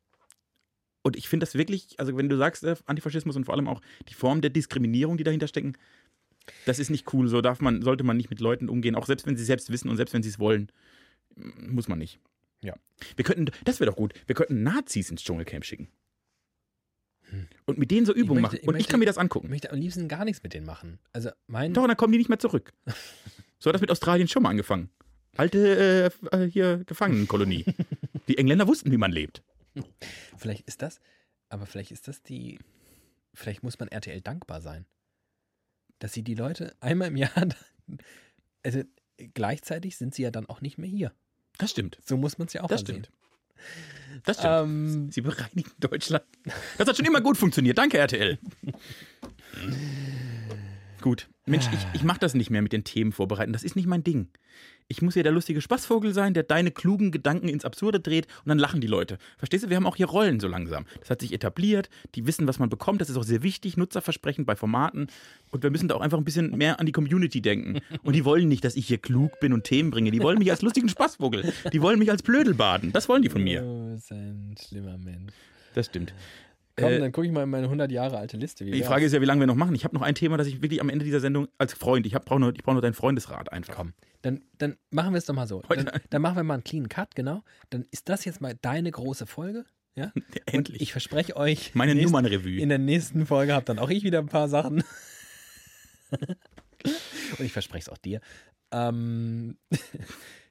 Und 1.04 1.16
ich 1.16 1.28
finde 1.30 1.46
das 1.46 1.56
wirklich, 1.56 2.00
also 2.00 2.16
wenn 2.18 2.30
du 2.30 2.38
sagst, 2.38 2.64
äh, 2.64 2.76
Antifaschismus 2.86 3.36
und 3.36 3.46
vor 3.46 3.56
allem 3.56 3.68
auch 3.68 3.82
die 4.10 4.14
Form 4.14 4.42
der 4.42 4.52
Diskriminierung, 4.52 5.18
die 5.18 5.24
dahinter 5.24 5.48
stecken, 5.48 5.74
das 6.66 6.80
ist 6.80 6.90
nicht 6.90 7.14
cool. 7.14 7.28
So 7.28 7.42
darf 7.42 7.62
man, 7.62 7.82
sollte 7.82 8.04
man 8.04 8.18
nicht 8.18 8.30
mit 8.30 8.40
Leuten 8.40 8.70
umgehen, 8.70 8.96
auch 8.96 9.06
selbst 9.06 9.26
wenn 9.28 9.38
sie 9.38 9.46
selbst 9.46 9.72
wissen 9.72 9.90
und 9.90 9.98
selbst 9.98 10.14
wenn 10.14 10.24
sie 10.24 10.30
es 10.30 10.40
wollen. 10.40 10.72
Muss 11.36 11.88
man 11.88 12.00
nicht. 12.00 12.20
Ja. 12.64 12.76
Wir 13.16 13.26
könnten, 13.26 13.46
das 13.64 13.80
wäre 13.80 13.90
doch 13.90 13.98
gut, 13.98 14.14
wir 14.28 14.36
könnten 14.36 14.64
Nazis 14.64 15.10
ins 15.10 15.24
Dschungelcamp 15.24 15.66
schicken. 15.66 15.88
Und 17.66 17.78
mit 17.78 17.92
denen 17.92 18.06
so 18.06 18.14
Übungen 18.14 18.42
möchte- 18.42 18.58
machen. 18.58 18.62
ich 18.64 18.68
Und 18.68 18.76
ich 18.76 18.80
möchte- 18.80 18.92
kann 18.92 19.00
mir 19.00 19.06
das 19.06 19.16
Ich 19.16 19.22
angucken. 19.22 19.50
möchte 19.50 19.72
am 19.72 19.80
liebsten 19.80 20.08
gar 20.10 20.26
nichts 20.26 20.44
mit 20.44 20.54
denen 20.54 20.66
machen. 20.66 21.00
Also 21.14 21.30
mein. 21.48 21.74
Doch, 21.74 21.84
und 21.84 21.88
dann 21.88 21.96
kommen 21.98 22.12
die 22.12 22.18
nicht 22.18 22.30
mehr 22.30 22.40
zurück. 22.40 22.74
So 23.64 23.68
hat 23.70 23.76
das 23.76 23.82
mit 23.82 23.92
Australien 23.92 24.28
schon 24.28 24.42
mal 24.42 24.50
angefangen. 24.50 24.90
Alte 25.38 26.12
äh, 26.32 26.36
äh, 26.36 26.50
hier 26.50 26.84
Gefangenenkolonie. 26.88 27.64
Die 28.28 28.40
Engländer 28.40 28.68
wussten, 28.68 28.92
wie 28.92 28.98
man 28.98 29.12
lebt. 29.12 29.44
Vielleicht 30.36 30.68
ist 30.68 30.82
das. 30.82 31.00
Aber 31.48 31.68
vielleicht 31.68 31.92
ist 31.92 32.08
das 32.08 32.24
die. 32.24 32.58
Vielleicht 33.36 33.62
muss 33.62 33.78
man 33.78 33.88
RTL 33.90 34.20
dankbar 34.22 34.62
sein. 34.62 34.88
Dass 36.02 36.14
sie 36.14 36.24
die 36.24 36.34
Leute 36.36 36.76
einmal 36.82 37.08
im 37.10 37.16
Jahr. 37.16 37.32
Also 38.64 38.82
gleichzeitig 39.36 39.96
sind 39.98 40.14
sie 40.16 40.24
ja 40.24 40.32
dann 40.32 40.48
auch 40.48 40.60
nicht 40.62 40.78
mehr 40.78 40.90
hier. 40.90 41.14
Das 41.58 41.72
stimmt. 41.72 41.98
So 42.04 42.18
muss 42.18 42.38
man 42.38 42.48
es 42.48 42.54
ja 42.54 42.64
auch 42.64 42.68
Das 42.68 42.82
ansehen. 42.82 43.04
stimmt. 43.06 43.12
Das 44.26 44.38
stimmt. 44.40 44.54
Ähm, 44.64 45.12
Sie 45.12 45.22
bereinigen 45.22 45.72
Deutschland. 45.80 46.26
Das 46.78 46.88
hat 46.88 46.98
schon 46.98 47.06
immer 47.06 47.22
gut 47.22 47.38
funktioniert. 47.38 47.78
Danke, 47.78 48.00
RTL. 48.00 48.40
Gut. 51.02 51.30
Mensch, 51.46 51.66
ich, 51.72 51.80
ich 51.94 52.04
mache 52.04 52.20
das 52.20 52.34
nicht 52.34 52.50
mehr 52.50 52.62
mit 52.62 52.74
den 52.74 52.84
Themen 52.84 53.12
vorbereiten. 53.12 53.54
Das 53.54 53.64
ist 53.64 53.76
nicht 53.76 53.88
mein 53.88 54.04
Ding. 54.04 54.30
Ich 54.92 55.02
muss 55.02 55.16
ja 55.16 55.24
der 55.24 55.32
lustige 55.32 55.62
Spaßvogel 55.62 56.14
sein, 56.14 56.34
der 56.34 56.44
deine 56.44 56.70
klugen 56.70 57.12
Gedanken 57.12 57.48
ins 57.48 57.64
Absurde 57.64 58.02
dreht 58.02 58.28
und 58.44 58.50
dann 58.50 58.60
lachen 58.60 58.82
die 58.82 58.88
Leute. 58.88 59.20
Verstehst 59.38 59.64
du? 59.64 59.70
Wir 59.70 59.78
haben 59.78 59.86
auch 59.88 59.96
hier 59.96 60.08
Rollen 60.08 60.42
so 60.42 60.50
langsam. 60.50 60.86
Das 61.00 61.10
hat 61.10 61.22
sich 61.22 61.32
etabliert. 61.32 61.90
Die 62.14 62.28
wissen, 62.28 62.46
was 62.46 62.60
man 62.60 62.68
bekommt. 62.68 63.00
Das 63.00 63.10
ist 63.10 63.16
auch 63.16 63.24
sehr 63.24 63.42
wichtig. 63.42 63.78
Nutzerversprechen 63.78 64.46
bei 64.46 64.58
Formaten. 64.58 65.08
Und 65.50 65.64
wir 65.64 65.70
müssen 65.70 65.88
da 65.88 65.96
auch 65.96 66.02
einfach 66.02 66.18
ein 66.18 66.26
bisschen 66.26 66.58
mehr 66.58 66.82
an 66.82 66.88
die 66.88 66.92
Community 66.92 67.42
denken. 67.42 67.80
Und 68.04 68.18
die 68.18 68.26
wollen 68.26 68.50
nicht, 68.50 68.66
dass 68.66 68.76
ich 68.76 68.86
hier 68.86 68.98
klug 68.98 69.40
bin 69.40 69.54
und 69.54 69.64
Themen 69.64 69.92
bringe. 69.92 70.12
Die 70.12 70.20
wollen 70.20 70.40
mich 70.40 70.52
als 70.52 70.62
lustigen 70.62 70.90
Spaßvogel. 70.90 71.54
Die 71.72 71.82
wollen 71.82 71.98
mich 71.98 72.12
als 72.12 72.22
Blödel 72.22 72.54
baden. 72.54 72.92
Das 72.92 73.08
wollen 73.08 73.22
die 73.22 73.30
von 73.30 73.46
mir. 73.46 73.64
Oh, 73.64 73.96
ist 73.96 74.12
ein 74.12 74.56
schlimmer 74.60 74.98
Mensch. 74.98 75.32
Das 75.74 75.86
stimmt. 75.86 76.14
Komm, 76.78 76.88
Äh, 76.92 77.00
dann 77.00 77.12
gucke 77.12 77.28
ich 77.28 77.34
mal 77.34 77.44
in 77.44 77.50
meine 77.50 77.66
100 77.66 77.92
Jahre 77.92 78.18
alte 78.18 78.38
Liste. 78.38 78.64
Die? 78.66 78.84
Frage 78.84 79.06
ist 79.06 79.12
ja, 79.14 79.22
wie 79.22 79.26
lange 79.26 79.42
wir 79.42 79.48
noch 79.48 79.56
machen. 79.56 79.76
Ich 79.76 79.84
habe 79.84 79.96
noch 79.96 80.02
ein 80.02 80.16
Thema, 80.16 80.38
das 80.38 80.48
ich 80.48 80.62
wirklich 80.62 80.82
am 80.82 80.90
Ende 80.90 81.04
dieser 81.06 81.20
Sendung 81.20 81.48
als 81.58 81.74
Freund, 81.74 82.06
ich 82.06 82.14
brauche 82.14 82.40
nur, 82.40 82.54
ich 82.56 82.64
brauch 82.64 82.74
nur 82.74 82.82
deinen 82.82 82.94
Freundesrat 82.94 83.52
einfach. 83.52 83.76
Komm, 83.76 83.94
dann, 84.22 84.42
dann 84.58 84.78
machen 84.90 85.14
wir 85.14 85.18
es 85.18 85.26
doch 85.26 85.34
mal 85.34 85.48
so. 85.48 85.62
Dann, 85.70 85.90
dann 86.10 86.22
machen 86.22 86.36
wir 86.38 86.44
mal 86.44 86.56
einen 86.56 86.64
clean 86.64 86.88
Cut, 86.90 87.16
genau. 87.16 87.44
Dann 87.70 87.86
ist 87.92 88.08
das 88.10 88.26
jetzt 88.26 88.42
mal 88.42 88.56
deine 88.62 88.92
große 88.92 89.26
Folge. 89.26 89.66
Ja? 89.96 90.12
Und 90.16 90.40
Endlich. 90.46 90.82
ich 90.82 90.92
verspreche 90.94 91.36
euch, 91.36 91.76
Meine 91.76 91.96
Nummernrevue. 91.96 92.60
in 92.62 92.70
der 92.70 92.78
nächsten 92.80 93.26
Folge 93.26 93.54
habt 93.54 93.68
dann 93.70 93.80
auch 93.80 93.90
ich 93.90 94.04
wieder 94.04 94.20
ein 94.20 94.28
paar 94.30 94.48
Sachen. 94.48 94.84
Und 96.12 97.46
ich 97.46 97.52
verspreche 97.54 97.84
es 97.84 97.90
auch 97.90 97.98
dir. 97.98 98.22
Ähm, 98.72 99.58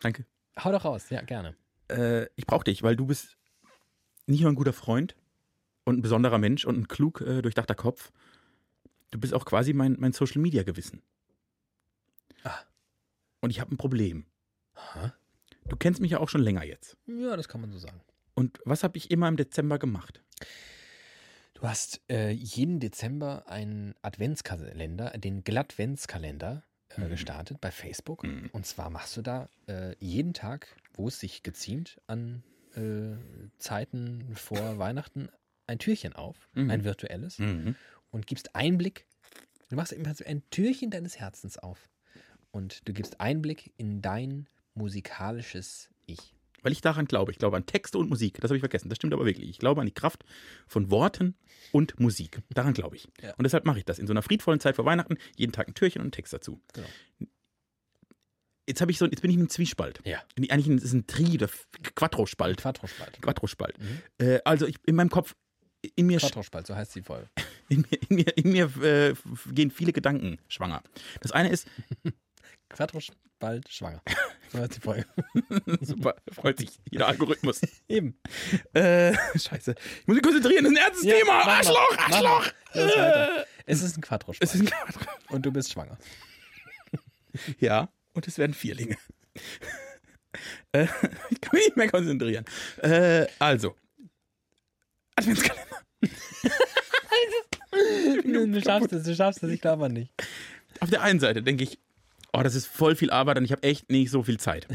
Danke. 0.00 0.24
hau 0.62 0.70
doch 0.72 0.84
raus, 0.84 1.08
ja, 1.10 1.22
gerne. 1.22 1.54
Äh, 1.88 2.26
ich 2.36 2.46
brauche 2.46 2.64
dich, 2.64 2.82
weil 2.82 2.96
du 2.96 3.06
bist 3.06 3.36
nicht 4.26 4.42
nur 4.42 4.50
ein 4.50 4.54
guter 4.56 4.72
Freund 4.72 5.16
und 5.84 5.98
ein 5.98 6.02
besonderer 6.02 6.38
Mensch 6.38 6.64
und 6.64 6.76
ein 6.78 6.88
klug 6.88 7.20
äh, 7.20 7.42
durchdachter 7.42 7.74
Kopf. 7.74 8.12
Du 9.10 9.18
bist 9.18 9.34
auch 9.34 9.44
quasi 9.44 9.72
mein, 9.72 9.96
mein 9.98 10.12
Social 10.12 10.40
Media 10.40 10.62
Gewissen. 10.62 11.02
Ah. 12.44 12.58
Und 13.40 13.50
ich 13.50 13.60
habe 13.60 13.74
ein 13.74 13.78
Problem. 13.78 14.26
Aha. 14.74 15.14
Du 15.68 15.76
kennst 15.76 16.00
mich 16.00 16.12
ja 16.12 16.18
auch 16.20 16.28
schon 16.28 16.42
länger 16.42 16.64
jetzt. 16.64 16.96
Ja, 17.06 17.36
das 17.36 17.48
kann 17.48 17.60
man 17.60 17.72
so 17.72 17.78
sagen. 17.78 18.00
Und 18.34 18.60
was 18.64 18.82
habe 18.84 18.96
ich 18.96 19.10
immer 19.10 19.28
im 19.28 19.36
Dezember 19.36 19.78
gemacht? 19.78 20.22
Du 21.54 21.62
hast 21.62 22.00
äh, 22.10 22.30
jeden 22.30 22.80
Dezember 22.80 23.46
einen 23.48 23.94
Adventskalender, 24.02 25.10
den 25.18 25.44
Glattventskalender 25.44 26.62
äh, 26.96 27.00
Mhm. 27.02 27.10
gestartet 27.10 27.60
bei 27.60 27.70
Facebook. 27.70 28.24
Mhm. 28.24 28.48
Und 28.52 28.66
zwar 28.66 28.90
machst 28.90 29.16
du 29.16 29.22
da 29.22 29.48
äh, 29.68 29.94
jeden 30.00 30.32
Tag, 30.34 30.68
wo 30.94 31.08
es 31.08 31.20
sich 31.20 31.42
geziemt, 31.42 32.00
an 32.06 32.42
äh, 32.74 33.16
Zeiten 33.58 34.34
vor 34.34 34.78
Weihnachten 34.78 35.28
ein 35.70 35.78
Türchen 35.78 36.12
auf, 36.12 36.36
Mhm. 36.54 36.70
ein 36.70 36.84
virtuelles, 36.84 37.38
Mhm. 37.38 37.74
und 38.10 38.26
gibst 38.26 38.54
Einblick. 38.54 39.06
Du 39.68 39.76
machst 39.76 39.92
im 39.92 40.02
Prinzip 40.02 40.26
ein 40.26 40.42
Türchen 40.50 40.90
deines 40.90 41.18
Herzens 41.18 41.56
auf. 41.58 41.88
Und 42.50 42.86
du 42.88 42.92
gibst 42.92 43.20
Einblick 43.20 43.72
in 43.76 44.02
dein 44.02 44.48
musikalisches 44.74 45.88
Ich. 46.06 46.34
Weil 46.62 46.72
ich 46.72 46.80
daran 46.82 47.06
glaube. 47.06 47.30
Ich 47.32 47.38
glaube 47.38 47.56
an 47.56 47.64
Texte 47.64 47.96
und 47.96 48.10
Musik. 48.10 48.38
Das 48.40 48.50
habe 48.50 48.56
ich 48.56 48.60
vergessen. 48.60 48.88
Das 48.88 48.96
stimmt 48.96 49.14
aber 49.14 49.24
wirklich. 49.24 49.48
Ich 49.48 49.58
glaube 49.58 49.80
an 49.80 49.86
die 49.86 49.94
Kraft 49.94 50.24
von 50.66 50.90
Worten 50.90 51.36
und 51.72 51.98
Musik. 52.00 52.40
Daran 52.50 52.74
glaube 52.74 52.96
ich. 52.96 53.08
Ja. 53.22 53.32
Und 53.36 53.44
deshalb 53.44 53.64
mache 53.64 53.78
ich 53.78 53.84
das. 53.84 53.98
In 53.98 54.06
so 54.06 54.12
einer 54.12 54.20
friedvollen 54.22 54.60
Zeit 54.60 54.76
vor 54.76 54.84
Weihnachten 54.84 55.16
jeden 55.36 55.52
Tag 55.52 55.68
ein 55.68 55.74
Türchen 55.74 56.00
und 56.00 56.06
einen 56.06 56.12
Text 56.12 56.32
dazu. 56.32 56.60
Genau. 56.74 56.86
Jetzt, 58.66 58.80
habe 58.80 58.90
ich 58.92 58.98
so, 58.98 59.06
jetzt 59.06 59.22
bin 59.22 59.30
ich 59.30 59.36
im 59.36 59.48
Zwiespalt. 59.48 60.00
Ja. 60.04 60.22
Eigentlich 60.36 60.66
ein, 60.68 60.76
es 60.78 60.84
ist 60.84 60.92
ein 60.92 61.06
Tri- 61.06 61.34
oder 61.36 61.48
Quattro-Spalt. 61.94 62.58
Quattrospalt. 62.60 63.20
Quattro-Spalt. 63.22 63.78
Mhm. 63.78 64.02
Äh, 64.18 64.40
also 64.44 64.66
ich, 64.66 64.76
in 64.86 64.94
meinem 64.96 65.10
Kopf, 65.10 65.34
in 65.96 66.06
mir, 66.06 66.18
Quattrospalt, 66.18 66.66
so 66.66 66.74
heißt 66.74 66.94
die 66.94 67.02
Folge. 67.02 67.28
in 67.68 67.80
mir, 67.88 67.98
in 68.08 68.16
mir, 68.16 68.36
in 68.36 68.52
mir 68.52 68.82
äh, 68.84 69.14
gehen 69.52 69.70
viele 69.70 69.92
Gedanken 69.92 70.38
schwanger. 70.48 70.82
Das 71.20 71.32
eine 71.32 71.48
ist, 71.50 71.66
Quattrospalt 72.68 73.68
schwanger. 73.68 74.02
So 74.52 74.58
heißt 74.58 74.76
die 74.76 74.80
Folge. 74.80 75.06
super, 75.80 76.16
freut 76.32 76.58
sich 76.58 76.70
jeder 76.90 77.08
Algorithmus. 77.08 77.60
Eben. 77.88 78.18
äh, 78.74 79.14
scheiße. 79.38 79.74
Ich 80.00 80.06
muss 80.06 80.16
mich 80.16 80.22
konzentrieren, 80.24 80.64
das 80.64 80.72
ist 80.72 80.78
ein 80.78 80.84
ernstes 80.84 81.04
Ja, 81.06 81.16
Thema. 81.16 81.32
Arschloch, 81.46 81.98
Arschloch. 81.98 82.46
weiter. 82.74 83.46
Es 83.66 83.82
ist 83.82 83.96
ein 83.96 84.00
Quattrospalt. 84.02 84.48
Es 84.48 84.54
ist 84.54 84.62
ein 84.62 84.66
Quattro. 84.66 85.10
Und 85.28 85.46
du 85.46 85.52
bist 85.52 85.72
schwanger. 85.72 85.98
Ja, 87.58 87.88
und 88.12 88.26
es 88.26 88.38
werden 88.38 88.54
Vierlinge. 88.54 88.96
äh, 90.72 90.86
ich 91.30 91.40
kann 91.40 91.52
mich 91.52 91.66
nicht 91.66 91.76
mehr 91.76 91.88
konzentrieren. 91.90 92.44
Äh, 92.78 93.26
also. 93.38 93.76
Adventskalender. 95.20 95.66
Du 98.24 98.60
schaffst 98.60 98.92
es, 98.92 99.04
du 99.04 99.14
schaffst 99.14 99.42
es, 99.42 99.50
ich 99.50 99.60
glaube 99.60 99.84
an 99.84 99.92
nicht. 99.92 100.12
Auf 100.80 100.90
der 100.90 101.02
einen 101.02 101.20
Seite 101.20 101.42
denke 101.42 101.62
ich, 101.62 101.78
oh, 102.32 102.42
das 102.42 102.54
ist 102.54 102.66
voll 102.66 102.96
viel 102.96 103.10
Arbeit 103.10 103.38
und 103.38 103.44
ich 103.44 103.52
habe 103.52 103.62
echt 103.62 103.90
nicht 103.90 104.10
so 104.10 104.22
viel 104.22 104.38
Zeit. 104.38 104.66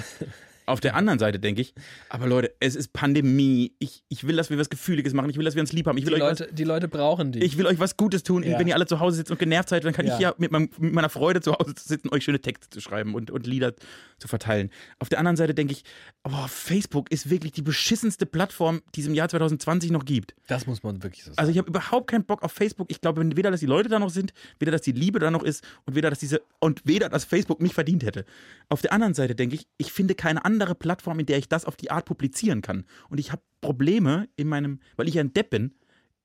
Auf 0.65 0.79
der 0.79 0.95
anderen 0.95 1.19
Seite 1.19 1.39
denke 1.39 1.61
ich, 1.61 1.73
aber 2.09 2.27
Leute, 2.27 2.53
es 2.59 2.75
ist 2.75 2.93
Pandemie. 2.93 3.73
Ich, 3.79 4.03
ich 4.09 4.25
will, 4.27 4.35
dass 4.35 4.49
wir 4.49 4.57
was 4.57 4.69
Gefühliges 4.69 5.13
machen. 5.13 5.29
Ich 5.29 5.37
will, 5.37 5.45
dass 5.45 5.55
wir 5.55 5.61
uns 5.61 5.71
lieb 5.73 5.87
haben. 5.87 5.97
Ich 5.97 6.05
Die 6.05 6.11
will, 6.11 6.15
euch, 6.21 6.21
was, 6.31 6.39
Leute, 6.39 6.53
die 6.53 6.63
Leute 6.63 6.87
brauchen 6.87 7.31
dich. 7.31 7.43
ich 7.43 7.57
will 7.57 7.65
euch 7.67 7.79
was 7.79 7.97
Gutes 7.97 8.23
tun. 8.23 8.43
Ja. 8.43 8.57
Wenn 8.59 8.67
ihr 8.67 8.75
alle 8.75 8.85
zu 8.87 8.99
Hause 8.99 9.17
sitzt 9.17 9.31
und 9.31 9.39
genervt 9.39 9.69
seid, 9.69 9.83
dann 9.85 9.93
kann 9.93 10.05
Ja. 10.07 10.15
ich 10.15 10.19
ja 10.21 10.33
mit, 10.37 10.51
meinem, 10.51 10.69
mit 10.77 10.93
meiner 10.93 11.09
Freude 11.09 11.41
zu 11.41 11.53
Hause 11.53 11.73
sitzen, 11.77 12.09
euch 12.11 12.23
schöne 12.23 12.39
Texte 12.41 12.69
zu 12.69 12.81
schreiben 12.81 13.15
und, 13.15 13.31
und 13.31 13.45
Lieder 13.47 13.73
zu 14.17 14.27
verteilen. 14.27 14.69
Auf 14.99 15.09
der 15.09 15.19
anderen 15.19 15.35
Seite 15.35 15.53
denke 15.53 15.73
ich, 15.73 15.83
oh, 16.23 16.47
Facebook 16.47 17.11
ist 17.11 17.29
wirklich 17.29 17.51
die 17.51 17.61
beschissenste 17.61 18.25
Plattform, 18.25 18.81
die 18.95 19.01
es 19.01 19.07
im 19.07 19.13
Jahr 19.13 19.29
2020 19.29 19.91
noch 19.91 20.05
gibt. 20.05 20.35
das 20.47 20.65
muss 20.67 20.83
man 20.83 21.03
wirklich 21.03 21.23
so 21.23 21.31
sagen. 21.31 21.37
Also 21.37 21.51
ich 21.51 21.57
habe 21.57 21.67
überhaupt 21.69 22.09
keinen 22.09 22.23
Bock 22.25 22.43
auf 22.43 22.51
Facebook. 22.51 22.87
Ich 22.89 23.01
glaube 23.01 23.23
weder, 23.35 23.51
dass 23.51 23.59
die 23.59 23.65
Leute 23.65 23.89
da 23.89 23.99
noch 23.99 24.09
sind, 24.09 24.33
weder, 24.59 24.71
dass 24.71 24.81
die 24.81 24.93
Liebe 24.93 25.19
da 25.19 25.29
noch 25.31 25.43
ist 25.43 25.63
und 25.85 25.95
weder, 25.95 26.09
dass 26.09 26.19
diese 26.19 26.41
und 26.59 26.81
weder, 26.85 27.09
dass 27.09 27.25
Facebook 27.25 27.61
mich 27.61 27.73
verdient 27.73 28.03
hätte. 28.03 28.25
Auf 28.69 28.81
der 28.81 28.93
anderen 28.93 29.13
Seite 29.13 29.35
denke 29.35 29.55
ich, 29.55 29.67
ich 29.77 29.91
finde 29.91 30.15
keine 30.15 30.43
andere 30.45 30.54
Plattform, 30.75 31.19
in 31.19 31.25
der 31.25 31.37
ich 31.37 31.49
das 31.49 31.65
auf 31.65 31.75
die 31.75 31.91
Art 31.91 32.05
publizieren 32.05 32.61
kann. 32.61 32.85
Und 33.09 33.19
ich 33.19 33.31
habe 33.31 33.41
Probleme 33.61 34.29
in 34.35 34.47
meinem, 34.47 34.79
weil 34.95 35.07
ich 35.07 35.15
ja 35.15 35.21
ein 35.21 35.33
Depp 35.33 35.49
bin, 35.49 35.75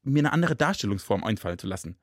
mir 0.02 0.20
eine 0.20 0.32
andere 0.32 0.56
Darstellungsform 0.56 1.24
einfallen 1.24 1.58
zu 1.58 1.66
lassen. 1.66 1.96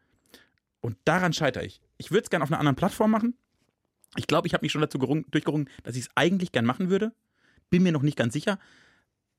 Und 0.82 0.98
daran 1.06 1.34
scheitere 1.34 1.66
ich. 1.66 1.82
Ich 1.98 2.12
würde 2.12 2.24
es 2.24 2.30
gerne 2.30 2.44
auf 2.44 2.52
einer 2.52 2.60
anderen 2.60 2.76
Plattform 2.76 3.12
machen. 3.12 3.36
Ich 4.16 4.28
glaube, 4.28 4.48
ich 4.48 4.54
habe 4.54 4.64
mich 4.64 4.72
schon 4.72 4.82
dazu 4.82 5.00
gerungen, 5.00 5.26
durchgerungen, 5.32 5.70
dass 5.84 5.96
ich 5.96 6.04
es 6.04 6.10
eigentlich 6.16 6.52
gern 6.52 6.66
machen 6.66 6.90
würde. 6.90 7.14
Bin 7.70 7.84
mir 7.84 7.92
noch 7.92 8.04
nicht 8.04 8.18
ganz 8.18 8.34
sicher. 8.34 8.60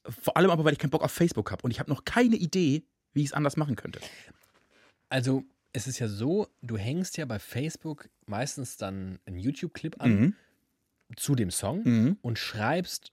Vor 0.05 0.37
allem 0.37 0.51
aber, 0.51 0.65
weil 0.65 0.73
ich 0.73 0.79
keinen 0.79 0.91
Bock 0.91 1.03
auf 1.03 1.13
Facebook 1.13 1.51
habe. 1.51 1.63
Und 1.63 1.71
ich 1.71 1.81
habe 1.81 1.91
noch 1.91 2.05
keine 2.05 2.37
Idee, 2.37 2.85
wie 3.13 3.21
ich 3.21 3.27
es 3.27 3.33
anders 3.33 3.57
machen 3.57 3.77
könnte. 3.77 4.01
Also, 5.09 5.45
es 5.73 5.87
ist 5.87 5.99
ja 5.99 6.09
so, 6.09 6.49
du 6.63 6.77
hängst 6.77 7.17
ja 7.17 7.25
bei 7.25 7.39
Facebook 7.39 8.09
meistens 8.27 8.77
dann 8.77 9.19
einen 9.27 9.39
YouTube-Clip 9.39 10.01
an 10.01 10.11
Mhm. 10.11 10.35
Zu 11.17 11.35
dem 11.35 11.51
Song 11.51 11.83
Mhm. 11.85 12.19
und 12.23 12.39
schreibst 12.39 13.13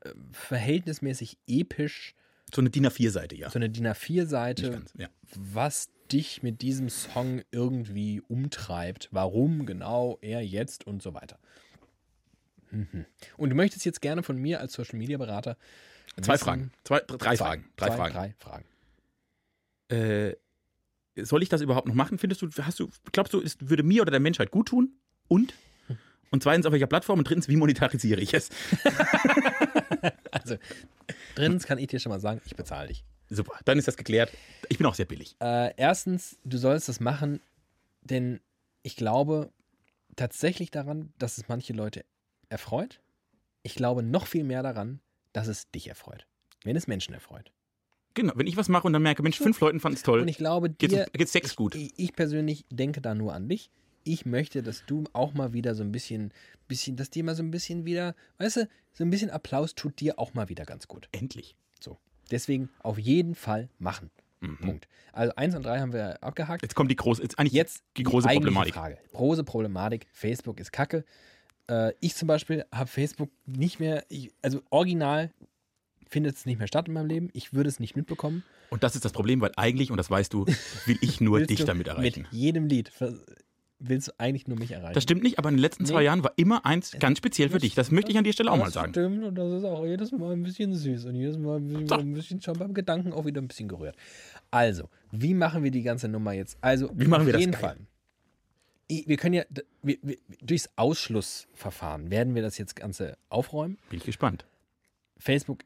äh, 0.00 0.10
verhältnismäßig 0.32 1.38
episch 1.46 2.14
So 2.54 2.60
eine 2.60 2.70
DIN 2.70 2.86
A4-Seite, 2.86 3.36
ja. 3.36 3.50
so 3.50 3.58
eine 3.58 3.70
DIN 3.70 3.84
Nicht 3.84 3.96
A4-Seite, 3.96 4.70
ganz, 4.70 4.92
ja. 4.98 5.08
was 5.34 5.90
dich 6.12 6.42
mit 6.42 6.60
diesem 6.62 6.90
Song 6.90 7.40
irgendwie 7.50 8.20
umtreibt, 8.20 9.08
warum 9.10 9.64
genau 9.66 10.18
er 10.20 10.42
jetzt 10.44 10.86
und 10.86 11.02
so 11.02 11.14
weiter. 11.14 11.38
Mhm. 12.70 13.06
Und 13.38 13.50
du 13.50 13.56
möchtest 13.56 13.84
jetzt 13.86 14.02
gerne 14.02 14.22
von 14.22 14.36
mir 14.36 14.60
als 14.60 14.74
Social 14.74 14.98
Media 14.98 15.16
Berater 15.16 15.56
Zwei 16.20 16.34
wissen- 16.34 16.44
Fragen. 16.44 16.72
Zwei, 16.84 17.00
drei 17.00 17.16
Zwei. 17.16 17.36
Fragen. 17.36 17.64
Drei 17.76 17.86
Zwei, 17.88 17.96
Fragen. 17.96 18.12
Drei 18.14 18.34
Fragen. 18.38 18.64
Äh, 19.88 20.36
soll 21.24 21.42
ich 21.42 21.48
das 21.48 21.60
überhaupt 21.60 21.86
noch 21.88 21.94
machen? 21.94 22.18
Findest 22.18 22.42
du, 22.42 22.48
hast 22.62 22.78
du, 22.80 22.90
glaubst 23.12 23.32
du, 23.32 23.40
es 23.40 23.56
würde 23.60 23.82
mir 23.82 24.02
oder 24.02 24.10
der 24.10 24.20
Menschheit 24.20 24.50
gut 24.50 24.68
tun? 24.68 24.92
Und? 25.28 25.54
Und 26.34 26.42
zweitens, 26.42 26.66
auf 26.66 26.72
welcher 26.72 26.88
Plattform? 26.88 27.20
Und 27.20 27.28
drittens, 27.28 27.46
wie 27.46 27.54
monetarisiere 27.54 28.20
ich 28.20 28.34
es? 28.34 28.50
Also, 30.32 30.56
drittens 31.36 31.64
kann 31.64 31.78
ich 31.78 31.86
dir 31.86 32.00
schon 32.00 32.10
mal 32.10 32.18
sagen, 32.18 32.40
ich 32.44 32.56
bezahle 32.56 32.88
dich. 32.88 33.04
Super, 33.30 33.52
dann 33.64 33.78
ist 33.78 33.86
das 33.86 33.96
geklärt. 33.96 34.30
Ich 34.68 34.76
bin 34.76 34.86
auch 34.86 34.94
sehr 34.94 35.06
billig. 35.06 35.36
Äh, 35.40 35.72
erstens, 35.76 36.36
du 36.44 36.58
sollst 36.58 36.88
das 36.88 36.98
machen, 37.00 37.40
denn 38.02 38.40
ich 38.82 38.96
glaube 38.96 39.50
tatsächlich 40.16 40.72
daran, 40.72 41.12
dass 41.18 41.38
es 41.38 41.48
manche 41.48 41.72
Leute 41.72 42.04
erfreut. 42.48 43.00
Ich 43.62 43.76
glaube 43.76 44.02
noch 44.02 44.26
viel 44.26 44.44
mehr 44.44 44.62
daran, 44.64 45.00
dass 45.32 45.46
es 45.46 45.70
dich 45.70 45.88
erfreut. 45.88 46.26
Wenn 46.64 46.76
es 46.76 46.86
Menschen 46.88 47.14
erfreut. 47.14 47.52
Genau, 48.14 48.32
wenn 48.36 48.48
ich 48.48 48.56
was 48.56 48.68
mache 48.68 48.86
und 48.88 48.92
dann 48.92 49.02
merke, 49.02 49.22
Mensch, 49.22 49.38
fünf 49.38 49.60
Leuten 49.60 49.80
fanden 49.80 49.96
es 49.96 50.02
toll. 50.02 50.20
Und 50.20 50.28
ich 50.28 50.36
glaube, 50.36 50.68
dir, 50.68 51.06
geht's 51.12 51.32
Sex 51.32 51.52
ich, 51.52 51.56
gut? 51.56 51.76
Ich, 51.76 51.92
ich 51.96 52.12
persönlich 52.12 52.66
denke 52.70 53.00
da 53.00 53.14
nur 53.14 53.32
an 53.32 53.48
dich. 53.48 53.70
Ich 54.04 54.26
möchte, 54.26 54.62
dass 54.62 54.84
du 54.86 55.04
auch 55.12 55.34
mal 55.34 55.52
wieder 55.52 55.74
so 55.74 55.82
ein 55.82 55.92
bisschen, 55.92 56.32
bisschen, 56.68 56.96
dass 56.96 57.10
dir 57.10 57.24
mal 57.24 57.34
so 57.34 57.42
ein 57.42 57.50
bisschen 57.50 57.84
wieder, 57.84 58.14
weißt 58.38 58.56
du, 58.56 58.68
so 58.92 59.04
ein 59.04 59.10
bisschen 59.10 59.30
Applaus 59.30 59.74
tut 59.74 60.00
dir 60.00 60.18
auch 60.18 60.34
mal 60.34 60.48
wieder 60.48 60.64
ganz 60.64 60.88
gut. 60.88 61.08
Endlich. 61.12 61.56
So. 61.80 61.98
Deswegen 62.30 62.70
auf 62.82 62.98
jeden 62.98 63.34
Fall 63.34 63.68
machen. 63.78 64.10
Mhm. 64.40 64.58
Punkt. 64.58 64.88
Also 65.12 65.34
eins 65.36 65.54
und 65.54 65.64
drei 65.64 65.80
haben 65.80 65.92
wir 65.92 66.22
abgehakt. 66.22 66.62
Jetzt 66.62 66.74
kommt 66.74 66.90
die 66.90 66.96
große, 66.96 67.22
jetzt 67.22 67.38
eigentlich 67.38 67.52
Jetzt 67.52 67.82
die 67.96 68.02
große 68.02 68.28
eigentliche 68.28 68.54
Problematik. 68.54 68.74
Frage. 68.74 68.98
Große 69.12 69.44
Problematik. 69.44 70.06
Facebook 70.12 70.60
ist 70.60 70.72
kacke. 70.72 71.04
Äh, 71.68 71.92
ich 72.00 72.14
zum 72.14 72.28
Beispiel 72.28 72.64
habe 72.72 72.88
Facebook 72.88 73.30
nicht 73.46 73.80
mehr, 73.80 74.04
ich, 74.08 74.30
also 74.42 74.60
original 74.70 75.32
findet 76.08 76.36
es 76.36 76.46
nicht 76.46 76.58
mehr 76.58 76.68
statt 76.68 76.88
in 76.88 76.94
meinem 76.94 77.06
Leben. 77.06 77.30
Ich 77.32 77.52
würde 77.54 77.68
es 77.68 77.80
nicht 77.80 77.96
mitbekommen. 77.96 78.44
Und 78.70 78.82
das 78.82 78.94
ist 78.94 79.04
das 79.04 79.12
Problem, 79.12 79.40
weil 79.40 79.52
eigentlich, 79.56 79.90
und 79.90 79.96
das 79.96 80.10
weißt 80.10 80.32
du, 80.32 80.46
will 80.86 80.98
ich 81.00 81.20
nur 81.20 81.40
dich 81.46 81.64
damit 81.64 81.88
erreichen. 81.88 82.22
Mit 82.22 82.32
jedem 82.32 82.66
Lied 82.66 82.90
willst 83.88 84.08
du 84.08 84.12
eigentlich 84.18 84.46
nur 84.48 84.58
mich 84.58 84.72
erreichen. 84.72 84.94
Das 84.94 85.02
stimmt 85.02 85.22
nicht, 85.22 85.38
aber 85.38 85.48
in 85.48 85.56
den 85.56 85.60
letzten 85.62 85.84
zwei 85.86 86.00
Nee. 86.00 86.06
Jahren 86.06 86.22
war 86.24 86.32
immer 86.36 86.64
eins 86.66 86.92
ganz 86.98 87.18
speziell 87.18 87.48
für 87.48 87.58
dich. 87.58 87.74
Das 87.74 87.90
möchte 87.90 88.10
ich 88.10 88.18
an 88.18 88.24
der 88.24 88.32
Stelle 88.32 88.50
auch 88.50 88.56
mal 88.56 88.64
das 88.66 88.74
sagen. 88.74 88.92
stimmt 88.92 89.24
und 89.24 89.34
das 89.34 89.52
ist 89.52 89.64
auch 89.64 89.84
jedes 89.84 90.12
Mal 90.12 90.32
ein 90.32 90.42
bisschen 90.42 90.74
süß 90.74 91.04
und 91.06 91.14
jedes 91.16 91.38
Mal 91.38 91.56
ein 91.58 91.68
bisschen, 91.68 91.88
So. 91.88 91.94
ein 91.96 92.12
bisschen 92.14 92.40
schon 92.40 92.58
beim 92.58 92.74
Gedanken 92.74 93.12
auch 93.12 93.24
wieder 93.26 93.40
ein 93.40 93.48
bisschen 93.48 93.68
gerührt. 93.68 93.96
Also, 94.50 94.88
wie 95.12 95.34
machen 95.34 95.62
wir 95.64 95.70
die 95.70 95.82
ganze 95.82 96.08
Nummer 96.08 96.32
jetzt? 96.32 96.56
Also, 96.60 96.90
Wie 96.94 97.06
machen 97.06 97.22
auf 97.22 97.26
wir 97.26 97.32
das 97.32 97.40
jeden 97.40 97.52
geil? 97.52 97.60
Fall. 97.60 97.76
Wir 98.88 99.16
können 99.16 99.34
ja, 99.34 99.44
wir, 99.82 99.96
wir, 100.02 100.18
durchs 100.42 100.68
Ausschlussverfahren 100.76 102.10
werden 102.10 102.34
wir 102.34 102.42
das 102.42 102.58
jetzt 102.58 102.76
Ganze 102.76 103.16
aufräumen. 103.28 103.78
Bin 103.90 103.98
ich 103.98 104.04
gespannt. 104.04 104.44
Facebook 105.18 105.64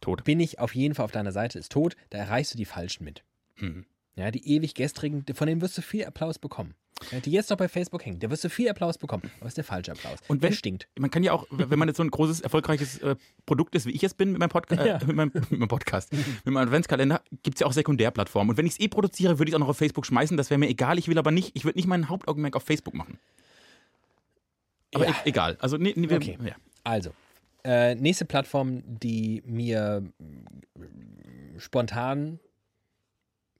Tot. 0.00 0.24
bin 0.24 0.40
ich 0.40 0.58
auf 0.58 0.74
jeden 0.74 0.94
Fall 0.94 1.04
auf 1.04 1.12
deiner 1.12 1.32
Seite, 1.32 1.58
ist 1.58 1.72
tot, 1.72 1.94
da 2.10 2.18
erreichst 2.18 2.54
du 2.54 2.58
die 2.58 2.64
Falschen 2.64 3.04
mit. 3.04 3.22
Mhm. 3.58 3.84
Ja, 4.16 4.30
die 4.30 4.46
ewig 4.48 4.74
gestrigen, 4.74 5.24
von 5.34 5.46
denen 5.46 5.60
wirst 5.60 5.76
du 5.78 5.82
viel 5.82 6.04
Applaus 6.04 6.38
bekommen. 6.38 6.74
Ja, 7.10 7.18
die 7.20 7.32
jetzt 7.32 7.50
noch 7.50 7.56
bei 7.56 7.68
Facebook 7.68 8.06
hängen, 8.06 8.20
da 8.20 8.30
wirst 8.30 8.44
du 8.44 8.48
viel 8.48 8.68
Applaus 8.68 8.98
bekommen, 8.98 9.30
aber 9.40 9.48
ist 9.48 9.56
der 9.56 9.64
falsche 9.64 9.92
Applaus. 9.92 10.18
Und 10.28 10.40
wenn- 10.42 10.50
der 10.50 10.56
stinkt. 10.56 10.88
Man 10.98 11.10
kann 11.10 11.22
ja 11.24 11.32
auch, 11.32 11.44
wenn 11.50 11.78
man 11.78 11.88
jetzt 11.88 11.96
so 11.96 12.04
ein 12.04 12.10
großes, 12.10 12.40
erfolgreiches 12.40 12.98
äh, 12.98 13.16
Produkt 13.46 13.74
ist, 13.74 13.84
wie 13.86 13.90
ich 13.90 14.02
es 14.04 14.14
bin 14.14 14.30
mit 14.30 14.38
meinem, 14.38 14.48
Podca 14.48 14.76
Ja. 14.86 14.96
äh, 14.98 15.04
mit 15.04 15.16
meinem, 15.16 15.30
mit 15.50 15.50
meinem 15.50 15.68
Podcast, 15.68 16.12
mit 16.12 16.24
meinem 16.46 16.58
Adventskalender, 16.68 17.20
gibt 17.42 17.56
es 17.56 17.60
ja 17.60 17.66
auch 17.66 17.72
Sekundärplattformen. 17.72 18.50
Und 18.50 18.56
wenn 18.56 18.64
ich 18.66 18.72
es 18.74 18.80
eh 18.80 18.88
produziere, 18.88 19.38
würde 19.38 19.48
ich 19.48 19.52
es 19.52 19.56
auch 19.56 19.60
noch 19.60 19.68
auf 19.68 19.76
Facebook 19.76 20.06
schmeißen. 20.06 20.36
Das 20.36 20.50
wäre 20.50 20.58
mir 20.58 20.68
egal. 20.68 20.98
Ich 20.98 21.08
will 21.08 21.18
aber 21.18 21.32
nicht, 21.32 21.50
ich 21.54 21.64
würde 21.64 21.78
nicht 21.78 21.86
mein 21.88 22.08
Hauptaugenmerk 22.08 22.54
auf 22.56 22.62
Facebook 22.62 22.94
machen. 22.94 23.18
Aber 24.94 25.06
Ja. 25.08 25.10
e 25.24 25.28
egal. 25.28 25.56
Also, 25.60 25.76
nee, 25.76 25.92
nee, 25.96 26.08
wir, 26.08 26.16
Okay. 26.18 26.38
ja. 26.44 26.54
Also, 26.84 27.10
äh, 27.64 27.96
nächste 27.96 28.24
Plattform, 28.24 28.82
die 28.86 29.42
mir 29.44 30.04
äh, 30.20 31.58
spontan 31.58 32.38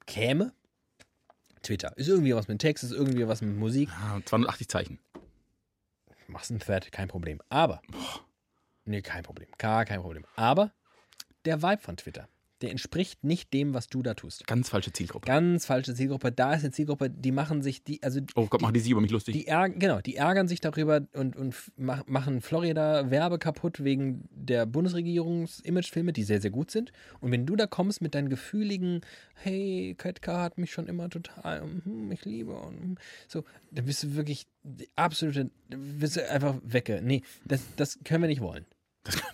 käme. 0.07 0.53
Twitter. 1.65 1.97
Ist 1.97 2.07
irgendwie 2.07 2.35
was 2.35 2.47
mit 2.47 2.59
Text, 2.59 2.83
ist 2.83 2.91
irgendwie 2.91 3.27
was 3.27 3.41
mit 3.41 3.55
Musik. 3.55 3.89
Ah, 3.91 4.19
280 4.23 4.67
Zeichen. 4.67 4.99
Machst 6.27 6.51
einen 6.51 6.59
Thread, 6.59 6.91
kein 6.91 7.07
Problem. 7.07 7.41
Aber, 7.49 7.81
nee, 8.85 9.01
kein 9.01 9.23
Problem. 9.23 9.47
Gar 9.57 9.85
kein 9.85 10.01
Problem. 10.01 10.25
Aber 10.35 10.71
der 11.45 11.61
Vibe 11.61 11.81
von 11.81 11.97
Twitter, 11.97 12.27
der 12.61 12.71
entspricht 12.71 13.23
nicht 13.23 13.53
dem, 13.53 13.73
was 13.73 13.87
du 13.87 14.01
da 14.01 14.13
tust. 14.13 14.47
Ganz 14.47 14.69
falsche 14.69 14.91
Zielgruppe. 14.93 15.25
Ganz 15.25 15.65
falsche 15.65 15.93
Zielgruppe. 15.93 16.31
Da 16.31 16.53
ist 16.53 16.63
eine 16.63 16.71
Zielgruppe, 16.71 17.09
die 17.09 17.31
machen 17.31 17.61
sich, 17.61 17.83
die, 17.83 18.01
also 18.01 18.21
Oh 18.35 18.47
Gott, 18.47 18.61
machen 18.61 18.73
die 18.73 18.79
sie 18.79 18.91
über 18.91 19.01
mich 19.01 19.11
lustig. 19.11 19.33
Die 19.33 19.47
ärgern, 19.47 19.79
genau, 19.79 20.01
die 20.01 20.15
ärgern 20.15 20.47
sich 20.47 20.61
darüber 20.61 21.01
und, 21.13 21.35
und 21.35 21.55
machen 21.75 22.41
Florida 22.41 23.11
Werbe 23.11 23.39
kaputt 23.39 23.83
wegen 23.83 24.27
der 24.31 24.65
Bundesregierungs-Imagefilme, 24.65 26.13
die 26.13 26.23
sehr, 26.23 26.39
sehr 26.39 26.51
gut 26.51 26.71
sind. 26.71 26.91
Und 27.19 27.31
wenn 27.31 27.45
du 27.45 27.55
da 27.55 27.67
kommst 27.67 28.01
mit 28.01 28.15
deinen 28.15 28.29
gefühligen, 28.29 29.01
hey, 29.33 29.95
Ketka 29.97 30.41
hat 30.41 30.57
mich 30.57 30.71
schon 30.71 30.87
immer 30.87 31.09
total, 31.09 31.61
hm, 31.61 32.11
ich 32.11 32.23
liebe 32.23 32.53
und 32.53 32.79
hm, 32.79 32.97
so, 33.27 33.43
dann 33.71 33.85
bist 33.85 34.03
du 34.03 34.15
wirklich 34.15 34.47
die 34.63 34.87
absolute, 34.95 35.51
bist 35.69 36.15
du 36.15 36.29
einfach 36.29 36.55
wecke. 36.63 37.01
Nee, 37.03 37.21
das, 37.43 37.61
das 37.75 37.99
können 38.03 38.23
wir 38.23 38.29
nicht 38.29 38.41
wollen. 38.41 38.65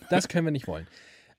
Das 0.09 0.28
können 0.28 0.45
wir 0.45 0.51
nicht 0.51 0.67
wollen. 0.67 0.88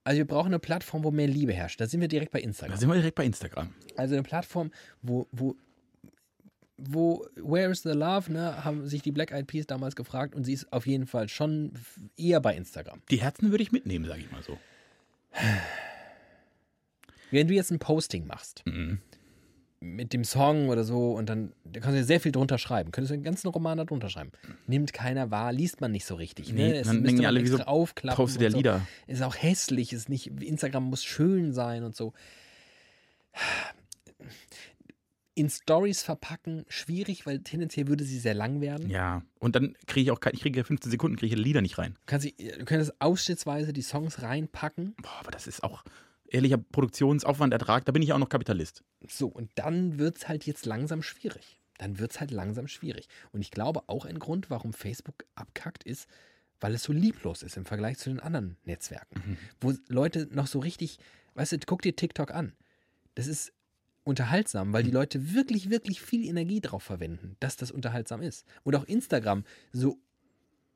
Also 0.05 0.19
wir 0.19 0.27
brauchen 0.27 0.49
eine 0.49 0.59
Plattform, 0.59 1.05
wo 1.05 1.11
mehr 1.11 1.29
Liebe 1.29 1.53
herrscht. 1.53 1.81
Da 1.81 1.87
sind 1.87 2.01
wir 2.01 2.09
direkt 2.09 2.33
bei 2.33 2.41
da 2.41 2.45
Instagram. 2.45 2.77
sind 2.77 2.89
wir 2.89 2.95
direkt 2.97 3.15
bei 3.15 3.25
Instagram. 3.25 3.73
Also 3.97 4.15
eine 4.15 4.23
Plattform, 4.25 4.73
wo, 5.01 5.29
wo, 5.31 5.57
wo 6.77 7.25
Where 7.37 7.71
is 7.71 7.83
the 7.83 7.91
Love, 7.91 8.33
ne, 8.33 8.65
haben 8.65 8.89
sich 8.89 9.03
die 9.03 9.13
Black 9.13 9.31
Eyed 9.31 9.47
Peas 9.47 9.67
damals 9.67 9.95
gefragt 9.95 10.35
und 10.35 10.45
sie 10.45 10.53
ist 10.55 10.73
auf 10.73 10.87
jeden 10.87 11.07
Fall 11.07 11.29
schon 11.29 11.73
eher 12.17 12.41
bei 12.41 12.57
Instagram. 12.57 13.01
Die 13.11 13.21
Herzen 13.21 13.51
würde 13.51 13.63
ich 13.63 13.71
mitnehmen, 13.71 14.05
sage 14.05 14.21
ich 14.23 14.31
mal 14.33 14.43
so. 14.43 14.59
Wenn 17.31 17.49
du 17.49 17.55
jetzt 17.55 17.71
ein 17.71 17.79
Posting 17.79 18.27
machst 18.27 18.63
Mhm. 18.67 19.01
Mit 19.83 20.13
dem 20.13 20.25
Song 20.25 20.69
oder 20.69 20.85
so 20.85 21.13
und 21.13 21.29
dann 21.29 21.53
da 21.65 21.81
kannst 21.81 21.95
du 21.95 21.99
ja 21.99 22.05
sehr 22.05 22.21
viel 22.21 22.33
drunter 22.33 22.59
schreiben. 22.59 22.93
Könntest 22.93 23.11
du 23.11 23.15
einen 23.15 23.25
ganzen 23.25 23.49
Roman 23.49 23.79
da 23.79 23.85
drunter 23.85 24.09
schreiben. 24.09 24.31
Nimmt 24.67 24.93
keiner 24.93 25.31
wahr, 25.31 25.53
liest 25.53 25.81
man 25.81 25.93
nicht 25.93 26.05
so 26.05 26.15
richtig. 26.15 26.53
Nee, 26.53 26.69
ne? 26.69 26.77
Es 26.77 26.87
dann 26.87 27.03
denken 27.05 27.27
alle, 27.27 27.43
wieso 27.43 27.59
aufklappen 27.59 28.39
der 28.39 28.51
so. 28.51 28.57
Lieder. 28.57 28.87
Ist 29.07 29.23
auch 29.23 29.37
hässlich, 29.37 29.93
ist 29.93 30.09
nicht, 30.09 30.27
Instagram 30.27 30.85
muss 30.85 31.05
schön 31.05 31.53
sein 31.53 31.83
und 31.83 31.97
so. 31.97 32.13
In 35.35 35.49
Stories 35.49 36.03
verpacken, 36.03 36.65
schwierig, 36.69 37.25
weil 37.25 37.41
tendenziell 37.41 37.89
würde 37.89 38.05
sie 38.05 38.19
sehr 38.19 38.35
lang 38.35 38.61
werden. 38.61 38.91
Ja. 38.91 39.23
Und 39.41 39.57
dann 39.57 39.75
kriege 39.87 40.03
ich 40.05 40.11
auch 40.11 40.21
kein, 40.21 40.35
ich 40.35 40.43
kriege 40.43 40.59
ja 40.59 40.65
15 40.65 40.91
Sekunden, 40.91 41.17
kriege 41.17 41.35
ich 41.35 41.39
die 41.39 41.43
Lieder 41.43 41.63
nicht 41.63 41.79
rein. 41.79 41.95
Du, 41.95 42.01
kannst, 42.07 42.27
du 42.27 42.65
könntest 42.67 42.93
ausschnittsweise 43.01 43.73
die 43.73 43.83
Songs 43.83 44.23
reinpacken. 44.23 44.95
Boah, 45.03 45.19
aber 45.21 45.31
das 45.31 45.47
ist 45.47 45.65
auch 45.65 45.85
ehrlicher 46.33 46.59
Produktionsaufwand, 46.59 47.53
Ertrag. 47.53 47.85
Da 47.85 47.93
bin 47.93 48.03
ich 48.03 48.13
auch 48.13 48.19
noch 48.19 48.29
Kapitalist. 48.29 48.83
So, 49.07 49.29
und 49.29 49.51
dann 49.55 49.99
wird 49.99 50.19
es 50.19 50.29
halt 50.29 50.45
jetzt 50.47 50.67
langsam 50.67 51.03
schwierig. 51.03 51.61
Dann 51.79 51.99
wird 51.99 52.13
es 52.13 52.21
halt 52.21 52.31
langsam 52.31 52.69
schwierig. 52.69 53.09
Und 53.33 53.41
ich 53.41 53.51
glaube, 53.51 53.83
auch 53.89 54.05
ein 54.05 54.19
Grund, 54.19 54.51
warum 54.51 54.73
Facebook 54.73 55.25
abkackt, 55.35 55.85
ist, 55.85 56.09
weil 56.61 56.75
es 56.75 56.85
so 56.85 56.93
lieblos 56.93 57.43
ist 57.43 57.57
im 57.57 57.65
Vergleich 57.65 57.99
zu 57.99 58.11
den 58.11 58.21
anderen 58.21 58.57
Netzwerken. 58.65 59.39
Wo 59.61 59.75
Leute 59.89 60.29
noch 60.31 60.47
so 60.47 60.61
richtig, 60.61 60.99
weißt 61.35 61.53
du, 61.53 61.59
guck 61.67 61.83
dir 61.83 61.97
TikTok 61.97 62.33
an. 62.33 62.53
Das 63.15 63.27
ist 63.27 63.53
unterhaltsam, 64.05 64.73
weil 64.73 64.83
die 64.83 64.91
Leute 64.91 65.35
wirklich, 65.35 65.71
wirklich 65.71 66.01
viel 66.01 66.25
Energie 66.27 66.61
drauf 66.61 66.83
verwenden, 66.83 67.37
dass 67.41 67.57
das 67.57 67.71
unterhaltsam 67.71 68.23
ist. 68.23 68.47
Und 68.65 68.75
auch 68.75 68.85
Instagram, 68.85 69.45
so 69.73 69.99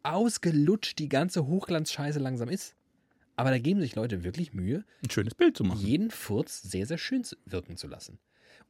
ausgelutscht 0.02 0.98
die 0.98 1.09
ganze 1.09 1.46
Hochglanzscheiße 1.46 2.20
langsam 2.20 2.48
ist. 2.48 2.75
Aber 3.37 3.51
da 3.51 3.59
geben 3.59 3.80
sich 3.80 3.95
Leute 3.95 4.24
wirklich 4.24 4.53
Mühe, 4.55 4.84
Ein 5.05 5.11
schönes 5.11 5.34
Bild 5.34 5.57
zu 5.57 5.64
machen. 5.64 5.80
jeden 5.80 6.11
Furz 6.11 6.62
sehr, 6.62 6.87
sehr 6.87 6.99
schön 6.99 7.22
wirken 7.45 7.76
zu 7.76 7.87
lassen. 7.87 8.18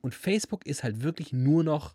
Und 0.01 0.15
Facebook 0.15 0.67
ist 0.67 0.83
halt 0.83 1.03
wirklich 1.03 1.33
nur 1.33 1.63
noch 1.65 1.95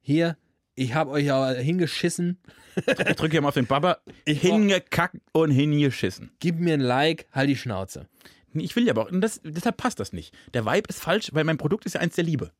hier, 0.00 0.36
ich 0.74 0.94
habe 0.94 1.10
euch 1.10 1.24
ja 1.24 1.50
hingeschissen, 1.52 2.38
Ich 2.76 2.84
drücke 3.16 3.30
hier 3.32 3.40
mal 3.40 3.48
auf 3.48 3.54
den 3.54 3.66
Baba. 3.66 3.98
Hingekackt 4.26 5.16
und 5.32 5.50
hingeschissen. 5.50 6.30
gib 6.40 6.58
mir 6.60 6.74
ein 6.74 6.80
Like, 6.80 7.26
halt 7.32 7.48
die 7.48 7.56
Schnauze. 7.56 8.06
Ich 8.52 8.76
will 8.76 8.84
ja 8.86 8.92
aber 8.92 9.02
auch, 9.06 9.10
und 9.10 9.20
das, 9.20 9.40
deshalb 9.42 9.76
passt 9.78 9.98
das 9.98 10.12
nicht. 10.12 10.32
Der 10.52 10.64
Vibe 10.64 10.88
ist 10.88 11.00
falsch, 11.00 11.30
weil 11.32 11.44
mein 11.44 11.56
Produkt 11.58 11.86
ist 11.86 11.94
ja 11.94 12.00
eins 12.00 12.14
der 12.14 12.24
Liebe. 12.24 12.52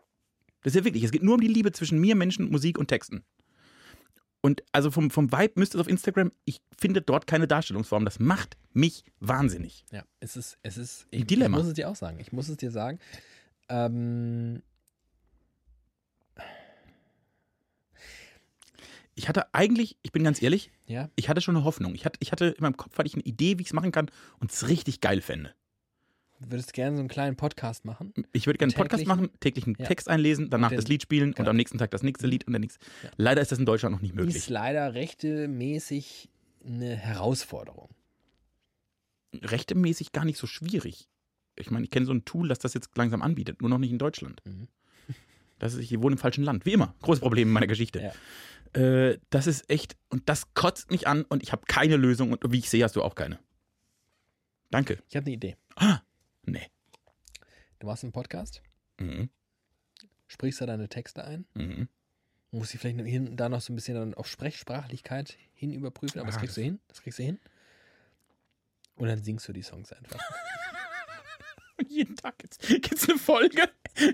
Das 0.63 0.73
ist 0.73 0.79
ja 0.79 0.85
wirklich, 0.85 1.05
es 1.05 1.13
geht 1.13 1.23
nur 1.23 1.35
um 1.35 1.41
die 1.41 1.47
Liebe 1.49 1.71
zwischen 1.73 1.99
mir, 2.01 2.17
Menschen, 2.17 2.51
Musik 2.51 2.79
und 2.79 2.89
Texten. 2.89 3.23
Und 4.45 4.63
also 4.73 4.91
vom, 4.91 5.11
vom 5.11 5.33
Vibe 5.33 5.55
müsste 5.57 5.79
es 5.79 5.81
auf 5.81 5.89
Instagram, 5.89 6.31
ich 6.45 6.61
finde 6.79 7.01
dort 7.01 7.27
keine 7.27 7.49
Darstellungsform. 7.49 8.05
Das 8.05 8.19
macht 8.19 8.59
mich 8.75 9.03
wahnsinnig. 9.19 9.87
Ja, 9.91 10.05
es 10.21 10.37
ist, 10.37 10.59
es 10.63 10.77
ist, 10.77 11.07
Ein 11.11 11.21
ich, 11.21 11.27
Dilemma. 11.29 11.57
ich 11.57 11.63
muss 11.63 11.69
es 11.71 11.73
dir 11.73 11.89
auch 11.89 11.97
sagen. 11.97 12.21
Ich 12.21 12.31
muss 12.31 12.51
es 12.51 12.59
dir 12.59 12.71
sagen. 12.71 12.99
Ähm, 13.71 14.63
Ich 19.15 19.29
hatte 19.29 19.55
eigentlich, 19.55 19.97
ich 20.03 20.13
bin 20.13 20.25
ganz 20.25 20.43
ehrlich, 20.43 20.73
ja, 20.87 21.09
ich 21.15 21.29
hatte 21.29 21.41
schon 21.41 21.57
eine 21.57 21.65
Hoffnung. 21.65 21.95
Ich 21.95 22.05
hatte, 22.05 22.19
ich 22.21 22.33
hatte 22.33 22.47
in 22.47 22.63
meinem 22.63 22.77
Kopf 22.77 22.99
hatte 22.99 23.07
ich 23.07 23.15
eine 23.15 23.23
Idee, 23.23 23.59
wie 23.59 23.63
ich 23.63 23.69
es 23.69 23.73
machen 23.73 23.93
kann 23.93 24.11
und 24.41 24.51
es 24.53 24.69
richtig 24.69 25.01
geil 25.01 25.21
fände. 25.23 25.55
Du 26.45 26.53
würdest 26.53 26.73
gerne 26.73 26.97
so 26.97 27.01
einen 27.01 27.09
kleinen 27.09 27.37
Podcast 27.37 27.85
machen. 27.85 28.13
Ich 28.33 28.47
würde 28.47 28.59
gerne 28.59 28.73
einen 28.73 28.79
Podcast 28.83 29.07
machen, 29.07 29.31
täglichen 29.41 29.77
Ja. 29.79 29.87
Text 29.87 30.09
einlesen, 30.09 30.51
danach 30.51 30.71
den- 30.71 30.77
das 30.77 30.89
Lied 30.89 31.03
spielen 31.03 31.29
und 31.31 31.37
genau. 31.37 31.51
am 31.51 31.57
nächsten 31.57 31.79
Tag 31.79 31.91
das 31.91 32.03
nächste 32.03 32.27
Lied 32.27 32.47
und 32.47 32.53
der 32.53 32.61
nächste. 32.61 32.85
Ja. 33.03 33.11
Leider 33.17 33.43
ist 33.43 33.53
das 33.53 33.59
in 33.59 33.67
Deutschland 33.67 33.95
noch 33.95 34.03
nicht 34.03 34.15
möglich. 34.15 34.37
Ist 34.37 34.49
leider 34.51 34.95
rechtemäßig 34.95 36.29
eine 36.67 36.97
Herausforderung. 36.97 37.91
rechtemäßig 39.43 40.13
gar 40.13 40.25
nicht 40.25 40.39
so 40.39 40.47
schwierig. 40.47 41.09
Ich 41.57 41.71
meine, 41.71 41.85
ich 41.85 41.91
kenne 41.91 42.07
so 42.07 42.13
ein 42.13 42.25
Tool, 42.25 42.49
das 42.49 42.59
das 42.61 42.75
jetzt 42.75 42.97
langsam 42.97 43.21
anbietet, 43.23 43.61
nur 43.61 43.69
noch 43.71 43.79
nicht 43.79 43.91
in 43.91 43.99
Deutschland. 43.99 44.41
Mhm. 44.45 44.69
Das 45.61 45.73
ist, 45.75 45.81
ich 45.81 46.01
wohne 46.01 46.15
im 46.15 46.19
falschen 46.19 46.43
Land, 46.45 46.67
wie 46.67 46.73
immer. 46.73 46.95
Großes 47.03 47.21
Problem 47.21 47.47
in 47.49 47.53
meiner 47.55 47.69
Geschichte. 47.69 48.13
Äh, 48.75 49.19
das 49.31 49.47
ist 49.47 49.71
echt, 49.71 49.97
und 50.09 50.29
das 50.29 50.53
kotzt 50.55 50.91
mich 50.91 51.07
an 51.07 51.23
und 51.25 51.43
ich 51.45 51.53
habe 51.53 51.63
keine 51.67 51.97
Lösung 51.97 52.33
und 52.33 52.41
wie 52.53 52.59
ich 52.59 52.69
sehe, 52.69 52.83
hast 52.83 52.97
du 52.97 53.03
auch 53.03 53.15
keine. 53.15 53.39
Danke. 54.71 54.99
Ich 55.09 55.15
habe 55.17 55.27
eine 55.27 55.35
Idee. 55.37 55.57
Ah, 55.77 56.01
nee. 56.47 56.67
Du 57.79 57.87
machst 57.87 58.05
einen 58.05 58.13
Podcast, 58.13 58.63
Mhm. 59.01 59.29
sprichst 60.27 60.61
da 60.61 60.67
deine 60.67 60.89
Texte 60.89 61.25
ein, 61.25 61.47
Mhm. 61.55 61.89
muss 62.51 62.71
sie 62.71 62.79
vielleicht 62.79 62.99
und 63.01 63.37
da 63.37 63.49
noch 63.49 63.61
so 63.61 63.73
ein 63.73 63.77
bisschen 63.77 63.95
dann 63.97 64.15
auf 64.15 64.27
Sprechsprachlichkeit 64.29 65.37
hin 65.55 65.73
überprüfen, 65.73 66.21
aber 66.21 66.27
das 66.29 66.37
Ah, 66.37 66.41
kriegst 66.41 66.57
du 66.57 66.63
hin. 66.63 66.81
Das 66.89 67.03
kriegst 67.03 67.19
du 67.19 67.23
hin. 67.25 67.39
Und 68.97 69.09
dann 69.09 69.23
singst 69.23 69.47
du 69.49 69.53
die 69.53 69.63
Songs 69.63 69.93
einfach. 69.93 70.21
Und 71.79 71.91
jeden 71.91 72.15
Tag 72.17 72.39
gibt 72.39 72.93
es 72.95 73.09
eine 73.09 73.19
Folge, 73.19 73.69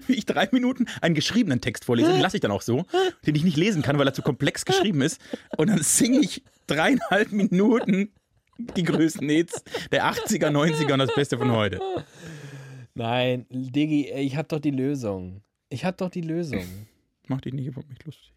wie 0.06 0.14
ich 0.14 0.24
drei 0.24 0.48
Minuten 0.52 0.86
einen 1.02 1.14
geschriebenen 1.14 1.60
Text 1.60 1.84
vorlese. 1.84 2.12
Den 2.12 2.20
lasse 2.20 2.36
ich 2.38 2.40
dann 2.40 2.50
auch 2.50 2.62
so, 2.62 2.86
den 3.26 3.34
ich 3.34 3.44
nicht 3.44 3.58
lesen 3.58 3.82
kann, 3.82 3.98
weil 3.98 4.06
er 4.08 4.14
zu 4.14 4.22
komplex 4.22 4.64
geschrieben 4.64 5.02
ist. 5.02 5.20
Und 5.58 5.68
dann 5.68 5.82
singe 5.82 6.20
ich 6.20 6.42
dreieinhalb 6.66 7.32
Minuten 7.32 8.12
die 8.76 8.82
größten 8.82 9.28
Hits 9.28 9.62
der 9.90 10.04
80er, 10.04 10.48
90er 10.50 10.92
und 10.92 10.98
das 11.00 11.14
Beste 11.14 11.38
von 11.38 11.50
heute. 11.52 11.80
Nein, 12.94 13.46
Diggi, 13.50 14.08
ey, 14.10 14.24
ich 14.24 14.36
hab 14.36 14.48
doch 14.48 14.58
die 14.60 14.70
Lösung. 14.70 15.42
Ich 15.68 15.84
hab 15.84 15.96
doch 15.98 16.10
die 16.10 16.20
Lösung. 16.22 16.64
Mach 17.28 17.40
dich 17.40 17.52
nicht 17.54 17.66
über 17.66 17.82
mich 17.84 18.04
lustig. 18.04 18.32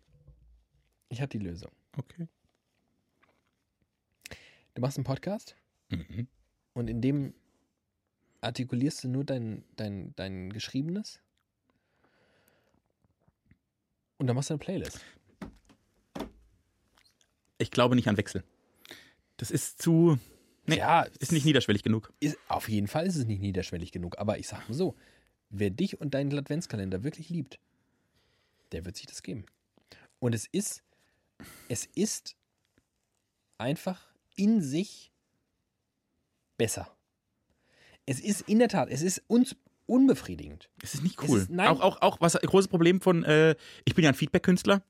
Ich 1.09 1.21
hab 1.21 1.29
die 1.29 1.39
Lösung. 1.39 1.71
Okay. 1.97 2.27
Du 4.75 4.81
machst 4.81 4.97
einen 4.97 5.03
Podcast 5.05 5.55
Mhm. 5.89 6.27
und 6.73 6.89
in 6.89 7.01
dem 7.01 7.33
artikulierst 8.41 9.03
du 9.03 9.07
nur 9.09 9.23
dein, 9.23 9.63
dein, 9.75 10.13
dein 10.15 10.51
Geschriebenes. 10.51 11.19
Und 14.17 14.27
dann 14.27 14.35
machst 14.35 14.49
du 14.49 14.53
eine 14.55 14.59
Playlist. 14.59 14.99
Ich 17.57 17.69
glaube 17.71 17.95
nicht 17.95 18.07
an 18.07 18.17
Wechsel. 18.17 18.43
Das 19.43 19.51
ist 19.51 19.81
zu. 19.81 20.17
Nee, 20.67 20.77
ja, 20.77 21.01
ist 21.19 21.33
nicht 21.33 21.43
niederschwellig 21.43 21.83
genug. 21.83 22.13
Ist, 22.21 22.37
auf 22.47 22.69
jeden 22.69 22.87
Fall 22.87 23.05
ist 23.05 23.17
es 23.17 23.25
nicht 23.25 23.41
niederschwellig 23.41 23.91
genug. 23.91 24.17
Aber 24.19 24.37
ich 24.39 24.47
sag 24.47 24.69
mal 24.69 24.73
so: 24.73 24.95
Wer 25.49 25.69
dich 25.69 25.99
und 25.99 26.13
deinen 26.13 26.33
Adventskalender 26.37 27.03
wirklich 27.03 27.27
liebt, 27.29 27.59
der 28.71 28.85
wird 28.85 28.95
sich 28.95 29.05
das 29.05 29.21
geben. 29.21 29.45
Und 30.19 30.33
es 30.33 30.45
ist, 30.49 30.81
es 31.67 31.85
ist 31.93 32.37
einfach 33.57 34.13
in 34.37 34.61
sich 34.61 35.11
besser. 36.57 36.95
Es 38.05 38.21
ist 38.21 38.47
in 38.47 38.59
der 38.59 38.69
Tat, 38.69 38.87
es 38.89 39.01
ist 39.01 39.21
uns 39.27 39.57
unbefriedigend. 39.87 40.69
Es 40.81 40.93
ist 40.93 41.03
nicht 41.03 41.21
cool. 41.27 41.39
ist- 41.39 41.49
nein. 41.49 41.67
auch, 41.67 41.81
auch, 41.81 42.01
auch 42.01 42.21
was 42.21 42.37
ein 42.37 42.47
großes 42.47 42.69
Problem 42.69 43.01
von. 43.01 43.25
Äh, 43.25 43.57
ich 43.83 43.93
bin 43.93 44.05
ja 44.05 44.09
ein 44.11 44.15
Feedback-Künstler. 44.15 44.83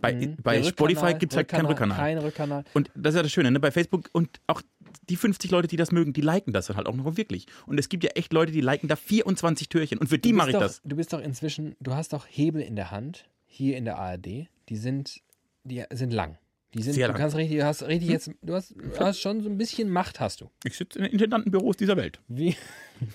Bei, 0.00 0.12
Mhm. 0.14 0.36
bei 0.42 0.62
Spotify 0.62 1.14
gibt 1.14 1.32
es 1.32 1.36
halt 1.36 1.48
keinen 1.48 1.66
Rückkanal. 1.66 1.96
Kein 1.96 2.18
Rückkanal. 2.18 2.64
Und 2.74 2.90
das 2.94 3.14
ist 3.14 3.16
ja 3.18 3.22
das 3.22 3.32
Schöne, 3.32 3.50
ne? 3.50 3.60
bei 3.60 3.70
Facebook 3.70 4.08
und 4.12 4.40
auch 4.46 4.62
die 5.08 5.16
50 5.16 5.50
Leute, 5.50 5.68
die 5.68 5.76
das 5.76 5.92
mögen, 5.92 6.12
die 6.12 6.20
liken 6.20 6.52
das 6.52 6.66
dann 6.66 6.76
halt 6.76 6.86
auch 6.86 6.94
noch 6.94 7.16
wirklich. 7.16 7.46
Und 7.66 7.78
es 7.78 7.88
gibt 7.88 8.04
ja 8.04 8.10
echt 8.14 8.32
Leute, 8.32 8.52
die 8.52 8.60
liken 8.60 8.88
da 8.88 8.96
24 8.96 9.68
Türchen 9.68 9.98
und 9.98 10.08
für 10.08 10.18
die 10.18 10.30
Du 10.30 10.36
mache 10.36 10.50
ich 10.50 10.56
bist 10.56 10.62
das. 10.64 10.82
doch, 10.82 10.88
Du 10.88 10.96
bist 10.96 11.12
doch 11.12 11.20
inzwischen, 11.20 11.76
du 11.80 11.94
hast 11.94 12.12
doch 12.12 12.26
Hebel 12.28 12.62
in 12.62 12.76
der 12.76 12.90
Hand, 12.90 13.28
hier 13.46 13.76
in 13.76 13.84
der 13.84 13.98
ARD, 13.98 14.48
die 14.68 14.76
sind, 14.76 15.20
die 15.64 15.82
sind 15.92 16.12
lang. 16.12 16.38
Die 16.74 16.82
sind, 16.82 16.94
Sehr 16.94 17.08
du 17.08 17.12
lang. 17.14 17.20
kannst 17.22 17.36
richtig, 17.36 17.62
hast 17.62 17.82
richtig 17.82 18.08
jetzt, 18.10 18.30
du 18.42 18.54
hast, 18.54 18.74
du 18.76 18.98
hast 19.00 19.18
schon 19.20 19.42
so 19.42 19.48
ein 19.48 19.58
bisschen 19.58 19.90
Macht 19.90 20.20
hast 20.20 20.40
du. 20.40 20.50
Ich 20.64 20.76
sitze 20.76 20.98
in 21.00 21.04
den 21.04 21.12
Intendantenbüros 21.14 21.76
dieser 21.76 21.96
Welt. 21.96 22.20
Wie, 22.28 22.54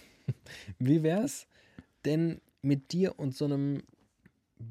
wie 0.79 1.03
wär's 1.03 1.47
denn 2.03 2.41
mit 2.61 2.91
dir 2.91 3.17
und 3.17 3.33
so 3.35 3.45
einem 3.45 3.83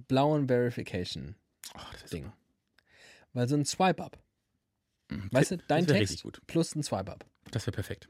blauen 0.09 0.49
Verification 0.49 1.35
Oh, 1.77 1.81
das 1.93 2.03
ist 2.05 2.13
Ding? 2.13 2.33
Weil 3.33 3.49
so 3.49 3.57
ein 3.57 3.65
Swipe-Up. 3.65 4.19
Mhm. 5.11 5.29
Weißt 5.33 5.53
du, 5.53 5.59
dein 5.59 5.87
Text 5.87 6.25
plus 6.47 6.75
ein 6.75 6.83
Swipe-Up. 6.83 7.25
Das 7.51 7.67
wäre 7.67 7.75
perfekt. 7.75 8.09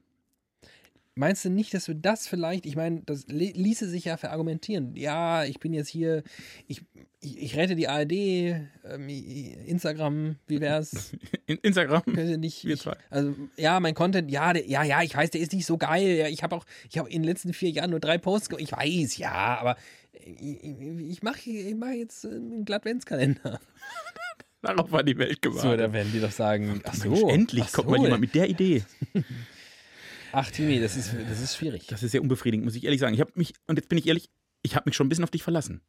Meinst 1.16 1.44
du 1.44 1.50
nicht, 1.50 1.72
dass 1.72 1.86
wir 1.86 1.94
das 1.94 2.26
vielleicht, 2.26 2.66
ich 2.66 2.74
meine, 2.74 3.02
das 3.07 3.28
li- 3.28 3.52
ließe 3.55 3.88
sich 3.88 4.05
ja 4.07 4.16
verargumentieren. 4.16 4.96
Ja, 4.96 5.44
ich 5.44 5.61
bin 5.61 5.72
jetzt 5.72 5.88
hier, 5.88 6.24
ich, 6.66 6.82
ich, 7.20 7.38
ich 7.40 7.57
rette 7.57 7.76
die 7.76 7.86
ARD, 7.86 8.11
ähm, 8.12 9.09
Instagram, 9.64 10.36
wie 10.48 10.61
wär's? 10.61 11.12
In 11.46 11.59
Instagram. 11.59 12.02
Nicht, 12.07 12.64
Wir 12.64 12.74
ich, 12.74 12.80
zwei. 12.80 12.96
also 13.11 13.32
ja, 13.57 13.78
mein 13.78 13.94
Content, 13.94 14.28
ja, 14.28 14.52
der, 14.55 14.66
ja, 14.66 14.82
ja, 14.82 15.02
ich 15.02 15.14
weiß, 15.14 15.30
der 15.30 15.40
ist 15.40 15.52
nicht 15.52 15.66
so 15.66 15.78
geil. 15.78 16.16
Ja, 16.16 16.26
ich 16.26 16.42
habe 16.42 16.57
auch, 16.57 16.64
ich 16.90 16.98
habe 16.98 17.09
in 17.09 17.22
den 17.22 17.28
letzten 17.28 17.52
vier 17.52 17.70
Jahren 17.70 17.90
nur 17.90 18.00
drei 18.00 18.18
Posts. 18.18 18.48
Ich 18.59 18.72
weiß, 18.72 19.16
ja, 19.16 19.30
aber 19.61 19.76
ich, 20.20 20.62
ich, 20.64 21.22
mache 21.22 21.50
ich 21.50 21.74
mach 21.74 21.90
jetzt 21.92 22.24
einen 22.24 22.64
Glattventskalender. 22.64 23.60
Darauf 24.62 24.90
war 24.90 25.02
die 25.02 25.18
Welt 25.18 25.42
gewartet. 25.42 25.62
So, 25.62 25.76
da 25.76 25.92
werden 25.92 26.10
die 26.12 26.20
doch 26.20 26.30
sagen, 26.30 26.80
ach 26.84 26.94
so, 26.94 27.10
Mensch, 27.10 27.32
endlich 27.32 27.64
ach 27.64 27.72
kommt 27.72 27.88
so, 27.88 27.96
mal 27.96 28.02
jemand 28.02 28.20
mit 28.20 28.34
der 28.34 28.48
Idee. 28.48 28.82
Ach, 30.36 30.50
Timmy, 30.50 30.80
das 30.80 30.96
ist, 30.96 31.14
das 31.28 31.40
ist 31.40 31.56
schwierig. 31.56 31.86
Das 31.86 32.02
ist 32.02 32.10
sehr 32.10 32.20
unbefriedigend, 32.20 32.64
muss 32.64 32.74
ich 32.74 32.82
ehrlich 32.82 32.98
sagen. 32.98 33.14
Ich 33.14 33.20
habe 33.20 33.30
mich, 33.36 33.54
und 33.68 33.76
jetzt 33.76 33.88
bin 33.88 33.98
ich 33.98 34.08
ehrlich, 34.08 34.30
ich 34.62 34.74
habe 34.74 34.88
mich 34.88 34.96
schon 34.96 35.06
ein 35.06 35.08
bisschen 35.08 35.22
auf 35.22 35.30
dich 35.30 35.44
verlassen. 35.44 35.80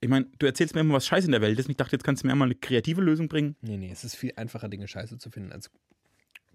Ich 0.00 0.08
meine, 0.08 0.26
du 0.38 0.46
erzählst 0.46 0.74
mir 0.74 0.80
immer, 0.80 0.94
was 0.94 1.06
scheiße 1.06 1.26
in 1.26 1.32
der 1.32 1.42
Welt 1.42 1.58
ist. 1.58 1.66
Und 1.66 1.72
ich 1.72 1.76
dachte, 1.76 1.94
jetzt 1.94 2.02
kannst 2.02 2.22
du 2.22 2.26
mir 2.26 2.34
mal 2.34 2.46
eine 2.46 2.54
kreative 2.54 3.02
Lösung 3.02 3.28
bringen. 3.28 3.56
Nee, 3.60 3.76
nee, 3.76 3.90
es 3.92 4.02
ist 4.02 4.16
viel 4.16 4.32
einfacher, 4.36 4.70
Dinge 4.70 4.88
scheiße 4.88 5.18
zu 5.18 5.28
finden, 5.30 5.52
als 5.52 5.70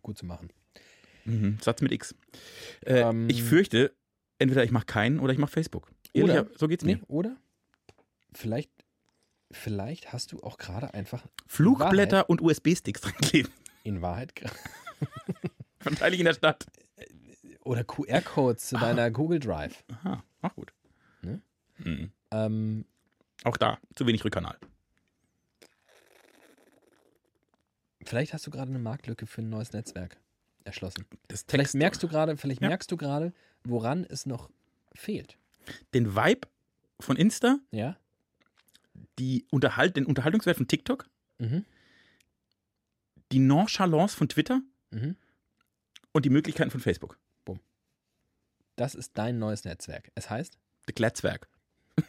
gut 0.01 0.17
zu 0.17 0.25
machen. 0.25 0.49
Mhm. 1.25 1.59
Satz 1.61 1.81
mit 1.81 1.91
X. 1.91 2.15
Äh, 2.83 3.01
Ähm. 3.01 3.29
ich 3.29 3.43
fürchte, 3.43 3.93
entweder 4.39 4.63
ich 4.63 4.71
mache 4.71 4.85
keinen 4.87 5.19
oder 5.19 5.31
ich 5.31 5.37
mache 5.37 5.51
Facebook. 5.51 5.91
Oder- 6.15 6.35
Ehrlich, 6.35 6.57
so 6.57 6.67
geht's 6.67 6.83
mir. 6.83 6.95
Nee, 6.97 7.03
oder? 7.07 7.37
Vielleicht, 8.33 8.71
vielleicht 9.51 10.11
hast 10.13 10.31
du 10.31 10.41
auch 10.41 10.57
gerade 10.57 10.93
einfach 10.93 11.25
Flugblätter 11.47 12.29
und 12.29 12.41
USB-Sticks 12.41 13.01
dran 13.01 13.13
kleben. 13.17 13.51
in 13.83 14.01
Wahrheit 14.01 14.33
Verteile 15.79 16.13
ich 16.15 16.19
in 16.21 16.25
der 16.25 16.33
Stadt. 16.33 16.65
oder 17.63 17.83
QR-Codes 17.83 18.67
zu 18.67 18.77
deiner 18.77 19.11
Google 19.11 19.39
Drive. 19.39 19.83
Aha, 19.91 20.23
auch 20.41 20.55
gut. 20.55 20.73
Ne? 21.21 21.41
Mhm. 21.77 22.11
Ähm, 22.31 22.85
Auch 23.43 23.57
da, 23.57 23.77
zu 23.95 24.05
wenig 24.07 24.23
Rückkanal. 24.25 24.57
vielleicht 28.03 28.33
hast 28.33 28.45
du 28.45 28.51
gerade 28.51 28.69
eine 28.69 28.79
Marktlücke 28.79 29.25
für 29.25 29.41
ein 29.41 29.49
neues 29.49 29.73
Netzwerk 29.73 30.17
erschlossen. 30.63 31.05
Das 31.27 31.43
Vielleicht 31.47 31.73
merkst 31.73 32.01
du 32.03 32.07
gerade, 32.07 32.37
vielleicht 32.37 32.61
Ja. 32.61 32.67
merkst 32.69 32.91
du 32.91 32.97
gerade, 32.97 33.33
woran 33.63 34.03
es 34.03 34.25
noch 34.25 34.49
fehlt. 34.93 35.37
Den 35.93 36.15
Vibe 36.15 36.47
von 36.99 37.15
Insta, 37.17 37.59
Ja? 37.71 37.97
die 39.19 39.45
Unterhalt, 39.51 39.95
den 39.97 40.05
Unterhaltungswert 40.05 40.57
von 40.57 40.67
TikTok, 40.67 41.09
Mhm. 41.39 41.65
die 43.31 43.39
Nonchalance 43.39 44.15
von 44.15 44.29
Twitter 44.29 44.61
Mhm. 44.91 45.15
und 46.13 46.25
die 46.25 46.29
Möglichkeiten 46.29 46.71
von 46.71 46.79
Facebook. 46.81 47.17
Das 48.77 48.93
ist 48.93 49.17
dein 49.17 49.39
neues 49.39 49.63
Netzwerk. 49.63 50.11
Es 50.15 50.29
heißt, 50.29 50.57
Der 50.87 50.93
Glatzwerk. 50.93 51.47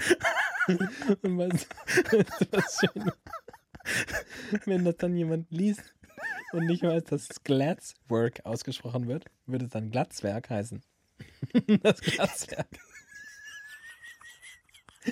Und 1.22 1.66
du, 2.12 2.24
was 2.52 2.80
schön? 2.80 3.12
Wenn 4.66 4.84
das 4.84 4.96
dann 4.98 5.16
jemand 5.16 5.50
liest 5.50 5.94
und 6.52 6.66
nicht 6.66 6.82
weiß, 6.82 7.04
dass 7.04 7.28
Glatzwork 7.44 8.44
ausgesprochen 8.44 9.08
wird, 9.08 9.24
würde 9.46 9.64
es 9.66 9.70
dann 9.70 9.90
Glatzwerk 9.90 10.50
heißen. 10.50 10.82
Das 11.82 12.00
Glatzwerk. 12.00 12.68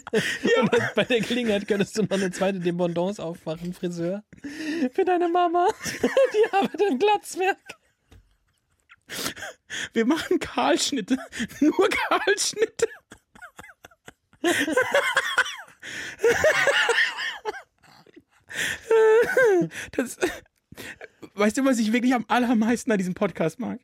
Und 0.02 0.72
dann 0.72 0.90
bei 0.94 1.04
der 1.04 1.20
Gelegenheit 1.20 1.66
könntest 1.66 1.96
du 1.96 2.02
noch 2.02 2.10
eine 2.10 2.30
zweite 2.30 2.60
Dependance 2.60 3.22
aufmachen, 3.22 3.72
Friseur. 3.72 4.22
Für 4.92 5.04
deine 5.04 5.28
Mama. 5.28 5.68
Die 6.02 6.52
arbeitet 6.52 6.82
im 6.90 6.98
Glatzwerk. 6.98 7.58
Wir 9.92 10.06
machen 10.06 10.38
Kahlschnitte. 10.38 11.16
Nur 11.60 11.88
Kahlschnitte. 11.88 12.88
Das, 19.92 20.16
weißt 21.34 21.58
du, 21.58 21.64
was 21.64 21.78
ich 21.78 21.92
wirklich 21.92 22.14
am 22.14 22.24
allermeisten 22.28 22.90
an 22.92 22.98
diesem 22.98 23.14
Podcast 23.14 23.58
mag? 23.58 23.80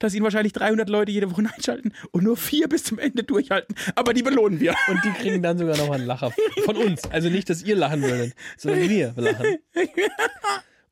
Dass 0.00 0.12
ihn 0.12 0.24
wahrscheinlich 0.24 0.52
300 0.54 0.88
Leute 0.88 1.12
jede 1.12 1.30
Woche 1.30 1.44
einschalten 1.54 1.92
und 2.10 2.24
nur 2.24 2.36
vier 2.36 2.68
bis 2.68 2.84
zum 2.84 2.98
Ende 2.98 3.22
durchhalten. 3.22 3.76
Aber 3.94 4.12
die 4.12 4.22
belohnen 4.22 4.58
wir. 4.58 4.74
Und 4.88 5.04
die 5.04 5.10
kriegen 5.10 5.40
dann 5.42 5.56
sogar 5.56 5.76
noch 5.76 5.90
einen 5.90 6.04
Lacher 6.06 6.32
von 6.64 6.76
uns. 6.76 7.04
Also 7.10 7.28
nicht, 7.28 7.48
dass 7.48 7.62
ihr 7.62 7.76
lachen 7.76 8.02
würdet, 8.02 8.34
sondern 8.56 8.88
wir 8.88 9.14
lachen. 9.16 9.58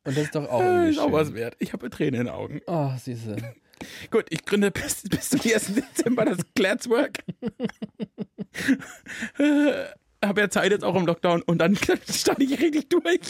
Und 0.05 0.17
das 0.17 0.25
ist 0.25 0.35
doch 0.37 0.49
auch 0.49 0.61
irgendwie 0.61 0.91
ist 0.91 0.99
auch 1.01 1.11
was 1.11 1.35
wert. 1.35 1.57
Ich 1.59 1.73
habe 1.73 1.91
Tränen 1.91 2.21
in 2.21 2.27
den 2.27 2.33
Augen. 2.33 2.61
Oh, 2.69 2.93
siehste. 2.97 3.57
Gut, 4.11 4.27
ich 4.31 4.45
gründe 4.45 4.71
bis, 4.71 5.03
bis 5.09 5.31
zum 5.31 5.41
1. 5.41 5.75
Dezember 5.75 6.25
das 6.25 6.39
Glatzwork. 6.55 7.25
habe 10.27 10.41
ja 10.41 10.51
Zeit 10.51 10.73
jetzt 10.73 10.85
auch 10.85 10.97
im 10.97 11.07
Lockdown 11.07 11.43
und 11.43 11.59
dann 11.59 11.77
stand 12.11 12.41
ich 12.41 12.61
richtig 12.61 12.89
durch. 12.89 13.21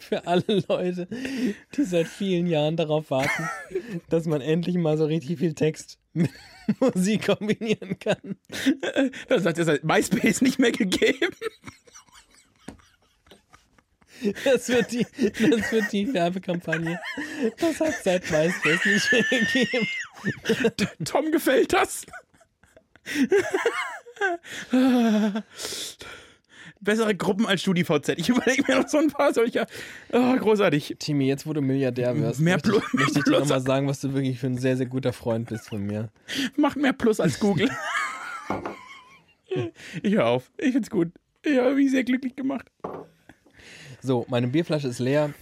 Für 0.00 0.26
alle 0.26 0.64
Leute, 0.68 1.08
die 1.76 1.84
seit 1.84 2.08
vielen 2.08 2.46
Jahren 2.46 2.76
darauf 2.76 3.10
warten, 3.10 3.48
dass 4.08 4.26
man 4.26 4.40
endlich 4.40 4.76
mal 4.76 4.98
so 4.98 5.04
richtig 5.06 5.38
viel 5.38 5.54
Text 5.54 5.98
mit 6.12 6.30
Musik 6.80 7.26
kombinieren 7.26 7.98
kann. 7.98 8.36
Das 9.28 9.44
hat 9.44 9.58
ja 9.58 9.64
seit 9.64 9.84
MySpace 9.84 10.40
nicht 10.42 10.58
mehr 10.58 10.72
gegeben. 10.72 11.34
Das 14.44 14.68
wird 14.68 14.92
die, 14.92 15.06
das 15.22 15.72
wird 15.72 15.92
die 15.92 16.12
Werbekampagne. 16.14 17.00
Das 17.58 17.80
hat 17.80 17.94
seit 18.02 18.30
MySpace 18.30 18.84
nicht 18.84 19.12
mehr 19.12 19.40
gegeben. 19.40 19.88
Tom 21.04 21.30
gefällt 21.32 21.72
das. 21.72 22.06
Bessere 26.80 27.14
Gruppen 27.14 27.46
als 27.46 27.62
StudiVZ. 27.62 28.10
Ich 28.16 28.28
überlege 28.28 28.62
mir 28.68 28.80
noch 28.80 28.88
so 28.88 28.98
ein 28.98 29.08
paar 29.10 29.32
solcher. 29.32 29.66
Oh, 30.12 30.36
großartig. 30.36 30.96
Timmy, 30.98 31.26
jetzt 31.26 31.46
wo 31.46 31.52
du 31.54 31.62
Milliardär 31.62 32.14
wirst, 32.18 32.40
Mehr 32.40 32.54
möchte, 32.56 32.76
ich- 32.76 32.92
möchte 32.92 33.18
ich 33.20 33.24
dir 33.24 33.40
nochmal 33.40 33.60
sagen, 33.60 33.88
was 33.88 34.00
du 34.00 34.12
wirklich 34.12 34.38
für 34.38 34.48
ein 34.48 34.58
sehr, 34.58 34.76
sehr 34.76 34.86
guter 34.86 35.12
Freund 35.12 35.48
bist 35.48 35.68
von 35.68 35.82
mir. 35.82 36.10
Macht 36.56 36.76
mehr 36.76 36.92
Plus 36.92 37.20
als 37.20 37.38
Google. 37.40 37.70
ich 40.02 40.14
höre 40.14 40.26
auf. 40.26 40.50
Ich 40.58 40.72
find's 40.72 40.90
gut. 40.90 41.08
Ich 41.42 41.56
habe 41.58 41.74
mich 41.74 41.90
sehr 41.90 42.04
glücklich 42.04 42.36
gemacht. 42.36 42.66
So, 44.04 44.26
meine 44.28 44.48
Bierflasche 44.48 44.86
ist 44.86 44.98
leer. 44.98 45.32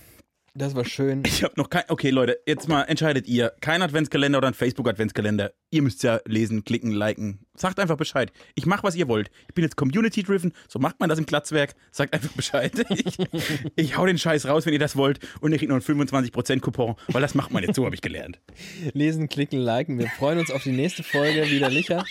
Das 0.54 0.76
war 0.76 0.84
schön. 0.84 1.24
Ich 1.26 1.42
habe 1.42 1.54
noch 1.56 1.68
kein. 1.68 1.82
Okay, 1.88 2.10
Leute, 2.10 2.38
jetzt 2.46 2.68
mal 2.68 2.82
entscheidet 2.82 3.26
ihr. 3.26 3.52
Kein 3.60 3.82
Adventskalender 3.82 4.38
oder 4.38 4.46
ein 4.46 4.54
Facebook-Adventskalender. 4.54 5.52
Ihr 5.70 5.82
müsst 5.82 6.04
ja 6.04 6.20
lesen, 6.26 6.62
klicken, 6.62 6.92
liken. 6.92 7.40
Sagt 7.56 7.80
einfach 7.80 7.96
Bescheid. 7.96 8.30
Ich 8.54 8.64
mache, 8.64 8.84
was 8.84 8.94
ihr 8.94 9.08
wollt. 9.08 9.32
Ich 9.48 9.54
bin 9.54 9.64
jetzt 9.64 9.74
community-driven. 9.76 10.52
So 10.68 10.78
macht 10.78 11.00
man 11.00 11.08
das 11.08 11.18
im 11.18 11.26
Glatzwerk. 11.26 11.74
Sagt 11.90 12.14
einfach 12.14 12.30
Bescheid. 12.34 12.72
Ich, 12.90 13.18
ich 13.74 13.96
hau 13.96 14.06
den 14.06 14.18
Scheiß 14.18 14.46
raus, 14.46 14.64
wenn 14.64 14.74
ihr 14.74 14.78
das 14.78 14.94
wollt. 14.94 15.18
Und 15.40 15.50
ihr 15.50 15.58
kriegt 15.58 15.70
noch 15.72 15.88
einen 15.88 16.00
25%-Coupon, 16.00 16.94
weil 17.08 17.22
das 17.22 17.34
macht 17.34 17.50
man 17.50 17.64
jetzt. 17.64 17.74
So 17.74 17.84
habe 17.84 17.96
ich 17.96 18.00
gelernt. 18.00 18.38
Lesen, 18.92 19.28
klicken, 19.28 19.58
liken. 19.58 19.98
Wir 19.98 20.06
freuen 20.06 20.38
uns 20.38 20.52
auf 20.52 20.62
die 20.62 20.70
nächste 20.70 21.02
Folge 21.02 21.50
widerlicher. 21.50 22.04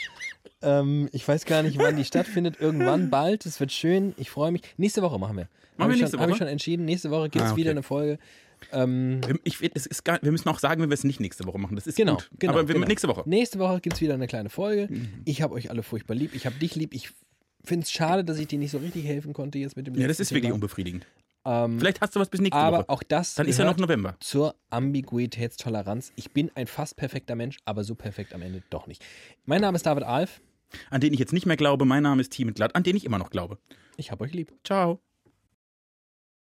Ähm, 0.61 1.07
ich 1.13 1.25
weiß 1.25 1.45
gar 1.45 1.63
nicht, 1.63 1.77
wann 1.77 1.95
die 1.95 2.03
stattfindet. 2.03 2.57
Irgendwann 2.59 3.09
bald. 3.09 3.45
Es 3.45 3.61
wird 3.61 3.71
schön. 3.71 4.13
Ich 4.17 4.29
freue 4.29 4.51
mich. 4.51 4.63
Nächste 4.75 5.01
Woche 5.01 5.17
machen 5.17 5.37
wir. 5.37 5.47
Machen 5.77 5.89
wir 5.91 5.97
nächste 5.97 6.11
schon, 6.11 6.19
Habe 6.19 6.31
ich 6.31 6.33
Woche? 6.35 6.37
schon 6.39 6.47
entschieden. 6.47 6.85
Nächste 6.85 7.11
Woche 7.11 7.29
gibt 7.29 7.35
es 7.43 7.49
Ah, 7.49 7.53
okay. 7.53 7.61
wieder 7.61 7.71
eine 7.71 7.83
Folge. 7.83 8.19
Ähm, 8.71 9.21
Wir- 9.25 9.39
Ich, 9.43 10.03
gar, 10.03 10.19
wir 10.21 10.31
müssen 10.31 10.47
auch 10.49 10.59
sagen, 10.59 10.81
wenn 10.81 10.89
wir 10.89 10.93
es 10.93 11.03
nicht 11.03 11.19
nächste 11.19 11.45
Woche 11.45 11.57
machen. 11.57 11.75
Das 11.75 11.87
ist 11.87 11.95
Genau, 11.95 12.15
gut. 12.15 12.29
genau, 12.37 12.53
Aber 12.53 12.67
wir, 12.67 12.75
genau. 12.75 12.87
nächste 12.87 13.07
Woche. 13.07 13.23
nächste 13.25 13.57
Woche 13.59 13.79
gibt 13.81 13.95
es 13.95 14.01
wieder 14.01 14.13
eine 14.13 14.27
kleine 14.27 14.49
Folge. 14.49 14.87
Mhm. 14.93 15.21
Ich 15.25 15.41
habe 15.41 15.53
euch 15.55 15.69
alle 15.71 15.81
furchtbar 15.83 16.13
lieb. 16.15 16.35
Ich 16.35 16.45
habe 16.45 16.55
dich 16.57 16.75
lieb. 16.75 16.93
Ich 16.93 17.09
finde 17.63 17.85
es 17.85 17.91
schade, 17.91 18.23
dass 18.23 18.37
ich 18.37 18.47
dir 18.47 18.59
nicht 18.59 18.71
so 18.71 18.77
richtig 18.77 19.05
helfen 19.05 19.33
konnte 19.33 19.57
jetzt 19.57 19.75
mit 19.77 19.87
dem 19.87 19.95
Ja, 19.95 20.07
das 20.07 20.19
ist 20.19 20.31
wirklich 20.31 20.43
Thema. 20.43 20.55
unbefriedigend. 20.55 21.07
Ähm, 21.43 21.79
Vielleicht 21.79 22.01
hast 22.01 22.15
du 22.15 22.19
was 22.19 22.29
bis 22.29 22.39
nächste 22.39 22.59
aber 22.59 22.79
Woche. 22.79 22.89
auch 22.89 23.01
das 23.01 23.33
Dann 23.33 23.47
ist 23.47 23.57
ja 23.57 23.65
noch 23.65 23.77
November. 23.77 24.15
zur 24.19 24.53
Ambiguitätstoleranz. 24.69 26.11
Ich 26.15 26.29
bin 26.31 26.51
ein 26.53 26.67
fast 26.67 26.97
perfekter 26.97 27.33
Mensch, 27.35 27.57
aber 27.65 27.83
so 27.83 27.95
perfekt 27.95 28.33
am 28.35 28.43
Ende 28.43 28.61
doch 28.69 28.85
nicht. 28.85 29.03
Mein 29.45 29.61
Name 29.61 29.75
ist 29.75 29.85
David 29.87 30.03
Alf. 30.03 30.39
An 30.91 31.01
den 31.01 31.13
ich 31.13 31.19
jetzt 31.19 31.33
nicht 31.33 31.47
mehr 31.47 31.57
glaube. 31.57 31.85
Mein 31.85 32.03
Name 32.03 32.21
ist 32.21 32.31
Team 32.31 32.53
Glatt, 32.53 32.75
an 32.75 32.83
den 32.83 32.95
ich 32.95 33.05
immer 33.05 33.17
noch 33.17 33.31
glaube. 33.31 33.57
Ich 33.97 34.11
habe 34.11 34.23
euch 34.23 34.33
lieb. 34.33 34.53
Ciao. 34.63 34.99